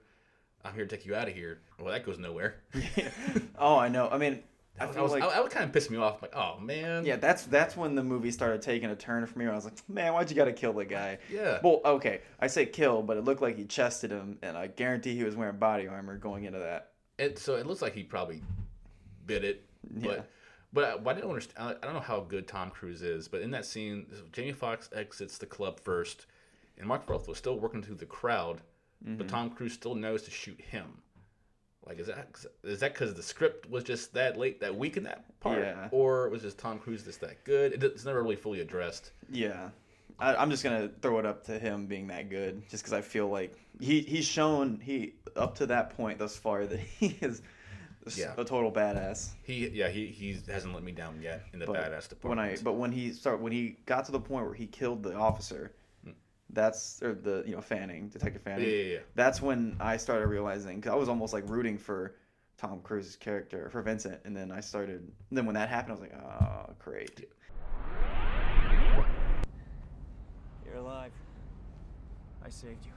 I'm 0.62 0.74
here 0.74 0.84
to 0.84 0.96
take 0.96 1.06
you 1.06 1.14
out 1.14 1.28
of 1.28 1.34
here." 1.34 1.62
Well, 1.78 1.90
that 1.90 2.04
goes 2.04 2.18
nowhere. 2.18 2.56
Oh, 3.58 3.78
I 3.78 3.88
know. 3.88 4.10
I 4.10 4.18
mean, 4.18 4.42
I 4.78 4.86
feel 4.86 5.02
was, 5.04 5.12
like 5.12 5.22
that 5.22 5.42
would 5.42 5.52
kind 5.52 5.64
of 5.64 5.72
piss 5.72 5.88
me 5.90 5.96
off. 5.96 6.20
Like, 6.22 6.34
oh 6.36 6.58
man. 6.60 7.04
yeah, 7.06 7.16
that's 7.16 7.44
that's 7.44 7.76
when 7.76 7.94
the 7.94 8.02
movie 8.02 8.30
started 8.30 8.60
taking 8.62 8.90
a 8.90 8.96
turn 8.96 9.24
for 9.26 9.38
me. 9.38 9.44
Where 9.46 9.52
I 9.52 9.56
was 9.56 9.64
like, 9.64 9.76
man, 9.88 10.12
why'd 10.12 10.28
you 10.30 10.36
gotta 10.36 10.52
kill 10.52 10.72
the 10.72 10.84
guy? 10.84 11.18
Yeah. 11.30 11.60
Well, 11.62 11.80
okay, 11.84 12.20
I 12.40 12.46
say 12.46 12.66
kill, 12.66 13.02
but 13.02 13.16
it 13.16 13.24
looked 13.24 13.40
like 13.42 13.56
he 13.56 13.64
chested 13.64 14.10
him, 14.10 14.38
and 14.42 14.56
I 14.56 14.66
guarantee 14.66 15.16
he 15.16 15.24
was 15.24 15.34
wearing 15.36 15.56
body 15.56 15.86
armor 15.88 16.16
going 16.18 16.44
into 16.44 16.58
that. 16.58 16.90
It 17.18 17.38
so 17.38 17.56
it 17.56 17.66
looks 17.66 17.80
like 17.82 17.94
he 17.94 18.02
probably 18.02 18.42
bit 19.26 19.44
it, 19.44 19.64
but 19.90 20.10
Yeah. 20.18 20.22
but 20.72 20.84
I, 20.84 20.96
but 20.98 21.10
I 21.10 21.14
didn't 21.14 21.30
understand. 21.30 21.68
I, 21.68 21.70
I 21.82 21.86
don't 21.86 21.94
know 21.94 22.00
how 22.00 22.20
good 22.20 22.46
Tom 22.46 22.70
Cruise 22.70 23.02
is, 23.02 23.28
but 23.28 23.40
in 23.40 23.50
that 23.52 23.64
scene, 23.64 24.06
Jamie 24.32 24.52
Foxx 24.52 24.90
exits 24.94 25.38
the 25.38 25.46
club 25.46 25.80
first, 25.80 26.26
and 26.78 26.86
Mark 26.86 27.08
Roth 27.08 27.26
was 27.28 27.38
still 27.38 27.58
working 27.58 27.82
through 27.82 27.94
the 27.96 28.04
crowd, 28.06 28.60
but 29.02 29.26
Mhm. 29.26 29.30
Tom 29.30 29.50
Cruise 29.50 29.72
still 29.72 29.94
knows 29.94 30.22
to 30.24 30.30
shoot 30.30 30.60
him. 30.60 30.98
Like, 31.86 31.98
is 32.00 32.08
that 32.08 32.28
is 32.64 32.80
that 32.80 32.94
because 32.94 33.14
the 33.14 33.22
script 33.22 33.70
was 33.70 33.84
just 33.84 34.12
that 34.14 34.36
late 34.36 34.60
that 34.60 34.74
week 34.74 34.96
in 34.96 35.04
that 35.04 35.24
part, 35.40 35.58
Yeah. 35.58 35.88
or 35.92 36.28
was 36.28 36.42
just 36.42 36.58
Tom 36.58 36.78
Cruise 36.78 37.04
just 37.04 37.20
that 37.20 37.44
good? 37.44 37.82
It's 37.84 38.04
never 38.04 38.22
really 38.22 38.36
fully 38.36 38.60
addressed. 38.60 39.12
Yeah, 39.30 39.70
I, 40.18 40.34
I'm 40.34 40.50
just 40.50 40.64
gonna 40.64 40.90
throw 41.00 41.18
it 41.20 41.26
up 41.26 41.44
to 41.44 41.58
him 41.58 41.86
being 41.86 42.08
that 42.08 42.28
good, 42.28 42.68
just 42.68 42.82
because 42.82 42.92
I 42.92 43.02
feel 43.02 43.28
like 43.28 43.54
he 43.80 44.00
he's 44.00 44.24
shown 44.24 44.80
he 44.82 45.14
up 45.36 45.54
to 45.56 45.66
that 45.66 45.96
point 45.96 46.18
thus 46.18 46.36
far 46.36 46.66
that 46.66 46.80
he 46.98 47.16
is 47.20 47.40
Yeah. 48.16 48.34
a 48.36 48.44
total 48.44 48.72
badass. 48.72 49.30
He 49.44 49.68
yeah 49.68 49.88
he 49.88 50.06
he 50.06 50.38
hasn't 50.48 50.74
let 50.74 50.82
me 50.82 50.90
down 50.92 51.20
yet 51.22 51.44
in 51.52 51.60
the 51.60 51.66
But 51.66 51.76
badass 51.76 52.12
when. 52.22 52.38
I 52.40 52.56
but 52.64 52.72
when 52.74 52.90
he 52.90 53.12
start 53.12 53.40
when 53.40 53.52
he 53.52 53.76
got 53.86 54.04
to 54.06 54.12
the 54.12 54.20
point 54.20 54.44
where 54.46 54.54
he 54.54 54.66
killed 54.66 55.04
the 55.04 55.14
officer, 55.14 55.70
that's 56.50 57.02
or 57.02 57.14
the 57.14 57.42
you 57.46 57.54
know 57.54 57.60
Fanning, 57.60 58.08
Detective 58.08 58.42
Fanning. 58.42 58.68
Yeah, 58.68 58.74
yeah, 58.74 58.92
yeah. 58.94 58.98
That's 59.14 59.42
when 59.42 59.76
I 59.80 59.96
started 59.96 60.26
realizing 60.28 60.76
because 60.76 60.92
I 60.92 60.96
was 60.96 61.08
almost 61.08 61.32
like 61.32 61.48
rooting 61.48 61.78
for 61.78 62.14
Tom 62.56 62.80
Cruise's 62.80 63.16
character 63.16 63.68
for 63.70 63.82
Vincent, 63.82 64.20
and 64.24 64.36
then 64.36 64.50
I 64.50 64.60
started. 64.60 65.10
Then 65.30 65.46
when 65.46 65.54
that 65.54 65.68
happened, 65.68 65.92
I 65.92 65.94
was 65.94 66.02
like, 66.02 66.14
oh 66.14 66.72
great. 66.78 67.28
You're 70.64 70.76
alive. 70.76 71.12
I 72.44 72.48
saved 72.48 72.84
you. 72.84 72.92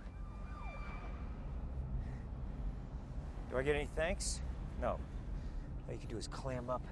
Do 3.50 3.58
I 3.58 3.64
get 3.64 3.76
any 3.76 3.90
thanks? 3.96 4.42
No. 4.80 4.90
All 4.90 5.94
you 5.94 5.98
can 5.98 6.08
do 6.08 6.18
is 6.18 6.28
clam 6.28 6.70
up. 6.70 6.84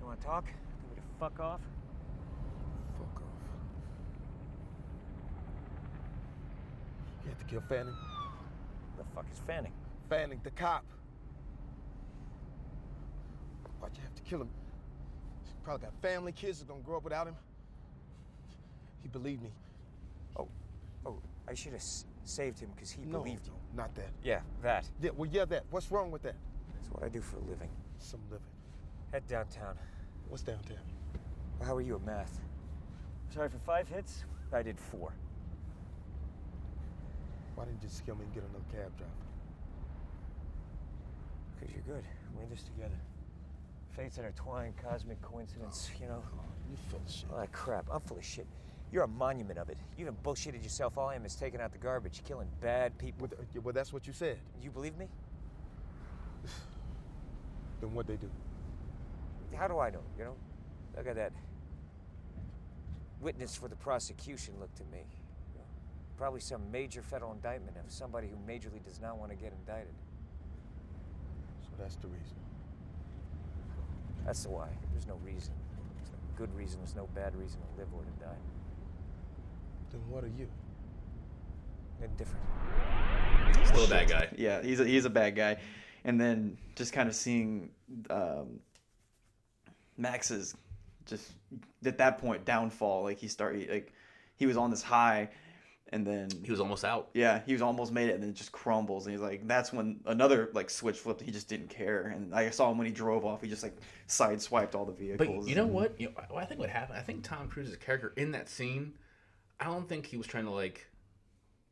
You 0.00 0.06
want 0.06 0.20
to 0.20 0.26
talk? 0.26 0.44
Tell 0.44 0.90
me 0.90 0.96
to 0.96 1.02
fuck 1.20 1.38
off? 1.38 1.60
Fuck 2.98 3.22
off. 3.22 3.22
You 7.24 7.30
had 7.30 7.38
to 7.38 7.44
kill 7.44 7.60
Fanning? 7.68 7.94
The 8.98 9.04
fuck 9.14 9.26
is 9.32 9.40
Fanning? 9.46 9.72
Fanning, 10.08 10.40
the 10.42 10.50
cop. 10.50 10.84
Why'd 13.80 13.92
you 13.96 14.02
have 14.02 14.14
to 14.14 14.22
kill 14.22 14.40
him? 14.42 14.50
Probably 15.64 15.86
got 15.86 15.94
family, 16.02 16.32
kids 16.32 16.58
that's 16.58 16.68
gonna 16.68 16.82
grow 16.82 16.96
up 16.96 17.04
without 17.04 17.26
him. 17.28 17.36
He 19.02 19.08
believed 19.08 19.42
me. 19.42 19.50
Oh, 20.36 20.48
oh, 21.06 21.18
I 21.48 21.54
should 21.54 21.72
have 21.72 21.80
s- 21.80 22.04
saved 22.24 22.58
him 22.58 22.70
because 22.74 22.90
he 22.90 23.02
No, 23.04 23.18
believed 23.20 23.46
you. 23.46 23.52
no, 23.74 23.82
not 23.82 23.94
that. 23.94 24.10
Yeah, 24.24 24.40
that. 24.62 24.88
Yeah, 25.00 25.10
well, 25.16 25.28
yeah, 25.30 25.44
that. 25.46 25.64
What's 25.70 25.90
wrong 25.90 26.10
with 26.10 26.22
that? 26.22 26.34
That's 26.74 26.88
what 26.90 27.04
I 27.04 27.08
do 27.08 27.20
for 27.20 27.36
a 27.36 27.42
living. 27.42 27.70
Some 27.98 28.20
living. 28.30 28.46
Head 29.12 29.26
downtown. 29.28 29.76
What's 30.28 30.42
downtown? 30.42 30.78
Well, 31.58 31.68
how 31.68 31.76
are 31.76 31.80
you 31.80 31.94
at 31.96 32.02
math? 32.04 32.40
Sorry 33.30 33.48
for 33.48 33.58
five 33.58 33.88
hits? 33.88 34.24
I 34.52 34.62
did 34.62 34.78
four. 34.78 35.12
Why 37.62 37.66
didn't 37.66 37.80
you 37.80 37.88
just 37.88 38.04
kill 38.04 38.16
me 38.16 38.24
and 38.24 38.34
get 38.34 38.42
another 38.42 38.64
cab 38.72 38.90
driver? 38.98 39.12
Because 41.54 41.72
you're 41.72 41.94
good. 41.94 42.04
We're 42.34 42.42
in 42.42 42.50
this 42.50 42.64
together. 42.64 42.98
Fates 43.96 44.18
intertwined, 44.18 44.74
cosmic 44.82 45.22
coincidence, 45.22 45.88
oh, 45.94 46.02
you 46.02 46.08
know? 46.08 46.24
You 46.68 46.76
full 46.90 47.00
of 47.06 47.08
shit. 47.08 47.26
All 47.32 47.38
that 47.38 47.52
crap. 47.52 47.86
I'm 47.88 48.00
full 48.00 48.18
of 48.18 48.24
shit. 48.24 48.48
You're 48.90 49.04
a 49.04 49.08
monument 49.08 49.60
of 49.60 49.68
it. 49.68 49.76
You 49.96 50.06
even 50.06 50.16
bullshitted 50.24 50.60
yourself. 50.60 50.98
All 50.98 51.06
I 51.06 51.14
am 51.14 51.24
is 51.24 51.36
taking 51.36 51.60
out 51.60 51.70
the 51.70 51.78
garbage, 51.78 52.24
killing 52.24 52.48
bad 52.60 52.98
people. 52.98 53.28
Well, 53.28 53.38
th- 53.52 53.64
well, 53.64 53.72
that's 53.72 53.92
what 53.92 54.08
you 54.08 54.12
said. 54.12 54.38
You 54.60 54.72
believe 54.72 54.98
me? 54.98 55.06
Then 57.80 57.94
what 57.94 58.08
they 58.08 58.16
do? 58.16 58.28
How 59.56 59.68
do 59.68 59.78
I 59.78 59.90
know? 59.90 60.02
You 60.18 60.24
know? 60.24 60.36
Look 60.96 61.06
at 61.06 61.14
that. 61.14 61.32
Witness 63.20 63.54
for 63.54 63.68
the 63.68 63.76
prosecution 63.76 64.54
look 64.58 64.74
to 64.74 64.82
me. 64.92 65.04
You 66.22 66.26
know, 66.26 66.30
probably 66.30 66.40
some 66.40 66.70
major 66.70 67.02
federal 67.02 67.32
indictment 67.32 67.76
of 67.76 67.90
somebody 67.90 68.28
who 68.28 68.36
majorly 68.48 68.80
does 68.84 69.00
not 69.00 69.18
want 69.18 69.32
to 69.32 69.36
get 69.36 69.52
indicted. 69.52 69.94
So 71.62 71.70
that's 71.80 71.96
the 71.96 72.06
reason. 72.06 72.36
That's 74.24 74.44
the 74.44 74.50
why. 74.50 74.68
There's 74.92 75.08
no 75.08 75.16
reason. 75.24 75.52
There's 75.96 76.10
no 76.12 76.18
good 76.36 76.54
reason. 76.54 76.78
There's 76.78 76.94
no 76.94 77.08
bad 77.12 77.34
reason 77.34 77.58
to 77.60 77.80
live 77.80 77.88
or 77.92 78.02
to 78.02 78.24
die. 78.24 78.38
Then 79.90 80.00
what 80.08 80.22
are 80.22 80.28
you? 80.38 80.46
Indifferent. 82.00 82.44
Still 83.66 83.84
a 83.84 83.88
bad 83.88 84.08
guy. 84.08 84.28
Yeah, 84.38 84.62
he's 84.62 84.78
a, 84.78 84.84
he's 84.84 85.06
a 85.06 85.10
bad 85.10 85.34
guy, 85.34 85.56
and 86.04 86.20
then 86.20 86.56
just 86.76 86.92
kind 86.92 87.08
of 87.08 87.16
seeing 87.16 87.70
um, 88.10 88.60
Max's 89.96 90.54
just 91.04 91.32
at 91.84 91.98
that 91.98 92.18
point 92.18 92.44
downfall. 92.44 93.02
Like 93.02 93.18
he 93.18 93.26
started 93.26 93.68
like 93.68 93.92
he 94.36 94.46
was 94.46 94.56
on 94.56 94.70
this 94.70 94.82
high, 94.82 95.28
and 95.92 96.06
then 96.06 96.28
he 96.42 96.50
was 96.50 96.60
almost 96.60 96.84
out. 96.84 97.10
Yeah, 97.14 97.40
he 97.46 97.52
was 97.52 97.62
almost 97.62 97.92
made 97.92 98.08
it, 98.08 98.14
and 98.14 98.22
then 98.22 98.30
it 98.30 98.36
just 98.36 98.50
crumbles. 98.52 99.06
And 99.06 99.12
he's 99.14 99.20
like, 99.22 99.46
that's 99.46 99.72
when 99.72 100.00
another 100.06 100.50
like 100.54 100.70
switch 100.70 100.96
flipped. 100.98 101.20
He 101.20 101.30
just 101.30 101.48
didn't 101.48 101.68
care, 101.68 102.06
and 102.08 102.34
I 102.34 102.50
saw 102.50 102.70
him 102.70 102.78
when 102.78 102.86
he 102.86 102.92
drove 102.92 103.24
off. 103.24 103.42
He 103.42 103.48
just 103.48 103.62
like 103.62 103.76
sideswiped 104.08 104.74
all 104.74 104.84
the 104.84 104.92
vehicles. 104.92 105.44
But 105.44 105.48
you 105.48 105.54
know 105.54 105.64
and- 105.64 105.72
what? 105.72 106.00
You 106.00 106.08
know, 106.08 106.36
I 106.36 106.44
think 106.46 106.58
what 106.60 106.70
happened. 106.70 106.98
I 106.98 107.02
think 107.02 107.22
Tom 107.22 107.48
Cruise's 107.48 107.76
character 107.76 108.12
in 108.16 108.32
that 108.32 108.48
scene. 108.48 108.94
I 109.60 109.66
don't 109.66 109.88
think 109.88 110.06
he 110.06 110.16
was 110.16 110.26
trying 110.26 110.44
to 110.46 110.50
like 110.50 110.86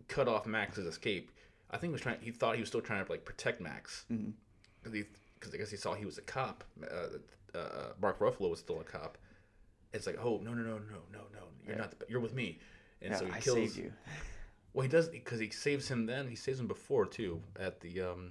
cut 0.09 0.29
off 0.29 0.47
Max's 0.47 0.87
escape. 0.87 1.31
I 1.71 1.77
think 1.79 1.91
he 1.91 1.93
was 1.93 2.01
trying. 2.01 2.19
He 2.21 2.31
thought 2.31 2.55
he 2.57 2.61
was 2.61 2.69
still 2.69 2.81
trying 2.81 3.05
to 3.05 3.11
like 3.11 3.25
protect 3.25 3.61
Max 3.61 4.05
Mhm. 4.13 4.33
because 4.85 5.55
I 5.55 5.57
guess 5.57 5.71
he 5.71 5.77
saw 5.77 5.95
he 5.95 6.05
was 6.05 6.19
a 6.19 6.23
cop. 6.23 6.65
Uh, 6.83 7.57
uh, 7.59 7.93
Mark 8.01 8.19
Ruffalo 8.21 8.51
was 8.51 8.59
still 8.61 8.81
a 8.81 8.85
cop. 8.85 9.19
It's 9.93 10.07
like, 10.07 10.19
oh 10.23 10.41
no 10.45 10.53
no 10.55 10.63
no 10.63 10.79
no 10.79 10.99
no 11.13 11.19
no, 11.33 11.41
you're 11.65 11.75
Yeah. 11.75 11.81
not. 11.81 11.99
The, 11.99 12.07
you're 12.09 12.21
with 12.21 12.35
me. 12.35 12.59
And 13.03 13.13
Yeah, 13.13 13.19
so 13.19 13.27
he 13.27 13.33
I 13.33 13.41
kills. 13.41 13.77
you. 13.77 13.93
Well, 14.73 14.83
he 14.85 14.89
does 14.89 15.09
because 15.09 15.41
he 15.41 15.51
saves 15.51 15.89
him. 15.89 16.07
Then 16.07 16.29
he 16.29 16.37
saves 16.37 16.61
him 16.61 16.69
before 16.69 17.05
too 17.05 17.43
at 17.59 17.81
the 17.81 18.03
um. 18.03 18.31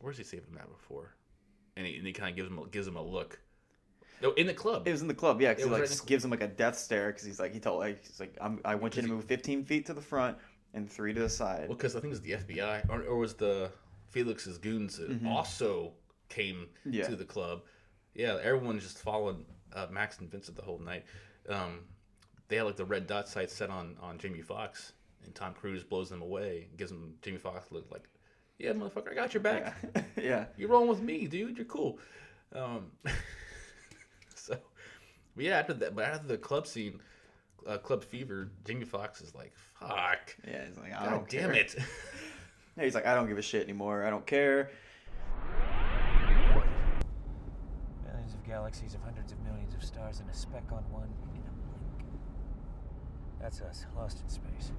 Where's 0.00 0.16
he 0.18 0.24
saved 0.24 0.48
him 0.48 0.56
at 0.58 0.68
before? 0.70 1.14
And 1.76 1.86
he, 1.86 1.96
and 1.96 2.06
he 2.06 2.12
kind 2.12 2.30
of 2.30 2.36
gives 2.36 2.48
him 2.48 2.58
a, 2.58 2.66
gives 2.66 2.86
him 2.86 2.96
a 2.96 3.02
look. 3.02 3.40
No, 4.22 4.32
in 4.32 4.46
the 4.46 4.54
club. 4.54 4.88
It 4.88 4.92
was 4.92 5.02
in 5.02 5.08
the 5.08 5.14
club, 5.14 5.40
yeah. 5.40 5.50
Because 5.50 5.64
he 5.66 5.70
like 5.70 5.82
right 5.82 6.00
gives 6.06 6.24
him 6.24 6.30
like 6.30 6.40
a 6.40 6.48
death 6.48 6.78
stare 6.78 7.08
because 7.08 7.24
he's 7.24 7.38
like 7.38 7.52
he 7.52 7.60
told 7.60 7.80
like 7.80 8.04
he's 8.06 8.18
like 8.18 8.36
I'm, 8.40 8.58
I 8.64 8.74
want 8.74 8.96
you 8.96 9.02
to 9.02 9.08
move 9.08 9.24
15 9.24 9.64
feet 9.64 9.84
to 9.86 9.92
the 9.92 10.00
front 10.00 10.36
and 10.74 10.90
three 10.90 11.12
to 11.12 11.20
the 11.20 11.28
side. 11.28 11.68
Well, 11.68 11.76
because 11.76 11.94
I 11.94 12.00
think 12.00 12.12
it 12.14 12.20
was 12.20 12.22
the 12.22 12.32
FBI 12.54 12.88
or, 12.88 13.02
or 13.02 13.16
was 13.18 13.34
the 13.34 13.70
Felix's 14.08 14.56
goons 14.58 14.96
that 14.98 15.10
Mhm. 15.22 15.26
also 15.28 15.92
came 16.30 16.68
Yeah. 16.86 17.06
to 17.06 17.16
the 17.16 17.24
club. 17.24 17.62
Yeah, 18.14 18.38
everyone's 18.42 18.82
just 18.82 18.98
following 18.98 19.44
uh, 19.74 19.86
Max 19.90 20.18
and 20.20 20.30
Vincent 20.30 20.56
the 20.56 20.62
whole 20.62 20.78
night. 20.78 21.04
Um, 21.48 21.80
they 22.48 22.56
had 22.56 22.64
like 22.66 22.76
the 22.76 22.84
red 22.84 23.06
dot 23.06 23.28
sight 23.28 23.50
set 23.50 23.70
on 23.70 23.96
on 24.00 24.18
Jamie 24.18 24.42
Foxx, 24.42 24.92
and 25.24 25.34
Tom 25.34 25.54
Cruise 25.54 25.84
blows 25.84 26.08
them 26.10 26.22
away, 26.22 26.68
gives 26.76 26.90
him 26.90 27.14
Jamie 27.22 27.38
Foxx 27.38 27.70
look 27.70 27.90
like, 27.90 28.08
"Yeah, 28.58 28.72
motherfucker, 28.72 29.12
I 29.12 29.14
got 29.14 29.34
your 29.34 29.42
back. 29.42 29.76
yeah. 30.16 30.46
You're 30.56 30.68
rolling 30.70 30.88
with 30.88 31.02
me, 31.02 31.26
dude. 31.26 31.56
You're 31.56 31.66
cool." 31.66 31.98
Um, 32.54 32.92
so, 34.34 34.56
but 35.36 35.44
yeah, 35.44 35.58
after 35.58 35.74
that, 35.74 35.94
but 35.94 36.04
after 36.04 36.26
the 36.28 36.38
club 36.38 36.66
scene, 36.66 37.00
uh, 37.66 37.76
Club 37.78 38.02
Fever, 38.02 38.50
Jamie 38.64 38.84
Foxx 38.86 39.20
is 39.20 39.34
like, 39.34 39.52
"Fuck." 39.78 40.34
Yeah, 40.46 40.64
he's 40.66 40.78
like 40.78 40.92
I 40.92 41.04
God 41.04 41.10
don't 41.10 41.28
damn 41.28 41.52
care. 41.52 41.60
it. 41.62 41.76
Yeah, 42.76 42.84
he's 42.84 42.94
like 42.94 43.06
I 43.06 43.14
don't 43.16 43.26
give 43.26 43.38
a 43.38 43.42
shit 43.42 43.64
anymore. 43.64 44.04
I 44.04 44.10
don't 44.10 44.24
care. 44.24 44.70
Millions 48.06 48.34
of 48.34 48.44
galaxies 48.46 48.94
of 48.94 49.02
hundreds 49.02 49.32
of 49.32 49.40
millions 49.40 49.74
of 49.74 49.82
stars 49.82 50.20
and 50.20 50.30
a 50.30 50.32
speck 50.32 50.62
on 50.70 50.84
one 50.92 51.02
in 51.02 51.08
a 51.10 51.26
blink. 51.26 51.37
That's 53.40 53.60
us, 53.60 53.86
lost 53.96 54.20
in 54.20 54.28
space. 54.28 54.72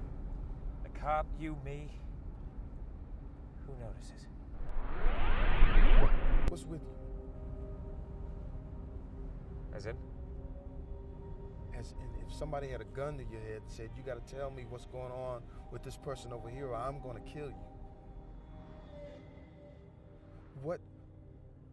A 0.84 0.98
cop, 0.98 1.26
you, 1.38 1.56
me. 1.64 1.90
Who 3.66 3.72
notices? 3.82 4.26
What's 6.48 6.64
with 6.64 6.82
you? 6.82 6.94
As 9.74 9.86
in? 9.86 9.96
As 11.78 11.92
in, 11.92 12.26
if 12.26 12.34
somebody 12.34 12.68
had 12.68 12.80
a 12.80 12.84
gun 12.84 13.16
to 13.16 13.24
your 13.24 13.40
head 13.40 13.62
and 13.62 13.70
said, 13.70 13.90
You 13.96 14.02
gotta 14.04 14.20
tell 14.20 14.50
me 14.50 14.66
what's 14.68 14.86
going 14.86 15.12
on 15.12 15.42
with 15.70 15.82
this 15.82 15.96
person 15.96 16.32
over 16.32 16.50
here, 16.50 16.66
or 16.66 16.76
I'm 16.76 17.00
gonna 17.00 17.20
kill 17.20 17.46
you. 17.46 17.54
What 20.62 20.80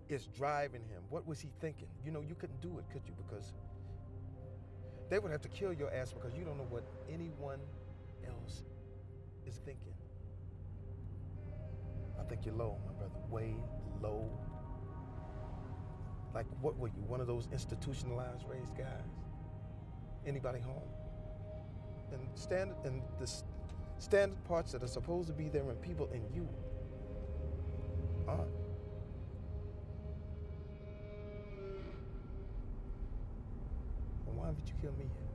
is 0.08 0.28
driving 0.28 0.82
him? 0.82 1.02
What 1.10 1.28
was 1.28 1.40
he 1.42 1.50
thinking? 1.60 1.88
You 2.06 2.12
know, 2.12 2.22
you 2.22 2.36
couldn't 2.36 2.62
do 2.62 2.78
it, 2.78 2.86
could 2.92 3.02
you? 3.06 3.14
Because 3.18 3.52
they 5.10 5.20
would 5.20 5.32
have 5.32 5.42
to 5.42 5.50
kill 5.50 5.74
your 5.74 5.94
ass 5.94 6.14
because 6.14 6.34
you 6.38 6.44
don't 6.44 6.58
know 6.58 6.68
what 6.70 6.84
anyone 7.12 7.60
else 8.28 8.64
is 9.46 9.60
thinking. 9.66 9.94
I 12.20 12.24
think 12.24 12.46
you're 12.46 12.56
low, 12.56 12.78
my 12.86 12.94
brother. 12.94 13.20
Way 13.30 13.56
low. 14.02 14.30
Like, 16.34 16.46
what 16.62 16.78
were 16.78 16.88
you? 16.88 17.04
One 17.08 17.22
of 17.22 17.28
those 17.28 17.48
institutionalized 17.52 18.44
raised 18.50 18.76
guys? 18.78 19.16
Anybody 20.26 20.60
home? 20.60 20.90
And 22.12 22.22
stand 22.36 22.72
and 22.84 23.02
the 23.20 23.32
standard 24.00 24.44
parts 24.46 24.72
that 24.74 24.84
are 24.84 24.88
supposed 24.88 25.28
to 25.28 25.34
be 25.34 25.50
there 25.50 25.70
in 25.70 25.76
people 25.78 26.10
in 26.14 26.24
you 26.34 26.48
aren't. 28.28 28.57
Why 34.48 34.54
haven't 34.54 34.68
you 34.70 34.76
killed 34.82 34.98
me 34.98 35.04
yet? 35.04 35.28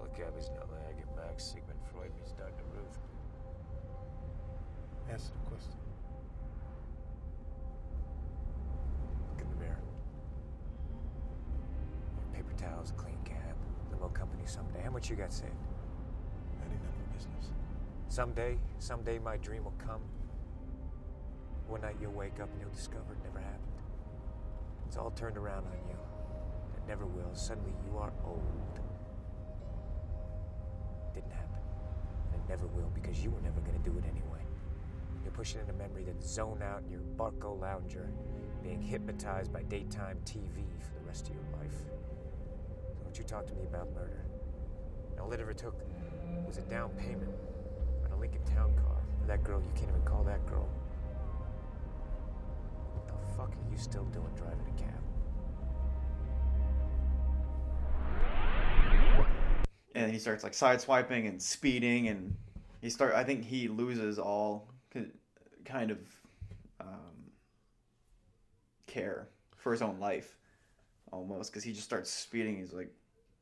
Well, 0.00 0.08
Gabby's 0.16 0.48
not 0.56 0.70
there. 0.70 0.80
I 0.88 0.92
get 0.96 1.14
Max, 1.14 1.44
Sigmund 1.44 1.78
Freud, 1.92 2.10
meets 2.16 2.32
Dr. 2.32 2.64
Ruth. 2.72 2.98
Answer 5.12 5.28
the 5.28 5.50
question. 5.50 5.76
Look 9.28 9.42
in 9.42 9.50
the 9.50 9.56
mirror. 9.62 9.82
Paper 12.32 12.54
towels, 12.56 12.94
clean 12.96 13.18
cab, 13.26 13.56
limo 13.92 14.08
company 14.08 14.44
someday. 14.46 14.80
How 14.84 14.90
much 14.90 15.10
you 15.10 15.16
got 15.16 15.34
saved? 15.34 15.52
That 15.52 16.72
ain't 16.72 16.80
none 16.80 16.88
of 16.88 16.98
your 16.98 17.12
business. 17.12 17.52
Someday, 18.08 18.56
someday 18.78 19.18
my 19.18 19.36
dream 19.36 19.64
will 19.64 19.76
come. 19.76 20.00
One 21.68 21.82
night 21.82 21.96
you'll 22.00 22.12
wake 22.12 22.40
up 22.40 22.48
and 22.50 22.60
you'll 22.62 22.70
discover 22.70 23.12
it 23.12 23.18
never 23.22 23.40
happened. 23.40 23.73
It's 24.94 25.00
all 25.00 25.10
turned 25.10 25.36
around 25.36 25.66
on 25.66 25.88
you. 25.88 25.96
It 26.76 26.86
never 26.86 27.04
will. 27.04 27.34
Suddenly 27.34 27.72
you 27.84 27.98
are 27.98 28.12
old. 28.24 28.78
Didn't 31.12 31.32
happen. 31.32 31.58
And 32.32 32.40
it 32.40 32.48
never 32.48 32.68
will 32.68 32.92
because 32.94 33.20
you 33.20 33.32
were 33.32 33.40
never 33.40 33.60
going 33.62 33.76
to 33.76 33.90
do 33.90 33.98
it 33.98 34.04
anyway. 34.04 34.46
You're 35.24 35.32
pushing 35.32 35.62
in 35.62 35.68
a 35.68 35.72
memory 35.72 36.04
that 36.04 36.22
zone 36.22 36.62
out 36.62 36.84
in 36.84 36.92
your 36.92 37.00
Barcalounger, 37.16 38.06
being 38.62 38.80
hypnotized 38.80 39.52
by 39.52 39.64
daytime 39.64 40.20
TV 40.24 40.62
for 40.78 40.94
the 40.94 41.04
rest 41.08 41.28
of 41.28 41.34
your 41.34 41.58
life. 41.60 41.74
So 42.96 43.02
don't 43.02 43.18
you 43.18 43.24
talk 43.24 43.48
to 43.48 43.54
me 43.54 43.64
about 43.64 43.92
murder. 43.96 44.24
All 45.20 45.32
it 45.32 45.40
ever 45.40 45.54
took 45.54 45.74
was 46.46 46.58
a 46.58 46.62
down 46.70 46.90
payment 46.90 47.34
on 48.04 48.12
a 48.12 48.16
Lincoln 48.16 48.44
Town 48.44 48.72
car. 48.76 49.02
That 49.26 49.42
girl, 49.42 49.60
you 49.60 49.72
can't 49.74 49.88
even 49.88 50.02
call 50.02 50.22
that 50.22 50.46
girl. 50.46 50.68
What 53.36 53.50
the 53.50 53.56
fuck 53.56 53.66
are 53.66 53.70
you 53.70 53.78
still 53.78 54.04
doing 54.04 54.32
driving 54.36 54.66
a 54.66 54.80
cab? 54.80 54.90
and 59.96 60.12
he 60.12 60.18
starts 60.18 60.42
like 60.42 60.52
sideswiping 60.52 61.28
and 61.28 61.40
speeding 61.40 62.08
and 62.08 62.34
he 62.80 62.90
start 62.90 63.14
i 63.14 63.22
think 63.22 63.44
he 63.44 63.68
loses 63.68 64.18
all 64.18 64.68
kind 65.64 65.92
of 65.92 65.98
um, 66.80 67.30
care 68.88 69.28
for 69.56 69.70
his 69.70 69.82
own 69.82 70.00
life 70.00 70.36
almost 71.12 71.52
because 71.52 71.62
he 71.62 71.72
just 71.72 71.84
starts 71.84 72.10
speeding 72.10 72.56
he's 72.56 72.72
like 72.72 72.92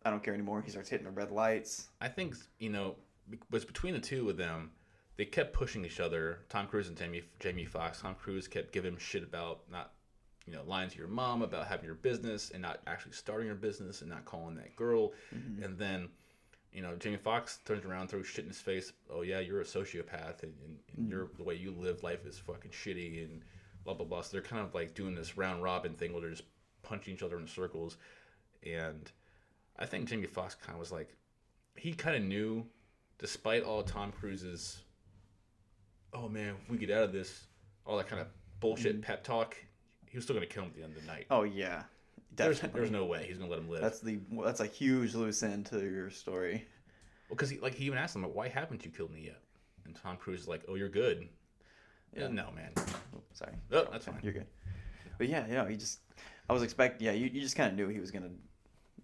i 0.05 0.10
don't 0.10 0.23
care 0.23 0.35
anymore 0.35 0.60
he 0.60 0.70
starts 0.70 0.90
hitting 0.90 1.06
the 1.06 1.10
red 1.10 1.31
lights 1.31 1.89
I 2.02 2.09
think 2.09 2.36
you 2.59 2.69
know 2.69 2.97
be- 3.31 3.39
was 3.51 3.64
between 3.64 3.94
the 3.94 4.01
two 4.01 4.28
of 4.28 4.36
them. 4.36 4.70
They 5.17 5.25
kept 5.27 5.53
pushing 5.53 5.85
each 5.85 6.01
other. 6.01 6.39
Tom 6.49 6.67
Cruise 6.67 6.89
and 6.89 6.97
Jamie 6.97 7.23
Jamie 7.39 7.65
Foxx. 7.67 8.01
Tom 8.01 8.15
Cruise 8.15 8.49
kept 8.49 8.73
giving 8.73 8.93
him 8.95 8.99
shit 8.99 9.23
about 9.23 9.61
not, 9.71 9.93
you 10.47 10.53
know, 10.55 10.63
lying 10.67 10.89
to 10.91 10.99
your 10.99 11.09
mom 11.09 11.43
about 11.43 11.67
having 11.67 11.85
your 11.85 11.95
business 11.95 12.51
and 12.51 12.63
not 12.63 12.81
actually 12.87 13.13
starting 13.13 13.47
your 13.47 13.57
business 13.57 14.01
and 14.01 14.11
not 14.11 14.25
calling 14.25 14.55
that 14.57 14.75
girl. 14.75 15.13
Mhm. 15.35 15.63
And 15.65 15.79
then, 15.79 16.09
you 16.73 16.81
know, 16.81 16.97
Jamie 16.97 17.19
Foxx 17.19 17.59
turns 17.67 17.85
around, 17.85 18.09
throws 18.09 18.27
shit 18.27 18.45
in 18.45 18.49
his 18.51 18.61
face. 18.61 18.93
Oh 19.11 19.21
yeah, 19.23 19.41
you're 19.41 19.61
a 19.61 19.65
sociopath, 19.65 20.43
and, 20.43 20.55
and, 20.65 20.79
and 20.97 21.07
Mhm. 21.07 21.11
your 21.11 21.29
the 21.37 21.45
way 21.45 21.55
you 21.57 21.71
live 21.73 22.03
life 22.03 22.25
is 22.27 22.39
fucking 22.39 22.71
shitty, 22.71 23.23
and 23.25 23.45
blah 23.85 23.95
blah 23.95 24.07
blah. 24.07 24.23
So 24.23 24.33
they're 24.33 24.43
kind 24.47 24.65
of 24.67 24.75
like 24.75 24.95
doing 24.95 25.15
this 25.15 25.37
round 25.37 25.63
robin 25.63 25.95
thing 25.95 26.13
where 26.13 26.23
they're 26.23 26.31
just 26.31 26.45
punching 26.83 27.15
each 27.15 27.23
other 27.23 27.39
in 27.39 27.47
circles, 27.47 27.99
and 28.65 29.13
I 29.77 29.85
think 29.87 30.09
Jamie 30.09 30.27
Foxx 30.27 30.55
kind 30.55 30.73
of 30.75 30.81
was 30.81 30.91
like, 30.93 31.15
he 31.77 31.93
kind 31.95 32.17
of 32.17 32.23
knew, 32.23 32.67
despite 33.19 33.63
all 33.63 33.83
Tom 33.83 34.11
Cruise's, 34.13 34.83
oh 36.13 36.29
man, 36.29 36.55
if 36.65 36.71
we 36.71 36.77
get 36.79 36.91
out 36.91 37.05
of 37.05 37.13
this, 37.13 37.45
all 37.87 37.97
that 37.97 38.07
kind 38.09 38.21
of 38.21 38.29
bullshit 38.61 38.99
Mhm. 39.01 39.03
pep 39.03 39.25
talk, 39.25 39.57
he 40.09 40.17
was 40.17 40.25
still 40.25 40.35
gonna 40.35 40.47
kill 40.47 40.65
him 40.65 40.71
at 40.71 40.77
the 40.77 40.83
end 40.83 40.97
of 40.97 41.01
the 41.01 41.07
night. 41.07 41.27
oh 41.31 41.43
yeah 41.43 41.85
There's, 42.35 42.57
definitely 42.57 42.81
there's 42.81 42.91
no 42.93 43.05
way 43.07 43.27
he's 43.27 43.39
gonna 43.39 43.51
let 43.51 43.59
him 43.59 43.69
live. 43.69 43.81
that's 43.83 44.01
the 44.01 44.21
that's 44.45 44.61
a 44.61 44.67
huge 44.67 45.15
loose 45.15 45.43
end 45.43 45.67
to 45.67 45.81
your 45.85 46.11
story 46.11 46.65
Well, 47.29 47.37
because 47.37 47.51
he 47.51 47.59
like 47.59 47.75
he 47.75 47.85
even 47.87 47.99
asked 47.99 48.15
him, 48.15 48.23
like, 48.23 48.35
"Why 48.35 48.49
haven't 48.49 48.85
you 48.85 48.91
killed 48.91 49.11
me 49.11 49.23
yet?" 49.25 49.41
And 49.85 49.97
Tom 49.97 50.17
Cruise 50.17 50.43
is 50.43 50.49
like, 50.49 50.63
"Oh, 50.69 50.75
you're 50.77 50.89
good." 50.89 51.29
Yeah, 52.17 52.29
no, 52.29 52.51
man. 52.53 52.73
sorry 53.33 53.55
Oh, 53.73 53.89
that's 53.91 54.05
fine. 54.05 54.21
you're 54.23 54.33
good 54.35 54.47
but 55.19 55.29
yeah 55.29 55.47
you 55.47 55.55
know 55.55 55.65
he 55.67 55.77
just 55.77 56.01
i 56.49 56.53
was 56.53 56.63
expecting 56.63 57.07
yeah 57.07 57.13
you, 57.13 57.27
you 57.27 57.41
just 57.41 57.55
kind 57.57 57.71
of 57.71 57.77
knew 57.77 57.89
he 57.89 58.01
was 58.01 58.11
gonna 58.11 58.31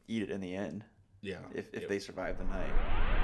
eat 0.09 0.23
it 0.23 0.31
in 0.31 0.41
the 0.41 0.55
end 0.55 0.85
Yeah. 1.23 1.39
if, 1.55 1.73
if 1.75 1.87
they 1.89 1.99
survived 1.99 2.39
the 2.41 2.45
night 2.45 3.18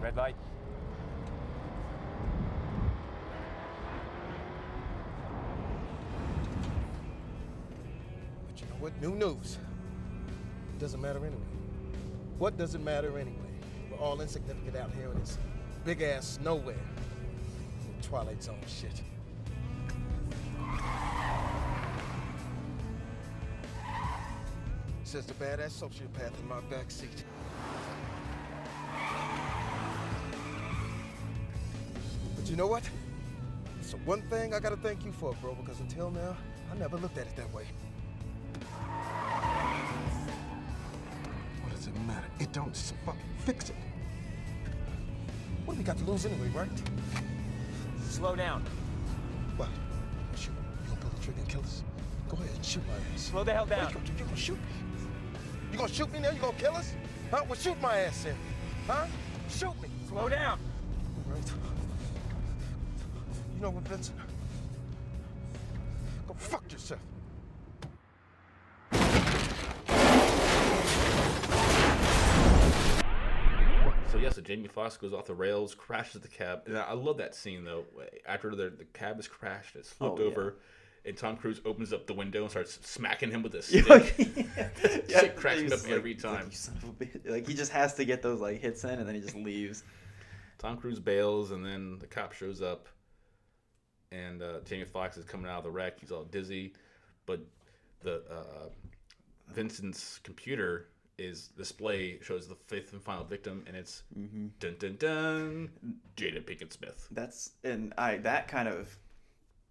Red 0.00 0.16
light. 0.16 0.36
But 8.46 8.60
you 8.60 8.66
know 8.68 8.76
what? 8.78 9.00
New 9.00 9.14
news. 9.14 9.58
It 10.74 10.78
doesn't 10.78 11.00
matter 11.00 11.18
anyway. 11.18 11.42
What 12.38 12.56
does 12.56 12.74
it 12.76 12.80
matter 12.80 13.18
anyway? 13.18 13.36
We're 13.90 13.98
all 13.98 14.20
insignificant 14.20 14.76
out 14.76 14.92
here 14.92 15.10
in 15.10 15.18
this 15.18 15.36
big 15.84 16.02
ass 16.02 16.38
nowhere. 16.42 16.76
Twilight 18.02 18.42
Zone 18.42 18.60
shit. 18.66 19.02
Says 25.02 25.26
the 25.26 25.34
badass 25.34 25.82
sociopath 25.82 26.38
in 26.38 26.48
my 26.48 26.60
back 26.70 26.90
But 32.48 32.52
you 32.52 32.56
know 32.56 32.66
what? 32.66 32.88
It's 33.78 33.90
the 33.90 33.98
one 33.98 34.22
thing 34.22 34.54
I 34.54 34.58
gotta 34.58 34.78
thank 34.78 35.04
you 35.04 35.12
for, 35.12 35.34
bro, 35.34 35.54
because 35.54 35.80
until 35.80 36.10
now, 36.10 36.34
I 36.72 36.78
never 36.78 36.96
looked 36.96 37.18
at 37.18 37.26
it 37.26 37.36
that 37.36 37.52
way. 37.52 37.66
What 41.62 41.74
does 41.74 41.88
it 41.88 41.94
matter? 42.06 42.24
It 42.40 42.50
don't 42.54 42.74
fucking 43.04 43.20
fix 43.44 43.68
it. 43.68 43.76
What 45.66 45.74
do 45.74 45.80
we 45.80 45.84
got 45.84 45.98
to 45.98 46.04
lose 46.04 46.24
anyway, 46.24 46.48
right? 46.54 46.70
Slow 48.08 48.34
down. 48.34 48.64
What? 49.58 49.68
Shoot. 50.34 50.52
You 50.84 50.88
gonna 50.88 51.00
pull 51.02 51.10
the 51.10 51.22
trigger 51.22 51.40
and 51.40 51.48
kill 51.50 51.60
us? 51.60 51.82
Go 52.30 52.38
ahead, 52.38 52.64
shoot 52.64 52.82
my 52.86 52.94
ass. 52.94 53.20
Slow 53.24 53.44
the 53.44 53.52
hell 53.52 53.66
What 53.66 53.76
down. 53.76 53.88
you 53.90 53.94
gonna? 53.94 54.08
You 54.20 54.24
gonna 54.24 54.36
shoot 54.38 54.56
me? 54.56 54.60
You 55.72 55.76
gonna 55.76 55.92
shoot 55.92 56.10
me 56.10 56.18
now? 56.20 56.30
You 56.30 56.40
gonna 56.40 56.56
kill 56.56 56.76
us? 56.76 56.94
Huh? 57.30 57.42
Well, 57.46 57.58
shoot 57.58 57.78
my 57.82 57.98
ass 57.98 58.24
in. 58.24 58.34
Huh? 58.86 59.04
Shoot 59.50 59.82
me. 59.82 59.90
Slow 60.08 60.30
down. 60.30 60.58
All 63.62 63.70
right. 63.72 63.72
You 63.72 63.74
know 63.74 63.80
what, 63.80 63.88
Vincent? 63.88 64.18
Go 66.26 66.34
fuck 66.34 66.70
yourself. 66.70 67.00
So 74.10 74.16
yeah, 74.16 74.30
so 74.30 74.40
Jamie 74.40 74.68
Foxx 74.68 74.96
goes 74.96 75.12
off 75.12 75.26
the 75.26 75.34
rails, 75.34 75.74
crashes 75.74 76.22
the 76.22 76.28
cab, 76.28 76.62
and 76.66 76.78
I 76.78 76.82
I 76.84 76.92
love 76.94 77.18
that 77.18 77.34
scene 77.34 77.64
though. 77.64 77.84
After 78.26 78.54
the 78.54 78.70
the 78.70 78.84
cab 78.94 79.20
is 79.20 79.28
crashed, 79.28 79.76
it's 79.76 79.90
flipped 79.90 80.18
Oh, 80.18 80.22
yeah. 80.22 80.30
over, 80.30 80.56
and 81.04 81.14
Tom 81.14 81.36
Cruise 81.36 81.60
opens 81.66 81.92
up 81.92 82.06
the 82.06 82.14
window 82.14 82.40
and 82.42 82.50
starts 82.50 82.78
smacking 82.88 83.30
him 83.30 83.42
with 83.42 83.54
a 83.54 83.60
stick. 83.62 83.86
yeah, 84.56 85.20
Shit 85.20 85.36
cracks 85.36 85.60
me 85.60 85.66
up 85.72 85.82
like- 85.82 85.92
every 85.92 86.14
he's 86.14 86.24
like, 86.24 86.38
time. 86.38 86.46
"You 86.50 86.56
son 86.56 86.76
of 86.82 86.84
a 86.84 86.92
bitch." 87.04 87.30
Like 87.30 87.46
he 87.46 87.52
just 87.52 87.70
has 87.72 87.94
to 87.96 88.06
get 88.06 88.22
those 88.22 88.40
like 88.40 88.60
hits 88.62 88.82
in, 88.84 88.90
and 88.98 89.06
then 89.06 89.14
he 89.14 89.20
just 89.20 89.36
leaves. 89.36 89.84
Tom 90.58 90.78
Cruise 90.78 91.00
bails, 91.00 91.50
and 91.50 91.62
then 91.64 91.98
the 91.98 92.06
cop 92.06 92.32
shows 92.32 92.62
up, 92.62 92.88
and 94.12 94.42
uh, 94.42 94.60
Jamie 94.64 94.84
Foxx 94.84 95.16
is 95.16 95.24
coming 95.24 95.50
out 95.50 95.58
of 95.58 95.64
the 95.64 95.70
wreck. 95.70 95.98
He's 96.00 96.10
all 96.12 96.24
dizzy, 96.24 96.72
but 97.26 97.40
the 98.00 98.22
uh, 98.30 98.68
Vincent's 99.48 100.18
computer 100.22 100.88
is 101.18 101.48
display 101.56 102.18
shows 102.22 102.46
the 102.46 102.54
fifth 102.54 102.92
and 102.92 103.02
final 103.02 103.24
victim, 103.24 103.64
and 103.66 103.76
it's 103.76 104.04
Mhm. 104.16 104.50
dun 104.60 104.76
dun 104.78 104.96
dun 104.96 105.70
Jada 106.16 106.42
Pinkett 106.44 106.72
Smith. 106.72 107.08
That's 107.10 107.52
and 107.64 107.92
I 107.98 108.18
that 108.18 108.46
kind 108.48 108.68
of 108.68 108.96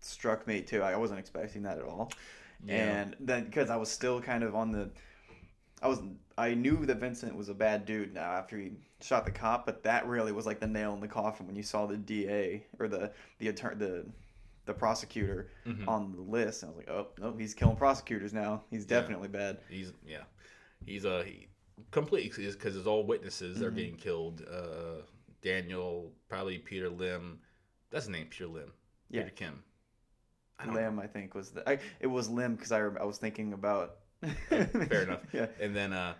struck 0.01 0.45
me 0.45 0.61
too. 0.61 0.81
I 0.81 0.95
wasn't 0.97 1.19
expecting 1.19 1.63
that 1.63 1.77
at 1.77 1.83
all. 1.85 2.11
Yeah. 2.65 3.01
And 3.01 3.15
then 3.19 3.45
because 3.45 3.69
I 3.69 3.75
was 3.77 3.89
still 3.89 4.19
kind 4.21 4.43
of 4.43 4.55
on 4.55 4.71
the, 4.71 4.89
I 5.81 5.87
was 5.87 6.01
I 6.37 6.53
knew 6.53 6.85
that 6.85 6.97
Vincent 6.97 7.35
was 7.35 7.49
a 7.49 7.53
bad 7.53 7.85
dude 7.85 8.13
now 8.13 8.31
after 8.31 8.57
he 8.57 8.71
shot 9.01 9.25
the 9.25 9.31
cop, 9.31 9.65
but 9.65 9.83
that 9.83 10.05
really 10.05 10.31
was 10.31 10.45
like 10.45 10.59
the 10.59 10.67
nail 10.67 10.93
in 10.93 10.99
the 10.99 11.07
coffin 11.07 11.47
when 11.47 11.55
you 11.55 11.63
saw 11.63 11.85
the 11.85 11.97
DA 11.97 12.65
or 12.79 12.87
the 12.89 13.11
the 13.39 13.47
attorney 13.47 13.75
the 13.77 14.05
the 14.67 14.73
prosecutor 14.73 15.49
Mhm. 15.65 15.87
on 15.87 16.11
the 16.11 16.21
list. 16.21 16.63
I 16.63 16.67
was 16.67 16.77
like, 16.77 16.89
oh 16.89 17.07
no, 17.19 17.33
he's 17.37 17.53
killing 17.55 17.75
prosecutors 17.77 18.33
now. 18.33 18.63
He's 18.69 18.83
Yeah. 18.83 18.99
definitely 18.99 19.29
bad. 19.29 19.59
He's 19.69 19.93
yeah, 20.05 20.23
he's 20.85 21.05
a 21.05 21.23
he, 21.23 21.47
completely 21.91 22.29
because 22.51 22.73
there's 22.75 22.85
all 22.87 23.05
witnesses 23.05 23.59
that 23.59 23.65
are 23.65 23.71
getting 23.71 23.95
killed. 23.97 24.45
Uh, 24.47 25.01
Daniel, 25.41 26.13
probably 26.29 26.59
Peter 26.59 26.89
Lim. 26.89 27.39
That's 27.89 28.05
his 28.05 28.11
name, 28.11 28.27
Peter 28.29 28.47
Lim. 28.47 28.71
Yeah. 29.09 29.23
Peter 29.23 29.35
Kim. 29.35 29.63
I 30.59 30.65
don't 30.65 30.75
Lim, 30.75 30.99
I 30.99 31.07
think 31.07 31.33
was 31.35 31.51
the 31.51 31.67
I, 31.69 31.79
it 31.99 32.07
was 32.07 32.29
Lim 32.29 32.55
because 32.55 32.71
I 32.71 32.79
I 32.79 33.03
was 33.05 33.17
thinking 33.17 33.53
about. 33.53 33.97
Fair 34.49 35.03
enough. 35.03 35.21
Yeah. 35.33 35.47
And 35.61 35.75
then, 35.75 35.93
uh, 35.93 36.15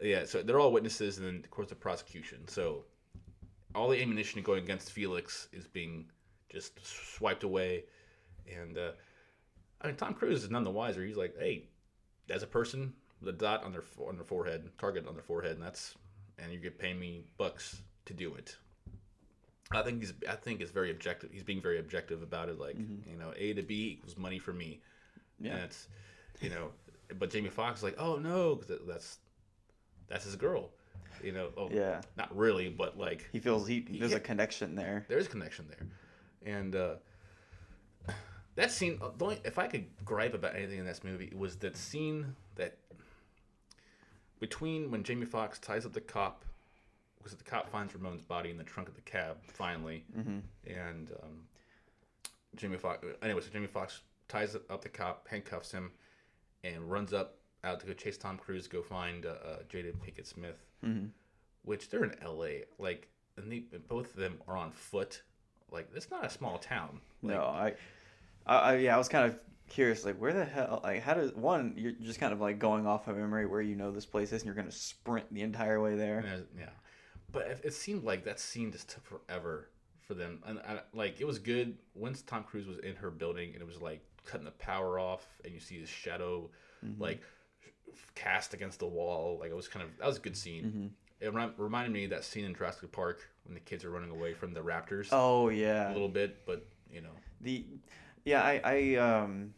yeah, 0.00 0.24
so 0.24 0.42
they're 0.42 0.58
all 0.60 0.72
witnesses, 0.72 1.18
and 1.18 1.26
then 1.26 1.36
of 1.44 1.50
course 1.50 1.68
the 1.68 1.76
prosecution. 1.76 2.46
So 2.48 2.84
all 3.74 3.88
the 3.88 4.02
ammunition 4.02 4.42
going 4.42 4.64
against 4.64 4.90
Felix 4.90 5.48
is 5.52 5.66
being 5.68 6.10
just 6.50 6.72
swiped 6.86 7.42
away, 7.44 7.84
and 8.50 8.76
uh, 8.78 8.92
I 9.80 9.86
mean 9.88 9.96
Tom 9.96 10.14
Cruise 10.14 10.44
is 10.44 10.50
none 10.50 10.64
the 10.64 10.70
wiser. 10.70 11.04
He's 11.04 11.16
like, 11.16 11.34
hey, 11.38 11.64
as 12.30 12.42
a 12.42 12.46
person 12.46 12.92
the 13.20 13.32
dot 13.32 13.64
on 13.64 13.72
their 13.72 13.82
on 14.06 14.16
their 14.16 14.24
forehead, 14.24 14.70
target 14.78 15.06
on 15.06 15.14
their 15.14 15.22
forehead, 15.22 15.52
and 15.52 15.62
that's 15.62 15.94
and 16.38 16.52
you 16.52 16.58
get 16.58 16.78
paying 16.78 16.98
me 16.98 17.24
bucks 17.36 17.82
to 18.06 18.14
do 18.14 18.34
it. 18.34 18.56
I 19.70 19.82
think 19.82 20.00
he's 20.00 20.14
I 20.28 20.34
think 20.36 20.60
it's 20.60 20.70
very 20.70 20.90
objective. 20.90 21.30
He's 21.32 21.42
being 21.42 21.60
very 21.60 21.78
objective 21.78 22.22
about 22.22 22.48
it. 22.48 22.58
Like 22.58 22.76
Mhm. 22.78 23.06
you 23.10 23.16
know, 23.18 23.32
A 23.36 23.52
to 23.54 23.62
B 23.62 23.90
equals 23.92 24.16
money 24.16 24.38
for 24.38 24.52
me. 24.52 24.80
Yeah. 25.40 25.52
And 25.56 25.60
it's 25.64 25.88
you 26.40 26.48
know, 26.50 26.70
but 27.18 27.30
Jamie 27.30 27.50
Foxx 27.50 27.80
is 27.80 27.84
like, 27.84 27.96
oh 27.98 28.16
no, 28.16 28.54
because 28.54 28.80
that's 28.86 29.18
that's 30.08 30.24
his 30.24 30.36
girl. 30.36 30.70
You 31.22 31.32
know, 31.32 31.50
oh, 31.56 31.68
Yeah. 31.70 32.00
not 32.16 32.34
really, 32.36 32.68
but 32.68 32.96
like 32.96 33.28
He 33.32 33.40
feels 33.40 33.66
he 33.66 33.80
there's 33.80 34.12
Yeah. 34.12 34.18
a 34.18 34.20
connection 34.20 34.74
there. 34.76 35.04
there 35.08 35.18
is 35.18 35.26
a 35.26 35.30
connection 35.30 35.66
there, 35.68 35.86
and 36.44 36.74
uh, 36.76 36.94
that 38.56 38.70
scene. 38.70 38.98
uh, 39.02 39.10
The 39.16 39.24
only, 39.24 39.40
if 39.44 39.58
I 39.58 39.66
could 39.66 39.86
gripe 40.04 40.34
about 40.34 40.54
anything 40.56 40.78
in 40.78 40.84
this 40.86 41.02
movie, 41.04 41.26
it 41.26 41.38
was 41.38 41.56
that 41.56 41.76
scene 41.76 42.34
that 42.56 42.76
between 44.40 44.90
when 44.90 45.02
Jamie 45.02 45.26
Foxx 45.26 45.58
ties 45.58 45.84
up 45.84 45.92
the 45.92 46.00
cop, 46.00 46.44
because 47.18 47.36
the 47.36 47.44
cop 47.44 47.68
finds 47.70 47.94
Ramon's 47.94 48.22
body 48.22 48.50
in 48.50 48.56
the 48.56 48.64
trunk 48.64 48.88
of 48.88 48.94
the 48.94 49.00
cab 49.00 49.38
finally, 49.44 50.04
Mhm. 50.16 50.42
and 50.66 51.10
um, 51.22 51.48
Jamie 52.54 52.76
Foxx. 52.78 53.04
Anyway, 53.22 53.40
so 53.40 53.50
Jamie 53.50 53.66
Foxx 53.66 54.00
ties 54.28 54.54
up 54.54 54.82
the 54.82 54.88
cop, 54.88 55.26
handcuffs 55.28 55.72
him, 55.72 55.92
and 56.62 56.90
runs 56.90 57.12
up 57.12 57.34
out 57.64 57.80
to 57.80 57.86
go 57.86 57.92
chase 57.92 58.16
Tom 58.16 58.38
Cruise, 58.38 58.68
go 58.68 58.82
find 58.82 59.26
uh, 59.26 59.30
uh, 59.30 59.58
Jada 59.68 59.92
Pinkett 59.96 60.26
Smith, 60.26 60.64
Mhm. 60.84 61.10
which 61.62 61.88
they're 61.90 62.04
in 62.04 62.16
L.A. 62.22 62.64
Like, 62.78 63.08
and 63.36 63.50
they, 63.50 63.58
both 63.88 64.10
of 64.10 64.16
them 64.16 64.40
are 64.46 64.56
on 64.56 64.70
foot. 64.70 65.22
Like, 65.70 65.88
it's 65.94 66.10
not 66.10 66.24
a 66.24 66.30
small 66.30 66.58
town. 66.58 67.00
Like, 67.22 67.36
no, 67.36 67.42
I, 67.42 67.74
I, 68.46 68.76
yeah, 68.76 68.94
I 68.94 68.98
was 68.98 69.08
kind 69.08 69.26
of 69.26 69.38
curious, 69.68 70.04
like, 70.04 70.16
where 70.16 70.32
the 70.32 70.44
hell, 70.44 70.80
like, 70.82 71.02
how 71.02 71.14
does 71.14 71.34
one? 71.34 71.74
You're 71.76 71.92
just 71.92 72.20
kind 72.20 72.32
of 72.32 72.40
like 72.40 72.58
going 72.58 72.86
off 72.86 73.08
of 73.08 73.16
memory 73.16 73.46
where 73.46 73.60
you 73.60 73.74
know 73.76 73.90
this 73.90 74.06
place 74.06 74.32
is, 74.32 74.42
and 74.42 74.46
you're 74.46 74.54
gonna 74.54 74.70
sprint 74.72 75.32
the 75.32 75.42
entire 75.42 75.80
way 75.80 75.94
there. 75.96 76.24
Yeah, 76.58 76.68
but 77.30 77.46
it, 77.48 77.60
it 77.64 77.74
seemed 77.74 78.04
like 78.04 78.24
that 78.24 78.40
scene 78.40 78.72
just 78.72 78.88
took 78.88 79.04
forever 79.04 79.68
for 80.00 80.14
them. 80.14 80.42
And 80.46 80.58
I, 80.60 80.80
like 80.94 81.20
it 81.20 81.26
was 81.26 81.38
good 81.38 81.76
once 81.94 82.22
Tom 82.22 82.44
Cruise 82.44 82.66
was 82.66 82.78
in 82.78 82.96
her 82.96 83.10
building, 83.10 83.50
and 83.52 83.60
it 83.60 83.66
was 83.66 83.80
like 83.82 84.00
cutting 84.24 84.46
the 84.46 84.52
power 84.52 84.98
off, 84.98 85.26
and 85.44 85.52
you 85.52 85.60
see 85.60 85.78
his 85.80 85.88
shadow 85.88 86.48
Mhm. 86.84 87.00
like 87.00 87.22
cast 88.14 88.54
against 88.54 88.78
the 88.78 88.86
wall. 88.86 89.38
Like 89.40 89.50
it 89.50 89.56
was 89.56 89.68
kind 89.68 89.84
of 89.84 89.90
that 89.98 90.06
was 90.06 90.16
a 90.16 90.20
good 90.20 90.36
scene. 90.36 90.64
Mhm. 90.64 90.90
It 91.20 91.32
rem- 91.32 91.54
reminded 91.56 91.92
me 91.92 92.04
of 92.04 92.10
that 92.10 92.24
scene 92.24 92.44
in 92.44 92.54
Jurassic 92.54 92.92
Park 92.92 93.28
when 93.44 93.54
the 93.54 93.60
kids 93.60 93.84
are 93.84 93.90
running 93.90 94.10
away 94.10 94.34
from 94.34 94.52
the 94.54 94.60
raptors. 94.60 95.08
Oh 95.10 95.48
yeah, 95.48 95.90
a 95.90 95.92
little 95.92 96.08
bit, 96.08 96.46
but 96.46 96.66
you 96.92 97.00
know, 97.00 97.10
The, 97.40 97.64
yeah, 98.24 98.42
I, 98.42 98.60
I, 98.64 98.94
um, 98.96 99.52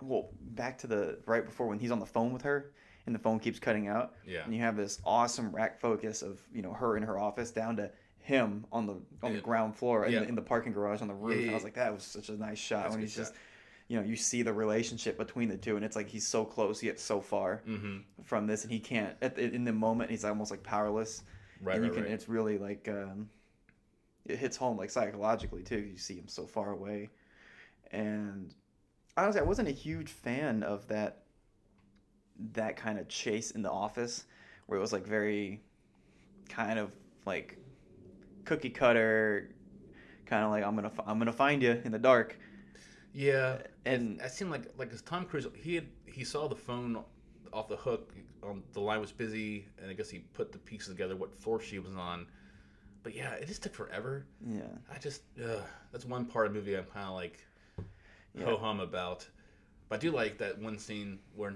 well, 0.00 0.30
back 0.40 0.78
to 0.78 0.86
the 0.86 1.18
right 1.26 1.44
before 1.44 1.66
when 1.68 1.78
he's 1.78 1.90
on 1.90 2.00
the 2.00 2.06
phone 2.06 2.32
with 2.32 2.42
her, 2.42 2.72
and 3.06 3.14
the 3.14 3.18
phone 3.18 3.38
keeps 3.38 3.58
cutting 3.58 3.88
out. 3.88 4.14
Yeah. 4.26 4.44
And 4.44 4.54
you 4.54 4.60
have 4.60 4.76
this 4.76 5.00
awesome 5.04 5.54
rack 5.54 5.80
focus 5.80 6.22
of 6.22 6.40
you 6.52 6.62
know 6.62 6.72
her 6.72 6.96
in 6.96 7.02
her 7.04 7.18
office 7.18 7.50
down 7.50 7.76
to 7.76 7.90
him 8.18 8.64
on 8.72 8.86
the 8.86 8.96
on 9.22 9.32
the 9.34 9.40
ground 9.40 9.76
floor 9.76 10.06
in, 10.06 10.12
Yeah. 10.12 10.20
the, 10.20 10.28
in 10.28 10.34
the 10.34 10.42
parking 10.42 10.72
garage 10.72 11.02
on 11.02 11.08
the 11.08 11.14
roof. 11.14 11.36
Yeah, 11.36 11.42
and 11.42 11.50
I 11.52 11.54
was 11.54 11.64
like, 11.64 11.74
that 11.74 11.92
was 11.94 12.02
such 12.04 12.28
a 12.28 12.32
nice 12.36 12.58
shot 12.58 12.84
That's 12.84 12.92
when 12.94 13.00
he's 13.02 13.14
just. 13.16 13.32
You 13.88 13.98
know, 14.00 14.04
you 14.06 14.16
see 14.16 14.42
the 14.42 14.52
relationship 14.52 15.18
between 15.18 15.48
the 15.48 15.56
two, 15.56 15.76
and 15.76 15.84
it's 15.84 15.96
like 15.96 16.08
he's 16.08 16.26
so 16.26 16.44
close 16.44 16.82
yet 16.82 16.98
so 17.00 17.20
far 17.20 17.62
Mhm. 17.66 18.02
from 18.24 18.46
this, 18.46 18.64
and 18.64 18.72
he 18.72 18.80
can't. 18.80 19.16
At 19.20 19.36
the, 19.36 19.42
in 19.52 19.64
the 19.64 19.72
moment, 19.72 20.10
he's 20.10 20.24
almost 20.24 20.50
like 20.50 20.62
powerless. 20.62 21.22
Right, 21.60 21.76
and 21.76 21.84
you 21.84 21.90
right, 21.90 21.94
can. 21.94 22.04
right. 22.04 22.12
It's 22.12 22.28
really 22.28 22.58
like 22.58 22.88
um, 22.88 23.28
it 24.26 24.38
hits 24.38 24.56
home 24.56 24.76
like 24.76 24.90
psychologically 24.90 25.62
too. 25.62 25.78
You 25.80 25.98
see 25.98 26.14
him 26.14 26.28
so 26.28 26.46
far 26.46 26.70
away, 26.70 27.10
and 27.90 28.54
honestly, 29.16 29.40
I 29.40 29.44
wasn't 29.44 29.68
a 29.68 29.72
huge 29.72 30.10
fan 30.10 30.62
of 30.62 30.88
that 30.88 31.24
that 32.54 32.76
kind 32.76 32.98
of 32.98 33.08
chase 33.08 33.50
in 33.52 33.62
the 33.62 33.70
office, 33.70 34.24
where 34.66 34.78
it 34.78 34.80
was 34.80 34.92
like 34.92 35.06
very 35.06 35.60
kind 36.48 36.78
of 36.78 36.94
like 37.26 37.58
cookie 38.44 38.70
cutter, 38.70 39.50
kind 40.26 40.44
of 40.44 40.50
like 40.50 40.64
I'm 40.64 40.74
gonna 40.74 40.92
I'm 41.06 41.18
gonna 41.18 41.32
find 41.32 41.62
you 41.62 41.80
in 41.84 41.92
the 41.92 41.98
dark. 41.98 42.38
Yeah, 43.14 43.58
and 43.84 44.18
that 44.20 44.32
seemed 44.32 44.50
like 44.50 44.64
like 44.78 44.92
as 44.92 45.02
Tom 45.02 45.24
Cruise, 45.26 45.46
he 45.54 45.74
had 45.74 45.86
he 46.06 46.24
saw 46.24 46.48
the 46.48 46.56
phone 46.56 47.02
off 47.52 47.68
the 47.68 47.76
hook. 47.76 48.14
Um, 48.42 48.62
the 48.72 48.80
line 48.80 49.00
was 49.00 49.12
busy, 49.12 49.66
and 49.80 49.90
I 49.90 49.92
guess 49.94 50.08
he 50.10 50.20
put 50.20 50.50
the 50.52 50.58
pieces 50.58 50.88
together 50.88 51.14
what 51.14 51.34
floor 51.40 51.60
she 51.60 51.78
was 51.78 51.94
on. 51.94 52.26
But 53.02 53.14
yeah, 53.14 53.32
it 53.34 53.46
just 53.48 53.62
took 53.62 53.74
forever. 53.74 54.24
Yeah. 54.46 54.62
I 54.92 54.98
just 54.98 55.22
uh, 55.42 55.60
that's 55.92 56.04
one 56.06 56.24
part 56.24 56.46
of 56.46 56.54
the 56.54 56.58
movie 56.60 56.74
I'm 56.76 56.84
kind 56.84 57.06
of 57.06 57.14
like 57.14 57.38
Yeah. 58.34 58.46
ho 58.46 58.56
hum 58.56 58.80
about. 58.80 59.28
But 59.88 59.96
I 59.96 59.98
do 59.98 60.10
like 60.10 60.38
that 60.38 60.58
one 60.58 60.78
scene 60.78 61.18
where 61.36 61.52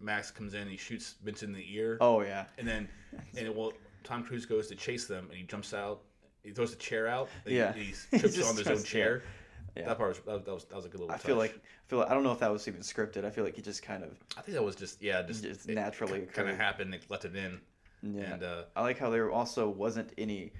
Max 0.00 0.30
comes 0.30 0.54
in, 0.54 0.62
and 0.62 0.70
he 0.70 0.76
shoots 0.76 1.14
Vincent 1.22 1.50
in 1.50 1.56
the 1.56 1.66
ear. 1.76 1.98
Oh, 2.00 2.22
yeah. 2.22 2.46
and 2.58 2.66
then 2.66 2.88
and 3.36 3.46
it, 3.46 3.54
well, 3.54 3.72
Tom 4.02 4.24
Cruise 4.24 4.44
goes 4.46 4.66
to 4.68 4.74
chase 4.74 5.06
them, 5.06 5.26
and 5.28 5.34
he 5.38 5.44
jumps 5.44 5.72
out. 5.72 6.00
He 6.42 6.50
throws 6.52 6.70
the 6.70 6.76
chair 6.78 7.06
out. 7.06 7.28
And 7.44 7.54
Yeah. 7.54 7.72
he, 7.74 7.92
He 8.10 8.18
trips 8.18 8.42
on 8.48 8.56
his 8.56 8.66
own 8.66 8.82
chair. 8.82 8.82
chair. 8.82 9.22
Yeah. 9.76 9.86
That 9.86 9.98
part 9.98 10.10
was 10.26 10.42
that, 10.44 10.52
was 10.52 10.64
that 10.64 10.76
was 10.76 10.84
a 10.84 10.88
good 10.88 11.00
little. 11.00 11.14
I 11.14 11.18
feel 11.18 11.36
like 11.36 11.54
I 11.54 11.88
feel 11.88 12.00
like, 12.00 12.10
I 12.10 12.14
don't 12.14 12.24
know 12.24 12.32
if 12.32 12.40
that 12.40 12.52
was 12.52 12.66
even 12.66 12.80
scripted. 12.80 13.24
I 13.24 13.30
feel 13.30 13.44
like 13.44 13.56
he 13.56 13.62
just 13.62 13.82
kind 13.82 14.02
of 14.02 14.18
I 14.36 14.42
think 14.42 14.56
that 14.56 14.62
was 14.64 14.76
just 14.76 15.02
yeah, 15.02 15.22
just, 15.22 15.42
just 15.42 15.68
naturally 15.68 16.22
kind 16.32 16.48
of 16.48 16.56
happened. 16.56 16.92
They 16.92 17.00
let 17.08 17.24
it 17.24 17.36
in. 17.36 17.60
Yeah. 18.02 18.32
And 18.32 18.42
uh, 18.42 18.62
I 18.74 18.82
like 18.82 18.98
how 18.98 19.10
there 19.10 19.30
also 19.30 19.68
wasn't 19.68 20.12
any 20.18 20.52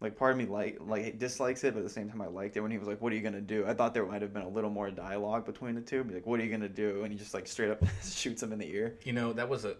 like 0.00 0.16
part 0.16 0.32
of 0.32 0.38
me 0.38 0.46
like 0.46 0.78
like 0.80 1.18
dislikes 1.18 1.62
it, 1.64 1.74
but 1.74 1.80
at 1.80 1.84
the 1.84 1.90
same 1.90 2.10
time 2.10 2.20
I 2.20 2.26
liked 2.26 2.56
it 2.56 2.60
when 2.60 2.70
he 2.70 2.78
was 2.78 2.88
like, 2.88 3.00
"What 3.00 3.12
are 3.12 3.16
you 3.16 3.22
gonna 3.22 3.40
do?" 3.40 3.66
I 3.66 3.74
thought 3.74 3.94
there 3.94 4.04
might 4.04 4.22
have 4.22 4.32
been 4.32 4.42
a 4.42 4.48
little 4.48 4.70
more 4.70 4.90
dialogue 4.90 5.46
between 5.46 5.74
the 5.74 5.80
two. 5.80 6.02
Be 6.04 6.14
like, 6.14 6.26
"What 6.26 6.40
are 6.40 6.44
you 6.44 6.50
gonna 6.50 6.68
do?" 6.68 7.02
And 7.02 7.12
he 7.12 7.18
just 7.18 7.34
like 7.34 7.46
straight 7.46 7.70
up 7.70 7.82
shoots 8.04 8.42
him 8.42 8.52
in 8.52 8.58
the 8.58 8.70
ear. 8.70 8.98
you 9.04 9.12
know 9.12 9.32
that 9.32 9.48
was 9.48 9.64
a 9.64 9.76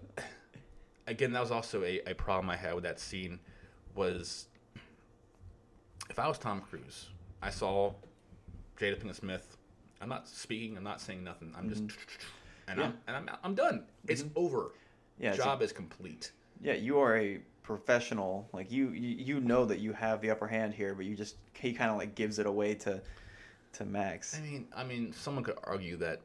again 1.07 1.33
that 1.33 1.41
was 1.41 1.51
also 1.51 1.83
a, 1.83 2.01
a 2.07 2.15
problem 2.15 2.49
I 2.51 2.57
had 2.57 2.75
with 2.75 2.85
that 2.85 3.01
scene 3.01 3.41
was 3.95 4.47
if 6.11 6.19
I 6.19 6.29
was 6.29 6.39
Tom 6.39 6.61
Cruise, 6.61 7.07
I 7.43 7.51
saw 7.51 7.95
Jada 8.79 9.01
Pinkett 9.01 9.17
Smith. 9.17 9.57
I'm 10.01 10.09
not 10.09 10.29
speaking. 10.29 10.77
I'm 10.77 10.85
not 10.85 11.01
saying 11.01 11.25
nothing. 11.25 11.53
I'm 11.57 11.69
just 11.69 11.87
mm-hmm. 11.87 12.69
and 12.69 12.83
I'm 12.83 12.99
and 13.07 13.17
I'm 13.17 13.31
I'm 13.43 13.55
done. 13.55 13.85
It's 14.07 14.23
mm-hmm. 14.23 14.39
over. 14.39 14.73
Yeah, 15.19 15.31
it's 15.31 15.39
a- 15.39 15.45
job 15.45 15.63
is 15.63 15.73
complete. 15.73 16.33
Yeah, 16.63 16.75
you 16.75 16.99
are 16.99 17.17
a 17.17 17.41
professional. 17.63 18.49
Like 18.53 18.71
you, 18.71 18.91
you, 18.91 19.17
you 19.17 19.41
know 19.41 19.65
that 19.65 19.81
you 19.81 19.93
have 19.93 20.21
the 20.21 20.31
upper 20.31 20.47
hand 20.47 20.73
here, 20.73 20.95
but 20.95 21.05
you 21.05 21.17
just 21.17 21.37
he 21.59 21.73
kind 21.73 21.91
of 21.91 21.97
like 21.97 22.15
gives 22.15 22.39
it 22.39 22.47
away 22.47 22.75
to 22.77 23.03
to 23.75 23.85
Max. 23.85 24.39
I 24.39 24.43
mean, 24.43 24.67
I 24.75 24.85
mean, 24.85 25.13
someone 25.13 25.45
could 25.45 25.59
argue 25.65 25.97
that 25.97 26.21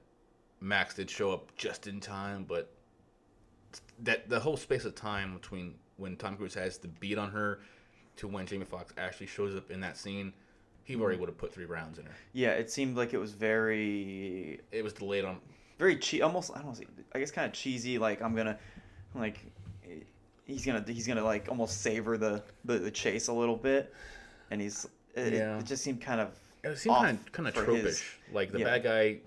Max 0.62 0.96
did 0.96 1.10
show 1.10 1.32
up 1.32 1.56
just 1.56 1.88
in 1.88 2.00
time, 2.00 2.46
but 2.48 2.72
that 4.04 4.30
the 4.30 4.40
whole 4.40 4.58
space 4.58 4.86
of 4.86 4.96
time 4.96 5.34
between 5.34 5.76
when 5.98 6.16
Tom 6.16 6.38
Cruise 6.38 6.54
has 6.54 6.78
the 6.78 6.88
beat 6.88 7.18
on 7.18 7.32
her 7.32 7.60
to 8.18 8.28
when 8.28 8.46
Jamie 8.46 8.66
Foxx 8.66 8.94
actually 8.98 9.28
shows 9.28 9.56
up 9.56 9.72
in 9.72 9.80
that 9.82 9.98
scene, 9.98 10.34
he 10.96 11.02
already 11.02 11.20
would 11.20 11.30
have 11.30 11.38
put 11.38 11.54
three 11.54 11.66
rounds 11.66 12.00
in 12.00 12.06
her. 12.06 12.12
Yeah, 12.34 12.50
it 12.52 12.70
seemed 12.72 12.98
like 12.98 13.14
it 13.14 13.20
was 13.20 13.32
very 13.34 14.60
It 14.72 14.84
was 14.84 14.94
delayed 14.94 15.24
on. 15.26 15.38
very 15.78 15.96
cheap, 15.98 16.24
almost 16.24 16.52
I 16.56 16.62
don't 16.62 16.78
know, 16.80 16.86
I 17.14 17.20
guess 17.20 17.32
kind 17.32 17.46
of 17.48 17.54
cheesy. 17.54 17.98
Like 18.00 18.22
I'm 18.22 18.36
gonna 18.36 18.58
like 19.16 19.40
he's 20.46 20.66
gonna 20.66 20.84
he's 20.88 21.08
gonna 21.08 21.24
like 21.24 21.48
almost 21.50 21.82
savor 21.82 22.18
the 22.18 22.44
the, 22.66 22.80
the 22.80 22.92
chase 22.92 23.28
a 23.28 23.34
little 23.34 23.56
bit, 23.58 23.94
and 24.52 24.60
he's 24.62 24.88
it, 25.16 25.34
Yeah. 25.34 25.60
it 25.60 25.66
just 25.66 25.84
seemed 25.84 26.02
kind 26.02 26.22
of 26.22 26.30
It 26.64 26.78
seemed 26.78 26.96
off 26.96 27.04
kind 27.06 27.18
of 27.20 27.32
kind 27.32 27.48
of 27.48 27.54
for 27.56 27.66
tropish. 27.66 27.84
his- 27.84 28.04
like 28.34 28.52
the 28.52 28.60
yeah. 28.60 28.66
bad 28.66 28.84
guy 28.84 29.18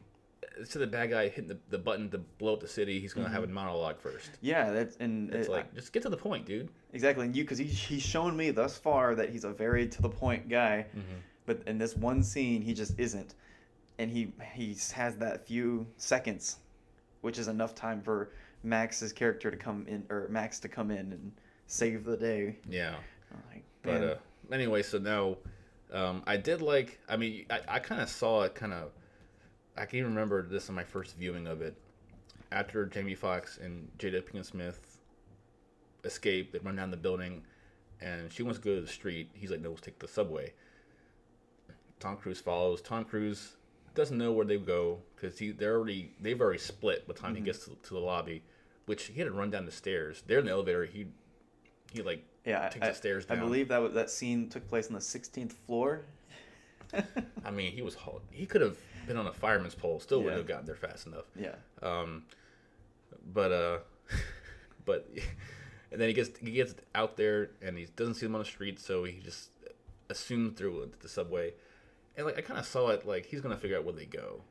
to 0.70 0.78
the 0.78 0.86
bad 0.86 1.08
guy 1.10 1.28
hitting 1.28 1.48
the, 1.48 1.58
the 1.70 1.78
button 1.78 2.10
to 2.10 2.18
blow 2.18 2.52
up 2.52 2.60
the 2.60 2.68
city, 2.68 3.00
he's 3.00 3.14
gonna 3.14 3.28
have 3.28 3.42
a 3.42 3.46
Mhm. 3.46 3.52
monologue 3.52 3.98
first. 4.00 4.30
Yeah, 4.42 4.70
that's 4.70 4.96
and 4.96 5.32
It's 5.34 5.48
it- 5.48 5.50
like 5.50 5.74
just 5.74 5.92
get 5.92 6.02
to 6.02 6.10
the 6.10 6.16
point, 6.16 6.44
dude. 6.44 6.68
Exactly, 6.92 7.24
and 7.24 7.34
you 7.34 7.42
because 7.44 7.56
he, 7.58 7.64
he's 7.64 8.02
shown 8.02 8.36
me 8.36 8.50
thus 8.50 8.76
far 8.76 9.14
that 9.14 9.30
he's 9.30 9.44
a 9.44 9.50
very 9.52 9.88
to 9.88 10.02
the 10.02 10.10
point 10.10 10.48
guy, 10.50 10.84
Mhm. 10.94 11.02
But 11.46 11.62
in 11.66 11.78
this 11.78 11.96
one 11.96 12.22
scene 12.22 12.62
he 12.62 12.74
just 12.74 12.98
isn't, 12.98 13.34
and 13.98 14.10
he 14.10 14.32
he 14.54 14.76
has 14.94 15.16
that 15.16 15.46
few 15.46 15.86
seconds, 15.96 16.58
which 17.20 17.38
is 17.38 17.48
enough 17.48 17.74
time 17.74 18.00
for 18.02 18.30
Max's 18.62 19.12
character 19.12 19.50
to 19.50 19.56
come 19.56 19.86
in 19.88 20.04
or 20.08 20.28
Max 20.28 20.60
to 20.60 20.68
come 20.68 20.90
in 20.90 21.12
and 21.12 21.32
save 21.66 22.04
the 22.04 22.16
day. 22.16 22.58
Yeah. 22.68 22.96
Like, 23.50 23.64
But 23.82 24.04
uh, 24.04 24.14
anyway, 24.52 24.82
so 24.82 24.98
now 24.98 25.36
um, 25.92 26.22
I 26.26 26.36
did 26.36 26.62
like. 26.62 27.00
I 27.08 27.16
mean, 27.16 27.46
I, 27.50 27.60
I 27.68 27.78
kind 27.78 28.00
of 28.00 28.08
saw 28.08 28.42
it. 28.42 28.54
Kind 28.54 28.72
of. 28.72 28.90
I 29.76 29.86
can 29.86 29.98
even 29.98 30.10
remember 30.10 30.42
this 30.42 30.68
in 30.68 30.74
my 30.74 30.84
first 30.84 31.16
viewing 31.16 31.46
of 31.46 31.62
it. 31.62 31.76
After 32.50 32.84
Jamie 32.84 33.14
Foxx 33.14 33.58
and 33.58 33.88
Jada 33.98 34.22
Pinkett 34.22 34.44
Smith 34.44 34.98
escape, 36.04 36.52
they 36.52 36.58
run 36.58 36.76
down 36.76 36.90
the 36.90 36.96
building, 36.98 37.42
and 38.00 38.30
she 38.30 38.42
wants 38.42 38.58
to 38.58 38.64
go 38.64 38.74
to 38.74 38.82
the 38.82 38.86
street. 38.86 39.30
He's 39.32 39.50
like, 39.50 39.60
"No, 39.60 39.70
let's 39.70 39.80
take 39.80 39.98
the 39.98 40.08
subway." 40.08 40.52
Tom 42.02 42.16
Cruise 42.16 42.40
follows. 42.40 42.82
Tom 42.82 43.04
Cruise 43.04 43.52
doesn't 43.94 44.18
know 44.18 44.32
where 44.32 44.44
they 44.44 44.58
go 44.58 44.98
because 45.14 45.38
he 45.38 45.52
they're 45.52 45.76
already 45.76 46.10
they've 46.20 46.40
already 46.40 46.58
split 46.58 47.06
by 47.06 47.14
the 47.14 47.20
time 47.20 47.34
he 47.36 47.40
Mhm. 47.40 47.44
gets 47.44 47.64
to, 47.66 47.76
to 47.82 47.94
the 47.94 48.00
lobby, 48.00 48.42
which 48.86 49.04
he 49.04 49.18
had 49.20 49.26
to 49.28 49.32
run 49.32 49.50
down 49.50 49.66
the 49.66 49.72
stairs. 49.72 50.22
They're 50.26 50.40
in 50.40 50.46
the 50.46 50.50
elevator. 50.50 50.84
He 50.84 51.06
he 51.92 52.02
like 52.02 52.24
yeah, 52.44 52.68
takes 52.68 52.84
I, 52.84 52.88
the 52.90 52.94
stairs 52.96 53.26
down. 53.26 53.38
I 53.38 53.40
believe 53.40 53.68
that 53.68 53.78
was, 53.80 53.94
that 53.94 54.10
scene 54.10 54.48
took 54.48 54.66
place 54.68 54.88
on 54.88 54.94
the 54.94 54.98
16th 54.98 55.52
floor. 55.52 56.02
I 57.44 57.50
mean, 57.52 57.72
he 57.72 57.82
was 57.82 57.96
he 58.32 58.46
could 58.46 58.60
have 58.62 58.76
been 59.06 59.16
on 59.16 59.26
a 59.28 59.32
fireman's 59.32 59.74
pole, 59.76 60.00
still 60.00 60.18
wouldn't 60.22 60.38
have 60.38 60.48
gotten 60.48 60.66
there 60.66 60.74
fast 60.74 61.06
enough. 61.06 61.24
Yeah. 61.38 61.54
Um, 61.82 62.24
but 63.32 63.52
uh, 63.52 63.78
but 64.84 65.08
and 65.92 66.00
then 66.00 66.08
he 66.08 66.14
gets 66.14 66.36
he 66.38 66.50
gets 66.50 66.74
out 66.96 67.16
there 67.16 67.50
and 67.60 67.78
he 67.78 67.86
doesn't 67.94 68.14
see 68.14 68.26
them 68.26 68.34
on 68.34 68.40
the 68.40 68.44
street, 68.44 68.80
so 68.80 69.04
he 69.04 69.20
just 69.20 69.50
assumes 70.10 70.58
through 70.58 70.90
the 71.00 71.08
subway, 71.08 71.54
and 72.16 72.26
like 72.26 72.38
I 72.38 72.40
kind 72.42 72.58
of 72.58 72.66
saw 72.66 72.88
it 72.88 73.06
like 73.06 73.26
he's 73.26 73.40
gonna 73.40 73.56
figure 73.56 73.76
out 73.76 73.84
where 73.84 73.94
they 73.94 74.06
go, 74.06 74.42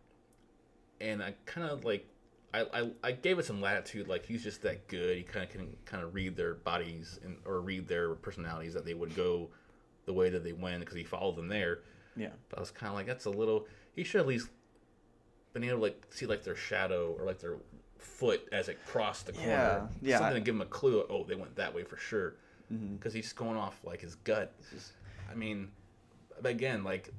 and 1.00 1.22
I 1.24 1.36
kind 1.46 1.68
of 1.68 1.86
like. 1.86 2.08
I, 2.54 2.66
I, 2.74 2.92
I 3.02 3.12
gave 3.14 3.40
it 3.40 3.46
some 3.46 3.62
latitude, 3.62 4.10
like 4.10 4.26
he's 4.26 4.44
just 4.44 4.62
that 4.64 4.90
good. 4.90 5.16
He 5.16 5.24
kind 5.24 5.46
of 5.46 5.50
can 5.50 5.78
kind 5.86 6.04
of 6.04 6.14
read 6.14 6.36
their 6.36 6.56
bodies 6.56 7.18
and 7.24 7.38
or 7.46 7.62
read 7.62 7.88
their 7.88 8.14
personalities 8.16 8.74
that 8.74 8.84
they 8.84 8.94
would 8.94 9.16
go 9.16 9.48
the 10.06 10.12
way 10.12 10.30
that 10.30 10.44
they 10.44 10.52
went 10.52 10.82
because 10.82 10.98
he 10.98 11.06
followed 11.06 11.38
them 11.38 11.48
there. 11.48 11.80
Yeah. 12.18 12.32
But 12.50 12.58
I 12.58 12.60
was 12.60 12.70
kind 12.70 12.90
of 12.90 12.96
like, 12.96 13.06
that's 13.06 13.24
a 13.24 13.30
little. 13.30 13.68
He 13.96 14.04
should 14.04 14.20
at 14.20 14.28
least 14.28 14.50
been 15.54 15.64
able 15.64 15.78
to 15.78 15.82
like 15.84 16.06
see 16.10 16.26
like 16.26 16.44
their 16.44 16.58
shadow 16.58 17.16
or 17.18 17.26
like 17.26 17.40
their 17.40 17.56
foot 17.98 18.46
as 18.52 18.68
it 18.68 18.86
crossed 18.86 19.28
the 19.28 19.32
corner. 19.32 19.48
Yeah, 19.50 19.88
yeah, 20.02 20.18
Something 20.18 20.36
I- 20.36 20.40
to 20.40 20.46
give 20.46 20.56
him 20.56 20.62
a 20.62 20.66
clue. 20.66 21.06
Oh, 21.10 21.24
they 21.24 21.36
went 21.36 21.56
that 21.56 21.74
way 21.74 21.86
for 21.86 21.96
sure. 21.96 22.36
Mm-hmm. 22.70 22.96
Because 22.96 23.14
he's 23.14 23.32
going 23.32 23.56
off 23.56 23.80
like 23.86 24.02
his 24.02 24.16
gut. 24.16 24.54
I 25.32 25.36
mean, 25.36 25.70
again, 26.44 26.84
like 26.84 27.14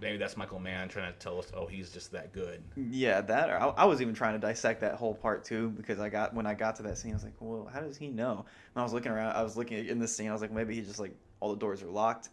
maybe 0.00 0.16
that's 0.18 0.36
Michael 0.36 0.58
Mann 0.60 0.88
trying 0.88 1.12
to 1.12 1.18
tell 1.18 1.38
us, 1.38 1.50
oh, 1.54 1.66
he's 1.66 1.90
just 1.90 2.12
that 2.12 2.32
good. 2.32 2.62
Yeah, 2.76 3.20
that. 3.22 3.50
Or 3.50 3.56
I, 3.58 3.66
I 3.68 3.84
was 3.84 4.00
even 4.00 4.14
trying 4.14 4.34
to 4.34 4.38
dissect 4.38 4.80
that 4.80 4.94
whole 4.94 5.14
part 5.14 5.44
too 5.44 5.70
because 5.70 5.98
I 6.00 6.08
got 6.08 6.34
when 6.34 6.46
I 6.46 6.54
got 6.54 6.76
to 6.76 6.82
that 6.84 6.98
scene, 6.98 7.12
I 7.12 7.14
was 7.14 7.24
like, 7.24 7.34
well, 7.40 7.68
how 7.72 7.80
does 7.80 7.96
he 7.96 8.08
know? 8.08 8.44
When 8.72 8.80
I 8.80 8.82
was 8.82 8.92
looking 8.92 9.12
around, 9.12 9.34
I 9.36 9.42
was 9.42 9.56
looking 9.56 9.86
in 9.86 9.98
this 9.98 10.14
scene, 10.16 10.28
I 10.28 10.32
was 10.32 10.42
like, 10.42 10.52
maybe 10.52 10.74
he 10.74 10.80
just 10.82 11.00
like 11.00 11.14
all 11.40 11.50
the 11.50 11.58
doors 11.58 11.82
are 11.82 11.86
locked. 11.90 12.30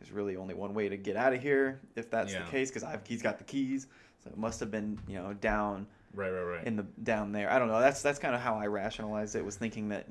There's 0.00 0.12
really 0.12 0.36
only 0.36 0.54
one 0.54 0.74
way 0.74 0.88
to 0.88 0.96
get 0.96 1.16
out 1.16 1.32
of 1.32 1.42
here 1.42 1.80
if 1.96 2.08
that's 2.10 2.32
Yeah. 2.32 2.44
the 2.44 2.50
case 2.50 2.70
because 2.70 2.84
I've 2.84 3.06
he's 3.06 3.22
got 3.22 3.38
the 3.38 3.44
keys, 3.44 3.86
so 4.22 4.30
it 4.30 4.38
must 4.38 4.60
have 4.60 4.70
been 4.70 4.98
you 5.08 5.16
know 5.18 5.32
down 5.34 5.86
Right, 6.14 6.30
right, 6.30 6.42
right. 6.42 6.66
in 6.66 6.76
the 6.76 6.84
down 7.02 7.32
there. 7.32 7.50
I 7.50 7.58
don't 7.58 7.68
know. 7.68 7.80
That's 7.80 8.00
that's 8.02 8.18
kind 8.18 8.34
of 8.34 8.40
how 8.40 8.54
I 8.56 8.66
rationalized 8.66 9.34
it. 9.36 9.44
Was 9.44 9.56
thinking 9.56 9.88
that 9.90 10.06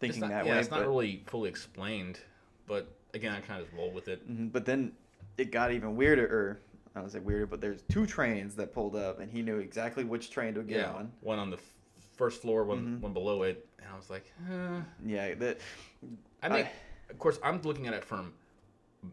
thinking 0.00 0.20
not, 0.20 0.30
that 0.30 0.46
yeah, 0.46 0.52
way. 0.54 0.58
it's 0.58 0.70
not 0.70 0.80
but- 0.80 0.88
really 0.88 1.22
fully 1.26 1.48
explained, 1.48 2.18
but 2.66 2.88
again, 3.14 3.32
I 3.34 3.40
kind 3.40 3.60
of 3.60 3.66
just 3.66 3.76
roll 3.78 3.90
with 3.92 4.08
it. 4.08 4.28
Mhm, 4.28 4.50
But 4.52 4.64
then 4.64 4.92
it 5.38 5.50
got 5.50 5.72
even 5.72 5.96
weirder, 5.96 6.24
or 6.26 6.60
I 6.94 7.00
don't 7.00 7.10
say 7.10 7.18
weirder, 7.20 7.46
but 7.46 7.60
there's 7.60 7.82
two 7.82 8.06
trains 8.06 8.54
that 8.56 8.72
pulled 8.74 8.96
up, 8.96 9.20
and 9.20 9.30
he 9.30 9.42
knew 9.42 9.58
exactly 9.58 10.04
which 10.04 10.30
train 10.30 10.54
to 10.54 10.62
get 10.62 10.78
yeah, 10.80 10.92
on. 10.92 11.12
one 11.20 11.38
on 11.38 11.50
the 11.50 11.56
f- 11.56 11.74
first 12.16 12.42
floor, 12.42 12.64
one 12.64 12.98
Mhm. 12.98 13.00
one 13.00 13.12
below 13.12 13.42
it, 13.44 13.66
and 13.78 13.88
I 13.92 13.96
was 13.96 14.10
like, 14.10 14.32
eh. 14.50 14.80
Yeah, 15.04 15.34
that. 15.34 15.58
I 16.42 16.48
mean, 16.48 16.66
of 17.08 17.18
course, 17.18 17.38
I'm 17.42 17.60
looking 17.62 17.86
at 17.86 17.94
it 17.94 18.04
from 18.04 18.34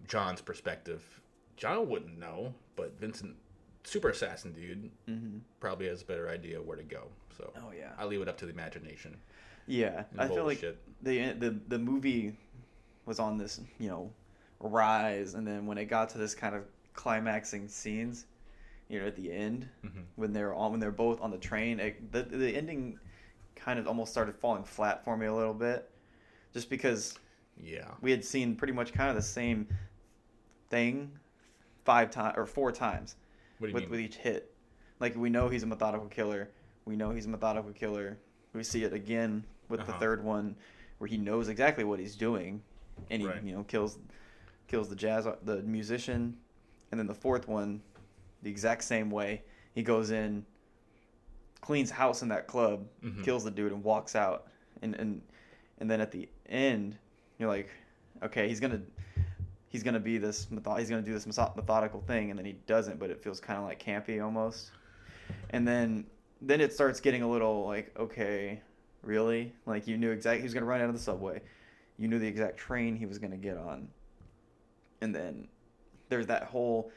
John's 0.08 0.42
perspective. 0.42 1.22
John 1.56 1.88
wouldn't 1.90 2.18
know, 2.20 2.54
but 2.76 3.00
Vincent, 3.00 3.36
super 3.84 4.10
assassin 4.10 4.54
dude, 4.54 4.92
Mhm. 5.08 5.42
probably 5.60 5.88
has 5.88 6.02
a 6.02 6.06
better 6.06 6.30
idea 6.30 6.62
where 6.62 6.78
to 6.78 6.84
go. 6.84 7.08
So, 7.38 7.52
Oh, 7.58 7.72
yeah. 7.72 7.94
I 7.98 8.06
leave 8.06 8.22
it 8.22 8.28
up 8.28 8.38
to 8.40 8.46
the 8.46 8.52
imagination. 8.52 9.18
Yeah, 9.66 10.06
I 10.18 10.28
feel 10.28 10.46
like 10.46 10.62
bullshit. 10.62 10.78
the 11.04 11.34
the 11.34 11.52
the 11.68 11.78
movie 11.80 12.36
was 13.06 13.20
on 13.20 13.38
this 13.38 13.60
you 13.80 13.90
know 13.90 14.14
rise, 14.60 15.34
and 15.36 15.46
then 15.46 15.66
when 15.66 15.78
it 15.78 15.86
got 15.86 16.10
to 16.10 16.18
this 16.18 16.34
kind 16.36 16.56
of 16.56 16.64
climaxing 16.94 17.68
scenes, 17.68 18.26
you 18.90 19.00
know, 19.00 19.06
at 19.08 19.16
the 19.16 19.32
end 19.32 19.70
Mhm. 19.84 20.06
when 20.16 20.34
they're 20.34 20.54
on 20.54 20.72
when 20.72 20.80
they're 20.80 20.92
both 20.92 21.22
on 21.22 21.32
the 21.32 21.38
train, 21.38 21.80
it, 21.80 22.12
the 22.12 22.24
the 22.24 22.56
ending 22.56 23.00
kind 23.56 23.80
of 23.80 23.88
almost 23.88 24.12
started 24.12 24.36
falling 24.36 24.64
flat 24.64 25.04
for 25.04 25.18
me 25.18 25.26
a 25.26 25.34
little 25.34 25.54
bit, 25.54 25.90
just 26.54 26.70
because 26.70 27.18
Yeah. 27.60 27.92
we 28.02 28.12
had 28.12 28.24
seen 28.24 28.56
pretty 28.56 28.74
much 28.74 28.94
kind 28.94 29.10
of 29.10 29.16
the 29.16 29.22
same 29.22 29.68
thing 30.70 31.12
five 31.86 32.12
times 32.12 32.36
or 32.38 32.46
four 32.46 32.72
times 32.72 33.16
What 33.60 33.68
do 33.68 33.72
you 33.72 33.74
with, 33.76 33.84
mean? 33.84 33.92
with 33.92 34.00
each 34.00 34.16
hit. 34.18 34.54
Like 35.00 35.16
we 35.16 35.30
know 35.30 35.50
he's 35.50 35.64
a 35.64 35.68
methodical 35.68 36.08
killer. 36.08 36.50
We 36.86 36.96
know 36.96 37.12
he's 37.12 37.26
a 37.26 37.30
methodical 37.30 37.72
killer. 37.72 38.18
We 38.54 38.64
see 38.64 38.84
it 38.84 38.94
again 38.94 39.44
with 39.70 39.82
the 39.86 39.92
Uh-huh. 39.92 40.00
third 40.00 40.24
one, 40.24 40.56
where 40.98 41.08
he 41.08 41.18
knows 41.18 41.48
exactly 41.50 41.84
what 41.84 42.00
he's 42.00 42.16
doing, 42.16 42.64
and 43.10 43.22
he 43.22 43.28
Right. 43.28 43.44
you 43.44 43.54
know 43.54 43.64
kills 43.64 44.00
kills 44.68 44.90
the 44.90 44.96
jazz 44.96 45.28
the 45.44 45.62
musician, 45.64 46.36
and 46.92 47.00
then 47.00 47.08
the 47.08 47.14
fourth 47.14 47.48
one, 47.48 47.82
the 48.44 48.50
exact 48.50 48.84
same 48.84 49.10
way. 49.10 49.42
He 49.74 49.84
goes 49.84 50.12
in, 50.12 50.46
cleans 51.62 51.90
house 51.92 52.22
in 52.22 52.30
that 52.30 52.48
club, 52.48 52.88
Mhm. 53.04 53.24
kills 53.24 53.44
the 53.44 53.52
dude, 53.52 53.72
and 53.72 53.84
walks 53.84 54.16
out. 54.16 54.48
And 54.82 54.96
and 54.96 55.22
and 55.80 55.90
then 55.90 56.02
at 56.02 56.12
the 56.12 56.28
end, 56.48 56.98
you're 57.38 57.50
like, 57.50 57.70
okay, 58.24 58.48
he's 58.48 58.60
gonna 58.60 58.82
he's 59.70 59.84
gonna 59.84 60.00
be 60.00 60.18
this 60.18 60.50
method- 60.50 60.80
he's 60.80 60.90
gonna 60.90 61.02
do 61.02 61.14
this 61.14 61.26
methodical 61.28 62.02
thing, 62.02 62.30
and 62.30 62.38
then 62.40 62.46
he 62.46 62.54
doesn't, 62.68 63.00
but 63.00 63.10
it 63.10 63.22
feels 63.22 63.40
kind 63.40 63.60
of 63.60 63.66
like 63.66 63.82
campy 63.84 64.24
almost. 64.24 64.72
And 65.52 65.68
then 65.68 66.06
then 66.42 66.62
it 66.62 66.72
starts 66.72 67.00
getting 67.00 67.24
a 67.24 67.28
little 67.30 67.66
like, 67.66 67.92
okay, 68.00 68.62
really? 69.02 69.54
Like 69.66 69.88
you 69.88 69.98
knew 69.98 70.12
exactly 70.12 70.40
he 70.40 70.44
was 70.44 70.54
gonna 70.54 70.66
run 70.68 70.82
out 70.82 70.88
of 70.90 70.94
the 70.96 71.02
subway, 71.02 71.42
you 71.98 72.08
knew 72.08 72.20
the 72.20 72.28
exact 72.28 72.58
train 72.58 72.96
he 72.96 73.06
was 73.08 73.18
gonna 73.18 73.38
get 73.38 73.58
on, 73.58 73.90
and 75.02 75.14
then 75.14 75.48
there's 76.10 76.28
that 76.28 76.44
whole 76.44 76.92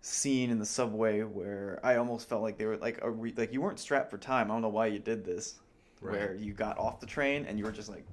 scene 0.00 0.50
in 0.50 0.58
the 0.58 0.66
subway 0.66 1.22
where 1.22 1.80
I 1.82 1.96
almost 1.96 2.28
felt 2.28 2.42
like 2.42 2.58
they 2.58 2.66
were 2.66 2.76
like, 2.76 3.02
are 3.02 3.12
we, 3.12 3.32
like 3.32 3.52
you 3.52 3.60
weren't 3.62 3.78
strapped 3.78 4.10
for 4.10 4.18
time. 4.18 4.50
I 4.50 4.54
don't 4.54 4.62
know 4.62 4.68
why 4.68 4.86
you 4.86 4.98
did 4.98 5.24
this, 5.24 5.60
where 6.00 6.34
you 6.34 6.52
got 6.52 6.76
off 6.78 7.00
the 7.00 7.06
train 7.06 7.46
and 7.48 7.58
you 7.58 7.64
were 7.64 7.72
just 7.72 7.88
like 7.88 8.06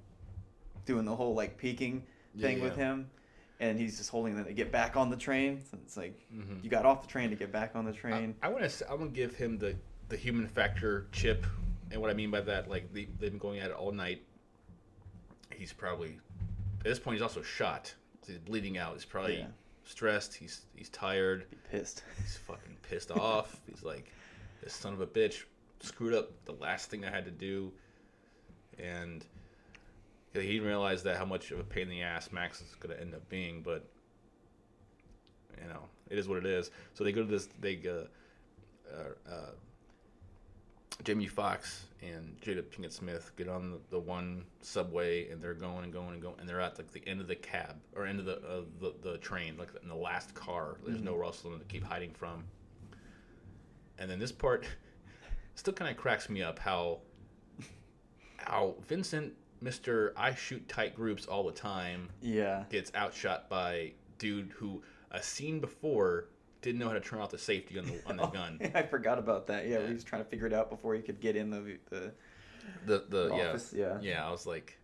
doing 0.86 1.06
the 1.06 1.16
whole 1.16 1.34
like 1.36 1.58
peeking 1.58 2.04
Yeah, 2.34 2.48
thing 2.48 2.62
with 2.62 2.76
him, 2.76 3.10
and 3.60 3.78
he's 3.78 3.98
just 3.98 4.10
holding 4.10 4.36
them 4.36 4.46
to 4.46 4.54
get 4.54 4.72
back 4.72 4.96
on 4.96 5.10
the 5.10 5.18
train. 5.18 5.62
So 5.70 5.78
it's 5.84 5.98
like 5.98 6.26
Mhm. 6.34 6.64
you 6.64 6.70
got 6.70 6.86
off 6.86 7.02
the 7.02 7.08
train 7.10 7.30
to 7.30 7.36
get 7.36 7.52
back 7.52 7.76
on 7.76 7.84
the 7.86 7.94
train. 7.94 8.36
I 8.42 8.48
want 8.50 8.70
to. 8.70 8.90
I 8.90 8.94
want 8.94 9.14
to 9.14 9.16
give 9.20 9.36
him 9.36 9.58
the 9.58 9.76
the 10.08 10.16
human 10.18 10.48
factor 10.48 11.08
chip, 11.12 11.46
and 11.92 12.02
what 12.02 12.10
I 12.10 12.14
mean 12.14 12.32
by 12.32 12.42
that, 12.42 12.70
like 12.70 12.94
they, 12.94 13.06
they've 13.20 13.32
been 13.32 13.38
going 13.38 13.60
at 13.60 13.70
it 13.72 13.76
all 13.76 13.92
night. 13.92 14.24
He's 15.54 15.74
probably 15.74 16.20
at 16.80 16.86
this 16.86 17.00
point 17.00 17.16
he's 17.16 17.22
also 17.22 17.42
shot. 17.42 17.94
He's 18.32 18.40
bleeding 18.40 18.78
out. 18.78 18.94
He's 18.94 19.06
probably 19.06 19.40
Yeah. 19.40 19.48
stressed. 19.84 20.34
He's 20.36 20.62
he's 20.76 20.90
tired. 20.90 21.46
pissed. 21.70 22.04
He's 22.22 22.38
fucking 22.38 22.78
pissed 22.84 23.12
off. 23.18 23.60
He's 23.70 23.84
like, 23.84 24.12
this 24.64 24.74
son 24.74 24.94
of 24.94 25.02
a 25.02 25.08
bitch 25.08 25.44
screwed 25.82 26.14
up 26.14 26.30
the 26.46 26.54
last 26.54 26.90
thing 26.90 27.04
I 27.06 27.10
had 27.10 27.26
to 27.26 27.32
do, 27.32 27.72
and 28.80 29.26
he 30.34 30.40
didn't 30.54 30.68
realize 30.68 31.04
that 31.04 31.18
how 31.18 31.26
much 31.26 31.52
of 31.52 31.60
a 31.60 31.64
pain 31.64 31.84
in 31.84 31.90
the 31.90 32.02
ass 32.04 32.32
Max 32.32 32.62
is 32.62 32.76
gonna 32.80 32.96
end 32.96 33.14
up 33.14 33.28
being, 33.30 33.62
but 33.62 33.86
you 35.62 35.68
know, 35.68 35.84
it 36.10 36.18
is 36.18 36.28
what 36.28 36.38
it 36.38 36.46
is. 36.46 36.72
So 36.94 37.04
they 37.04 37.12
go 37.12 37.22
to 37.24 37.28
this. 37.30 37.50
They 37.60 37.80
uh, 37.88 38.06
uh, 38.96 39.32
uh, 39.32 39.52
Jamie 41.04 41.28
Foxx 41.28 41.86
and 42.02 42.40
Jada 42.42 42.64
Pinkett 42.64 42.92
Smith 42.92 43.32
get 43.36 43.48
on 43.48 43.72
the, 43.72 43.80
the 43.90 44.00
one 44.00 44.46
subway, 44.62 45.30
and 45.30 45.42
they're 45.42 45.54
going 45.54 45.84
and 45.84 45.94
going 45.94 46.14
and 46.14 46.22
going, 46.22 46.36
and 46.40 46.48
they're 46.48 46.62
at 46.62 46.78
like 46.78 46.92
the 46.92 47.08
end 47.08 47.22
of 47.22 47.28
the 47.28 47.36
cab 47.36 47.76
or 47.96 48.06
end 48.06 48.20
of 48.20 48.26
the 48.26 48.38
uh, 48.38 48.62
the, 48.80 48.94
the 49.02 49.18
train, 49.18 49.58
like 49.58 49.70
in 49.82 49.90
the 49.90 49.96
last 49.96 50.34
car. 50.34 50.78
There's 50.86 51.02
no 51.02 51.16
Russell 51.16 51.58
to 51.58 51.66
keep 51.66 51.84
hiding 51.84 52.12
from. 52.14 52.44
And 53.98 54.10
then 54.10 54.20
this 54.20 54.32
part 54.32 54.66
still 55.56 55.74
kind 55.74 55.92
of 55.92 55.98
cracks 55.98 56.30
me 56.30 56.42
up 56.42 56.60
how 56.60 57.00
how 58.38 58.76
Vincent, 58.88 59.34
Mister, 59.62 60.14
I 60.18 60.34
shoot 60.36 60.68
tight 60.68 60.96
groups 60.96 61.26
all 61.26 61.44
the 61.44 61.52
time. 61.52 62.10
Yeah. 62.22 62.64
gets 62.70 62.92
outshot 62.96 63.50
by 63.50 63.94
dude 64.18 64.52
who 64.52 64.82
a 65.12 65.22
scene 65.22 65.60
before 65.60 66.30
didn't 66.62 66.80
know 66.80 66.88
how 66.88 66.94
to 66.94 67.00
turn 67.00 67.20
off 67.20 67.30
the 67.32 67.38
safety 67.38 67.78
on 67.80 67.86
the 67.86 68.00
on 68.08 68.18
the 68.18 68.26
gun. 68.38 68.60
I 68.76 68.84
forgot 68.84 69.18
about 69.20 69.48
that. 69.48 69.68
Yeah, 69.68 69.86
he 69.88 69.94
was 69.94 70.04
trying 70.04 70.24
to 70.24 70.30
figure 70.30 70.48
it 70.48 70.54
out 70.54 70.70
before 70.70 70.94
he 70.96 71.02
could 71.02 71.20
get 71.20 71.36
in 71.36 71.50
the 71.50 71.78
the 71.90 72.14
The 72.86 73.06
the 73.10 73.32
office. 73.34 73.74
yeah 73.76 73.98
Yeah. 74.02 74.14
yeah. 74.14 74.28
I 74.28 74.32
was 74.32 74.46
like, 74.46 74.78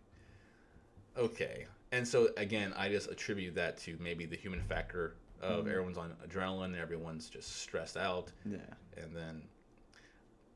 okay. 1.16 1.66
And 1.92 2.06
so 2.06 2.28
again, 2.36 2.72
I 2.76 2.88
just 2.88 3.10
attribute 3.10 3.54
that 3.54 3.78
to 3.78 3.96
maybe 4.00 4.26
the 4.26 4.36
human 4.36 4.60
factor 4.62 5.14
of 5.40 5.64
Mhm. 5.64 5.70
everyone's 5.70 5.98
on 5.98 6.14
adrenaline, 6.26 6.76
everyone's 6.76 7.28
just 7.30 7.56
stressed 7.56 7.96
out. 7.96 8.30
Yeah. 8.44 8.58
And 8.96 9.14
then, 9.16 9.42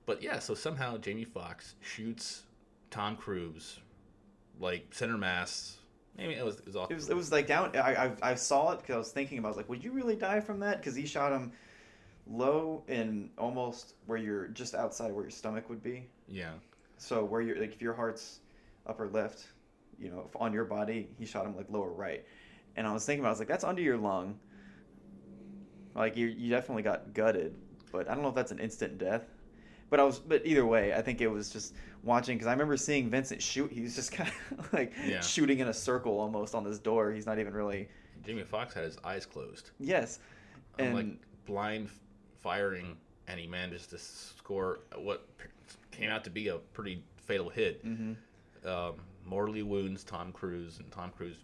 but 0.06 0.22
yeah, 0.22 0.40
so 0.40 0.54
somehow 0.54 0.98
Jamie 0.98 1.24
Foxx 1.24 1.76
shoots 1.80 2.42
Tom 2.90 3.16
Cruise, 3.16 3.78
like 4.60 4.92
center 4.92 5.16
mass. 5.16 5.78
Maybe 6.16 6.34
it 6.34 6.44
was 6.44 6.58
it 6.58 6.66
was. 6.66 6.76
It 6.90 6.94
was, 6.94 7.10
it 7.10 7.16
was 7.16 7.32
like 7.32 7.46
down. 7.46 7.76
I, 7.76 8.06
I, 8.06 8.12
I 8.22 8.34
saw 8.34 8.72
it 8.72 8.80
because 8.80 8.94
I 8.94 8.98
was 8.98 9.12
thinking 9.12 9.38
about. 9.38 9.48
I 9.48 9.50
was 9.50 9.56
like, 9.56 9.68
would 9.68 9.82
you 9.82 9.92
really 9.92 10.16
die 10.16 10.40
from 10.40 10.60
that? 10.60 10.78
Because 10.78 10.94
he 10.94 11.06
shot 11.06 11.32
him 11.32 11.52
low 12.26 12.84
and 12.86 13.30
almost 13.38 13.94
where 14.06 14.18
you're 14.18 14.48
just 14.48 14.74
outside 14.74 15.12
where 15.12 15.24
your 15.24 15.30
stomach 15.30 15.68
would 15.68 15.82
be. 15.82 16.06
yeah. 16.28 16.52
So 16.98 17.24
where 17.24 17.40
you're 17.40 17.58
like, 17.58 17.72
if 17.72 17.82
your 17.82 17.94
heart's 17.94 18.38
upper 18.86 19.08
left, 19.08 19.46
you 19.98 20.08
know, 20.08 20.24
if 20.28 20.40
on 20.40 20.52
your 20.52 20.64
body, 20.64 21.08
he 21.18 21.26
shot 21.26 21.44
him 21.44 21.56
like 21.56 21.66
lower 21.68 21.90
right. 21.90 22.24
And 22.76 22.86
I 22.86 22.92
was 22.92 23.04
thinking 23.04 23.20
about, 23.22 23.30
I 23.30 23.32
was 23.32 23.38
like, 23.40 23.48
that's 23.48 23.64
under 23.64 23.82
your 23.82 23.96
lung. 23.96 24.38
Like 25.96 26.16
you, 26.16 26.28
you 26.28 26.48
definitely 26.50 26.84
got 26.84 27.12
gutted, 27.12 27.56
but 27.90 28.08
I 28.08 28.14
don't 28.14 28.22
know 28.22 28.28
if 28.28 28.34
that's 28.36 28.52
an 28.52 28.60
instant 28.60 28.98
death. 28.98 29.24
But 29.92 30.00
I 30.00 30.04
was, 30.04 30.18
but 30.20 30.40
either 30.46 30.64
way, 30.64 30.94
I 30.94 31.02
think 31.02 31.20
it 31.20 31.26
was 31.26 31.50
just 31.50 31.74
watching 32.02 32.38
because 32.38 32.46
I 32.46 32.52
remember 32.52 32.78
seeing 32.78 33.10
Vincent 33.10 33.42
shoot. 33.42 33.70
He's 33.70 33.94
just 33.94 34.10
kind 34.18 34.32
of 34.58 34.72
like 34.72 34.90
Yeah. 35.06 35.20
shooting 35.20 35.58
in 35.58 35.68
a 35.68 35.74
circle 35.74 36.18
almost 36.18 36.54
on 36.54 36.64
this 36.64 36.78
door. 36.78 37.12
He's 37.12 37.26
not 37.26 37.38
even 37.38 37.52
really. 37.52 37.90
Jamie 38.24 38.42
Foxx 38.42 38.72
had 38.72 38.84
his 38.84 38.96
eyes 39.04 39.26
closed. 39.26 39.68
Yes, 39.78 40.18
I'm 40.78 40.86
and 40.86 40.94
like 40.94 41.06
blind 41.44 41.90
firing, 42.40 42.96
and 43.28 43.38
he 43.38 43.46
managed 43.46 43.90
to 43.90 43.98
score 43.98 44.80
what 44.96 45.28
came 45.90 46.08
out 46.08 46.24
to 46.24 46.30
be 46.30 46.48
a 46.48 46.56
pretty 46.56 47.02
fatal 47.18 47.50
hit. 47.50 47.84
Mhm. 47.84 48.16
Um, 48.64 48.94
mortally 49.26 49.62
wounds 49.62 50.04
Tom 50.04 50.32
Cruise, 50.32 50.78
and 50.78 50.90
Tom 50.90 51.10
Cruise 51.14 51.36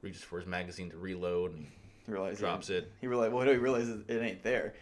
reaches 0.00 0.22
for 0.22 0.38
his 0.38 0.46
magazine 0.48 0.88
to 0.88 0.96
reload 0.96 1.52
and 1.54 1.66
he 2.06 2.12
realized 2.12 2.40
drops 2.40 2.70
it. 2.70 2.90
He 3.02 3.06
realized, 3.08 3.34
well, 3.34 3.46
he 3.46 3.56
realizes 3.56 4.02
it 4.08 4.22
ain't 4.22 4.42
there 4.42 4.72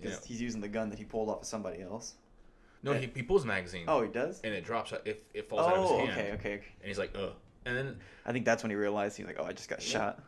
because 0.00 0.20
Yeah. 0.20 0.26
he's 0.28 0.40
using 0.40 0.60
the 0.60 0.68
gun 0.68 0.88
that 0.90 0.98
he 1.00 1.04
pulled 1.04 1.28
off 1.28 1.40
of 1.40 1.46
somebody 1.48 1.82
else. 1.82 2.14
No, 2.82 2.92
he, 2.92 3.10
he 3.14 3.22
pulls 3.22 3.42
the 3.42 3.48
magazine. 3.48 3.84
Oh, 3.88 4.02
he 4.02 4.08
does. 4.08 4.40
and 4.42 4.54
it 4.54 4.64
drops. 4.64 4.92
out- 4.92 5.06
It, 5.06 5.24
it 5.34 5.48
falls 5.48 5.66
out 5.66 5.76
of 5.76 5.84
Oh, 5.84 5.98
his 6.06 6.08
hand. 6.14 6.20
okay, 6.20 6.32
okay, 6.34 6.54
okay. 6.54 6.66
And 6.80 6.88
he's 6.88 6.98
like, 6.98 7.12
ugh. 7.16 7.32
And 7.66 7.76
then, 7.76 7.96
I 8.24 8.32
think 8.32 8.44
that's 8.44 8.62
when 8.62 8.70
he 8.70 8.76
realized 8.76 9.16
he's 9.16 9.26
like, 9.26 9.36
oh, 9.38 9.44
I 9.44 9.52
just 9.52 9.68
got 9.68 9.82
shot. 9.82 10.22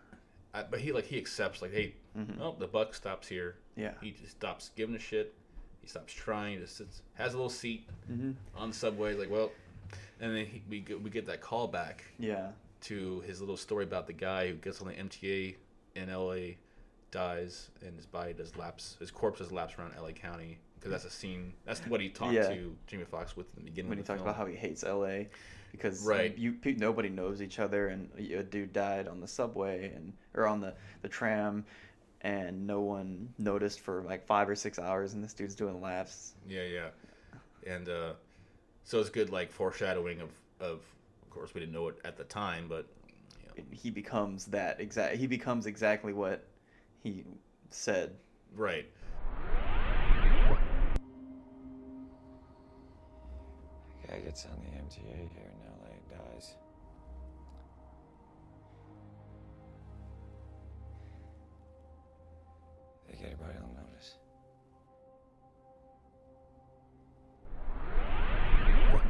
I, 0.52 0.64
but 0.64 0.80
he 0.80 0.90
like 0.92 1.04
he 1.04 1.16
accepts 1.16 1.62
like, 1.62 1.72
hey, 1.72 1.94
Mhm. 2.18 2.40
oh, 2.40 2.56
the 2.58 2.66
buck 2.66 2.92
stops 2.94 3.28
here. 3.28 3.56
Yeah. 3.76 3.92
He 4.02 4.10
just 4.10 4.32
stops 4.32 4.70
giving 4.76 4.96
a 4.96 4.98
shit. 4.98 5.32
He 5.80 5.86
stops 5.86 6.12
trying. 6.12 6.58
Just 6.60 6.76
sits, 6.76 7.02
has 7.14 7.34
a 7.34 7.36
little 7.36 7.48
seat 7.50 7.88
Mhm. 8.10 8.34
on 8.56 8.70
the 8.70 8.74
subway. 8.76 9.14
Like, 9.14 9.30
well, 9.30 9.52
and 10.20 10.34
then 10.36 10.44
he, 10.46 10.62
we 10.68 10.80
get, 10.80 11.00
we 11.00 11.08
get 11.08 11.26
that 11.26 11.40
call 11.40 11.68
back. 11.68 12.04
Yeah. 12.18 12.48
To 12.82 13.20
his 13.20 13.40
little 13.40 13.56
story 13.56 13.84
about 13.84 14.06
the 14.08 14.12
guy 14.12 14.48
who 14.48 14.54
gets 14.54 14.80
on 14.80 14.88
the 14.88 14.94
MTA 14.94 15.54
in 15.94 16.08
LA, 16.10 16.54
dies, 17.10 17.70
and 17.84 17.94
his 17.96 18.06
body 18.06 18.32
does 18.32 18.56
laps. 18.56 18.96
His 19.00 19.10
corpse 19.10 19.38
does 19.38 19.52
laps 19.52 19.74
around 19.78 19.94
LA 20.00 20.12
County 20.12 20.58
because 20.80 20.90
that's 20.90 21.04
a 21.04 21.16
scene. 21.16 21.52
That's 21.66 21.80
what 21.86 22.00
he 22.00 22.08
talked 22.08 22.32
Yeah. 22.32 22.48
to 22.48 22.74
Jamie 22.86 23.04
Foxx 23.04 23.36
with 23.36 23.46
in 23.56 23.64
the 23.64 23.70
beginning. 23.70 23.90
when 23.90 23.98
he 23.98 24.04
talked 24.04 24.18
film. 24.20 24.28
about 24.28 24.36
how 24.38 24.46
he 24.46 24.56
hates 24.56 24.82
LA 24.82 25.26
because 25.72 26.02
Right. 26.04 26.36
you 26.38 26.54
pe- 26.54 26.72
nobody 26.74 27.10
knows 27.10 27.42
each 27.42 27.58
other 27.58 27.88
and 27.88 28.10
a 28.18 28.42
dude 28.42 28.72
died 28.72 29.06
on 29.06 29.20
the 29.20 29.28
subway 29.28 29.92
and 29.94 30.14
or 30.34 30.46
on 30.46 30.60
the 30.60 30.74
the 31.02 31.08
tram 31.08 31.64
and 32.22 32.66
no 32.66 32.80
one 32.80 33.32
noticed 33.38 33.80
for 33.80 34.02
like 34.02 34.24
five 34.26 34.48
or 34.48 34.54
six 34.56 34.78
hours 34.78 35.12
and 35.14 35.22
this 35.22 35.34
dude's 35.34 35.54
doing 35.54 35.80
laughs. 35.80 36.34
Yeah, 36.48 36.64
yeah, 36.64 36.88
and 37.66 37.88
uh, 37.88 38.14
so 38.84 39.00
it's 39.00 39.10
good 39.10 39.30
like 39.30 39.50
foreshadowing 39.52 40.20
of 40.20 40.30
of. 40.60 40.82
Of 41.22 41.34
course, 41.34 41.54
we 41.54 41.60
didn't 41.60 41.72
know 41.74 41.86
it 41.86 41.96
at 42.04 42.16
the 42.16 42.24
time, 42.24 42.66
but 42.68 42.86
He 43.70 43.88
becomes 43.90 44.46
that 44.46 44.80
exact. 44.80 45.14
He 45.16 45.26
becomes 45.28 45.66
exactly 45.66 46.12
what 46.12 46.44
he 47.04 47.24
said. 47.70 48.16
right. 48.56 48.90
Guy 54.10 54.18
gets 54.18 54.44
on 54.44 54.60
the 54.64 54.76
MTA 54.76 55.06
here 55.06 55.52
in 55.52 55.60
LA, 55.70 56.18
dies. 56.18 56.56
Think 63.06 63.20
anybody 63.24 63.52
will 63.60 63.84
notice? 63.84 64.16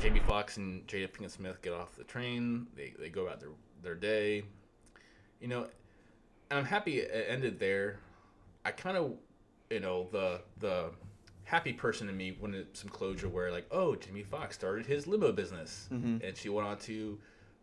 Jamie 0.01 0.21
Foxx 0.27 0.59
and 0.59 0.87
Jada 0.87 1.09
Pinkett 1.09 1.31
Smith 1.31 1.63
get 1.63 1.73
off 1.73 1.97
the 1.97 2.05
train. 2.05 2.67
They, 2.77 2.93
they 2.99 3.09
go 3.09 3.23
about 3.27 3.41
their, 3.41 3.51
their 3.83 3.95
day. 3.95 4.43
You 5.41 5.49
know, 5.49 5.67
I'm 6.51 6.67
happy 6.67 6.99
it 6.99 7.27
ended 7.27 7.59
there. 7.59 8.01
I 8.67 8.71
kind 8.73 8.99
of, 8.99 9.15
you 9.71 9.81
know, 9.81 10.09
the 10.13 10.43
the 10.59 10.91
happy 11.51 11.73
person 11.73 12.09
in 12.09 12.17
me 12.17 12.31
wanted 12.41 12.77
some 12.77 12.89
closure 12.89 13.29
where 13.29 13.51
like, 13.51 13.67
oh, 13.73 13.97
Jamie 13.97 14.23
Foxx 14.23 14.55
started 14.55 14.87
his 14.87 15.09
limo 15.09 15.33
business, 15.33 15.89
Mhm. 15.93 16.23
and 16.23 16.37
she 16.37 16.49
went 16.49 16.67
on 16.69 16.79
to. 16.79 17.19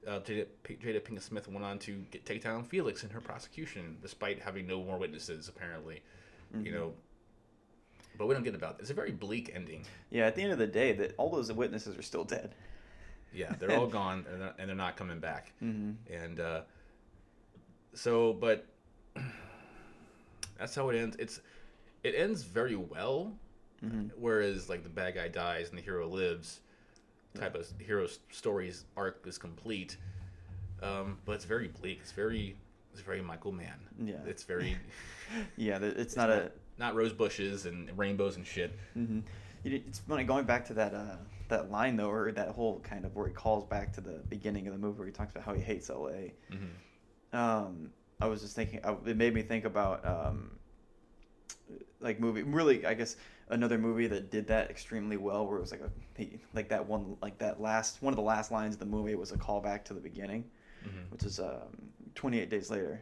Uh, 0.06 0.20
Jada, 0.22 0.46
P- 0.64 0.76
Jada 0.76 1.02
Pinkett 1.02 1.22
Smith 1.22 1.48
went 1.50 1.66
on 1.66 1.80
to 1.80 1.98
get, 2.12 2.26
take 2.26 2.42
down 2.42 2.64
Felix 2.64 3.04
in 3.04 3.10
her 3.10 3.20
prosecution, 3.20 3.98
despite 4.02 4.40
having 4.42 4.66
no 4.68 4.82
more 4.84 4.98
witnesses, 4.98 5.48
apparently. 5.50 6.02
You 6.54 6.72
Mhm. 6.72 6.74
know, 6.74 6.94
but 8.18 8.28
we 8.28 8.34
don't 8.34 8.44
get 8.44 8.56
about. 8.56 8.80
It's 8.80 8.90
a 8.90 8.94
very 8.94 9.12
bleak 9.12 9.52
ending. 9.54 9.86
Yeah, 10.10 10.26
at 10.28 10.36
the 10.36 10.44
end 10.44 10.52
of 10.54 10.60
the 10.60 10.68
day, 10.68 10.92
that 10.94 11.14
all 11.18 11.30
those 11.30 11.52
witnesses 11.52 11.98
are 11.98 12.02
still 12.02 12.24
dead. 12.24 12.56
Yeah, 13.34 13.54
they're 13.56 13.72
all 13.78 13.88
gone 14.02 14.26
and 14.32 14.42
they're, 14.42 14.54
and 14.58 14.70
they're 14.70 14.76
not 14.78 14.96
coming 14.98 15.20
back. 15.20 15.52
Mhm. 15.62 15.96
And 16.10 16.40
uh, 16.40 16.62
so, 17.94 18.32
but 18.34 18.66
that's 20.58 20.76
how 20.76 20.90
it 20.90 20.98
ends. 20.98 21.16
It's 21.20 21.42
it 22.04 22.16
ends 22.16 22.44
very 22.44 22.76
well, 22.76 23.38
Mhm. 23.84 24.10
whereas 24.18 24.70
like 24.70 24.84
the 24.84 24.90
bad 24.90 25.14
guy 25.16 25.28
dies 25.28 25.70
and 25.70 25.78
the 25.78 25.82
hero 25.84 26.08
lives 26.08 26.62
type 27.36 27.54
of 27.56 27.68
hero 27.80 28.08
story's 28.32 28.86
arc 28.96 29.24
is 29.28 29.38
complete. 29.38 29.98
Um, 30.82 31.20
but 31.26 31.34
it's 31.34 31.46
very 31.46 31.68
bleak. 31.68 32.00
It's 32.02 32.12
very 32.12 32.56
it's 32.92 33.02
very 33.02 33.22
Michael 33.22 33.52
Mann. 33.52 33.80
Yeah. 34.04 34.16
it's 34.26 34.44
very 34.44 34.76
Yeah, 35.58 35.78
th- 35.80 35.96
it's 35.98 36.16
not 36.16 36.30
a 36.32 36.52
not 36.80 36.96
rose 36.96 37.14
bushes 37.14 37.66
and 37.66 37.96
rainbows 37.98 38.36
and 38.38 38.46
shit. 38.46 38.78
hmm 38.94 39.20
It's 39.64 40.00
funny 40.00 40.24
going 40.24 40.46
back 40.46 40.66
to 40.66 40.74
that 40.76 40.94
uh, 40.94 41.18
that 41.50 41.70
line 41.72 41.96
though, 41.98 42.10
or 42.10 42.32
that 42.32 42.50
whole 42.50 42.80
kind 42.80 43.06
of 43.06 43.16
where 43.16 43.28
he 43.28 43.34
calls 43.34 43.64
back 43.66 43.94
to 43.94 44.02
the 44.02 44.24
beginning 44.30 44.68
of 44.68 44.74
the 44.74 44.80
movie 44.80 44.98
where 44.98 45.08
he 45.08 45.14
talks 45.14 45.32
about 45.32 45.44
how 45.46 45.54
he 45.54 45.62
hates 45.62 45.90
LA. 45.90 46.32
Mhm. 46.52 46.70
Um, 47.34 47.92
I 48.20 48.26
was 48.28 48.42
just 48.42 48.56
thinking, 48.56 48.80
it 49.06 49.16
made 49.18 49.34
me 49.34 49.42
think 49.44 49.66
about 49.66 50.04
um, 50.06 50.58
like 52.00 52.20
movie. 52.20 52.44
Really, 52.44 52.86
I 52.86 52.94
guess 52.94 53.16
another 53.50 53.78
movie 53.78 54.08
that 54.08 54.30
did 54.32 54.48
that 54.48 54.70
extremely 54.70 55.18
well, 55.18 55.46
where 55.48 55.58
it 55.58 55.62
was 55.62 55.72
like 55.72 55.82
a 55.82 56.30
like 56.54 56.70
that 56.70 56.86
one, 56.86 57.18
like 57.22 57.38
that 57.40 57.62
last 57.62 58.02
one 58.02 58.14
of 58.14 58.18
the 58.18 58.24
last 58.24 58.52
lines 58.52 58.76
of 58.76 58.80
the 58.80 58.86
movie 58.86 59.16
was 59.16 59.32
a 59.32 59.38
callback 59.38 59.84
to 59.86 59.94
the 59.94 60.00
beginning, 60.02 60.44
Mhm. 60.86 61.12
which 61.12 61.24
is 61.24 61.40
um, 61.40 61.92
Twenty 62.16 62.40
Eight 62.40 62.50
Days 62.50 62.70
Later. 62.70 63.02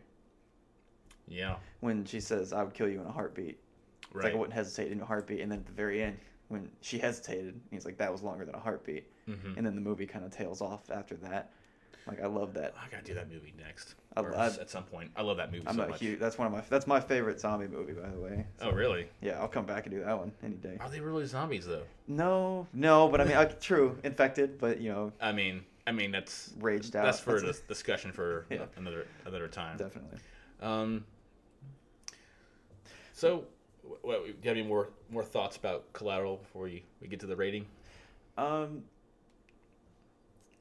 Yeah. 1.27 1.57
When 1.79 2.05
she 2.05 2.19
says, 2.19 2.53
"I 2.53 2.63
would 2.63 2.73
kill 2.73 2.87
you 2.87 3.01
in 3.01 3.07
a 3.07 3.11
heartbeat," 3.11 3.57
it's 4.03 4.13
like 4.15 4.23
Right. 4.25 4.33
I 4.33 4.37
wouldn't 4.37 4.53
hesitate 4.53 4.91
in 4.91 5.01
a 5.01 5.05
heartbeat. 5.05 5.41
And 5.41 5.51
then 5.51 5.59
at 5.59 5.65
the 5.65 5.71
very 5.73 6.01
end, 6.03 6.19
when 6.49 6.69
she 6.81 6.99
hesitated, 6.99 7.59
he's 7.71 7.85
like, 7.85 7.97
"That 7.97 8.11
was 8.11 8.21
longer 8.21 8.45
than 8.45 8.53
a 8.55 8.59
heartbeat." 8.59 9.11
Mhm. 9.27 9.57
And 9.57 9.65
then 9.65 9.75
the 9.75 9.81
movie 9.81 10.05
kind 10.05 10.23
of 10.23 10.31
tails 10.31 10.61
off 10.61 10.89
after 10.91 11.15
that. 11.17 11.51
Like 12.07 12.21
I 12.21 12.27
love 12.27 12.53
that. 12.53 12.73
I 12.79 12.87
gotta 12.89 13.03
do 13.03 13.15
that 13.15 13.31
movie 13.31 13.53
next. 13.57 13.95
I- 14.15 14.21
I- 14.21 14.45
at 14.47 14.69
some 14.69 14.83
point. 14.83 15.11
I 15.15 15.23
love 15.23 15.37
that 15.37 15.51
movie 15.51 15.65
I'm 15.67 15.75
so 15.75 15.83
a 15.83 15.87
much. 15.89 15.99
huge. 15.99 16.19
That's 16.19 16.37
one 16.37 16.45
of 16.47 16.53
my. 16.53 16.61
That's 16.69 16.85
my 16.87 16.99
favorite 16.99 17.39
zombie 17.39 17.67
movie, 17.67 17.93
by 17.93 18.07
the 18.09 18.19
way. 18.19 18.45
Oh, 18.61 18.71
really? 18.71 19.09
Yeah, 19.21 19.39
I'll 19.39 19.47
come 19.47 19.65
back 19.65 19.85
and 19.87 19.95
do 19.95 20.03
that 20.03 20.17
one 20.17 20.31
any 20.43 20.55
day. 20.55 20.77
Are 20.79 20.89
they 20.89 20.99
really 20.99 21.25
zombies 21.25 21.65
though? 21.65 21.83
No, 22.07 22.67
no, 22.73 23.07
but 23.09 23.21
I 23.21 23.23
mean, 23.25 23.35
I, 23.37 23.45
true, 23.45 23.97
infected, 24.03 24.59
but 24.59 24.79
you 24.79 24.91
know, 24.91 25.11
I 25.19 25.31
mean, 25.31 25.65
I 25.87 25.91
mean 25.91 26.11
that's 26.11 26.53
Raged 26.59 26.95
out. 26.95 27.05
That's 27.05 27.19
for 27.19 27.33
That's- 27.39 27.57
this 27.57 27.67
discussion 27.67 28.11
for 28.11 28.45
Yeah. 28.51 28.65
another 28.77 29.07
another 29.25 29.47
time. 29.47 29.77
Definitely. 29.77 30.19
Um. 30.61 31.05
So, 33.13 33.45
what, 34.01 34.23
do 34.25 34.27
you 34.27 34.35
have 34.43 34.57
any 34.57 34.63
more 34.63 34.89
more 35.09 35.23
thoughts 35.23 35.57
about 35.57 35.91
Collateral 35.93 36.37
before 36.37 36.63
we, 36.63 36.83
we 37.01 37.07
get 37.07 37.19
to 37.21 37.25
the 37.25 37.35
rating? 37.35 37.65
um, 38.37 38.83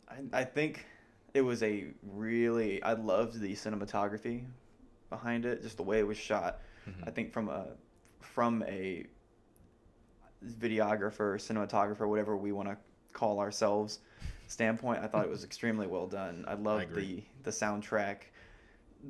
I 0.09 0.41
I 0.41 0.45
think 0.45 0.87
it 1.35 1.43
was 1.43 1.63
a 1.63 1.87
really. 2.03 2.83
I 2.83 2.93
loved 2.95 3.41
the 3.41 3.53
cinematography 3.55 4.45
behind 5.11 5.45
it, 5.45 5.63
just 5.63 5.77
the 5.77 5.83
way 5.83 5.99
it 5.99 6.07
was 6.07 6.17
shot. 6.17 6.61
Mhm. 6.89 7.09
I 7.09 7.11
think 7.11 7.33
from 7.33 7.49
a 7.49 7.67
from 8.21 8.63
a 8.67 9.07
videographer, 10.45 11.37
cinematographer, 11.37 12.09
whatever 12.09 12.37
we 12.37 12.53
want 12.53 12.69
to 12.69 12.77
call 13.13 13.39
ourselves 13.41 14.01
standpoint, 14.47 15.03
I 15.03 15.07
thought 15.07 15.25
it 15.25 15.31
was 15.31 15.45
extremely 15.51 15.87
well 15.87 16.07
done. 16.07 16.45
I 16.47 16.55
loved 16.55 16.95
the 16.95 17.23
the 17.43 17.51
soundtrack, 17.51 18.19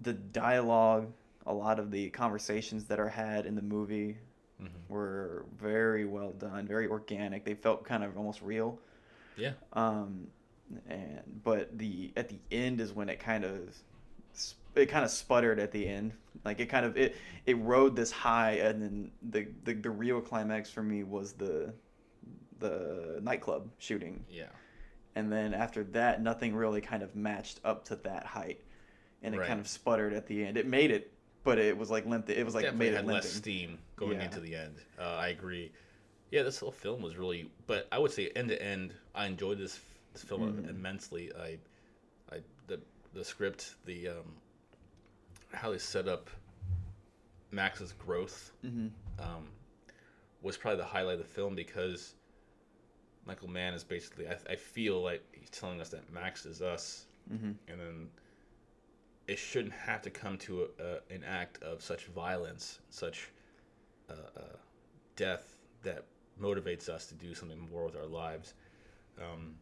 the 0.02 0.12
dialogue. 0.14 1.12
a 1.46 1.52
lot 1.52 1.78
of 1.78 1.90
the 1.90 2.08
conversations 2.08 2.86
that 2.86 2.98
are 2.98 3.08
had 3.10 3.44
in 3.44 3.54
the 3.54 3.62
movie 3.62 4.16
were 4.88 5.44
very 5.58 6.06
well 6.06 6.30
done, 6.32 6.66
very 6.66 6.86
organic. 6.86 7.44
They 7.44 7.52
felt 7.54 7.84
kind 7.84 8.02
of 8.02 8.16
almost 8.16 8.40
real. 8.40 8.78
Yeah. 9.36 9.52
Um, 9.74 10.28
and 10.88 11.20
but 11.44 11.76
the 11.78 12.12
at 12.16 12.28
the 12.28 12.38
end 12.50 12.80
is 12.80 12.92
when 12.92 13.08
it 13.08 13.18
kind 13.20 13.44
of 13.44 13.60
it 14.74 14.86
kind 14.86 15.04
of 15.04 15.10
sputtered 15.10 15.58
at 15.60 15.70
the 15.70 15.86
end. 15.86 16.12
Like 16.44 16.60
it 16.60 16.66
kind 16.66 16.84
of 16.84 16.96
it 16.96 17.16
it 17.46 17.54
rode 17.58 17.94
this 17.96 18.10
high, 18.10 18.52
and 18.52 18.82
then 18.82 19.10
the 19.30 19.46
the, 19.64 19.74
the 19.74 19.90
real 19.90 20.20
climax 20.20 20.70
for 20.70 20.82
me 20.82 21.02
was 21.04 21.32
the 21.32 21.72
the 22.58 23.20
nightclub 23.22 23.68
shooting. 23.78 24.24
Yeah. 24.30 24.46
And 25.16 25.30
then 25.30 25.54
after 25.54 25.84
that, 25.84 26.22
nothing 26.22 26.54
really 26.56 26.80
kind 26.80 27.02
of 27.02 27.14
matched 27.14 27.60
up 27.64 27.84
to 27.86 27.96
that 27.96 28.26
height, 28.26 28.60
and 29.22 29.34
it 29.34 29.38
Right. 29.38 29.46
kind 29.48 29.60
of 29.60 29.68
sputtered 29.68 30.12
at 30.12 30.26
the 30.26 30.44
end. 30.44 30.56
It 30.56 30.66
made 30.66 30.90
it, 30.90 31.12
but 31.44 31.58
it 31.58 31.76
was 31.76 31.90
like 31.90 32.04
limped. 32.06 32.30
It 32.30 32.44
was 32.44 32.54
like 32.54 32.64
definitely 32.64 32.86
made 32.86 32.94
it 32.94 33.06
limping. 33.06 33.14
less 33.14 33.32
steam 33.32 33.78
going 33.96 34.18
Yeah. 34.18 34.24
into 34.24 34.40
the 34.40 34.56
end. 34.56 34.76
Uh, 34.98 35.02
I 35.02 35.28
agree. 35.28 35.70
Yeah, 36.32 36.42
this 36.42 36.58
whole 36.58 36.72
film 36.72 37.00
was 37.00 37.16
really, 37.16 37.48
but 37.68 37.86
I 37.92 37.98
would 37.98 38.10
say 38.10 38.28
end 38.34 38.48
to 38.48 38.60
end, 38.60 38.92
I 39.14 39.26
enjoyed 39.26 39.58
this, 39.58 39.78
this 40.14 40.22
film 40.22 40.62
Mhm. 40.64 40.70
immensely. 40.70 41.30
I, 41.34 41.58
I 42.32 42.40
the 42.66 42.80
the 43.12 43.24
script, 43.24 43.74
the 43.84 44.08
um, 44.08 44.34
how 45.52 45.70
they 45.70 45.78
set 45.78 46.08
up 46.08 46.30
Max's 47.50 47.92
growth 47.92 48.52
Mhm. 48.64 48.90
um, 49.18 49.48
was 50.42 50.56
probably 50.56 50.78
the 50.78 50.84
highlight 50.86 51.14
of 51.14 51.18
the 51.20 51.24
film 51.32 51.54
because 51.54 52.14
Michael 53.26 53.48
Mann 53.48 53.72
is 53.74 53.84
basically, 53.84 54.28
I, 54.28 54.36
I 54.50 54.56
feel 54.56 55.00
like 55.00 55.22
he's 55.32 55.50
telling 55.50 55.80
us 55.80 55.90
that 55.90 56.10
Max 56.12 56.44
is 56.46 56.60
us, 56.60 57.06
Mhm. 57.30 57.56
and 57.68 57.80
then 57.80 58.10
it 59.28 59.36
shouldn't 59.38 59.72
have 59.74 60.02
to 60.02 60.10
come 60.10 60.36
to 60.38 60.64
a, 60.64 60.82
a, 60.82 61.00
an 61.14 61.24
act 61.24 61.62
of 61.62 61.80
such 61.82 62.06
violence, 62.06 62.80
such 62.90 63.30
uh, 64.10 64.12
uh, 64.36 64.56
death 65.16 65.56
that 65.82 66.04
motivates 66.38 66.88
us 66.88 67.06
to 67.06 67.14
do 67.14 67.32
something 67.34 67.58
more 67.70 67.84
with 67.86 67.96
our 67.96 68.04
lives. 68.06 68.52
Um, 69.18 69.58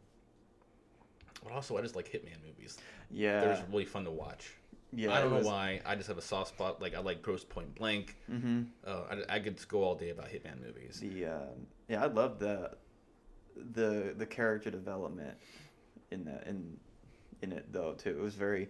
but 1.42 1.52
also, 1.52 1.76
I 1.76 1.82
just 1.82 1.96
like 1.96 2.10
Hitman 2.10 2.42
movies. 2.46 2.78
Yeah. 3.10 3.40
they're 3.40 3.54
just 3.54 3.68
really 3.70 3.84
fun 3.84 4.04
to 4.04 4.10
watch. 4.10 4.54
Yeah, 4.94 5.12
I 5.14 5.20
don't 5.20 5.30
know 5.30 5.38
was- 5.38 5.46
why. 5.46 5.80
I 5.86 5.94
just 5.96 6.08
have 6.08 6.18
a 6.18 6.22
soft 6.22 6.50
spot. 6.50 6.80
Like 6.82 6.94
I 6.94 6.98
like 7.00 7.22
Grosse 7.22 7.44
Pointe 7.44 7.74
Blank. 7.74 8.16
Mhm. 8.30 8.66
Uh, 8.86 9.02
I, 9.28 9.36
I 9.36 9.40
could 9.40 9.66
go 9.68 9.82
all 9.82 9.94
day 9.94 10.10
about 10.10 10.28
Hitman 10.28 10.60
movies. 10.64 11.00
The 11.00 11.26
uh, 11.26 11.38
yeah, 11.88 12.02
I 12.02 12.06
love 12.06 12.38
the 12.38 12.72
the 13.74 14.14
the 14.16 14.26
character 14.26 14.70
development 14.70 15.36
in 16.10 16.24
that 16.26 16.46
in 16.46 16.76
in 17.40 17.52
it 17.52 17.72
though 17.72 17.94
too. 17.94 18.10
It 18.10 18.20
was 18.20 18.34
very 18.34 18.68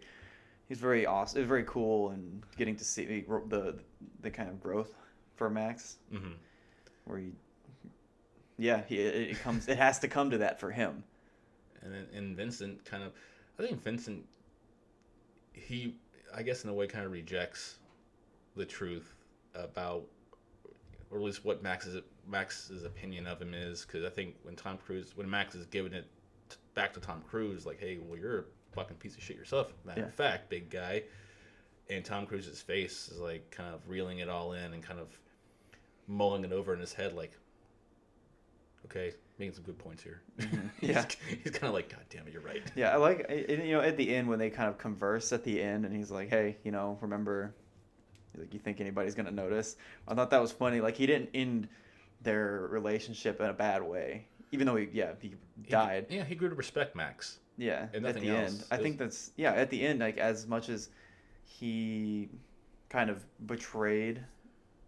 he's 0.68 0.78
very 0.78 1.06
awesome. 1.06 1.38
It 1.38 1.42
was 1.42 1.48
very 1.48 1.64
cool 1.64 2.10
and 2.10 2.42
getting 2.56 2.76
to 2.76 2.84
see 2.84 3.04
the 3.04 3.24
the, 3.48 3.78
the 4.20 4.30
kind 4.30 4.48
of 4.48 4.60
growth 4.60 4.94
for 5.34 5.50
Max, 5.50 5.96
Mhm. 6.12 6.34
where 7.04 7.18
he 7.18 7.32
yeah 8.58 8.82
he 8.88 8.98
it 8.98 9.40
comes 9.40 9.66
it 9.68 9.76
has 9.78 9.98
to 10.00 10.08
come 10.08 10.30
to 10.30 10.38
that 10.38 10.60
for 10.60 10.70
him. 10.70 11.02
And 11.82 11.94
and 12.14 12.36
Vincent 12.36 12.84
kind 12.84 13.02
of 13.02 13.12
I 13.58 13.62
think 13.66 13.82
Vincent 13.82 14.24
he 15.52 15.94
I 16.34 16.42
guess 16.42 16.64
in 16.64 16.70
a 16.70 16.74
way 16.74 16.86
kind 16.86 17.04
of 17.04 17.12
rejects 17.12 17.78
the 18.56 18.64
truth 18.64 19.14
about 19.54 20.04
or 21.10 21.18
at 21.18 21.24
least 21.24 21.44
what 21.44 21.62
Max's 21.62 22.00
Max's 22.26 22.84
opinion 22.84 23.26
of 23.26 23.40
him 23.42 23.52
is. 23.54 23.84
Because 23.84 24.04
I 24.04 24.08
think 24.10 24.36
when 24.42 24.56
Tom 24.56 24.78
Cruise 24.78 25.12
when 25.16 25.28
Max 25.28 25.54
is 25.54 25.66
giving 25.66 25.92
it 25.92 26.06
t- 26.48 26.56
back 26.74 26.92
to 26.94 27.00
Tom 27.00 27.22
Cruise 27.28 27.66
like 27.66 27.80
hey 27.80 27.98
well 28.02 28.18
you're 28.18 28.38
a 28.40 28.44
fucking 28.72 28.96
piece 28.96 29.16
of 29.16 29.22
shit 29.22 29.36
yourself. 29.36 29.72
Matter 29.84 30.00
Yeah. 30.02 30.06
of 30.06 30.14
fact 30.14 30.48
big 30.48 30.70
guy. 30.70 31.02
And 31.90 32.04
Tom 32.04 32.26
Cruise's 32.26 32.62
face 32.62 33.08
is 33.08 33.18
like 33.18 33.50
kind 33.50 33.74
of 33.74 33.86
reeling 33.88 34.20
it 34.20 34.28
all 34.28 34.52
in 34.54 34.72
and 34.72 34.82
kind 34.82 34.98
of 35.00 35.08
mulling 36.08 36.44
it 36.44 36.52
over 36.52 36.72
in 36.72 36.80
his 36.80 36.92
head 36.94 37.12
like 37.14 37.32
okay 38.86 39.12
making 39.38 39.54
some 39.54 39.64
good 39.64 39.78
points 39.78 40.02
here 40.02 40.22
Yeah. 40.80 41.04
he's, 41.04 41.38
he's 41.42 41.52
kind 41.52 41.68
of 41.68 41.74
like 41.74 41.88
god 41.88 42.04
damn 42.10 42.26
it 42.26 42.32
you're 42.32 42.42
right 42.42 42.62
Yeah, 42.76 42.92
I 42.92 42.96
like 42.96 43.26
you 43.48 43.72
know 43.72 43.80
at 43.80 43.96
the 43.96 44.14
end 44.14 44.28
when 44.28 44.38
they 44.38 44.50
kind 44.50 44.68
of 44.68 44.78
converse 44.78 45.32
at 45.32 45.42
the 45.44 45.60
end 45.60 45.84
and 45.84 45.94
he's 45.96 46.10
like, 46.10 46.28
"Hey, 46.28 46.56
you 46.64 46.70
know, 46.72 46.98
remember 47.00 47.54
he's 48.32 48.40
like 48.42 48.52
you 48.54 48.60
think 48.60 48.80
anybody's 48.80 49.14
going 49.14 49.26
to 49.26 49.32
notice?" 49.32 49.76
I 50.06 50.14
thought 50.14 50.30
that 50.30 50.40
was 50.40 50.52
funny. 50.52 50.80
Like 50.80 50.96
he 50.96 51.06
didn't 51.06 51.30
end 51.34 51.68
their 52.22 52.66
relationship 52.70 53.40
in 53.40 53.46
a 53.46 53.52
bad 53.52 53.82
way. 53.82 54.26
Even 54.52 54.66
though 54.66 54.76
he 54.76 54.88
yeah, 54.92 55.12
he 55.20 55.34
died. 55.68 56.06
yeah 56.10 56.24
he 56.24 56.34
grew 56.34 56.48
to 56.50 56.54
respect 56.54 56.94
Max 56.94 57.38
Yeah, 57.56 57.86
and 57.94 58.06
at 58.06 58.20
the 58.20 58.28
else. 58.30 58.52
end. 58.52 58.64
I 58.70 58.76
It 58.76 58.82
think 58.82 58.98
that's 58.98 59.30
yeah, 59.36 59.52
at 59.52 59.70
the 59.70 59.84
end 59.84 60.00
like 60.00 60.18
as 60.18 60.46
much 60.46 60.68
as 60.68 60.90
he 61.44 62.28
kind 62.90 63.10
of 63.10 63.24
betrayed 63.46 64.22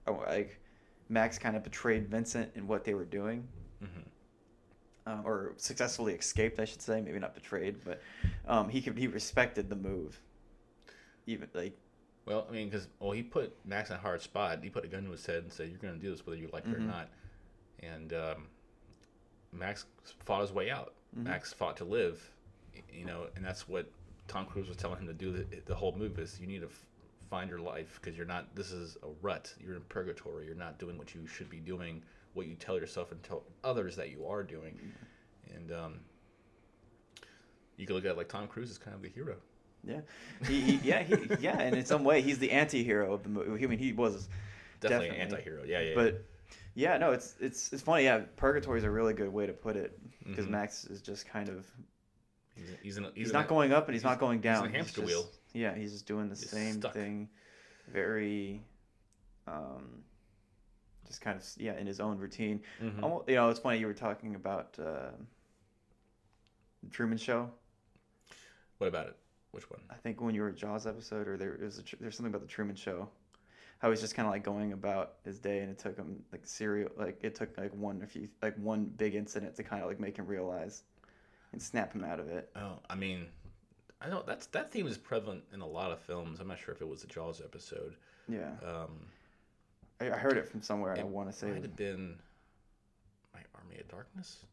oh, 0.07 0.23
like 0.27 0.61
Max 1.09 1.39
kind 1.39 1.57
of 1.57 1.62
betrayed 1.65 2.09
Vincent 2.09 2.51
in 2.55 2.66
what 2.66 2.85
they 2.85 2.95
were 2.95 3.05
doing. 3.07 3.47
Mhm. 3.83 4.05
Uh, 5.06 5.18
or 5.24 5.52
successfully 5.59 6.14
escaped, 6.14 6.59
I 6.59 6.64
should 6.64 6.81
say. 6.81 7.01
Maybe 7.02 7.18
not 7.18 7.35
betrayed, 7.35 7.76
but 7.85 8.01
um, 8.48 8.70
he 8.70 8.81
could 8.81 8.97
he 8.97 9.06
respected 9.06 9.68
the 9.68 9.76
move. 9.76 10.18
Even 11.26 11.48
like 11.52 11.76
Well, 12.24 12.47
I 12.48 12.52
mean, 12.52 12.70
because 12.70 12.89
well, 13.01 13.12
he 13.12 13.22
put 13.22 13.55
Max 13.66 13.90
in 13.90 13.97
a 13.97 13.98
hard 13.98 14.22
spot. 14.22 14.60
He 14.62 14.70
put 14.70 14.85
a 14.85 14.89
gun 14.89 15.05
to 15.05 15.10
his 15.10 15.26
head 15.26 15.43
and 15.43 15.52
said, 15.52 15.68
"You're 15.68 15.78
going 15.78 15.93
to 15.94 16.01
do 16.01 16.10
this 16.10 16.26
whether 16.26 16.39
you 16.39 16.48
like 16.55 16.64
it 16.66 16.74
or 16.74 16.78
Mhm. 16.78 16.86
not." 16.86 17.10
And 17.81 18.12
um, 18.14 18.47
Max 19.52 19.85
fought 20.24 20.40
his 20.40 20.52
way 20.52 20.70
out. 20.70 20.94
Mhm. 21.16 21.24
Max 21.24 21.52
fought 21.52 21.76
to 21.78 21.85
live, 21.85 22.31
you 22.93 23.05
know, 23.05 23.26
and 23.36 23.44
that's 23.44 23.68
what 23.68 23.90
Tom 24.26 24.47
Cruise 24.47 24.68
was 24.68 24.76
telling 24.78 24.98
him 25.01 25.06
to 25.06 25.12
do. 25.12 25.32
The, 25.32 25.44
the 25.66 25.74
whole 25.74 25.94
movie 25.97 26.22
is 26.22 26.40
you 26.40 26.47
need 26.47 26.60
to 26.60 26.66
f- 26.68 26.86
find 27.28 27.51
your 27.51 27.59
life 27.60 27.98
because 28.01 28.16
you're 28.16 28.26
not. 28.26 28.55
This 28.55 28.72
is 28.72 28.97
a 29.02 29.09
rut. 29.20 29.55
You're 29.60 29.76
in 29.76 29.82
purgatory. 29.82 30.47
You're 30.47 30.55
not 30.55 30.78
doing 30.78 30.97
what 30.97 31.14
you 31.14 31.26
should 31.26 31.51
be 31.51 31.59
doing. 31.59 32.02
What 32.35 32.47
you 32.47 32.55
tell 32.56 32.77
yourself 32.78 33.12
and 33.12 33.23
tell 33.23 33.44
others 33.62 33.97
that 33.97 34.11
you 34.11 34.27
are 34.27 34.43
doing, 34.43 34.78
and 35.55 35.73
um, 35.73 35.94
you 37.77 37.86
can 37.86 37.94
look 37.97 38.05
at 38.05 38.11
it 38.12 38.16
like 38.16 38.28
Tom 38.28 38.47
Cruise 38.47 38.70
is 38.70 38.78
kind 38.78 38.94
of 38.94 39.02
the 39.02 39.09
hero. 39.09 39.36
yeah, 39.85 40.01
he, 40.47 40.61
he 40.61 40.81
yeah 40.89 41.02
he, 41.02 41.16
yeah, 41.40 41.59
and 41.61 41.77
in 41.77 41.85
some 41.85 42.05
way 42.05 42.23
he's 42.23 42.39
the 42.39 42.51
anti-hero 42.51 43.12
of 43.12 43.23
the 43.23 43.28
movie. 43.28 43.65
I 43.65 43.69
mean, 43.69 43.78
he 43.78 43.93
was 43.93 44.28
Definitely 44.81 45.09
an 45.11 45.15
anti-hero. 45.16 45.62
Yeah, 45.65 45.81
yeah. 45.81 45.94
But 45.94 46.24
yeah, 46.74 46.98
no, 46.98 47.12
it's 47.12 47.35
it's 47.40 47.73
it's 47.73 47.82
funny. 47.82 48.05
Yeah, 48.05 48.23
purgatory 48.36 48.78
is 48.78 48.85
a 48.85 48.90
really 48.90 49.15
good 49.15 49.32
way 49.32 49.47
to 49.47 49.52
put 49.52 49.77
it 49.77 49.98
because 50.27 50.47
Mhm. 50.47 50.51
Max 50.51 50.85
is 50.86 51.01
just 51.01 51.27
kind 51.27 51.48
of 51.48 51.66
He's, 52.56 52.97
he's, 52.97 53.01
he's, 53.15 53.28
in 53.31 53.32
not 53.32 53.48
going 53.48 53.73
up 53.73 53.86
and 53.89 53.94
he's, 53.94 54.05
not 54.05 54.20
going 54.20 54.39
he's 54.39 54.44
in 54.47 54.52
a 54.52 54.61
down. 54.62 54.73
hamster 54.73 55.01
just- 55.01 55.06
wheel. 55.06 55.27
Yeah, 55.55 55.74
he's 55.74 55.93
just 55.93 56.06
doing 56.06 56.28
the 56.28 56.36
same 56.36 56.74
stuck. 56.74 56.93
thing, 56.94 57.28
very, 57.93 58.62
um, 59.47 60.02
just 61.06 61.20
kind 61.20 61.36
of 61.39 61.44
yeah 61.59 61.76
in 61.78 61.86
his 61.86 62.01
own 62.01 62.18
routine. 62.18 62.62
Mhm. 62.82 63.02
Almo- 63.02 63.24
you 63.28 63.35
know, 63.36 63.48
it's 63.51 63.60
funny 63.60 63.78
you 63.78 63.86
were 63.86 63.94
talking 63.94 64.35
about 64.35 64.76
uh, 64.78 65.10
Truman 66.90 67.18
Show. 67.18 67.51
What 68.78 68.89
about 68.89 69.06
it? 69.09 69.16
Which 69.52 69.70
one? 69.70 69.81
I 69.90 69.94
think 69.94 70.20
when 70.20 70.35
you 70.35 70.43
were 70.43 70.51
Jaws 70.51 70.86
episode, 70.86 71.28
or 71.28 71.36
there 71.36 71.56
was 71.62 71.78
a, 71.78 71.82
there's 72.01 72.16
something 72.16 72.32
about 72.35 72.43
the 72.43 72.48
Truman 72.52 72.74
Show, 72.76 73.09
how 73.78 73.90
he's 73.90 74.01
just 74.01 74.14
kind 74.14 74.26
of 74.26 74.32
like 74.32 74.43
going 74.43 74.72
about 74.72 75.14
his 75.24 75.39
day, 75.39 75.60
and 75.60 75.70
it 75.70 75.78
took 75.78 75.97
him 75.97 76.22
like 76.32 76.44
serial, 76.47 76.90
like 76.97 77.22
it 77.22 77.35
took 77.35 77.56
like 77.56 77.72
one 77.74 78.02
a 78.02 78.06
few 78.06 78.28
like 78.43 78.56
one 78.56 78.85
big 78.85 79.14
incident 79.14 79.55
to 79.56 79.62
kind 79.62 79.82
of 79.82 79.89
like 79.89 80.01
make 80.01 80.16
him 80.16 80.26
realize 80.26 80.82
and 81.52 81.62
snap 81.62 81.93
him 81.93 82.02
out 82.05 82.18
of 82.18 82.28
it. 82.28 82.51
Oh, 82.56 82.81
I 82.90 82.97
mean, 82.97 83.26
I 84.01 84.09
know 84.09 84.24
that's 84.26 84.47
that 84.48 84.72
theme 84.72 84.89
is 84.89 84.98
prevalent 84.98 85.44
in 85.52 85.60
a 85.60 85.66
lot 85.66 85.93
of 85.93 86.01
films. 86.01 86.40
I'm 86.40 86.48
not 86.48 86.59
sure 86.59 86.74
if 86.74 86.81
it 86.81 86.89
was 86.89 87.05
a 87.05 87.06
Jaws 87.06 87.40
episode. 87.40 87.94
Yeah, 88.28 88.51
Um, 88.66 89.06
I, 90.01 90.11
I 90.11 90.16
heard 90.16 90.37
it 90.37 90.49
from 90.49 90.62
somewhere, 90.62 90.93
and 90.93 91.01
I 91.01 91.05
want 91.05 91.31
to 91.31 91.37
say 91.37 91.49
it 91.49 91.55
might 91.55 91.62
have 91.62 91.77
been 91.77 92.16
my 93.33 93.41
Army 93.55 93.81
of 93.81 93.89
Darkness. 93.89 94.45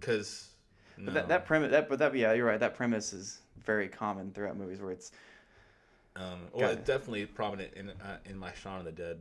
Because 0.00 0.50
But 0.98 1.14
that, 1.14 1.28
that 1.28 1.46
premise, 1.46 1.70
that 1.70 1.88
but 1.88 1.98
that 1.98 2.14
yeah, 2.14 2.32
you're 2.32 2.46
right. 2.46 2.60
That 2.60 2.74
premise 2.74 3.12
is 3.12 3.40
very 3.64 3.88
common 3.88 4.30
throughout 4.32 4.56
movies 4.56 4.80
where 4.80 4.92
it's 4.92 5.10
Um, 6.16 6.40
well, 6.52 6.70
it's 6.70 6.86
definitely 6.86 7.26
prominent 7.26 7.74
in 7.74 7.90
uh, 7.90 8.18
in 8.24 8.38
my 8.38 8.52
Shaun 8.52 8.78
of 8.78 8.84
the 8.84 8.92
Dead 8.92 9.18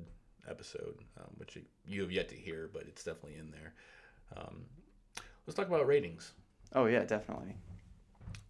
episode, 0.48 0.98
um, 1.20 1.28
which 1.38 1.56
you, 1.56 1.64
you 1.88 2.02
have 2.02 2.12
yet 2.12 2.30
to 2.30 2.36
hear, 2.36 2.70
but 2.72 2.84
it's 2.84 3.04
definitely 3.04 3.38
in 3.40 3.52
there. 3.52 3.74
Um, 4.38 4.64
let's 5.48 5.56
talk 5.56 5.68
about 5.68 5.86
ratings. 5.88 6.34
oh 6.74 6.86
yeah, 6.86 7.04
definitely. 7.04 7.56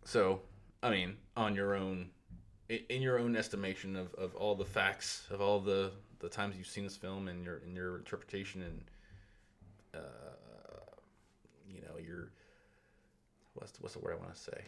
So, 0.03 0.41
I 0.83 0.91
mean, 0.91 1.15
on 1.35 1.55
your 1.55 1.73
own, 1.75 2.09
in 2.69 3.01
your 3.01 3.17
own 3.19 3.35
estimation 3.35 3.95
of, 3.95 4.13
of 4.15 4.35
all 4.35 4.55
the 4.55 4.65
facts 4.65 5.23
of 5.31 5.41
all 5.41 5.59
the, 5.59 5.91
the 6.19 6.29
times 6.29 6.55
you've 6.57 6.67
seen 6.67 6.83
this 6.83 6.97
film 6.97 7.27
and 7.27 7.43
your 7.45 7.57
in 7.57 7.75
your 7.75 7.97
interpretation 7.97 8.61
and 8.61 8.81
uh, 9.93 9.99
you 11.67 11.81
know 11.81 11.97
your 12.05 12.31
what's 13.53 13.71
the, 13.71 13.81
what's 13.81 13.93
the 13.93 13.99
word 13.99 14.13
I 14.19 14.23
want 14.23 14.33
to 14.35 14.39
say 14.41 14.61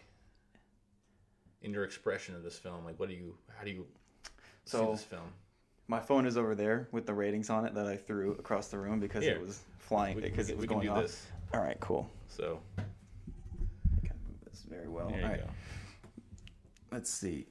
in 1.62 1.74
your 1.74 1.84
expression 1.84 2.36
of 2.36 2.44
this 2.44 2.58
film, 2.58 2.86
like 2.86 3.00
what 3.00 3.10
do 3.10 3.16
you 3.16 3.36
how 3.58 3.64
do 3.66 3.72
you 3.72 3.86
see 4.66 4.78
So 4.78 4.92
this 4.92 5.04
film? 5.04 5.34
my 5.88 6.00
phone 6.00 6.26
is 6.26 6.38
over 6.38 6.54
there 6.54 6.88
with 6.92 7.06
the 7.06 7.14
ratings 7.14 7.50
on 7.50 7.66
it 7.66 7.74
that 7.76 7.88
I 7.88 7.96
threw 7.96 8.32
across 8.34 8.68
the 8.68 8.78
room 8.78 9.00
because 9.00 9.24
Here. 9.24 9.36
it 9.36 9.42
was 9.42 9.62
flying 9.80 10.20
because 10.20 10.50
it 10.50 10.58
was 10.58 10.64
we 10.64 10.68
can 10.68 10.78
going 10.78 10.90
off. 10.90 11.02
this. 11.02 11.26
All 11.54 11.62
right, 11.62 11.78
cool. 11.80 12.10
So 12.28 12.60
That's 14.46 14.62
very 14.64 14.88
well. 14.90 15.08
There 15.10 15.18
you 15.20 15.24
All 15.26 15.32
right. 15.32 15.40
go. 15.42 15.50
Let's 16.92 17.10
see. 17.10 17.48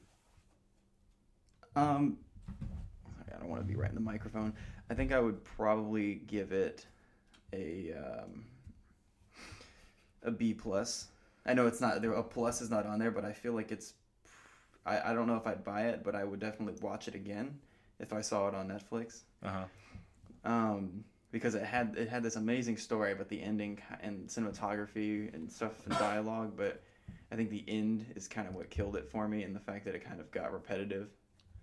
Um, 1.75 2.19
I 3.37 3.41
don't 3.41 3.49
want 3.49 3.61
to 3.63 3.67
be 3.67 3.77
right 3.77 3.89
in 3.89 3.95
the 3.95 4.01
microphone. 4.01 4.55
I 4.91 4.95
think 4.95 5.13
I 5.13 5.21
would 5.21 5.43
probably 5.45 6.17
give 6.27 6.53
it 6.53 6.87
a 7.53 7.93
um, 7.93 8.45
a 10.23 10.31
B 10.31 10.55
plus. 10.55 11.09
I 11.45 11.55
know 11.55 11.67
it's 11.67 11.81
not 11.81 12.03
there. 12.03 12.13
A 12.13 12.23
plus 12.23 12.61
is 12.61 12.71
not 12.71 12.87
on 12.87 12.99
there, 12.99 13.11
but 13.11 13.25
I 13.25 13.33
feel 13.33 13.53
like 13.53 13.71
it's. 13.71 13.95
I, 14.85 15.11
I 15.11 15.15
don't 15.15 15.27
know 15.27 15.37
if 15.37 15.47
I'd 15.47 15.65
buy 15.65 15.89
it, 15.89 16.03
but 16.05 16.15
I 16.15 16.25
would 16.25 16.41
definitely 16.41 16.81
watch 16.81 17.09
it 17.09 17.15
again 17.15 17.59
if 17.99 18.13
I 18.13 18.21
saw 18.21 18.49
it 18.49 18.55
on 18.55 18.69
Netflix. 18.69 19.23
Uh 19.45 19.51
huh. 19.51 19.65
Um, 20.45 21.05
because 21.33 21.55
it 21.55 21.65
had 21.65 21.95
it 21.99 22.09
had 22.09 22.23
this 22.23 22.37
amazing 22.37 22.77
story, 22.77 23.15
but 23.15 23.29
the 23.29 23.43
ending 23.43 23.79
and 24.01 24.27
cinematography 24.29 25.33
and 25.35 25.51
stuff 25.51 25.85
and 25.87 25.99
dialogue, 25.99 26.55
but 26.57 26.83
I 27.31 27.37
think 27.37 27.51
the 27.51 27.65
end 27.69 28.07
is 28.15 28.29
kind 28.29 28.49
of 28.49 28.55
what 28.55 28.71
killed 28.71 28.97
it 28.97 29.11
for 29.11 29.29
me, 29.29 29.43
and 29.43 29.55
the 29.55 29.61
fact 29.61 29.85
that 29.85 29.95
it 29.95 30.05
kind 30.05 30.21
of 30.21 30.31
got 30.31 30.53
repetitive. 30.53 31.09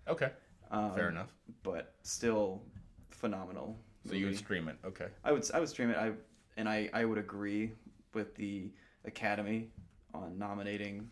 Okay. 0.06 0.30
Um, 0.70 0.94
Fair 0.94 1.08
enough. 1.08 1.28
But 1.62 1.94
still 2.02 2.62
phenomenal. 3.10 3.78
So 4.06 4.14
you 4.14 4.26
would 4.26 4.36
stream 4.36 4.68
it. 4.68 4.76
Okay. 4.84 5.06
I 5.24 5.32
would 5.32 5.48
I 5.52 5.60
would 5.60 5.68
stream 5.68 5.90
it. 5.90 5.96
I 5.96 6.12
and 6.56 6.68
I 6.68 6.90
I 6.92 7.04
would 7.04 7.18
agree 7.18 7.72
with 8.12 8.34
the 8.34 8.70
Academy 9.04 9.70
on 10.12 10.38
nominating 10.38 11.10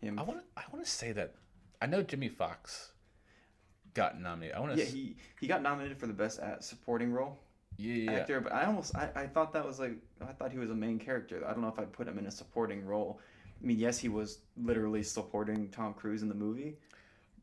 him. 0.00 0.18
I 0.18 0.22
want 0.22 0.40
to. 0.40 0.44
I 0.56 0.64
want 0.72 0.84
to 0.84 0.90
say 0.90 1.12
that 1.12 1.34
I 1.80 1.86
know 1.86 2.02
Jimmy 2.02 2.28
Foxx 2.28 2.92
got 3.94 4.20
nominated. 4.20 4.56
I 4.56 4.60
want 4.60 4.74
to. 4.74 4.78
Yeah, 4.78 4.86
he 4.86 5.16
he 5.40 5.46
got 5.46 5.62
nominated 5.62 5.98
for 5.98 6.06
the 6.06 6.12
best 6.12 6.38
at 6.40 6.64
supporting 6.64 7.12
role. 7.12 7.38
Yeah, 7.78 7.94
yeah. 7.94 8.12
Actor, 8.20 8.40
but 8.40 8.52
I 8.52 8.64
almost 8.64 8.96
I, 8.96 9.10
I 9.14 9.26
thought 9.26 9.52
that 9.52 9.66
was 9.66 9.78
like 9.78 9.96
I 10.22 10.32
thought 10.32 10.52
he 10.52 10.58
was 10.58 10.70
a 10.70 10.74
main 10.74 10.98
character. 10.98 11.44
I 11.46 11.52
don't 11.52 11.60
know 11.60 11.68
if 11.68 11.78
I'd 11.78 11.92
put 11.92 12.08
him 12.08 12.18
in 12.18 12.26
a 12.26 12.30
supporting 12.30 12.84
role. 12.84 13.20
I 13.62 13.66
mean, 13.66 13.78
yes, 13.78 13.98
he 13.98 14.08
was 14.08 14.40
literally 14.56 15.02
supporting 15.02 15.68
Tom 15.70 15.94
Cruise 15.94 16.22
in 16.22 16.28
the 16.28 16.34
movie. 16.34 16.76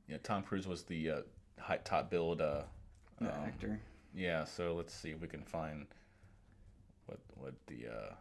Yeah, 0.07 0.17
Tom 0.23 0.43
Cruise 0.43 0.67
was 0.67 0.83
the 0.83 1.09
uh, 1.09 1.21
high 1.59 1.77
top 1.77 2.09
billed 2.09 2.41
uh, 2.41 2.63
um, 3.21 3.27
actor. 3.45 3.79
Yeah, 4.15 4.43
so 4.45 4.75
let's 4.75 4.93
see 4.93 5.11
if 5.11 5.21
we 5.21 5.27
can 5.27 5.43
find 5.43 5.87
what 7.07 7.19
what 7.35 7.53
the 7.67 7.87
uh, 7.87 8.13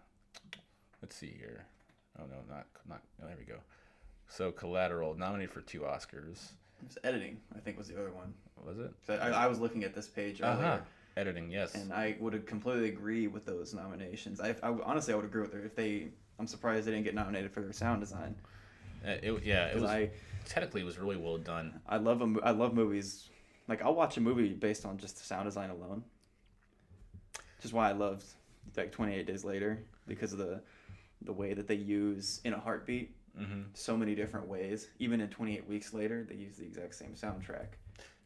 let's 1.03 1.17
see 1.17 1.35
here. 1.39 1.65
Oh 2.19 2.25
no, 2.25 2.37
not 2.55 2.67
not. 2.89 3.03
Oh, 3.23 3.27
there 3.27 3.37
we 3.39 3.45
go. 3.45 3.59
So 4.29 4.51
Collateral 4.51 5.15
nominated 5.15 5.53
for 5.53 5.61
two 5.61 5.81
Oscars. 5.81 6.53
It 6.81 6.89
was 6.89 6.99
editing. 7.05 7.39
I 7.55 7.61
think 7.61 7.79
was 7.79 7.89
the 7.89 7.99
other 8.01 8.11
one. 8.11 8.33
Was 8.65 8.79
it? 8.79 8.93
I, 9.21 9.45
I 9.45 9.47
was 9.47 9.59
looking 9.59 9.85
at 9.85 9.95
this 9.95 10.09
page 10.09 10.41
earlier. 10.43 10.65
Uh-huh. 10.65 10.79
Editing, 11.17 11.51
yes. 11.51 11.75
And 11.75 11.93
I 11.93 12.17
would 12.21 12.47
completely 12.47 12.89
agree 12.89 13.27
with 13.27 13.45
those 13.45 13.75
nominations. 13.75 14.41
I, 14.41 14.55
I 14.63 14.69
honestly 14.85 15.13
I 15.13 15.17
would 15.17 15.27
agree 15.27 15.43
with 15.43 15.55
it 15.55 15.65
if 15.65 15.77
they. 15.77 16.09
I'm 16.39 16.47
surprised 16.47 16.87
they 16.87 16.93
didn't 16.93 17.05
get 17.05 17.15
nominated 17.15 17.53
for 17.53 17.61
their 17.61 17.73
sound 17.73 18.01
design. 18.01 18.35
Uh, 19.07 19.11
it, 19.23 19.45
yeah, 19.45 19.67
it 19.67 19.75
was. 19.75 19.91
I- 19.91 20.11
technically, 20.47 20.81
it 20.83 20.85
was 20.85 20.99
really 20.99 21.17
well 21.17 21.39
done. 21.39 21.81
I 21.89 21.97
love 21.99 22.21
a, 22.23 22.27
mo- 22.27 22.41
I 22.43 22.51
love 22.51 22.75
movies. 22.75 23.29
Like 23.69 23.83
I'll 23.83 23.95
watch 23.95 24.17
a 24.17 24.21
movie 24.21 24.51
based 24.55 24.85
on 24.85 24.99
just 24.99 25.17
the 25.19 25.25
sound 25.25 25.47
design 25.47 25.71
alone. 25.71 26.03
Which 27.57 27.65
is 27.65 27.73
why 27.73 27.89
I 27.89 27.93
loved 27.93 28.25
like 28.77 28.93
28 28.93 29.27
Days 29.27 29.45
Later 29.45 29.85
because 30.07 30.33
of 30.33 30.39
the 30.39 30.61
the 31.23 31.33
way 31.33 31.55
that 31.55 31.69
they 31.69 31.77
use 31.77 32.41
in 32.45 32.53
a 32.53 32.59
heartbeat 32.59 33.15
Mhm. 33.39 33.67
so 33.75 33.97
many 33.97 34.15
different 34.15 34.47
ways. 34.49 34.89
Even 34.99 35.21
in 35.21 35.29
28 35.31 35.67
Weeks 35.69 35.95
Later, 35.95 36.25
they 36.29 36.35
use 36.35 36.57
the 36.57 36.65
exact 36.65 36.95
same 36.97 37.13
soundtrack. 37.15 37.69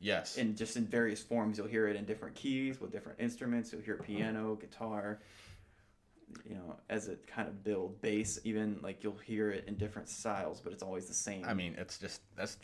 Yes. 0.01 0.37
And 0.39 0.57
just 0.57 0.77
in 0.77 0.85
various 0.87 1.23
forms, 1.23 1.59
you'll 1.59 1.69
hear 1.69 1.87
it 1.89 1.95
in 1.97 2.05
different 2.07 2.35
keys 2.35 2.81
with 2.81 2.91
different 2.93 3.21
instruments. 3.21 3.73
You'll 3.73 3.83
hear 3.83 3.97
piano, 3.99 4.57
guitar. 4.57 5.21
You 6.49 6.57
know, 6.57 6.77
as 6.91 7.09
it 7.09 7.27
kind 7.27 7.49
of 7.49 7.63
build 7.63 8.01
bass, 8.01 8.39
even 8.45 8.79
like 8.83 9.05
you'll 9.05 9.17
hear 9.17 9.51
it 9.51 9.65
in 9.69 9.77
different 9.77 10.09
styles, 10.09 10.61
but 10.61 10.73
it's 10.73 10.83
always 10.83 11.07
the 11.07 11.15
same. 11.15 11.45
I 11.45 11.55
mean, 11.55 11.75
it's 11.79 11.99
just 11.99 12.21
that's 12.37 12.59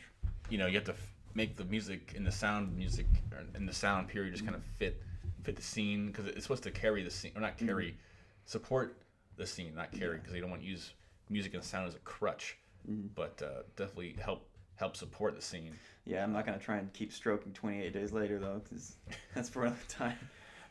you 0.50 0.58
know 0.58 0.66
you 0.66 0.74
have 0.74 0.84
to 0.84 0.92
f- 0.92 1.14
make 1.34 1.56
the 1.56 1.64
music 1.64 2.14
and 2.16 2.26
the 2.26 2.32
sound 2.32 2.76
music 2.76 3.06
or 3.32 3.44
in 3.54 3.66
the 3.66 3.72
sound 3.72 4.08
period 4.08 4.32
just 4.32 4.44
kind 4.44 4.56
of 4.56 4.62
mm-hmm. 4.62 4.78
fit 4.78 5.02
fit 5.44 5.56
the 5.56 5.62
scene 5.62 6.08
because 6.08 6.26
it's 6.26 6.42
supposed 6.42 6.62
to 6.62 6.70
carry 6.70 7.02
the 7.02 7.10
scene 7.10 7.32
or 7.34 7.40
not 7.40 7.56
mm-hmm. 7.56 7.66
carry 7.66 7.96
support 8.44 8.96
the 9.36 9.46
scene, 9.46 9.74
not 9.74 9.92
carry 9.92 10.18
because 10.18 10.34
you 10.34 10.40
don't 10.40 10.50
want 10.50 10.62
to 10.62 10.68
use 10.68 10.92
music 11.30 11.54
and 11.54 11.64
sound 11.64 11.88
as 11.88 11.94
a 11.94 12.00
crutch, 12.00 12.58
mm-hmm. 12.88 13.08
but 13.14 13.40
uh, 13.44 13.62
definitely 13.76 14.16
help 14.22 14.46
help 14.76 14.96
support 14.96 15.36
the 15.36 15.42
scene. 15.42 15.74
Yeah, 16.04 16.24
I'm 16.24 16.32
not 16.32 16.46
gonna 16.46 16.58
try 16.58 16.78
and 16.78 16.92
keep 16.92 17.12
stroking 17.12 17.52
28 17.52 17.92
days 17.92 18.12
later 18.12 18.38
though, 18.38 18.60
because 18.64 18.96
that's 19.34 19.48
for 19.48 19.62
another 19.62 19.78
time. 19.88 20.18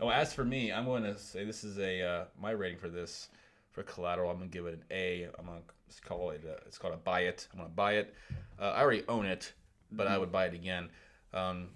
Oh, 0.02 0.10
as 0.10 0.34
for 0.34 0.44
me, 0.44 0.72
I'm 0.72 0.86
going 0.86 1.04
to 1.04 1.16
say 1.18 1.46
this 1.46 1.64
is 1.64 1.78
a 1.78 2.02
uh, 2.02 2.26
my 2.42 2.52
rating 2.52 2.80
for 2.80 2.90
this 2.90 3.30
for 3.70 3.84
Collateral. 3.84 4.32
I'm 4.32 4.38
gonna 4.38 4.50
give 4.50 4.66
it 4.66 4.74
an 4.74 4.84
A. 4.92 5.28
I'm 5.38 5.46
gonna 5.46 5.62
call 6.04 6.32
it. 6.32 6.44
A, 6.44 6.66
it's 6.66 6.78
called 6.78 6.94
a 6.94 6.98
buy 6.98 7.22
it. 7.22 7.48
I'm 7.54 7.60
gonna 7.60 7.70
buy 7.70 7.94
it. 7.94 8.14
Uh, 8.60 8.72
I 8.72 8.82
already 8.82 9.04
own 9.08 9.26
it, 9.26 9.54
but 9.92 10.08
I 10.08 10.18
would 10.18 10.32
buy 10.32 10.46
it 10.46 10.54
again. 10.54 10.90
Um, 11.34 11.70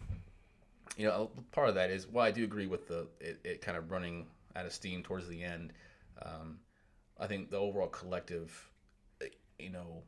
you 0.98 1.06
know, 1.06 1.30
part 1.52 1.70
of 1.70 1.76
that 1.76 1.90
is 1.90 2.08
well, 2.08 2.26
I 2.26 2.32
do 2.32 2.44
agree 2.44 2.68
with 2.68 2.88
the 2.88 3.08
it, 3.20 3.40
it 3.44 3.62
kind 3.62 3.78
of 3.78 3.92
running 3.92 4.26
out 4.56 4.66
of 4.66 4.74
steam 4.74 5.04
towards 5.04 5.28
the 5.28 5.44
end. 5.44 5.74
Um, 6.22 6.58
I 7.20 7.28
think 7.28 7.50
the 7.50 7.58
overall 7.58 7.88
collective, 7.88 8.70
you 9.60 9.70
know, 9.70 10.04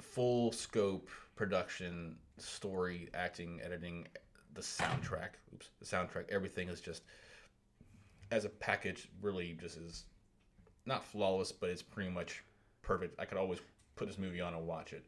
full 0.00 0.52
scope 0.52 1.08
production, 1.36 2.16
story, 2.36 3.08
acting, 3.14 3.60
editing, 3.64 4.08
the 4.54 4.60
soundtrack. 4.60 5.30
Oops, 5.54 5.70
the 5.78 5.86
soundtrack. 5.86 6.28
Everything 6.30 6.68
is 6.68 6.80
just 6.80 7.02
as 8.30 8.44
a 8.44 8.48
package 8.48 9.08
really 9.22 9.56
just 9.60 9.76
is 9.76 10.04
not 10.86 11.04
flawless, 11.04 11.52
but 11.52 11.70
it's 11.70 11.82
pretty 11.82 12.10
much 12.10 12.42
perfect. 12.82 13.18
I 13.20 13.24
could 13.24 13.38
always 13.38 13.60
put 13.96 14.08
this 14.08 14.18
movie 14.18 14.40
on 14.40 14.54
and 14.54 14.66
watch 14.66 14.92
it. 14.92 15.04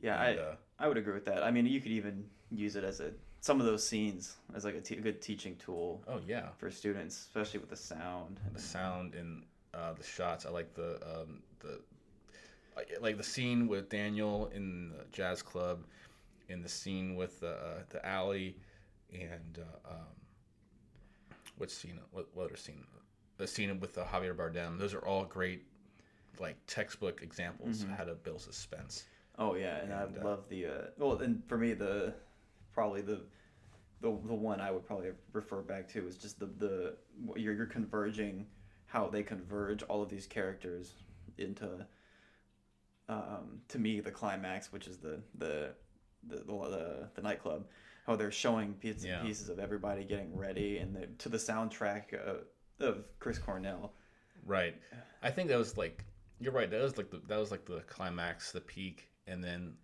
Yeah, 0.00 0.22
And, 0.22 0.38
I 0.38 0.42
uh, 0.42 0.54
I 0.78 0.88
would 0.88 0.96
agree 0.96 1.14
with 1.14 1.26
that. 1.26 1.42
I 1.42 1.50
mean, 1.50 1.66
you 1.66 1.80
could 1.80 1.92
even 1.92 2.24
use 2.50 2.76
it 2.76 2.84
as 2.84 3.00
a 3.00 3.12
some 3.40 3.58
of 3.60 3.66
those 3.66 3.86
scenes 3.86 4.36
as 4.54 4.64
like 4.64 4.74
a, 4.74 4.80
te- 4.80 4.98
a 4.98 5.00
good 5.00 5.22
teaching 5.22 5.56
tool. 5.56 6.02
Oh 6.08 6.20
yeah, 6.26 6.48
for 6.58 6.70
students, 6.70 7.16
especially 7.18 7.60
with 7.60 7.70
the 7.70 7.76
sound. 7.76 8.40
the 8.52 8.60
sound 8.60 9.14
and 9.14 9.44
uh, 9.74 9.92
the 9.92 10.02
shots. 10.02 10.46
I 10.46 10.50
like 10.50 10.74
the 10.74 10.96
um, 11.02 11.42
the 11.60 11.80
like 13.00 13.16
the 13.16 13.22
scene 13.24 13.66
with 13.68 13.88
Daniel 13.88 14.50
in 14.54 14.90
the 14.90 15.04
jazz 15.12 15.42
club, 15.42 15.84
in 16.48 16.62
the 16.62 16.68
scene 16.68 17.14
with 17.14 17.42
uh, 17.42 17.82
the 17.90 18.04
alley, 18.06 18.56
and 19.12 19.58
uh, 19.58 19.90
um, 19.90 20.06
what 21.60 21.70
scene? 21.70 22.00
What, 22.10 22.28
what 22.32 22.46
other 22.46 22.56
scene? 22.56 22.84
The 23.36 23.46
scene 23.46 23.78
with 23.80 23.94
the 23.94 24.02
Javier 24.02 24.34
Bardem. 24.34 24.78
Those 24.78 24.94
are 24.94 25.04
all 25.04 25.24
great, 25.24 25.62
like 26.38 26.56
textbook 26.66 27.22
examples 27.22 27.82
of 27.82 27.88
Mhm. 27.88 27.96
how 27.96 28.04
to 28.04 28.14
build 28.14 28.40
suspense. 28.40 29.04
Oh 29.38 29.54
yeah, 29.54 29.76
and, 29.76 29.92
And, 29.92 30.16
I 30.16 30.20
uh, 30.20 30.24
love 30.24 30.48
the 30.48 30.66
uh, 30.66 30.86
well, 30.96 31.18
and 31.18 31.46
for 31.46 31.58
me 31.58 31.74
the 31.74 32.14
probably 32.72 33.02
the 33.02 33.20
the 34.00 34.10
the 34.10 34.34
one 34.34 34.60
I 34.60 34.70
would 34.70 34.86
probably 34.86 35.12
refer 35.32 35.60
back 35.60 35.86
to 35.88 36.06
is 36.06 36.16
just 36.16 36.38
the 36.40 36.46
the 36.46 36.96
you're 37.36 37.54
you're 37.54 37.66
converging 37.66 38.46
how 38.86 39.06
they 39.08 39.22
converge 39.22 39.82
all 39.84 40.02
of 40.02 40.08
these 40.08 40.26
characters 40.26 40.94
into 41.36 41.86
um, 43.08 43.60
to 43.68 43.78
me 43.78 44.00
the 44.00 44.10
climax, 44.10 44.72
which 44.72 44.86
is 44.88 44.98
the 44.98 45.20
the 45.36 45.74
the, 46.26 46.36
the, 46.36 47.08
the 47.14 47.22
nightclub. 47.22 47.66
How 48.10 48.16
they're 48.16 48.32
showing 48.32 48.72
bits 48.80 49.04
Yeah. 49.04 49.18
and 49.20 49.28
pieces 49.28 49.50
of 49.50 49.60
everybody 49.60 50.02
getting 50.02 50.36
ready, 50.36 50.78
and 50.78 50.96
the, 50.96 51.06
to 51.18 51.28
the 51.28 51.36
soundtrack 51.38 52.12
uh, 52.12 52.84
of 52.84 53.04
Chris 53.20 53.38
Cornell. 53.38 53.92
Right. 54.44 54.74
I 55.22 55.30
think 55.30 55.48
that 55.48 55.56
was 55.56 55.76
like 55.76 56.04
you're 56.40 56.52
right. 56.52 56.68
That 56.68 56.82
was 56.82 56.96
like 56.96 57.08
the, 57.12 57.20
that 57.28 57.38
was 57.38 57.52
like 57.52 57.64
the 57.66 57.82
climax, 57.86 58.50
the 58.50 58.60
peak, 58.62 59.06
and 59.28 59.44
then 59.44 59.74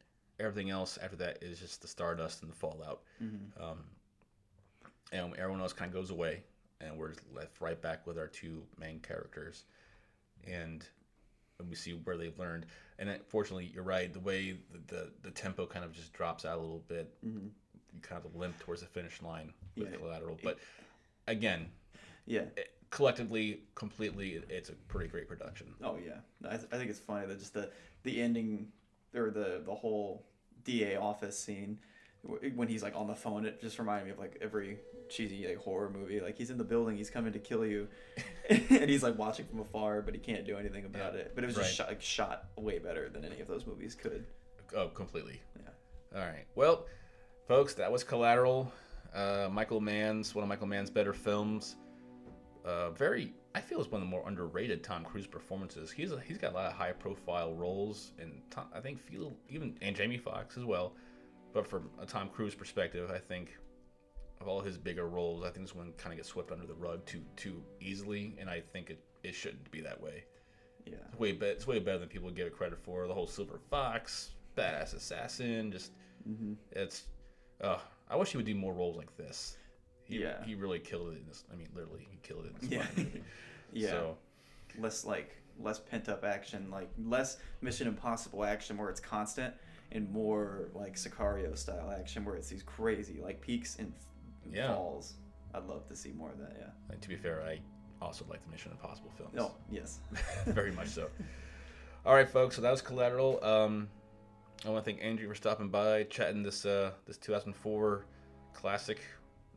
everything 0.41 0.71
else 0.71 0.99
after 1.01 1.15
that 1.19 1.39
is 1.41 1.61
just 1.61 1.83
the 1.83 1.87
stardust 1.87 2.43
and 2.43 2.51
the 2.51 2.57
fallout. 2.57 3.03
Mhm. 3.23 3.63
Um, 3.63 3.85
and 5.13 5.33
everyone 5.37 5.61
else 5.61 5.73
kind 5.73 5.89
of 5.89 5.95
goes 5.95 6.11
away, 6.11 6.43
and 6.81 6.99
we're 6.99 7.13
left 7.33 7.61
right 7.61 7.81
back 7.81 8.09
with 8.09 8.19
our 8.19 8.27
two 8.27 8.65
main 8.77 8.99
characters, 8.99 9.67
and, 10.49 10.85
and 11.61 11.69
we 11.69 11.77
see 11.77 11.93
where 11.93 12.17
they've 12.17 12.37
learned. 12.41 12.67
And 12.99 13.21
fortunately, 13.29 13.71
you're 13.73 13.85
right. 13.85 14.13
The 14.13 14.19
way 14.19 14.59
the 14.73 14.79
the, 14.97 15.13
the 15.23 15.31
tempo 15.31 15.65
kind 15.65 15.85
of 15.85 15.93
just 15.93 16.13
drops 16.13 16.45
out 16.45 16.59
a 16.59 16.61
little 16.61 16.83
bit. 16.89 17.15
Mhm. 17.25 17.51
You 17.97 18.03
kind 18.03 18.23
of 18.25 18.35
limp 18.37 18.59
towards 18.59 18.83
the 18.83 18.87
finish 18.87 19.23
line 19.23 19.53
with 19.77 19.91
Yeah. 19.91 19.97
collateral, 19.97 20.39
but 20.43 20.59
again, 21.27 21.71
Yeah. 22.27 22.43
it- 22.57 22.73
collectively, 22.91 23.63
completely, 23.75 24.35
it's 24.51 24.69
a 24.69 24.75
pretty 24.89 25.09
great 25.09 25.27
production. 25.29 25.75
Oh 25.83 25.97
yeah, 25.97 26.21
I, 26.45 26.57
th- 26.59 26.69
I 26.73 26.77
think 26.77 26.91
it's 26.91 26.99
funny 27.01 27.27
that 27.27 27.39
just 27.39 27.55
the 27.55 27.71
the 28.03 28.21
ending 28.21 28.71
or 29.15 29.31
the 29.31 29.63
the 29.65 29.75
whole 29.75 30.27
DA 30.65 30.97
office 30.97 31.39
scene 31.39 31.79
when 32.55 32.69
he's 32.69 32.83
like 32.83 32.95
on 32.95 33.07
the 33.07 33.15
phone. 33.15 33.47
It 33.47 33.61
just 33.63 33.79
reminded 33.79 34.05
me 34.07 34.11
of 34.13 34.19
like 34.19 34.37
every 34.43 34.79
cheesy 35.09 35.47
like 35.49 35.57
horror 35.59 35.89
movie. 35.89 36.21
Like 36.21 36.37
he's 36.37 36.51
in 36.51 36.59
the 36.59 36.65
building, 36.65 36.97
he's 36.99 37.09
coming 37.11 37.33
to 37.33 37.39
kill 37.39 37.65
you, 37.65 37.89
and 38.51 38.91
he's 38.91 39.03
like 39.03 39.17
watching 39.17 39.47
from 39.47 39.61
afar, 39.61 40.03
but 40.03 40.13
he 40.13 40.21
can't 40.21 40.45
do 40.45 40.59
anything 40.59 40.85
about 40.85 41.15
Yeah, 41.15 41.21
it. 41.21 41.33
But 41.35 41.45
it 41.45 41.47
was 41.47 41.57
just 41.57 41.67
right. 41.71 41.75
shot, 41.77 41.89
like, 41.89 42.03
shot 42.03 42.49
way 42.57 42.79
better 42.79 43.09
than 43.09 43.25
any 43.25 43.41
of 43.41 43.49
those 43.49 43.67
movies 43.67 43.95
could. 43.95 44.27
Oh, 44.75 44.89
completely. 44.89 45.41
Yeah. 45.59 46.21
All 46.21 46.27
right. 46.27 46.45
Well, 46.57 46.87
folks, 47.47 47.75
that 47.75 47.91
was 47.91 48.05
Collateral. 48.05 48.73
Uh, 49.15 49.49
Michael 49.51 49.81
Mann's 49.81 50.35
one 50.35 50.43
of 50.43 50.49
Michael 50.49 50.67
Mann's 50.67 50.91
better 50.91 51.13
films. 51.13 51.77
Uh, 52.65 52.91
very, 52.91 53.33
I 53.55 53.61
feel, 53.61 53.81
is 53.81 53.89
one 53.89 54.03
of 54.03 54.09
the 54.09 54.11
more 54.11 54.25
underrated 54.27 54.83
Tom 54.83 55.05
Cruise 55.05 55.27
performances. 55.27 55.91
He's 55.93 56.11
a, 56.11 56.21
he's 56.21 56.37
got 56.37 56.53
a 56.53 56.55
lot 56.55 56.67
of 56.67 56.73
high 56.73 56.93
profile 56.93 57.55
roles, 57.55 58.13
and 58.19 58.43
Tom, 58.51 58.67
I 58.75 58.81
think 58.81 58.99
feel 58.99 59.33
even 59.49 59.77
and 59.83 59.95
Jamie 59.95 60.19
Foxx 60.19 60.57
as 60.57 60.65
well. 60.65 60.95
But 61.53 61.67
from 61.67 61.89
a 62.01 62.07
Tom 62.07 62.29
Cruise 62.29 62.55
perspective, 62.55 63.11
I 63.11 63.19
think 63.19 63.57
of 64.41 64.49
all 64.49 64.61
his 64.61 64.77
bigger 64.77 65.09
roles, 65.09 65.45
I 65.45 65.51
think 65.51 65.65
this 65.65 65.75
one 65.75 65.93
kind 65.97 66.13
of 66.13 66.19
gets 66.19 66.29
swept 66.29 66.51
under 66.51 66.67
the 66.67 66.75
rug 66.75 67.07
too 67.07 67.23
too 67.37 67.63
easily, 67.81 68.35
and 68.39 68.51
I 68.51 68.61
think 68.61 68.91
it, 68.91 68.99
it 69.23 69.35
shouldn't 69.35 69.71
be 69.71 69.81
that 69.83 70.01
way. 70.01 70.25
Yeah. 70.85 70.97
It's 71.09 71.19
way 71.19 71.33
be- 71.33 71.47
it's 71.47 71.67
way 71.67 71.79
better 71.79 71.99
than 71.99 72.09
people 72.09 72.31
give 72.31 72.49
it 72.49 72.57
credit 72.57 72.79
for. 72.83 73.07
The 73.07 73.15
whole 73.15 73.29
Silver 73.29 73.61
Fox, 73.71 74.31
badass 74.57 74.95
assassin, 74.95 75.71
just 75.71 75.93
mm-hmm. 76.29 76.55
it's. 76.73 77.05
Uh, 77.61 77.79
I 78.11 78.17
wish 78.17 78.31
he 78.31 78.37
would 78.37 78.47
do 78.47 78.55
more 78.55 78.73
roles 78.73 78.97
like 78.97 79.17
this. 79.17 79.57
He, 80.05 80.19
Yeah. 80.21 80.45
he 80.45 80.55
really 80.55 80.79
killed 80.79 81.13
it 81.13 81.19
in 81.19 81.27
this. 81.27 81.45
I 81.53 81.57
mean, 81.57 81.69
literally, 81.75 82.07
he 82.11 82.19
killed 82.23 82.45
it 82.47 82.49
in 82.49 82.55
this 82.61 82.71
Yeah. 82.71 82.87
movie. 82.97 83.23
Yeah. 83.73 83.91
So, 83.91 84.17
less 84.79 85.05
like 85.05 85.37
less 85.59 85.79
pent 85.81 86.09
up 86.09 86.23
action, 86.25 86.71
like 86.71 86.89
less 87.03 87.39
Mission 87.63 87.89
Impossible 87.89 88.45
action 88.45 88.77
where 88.77 88.89
it's 88.91 89.01
constant, 89.01 89.55
and 89.93 90.09
more 90.11 90.69
like 90.75 90.95
Sicario 90.95 91.57
style 91.59 91.91
action 91.91 92.25
where 92.25 92.37
it's 92.37 92.49
these 92.49 92.63
crazy 92.63 93.19
like 93.21 93.41
peaks 93.41 93.77
and 93.79 93.93
Yeah. 94.51 94.69
falls. 94.75 95.15
I'd 95.55 95.65
love 95.65 95.87
to 95.89 95.97
see 95.97 96.13
more 96.13 96.31
of 96.31 96.39
that. 96.39 96.55
Yeah. 96.59 96.71
and 96.91 97.03
to 97.03 97.09
be 97.09 97.17
fair, 97.17 97.43
I 97.43 97.61
also 98.01 98.25
like 98.29 98.45
the 98.45 98.51
Mission 98.51 98.71
Impossible 98.71 99.11
films. 99.17 99.35
Oh 99.39 99.53
yes. 99.71 99.99
very 100.47 100.71
much 100.73 100.89
so. 100.89 101.11
All 102.05 102.15
right, 102.15 102.29
folks. 102.29 102.55
So 102.57 102.63
that 102.63 102.71
was 102.71 102.83
Collateral. 102.83 103.43
Um, 103.45 103.89
I 104.65 104.71
want 104.71 104.85
to 104.85 104.91
thank 104.91 105.05
Andrew 105.05 105.29
for 105.29 105.35
stopping 105.35 105.69
by, 105.69 106.05
chatting 106.05 106.43
this 106.43 106.65
uh, 106.65 106.93
this 107.07 107.19
2004 107.19 108.05
classic. 108.55 109.01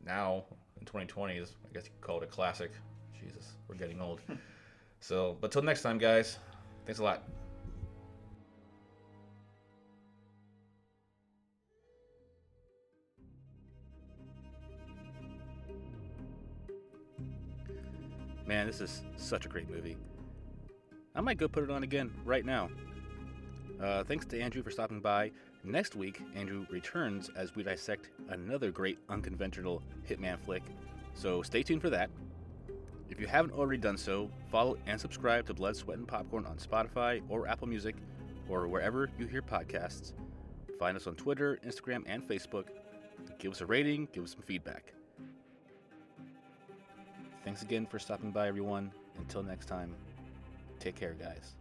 Now 0.04 0.44
in 0.78 0.86
2020, 0.86 1.36
is 1.36 1.56
I 1.68 1.72
guess 1.72 1.84
you 1.84 1.90
could 1.90 2.06
call 2.06 2.20
it 2.20 2.24
a 2.24 2.26
classic. 2.26 2.70
Jesus, 3.18 3.54
we're 3.66 3.74
getting 3.76 4.00
old. 4.00 4.20
so, 5.00 5.36
but 5.40 5.50
till 5.50 5.62
next 5.62 5.82
time, 5.82 5.98
guys. 5.98 6.38
Thanks 6.86 7.00
a 7.00 7.04
lot. 7.04 7.22
Man, 18.46 18.66
this 18.66 18.80
is 18.80 19.02
such 19.16 19.46
a 19.46 19.48
great 19.48 19.70
movie. 19.70 19.96
I 21.14 21.20
might 21.20 21.38
go 21.38 21.46
put 21.46 21.62
it 21.62 21.70
on 21.70 21.84
again 21.84 22.12
right 22.24 22.44
now. 22.44 22.68
Uh, 23.82 24.04
thanks 24.04 24.26
to 24.26 24.40
Andrew 24.40 24.62
for 24.62 24.70
stopping 24.70 25.00
by. 25.00 25.30
Next 25.64 25.96
week, 25.96 26.20
Andrew 26.34 26.66
returns 26.70 27.30
as 27.34 27.54
we 27.54 27.62
dissect 27.62 28.10
another 28.28 28.70
great 28.70 28.98
unconventional 29.08 29.82
Hitman 30.08 30.38
flick, 30.38 30.62
so 31.14 31.42
stay 31.42 31.62
tuned 31.62 31.80
for 31.80 31.90
that. 31.90 32.10
If 33.08 33.18
you 33.20 33.26
haven't 33.26 33.52
already 33.52 33.80
done 33.80 33.96
so, 33.96 34.30
follow 34.50 34.76
and 34.86 35.00
subscribe 35.00 35.46
to 35.46 35.54
Blood, 35.54 35.76
Sweat, 35.76 35.98
and 35.98 36.06
Popcorn 36.06 36.46
on 36.46 36.58
Spotify 36.58 37.22
or 37.28 37.48
Apple 37.48 37.66
Music 37.66 37.96
or 38.48 38.68
wherever 38.68 39.10
you 39.18 39.26
hear 39.26 39.42
podcasts. 39.42 40.12
Find 40.78 40.96
us 40.96 41.06
on 41.06 41.14
Twitter, 41.14 41.58
Instagram, 41.66 42.02
and 42.06 42.26
Facebook. 42.26 42.66
Give 43.38 43.52
us 43.52 43.60
a 43.60 43.66
rating, 43.66 44.08
give 44.12 44.24
us 44.24 44.32
some 44.32 44.42
feedback. 44.42 44.92
Thanks 47.44 47.62
again 47.62 47.86
for 47.86 47.98
stopping 47.98 48.30
by, 48.30 48.48
everyone. 48.48 48.92
Until 49.18 49.42
next 49.42 49.66
time, 49.66 49.94
take 50.78 50.94
care, 50.94 51.14
guys. 51.14 51.56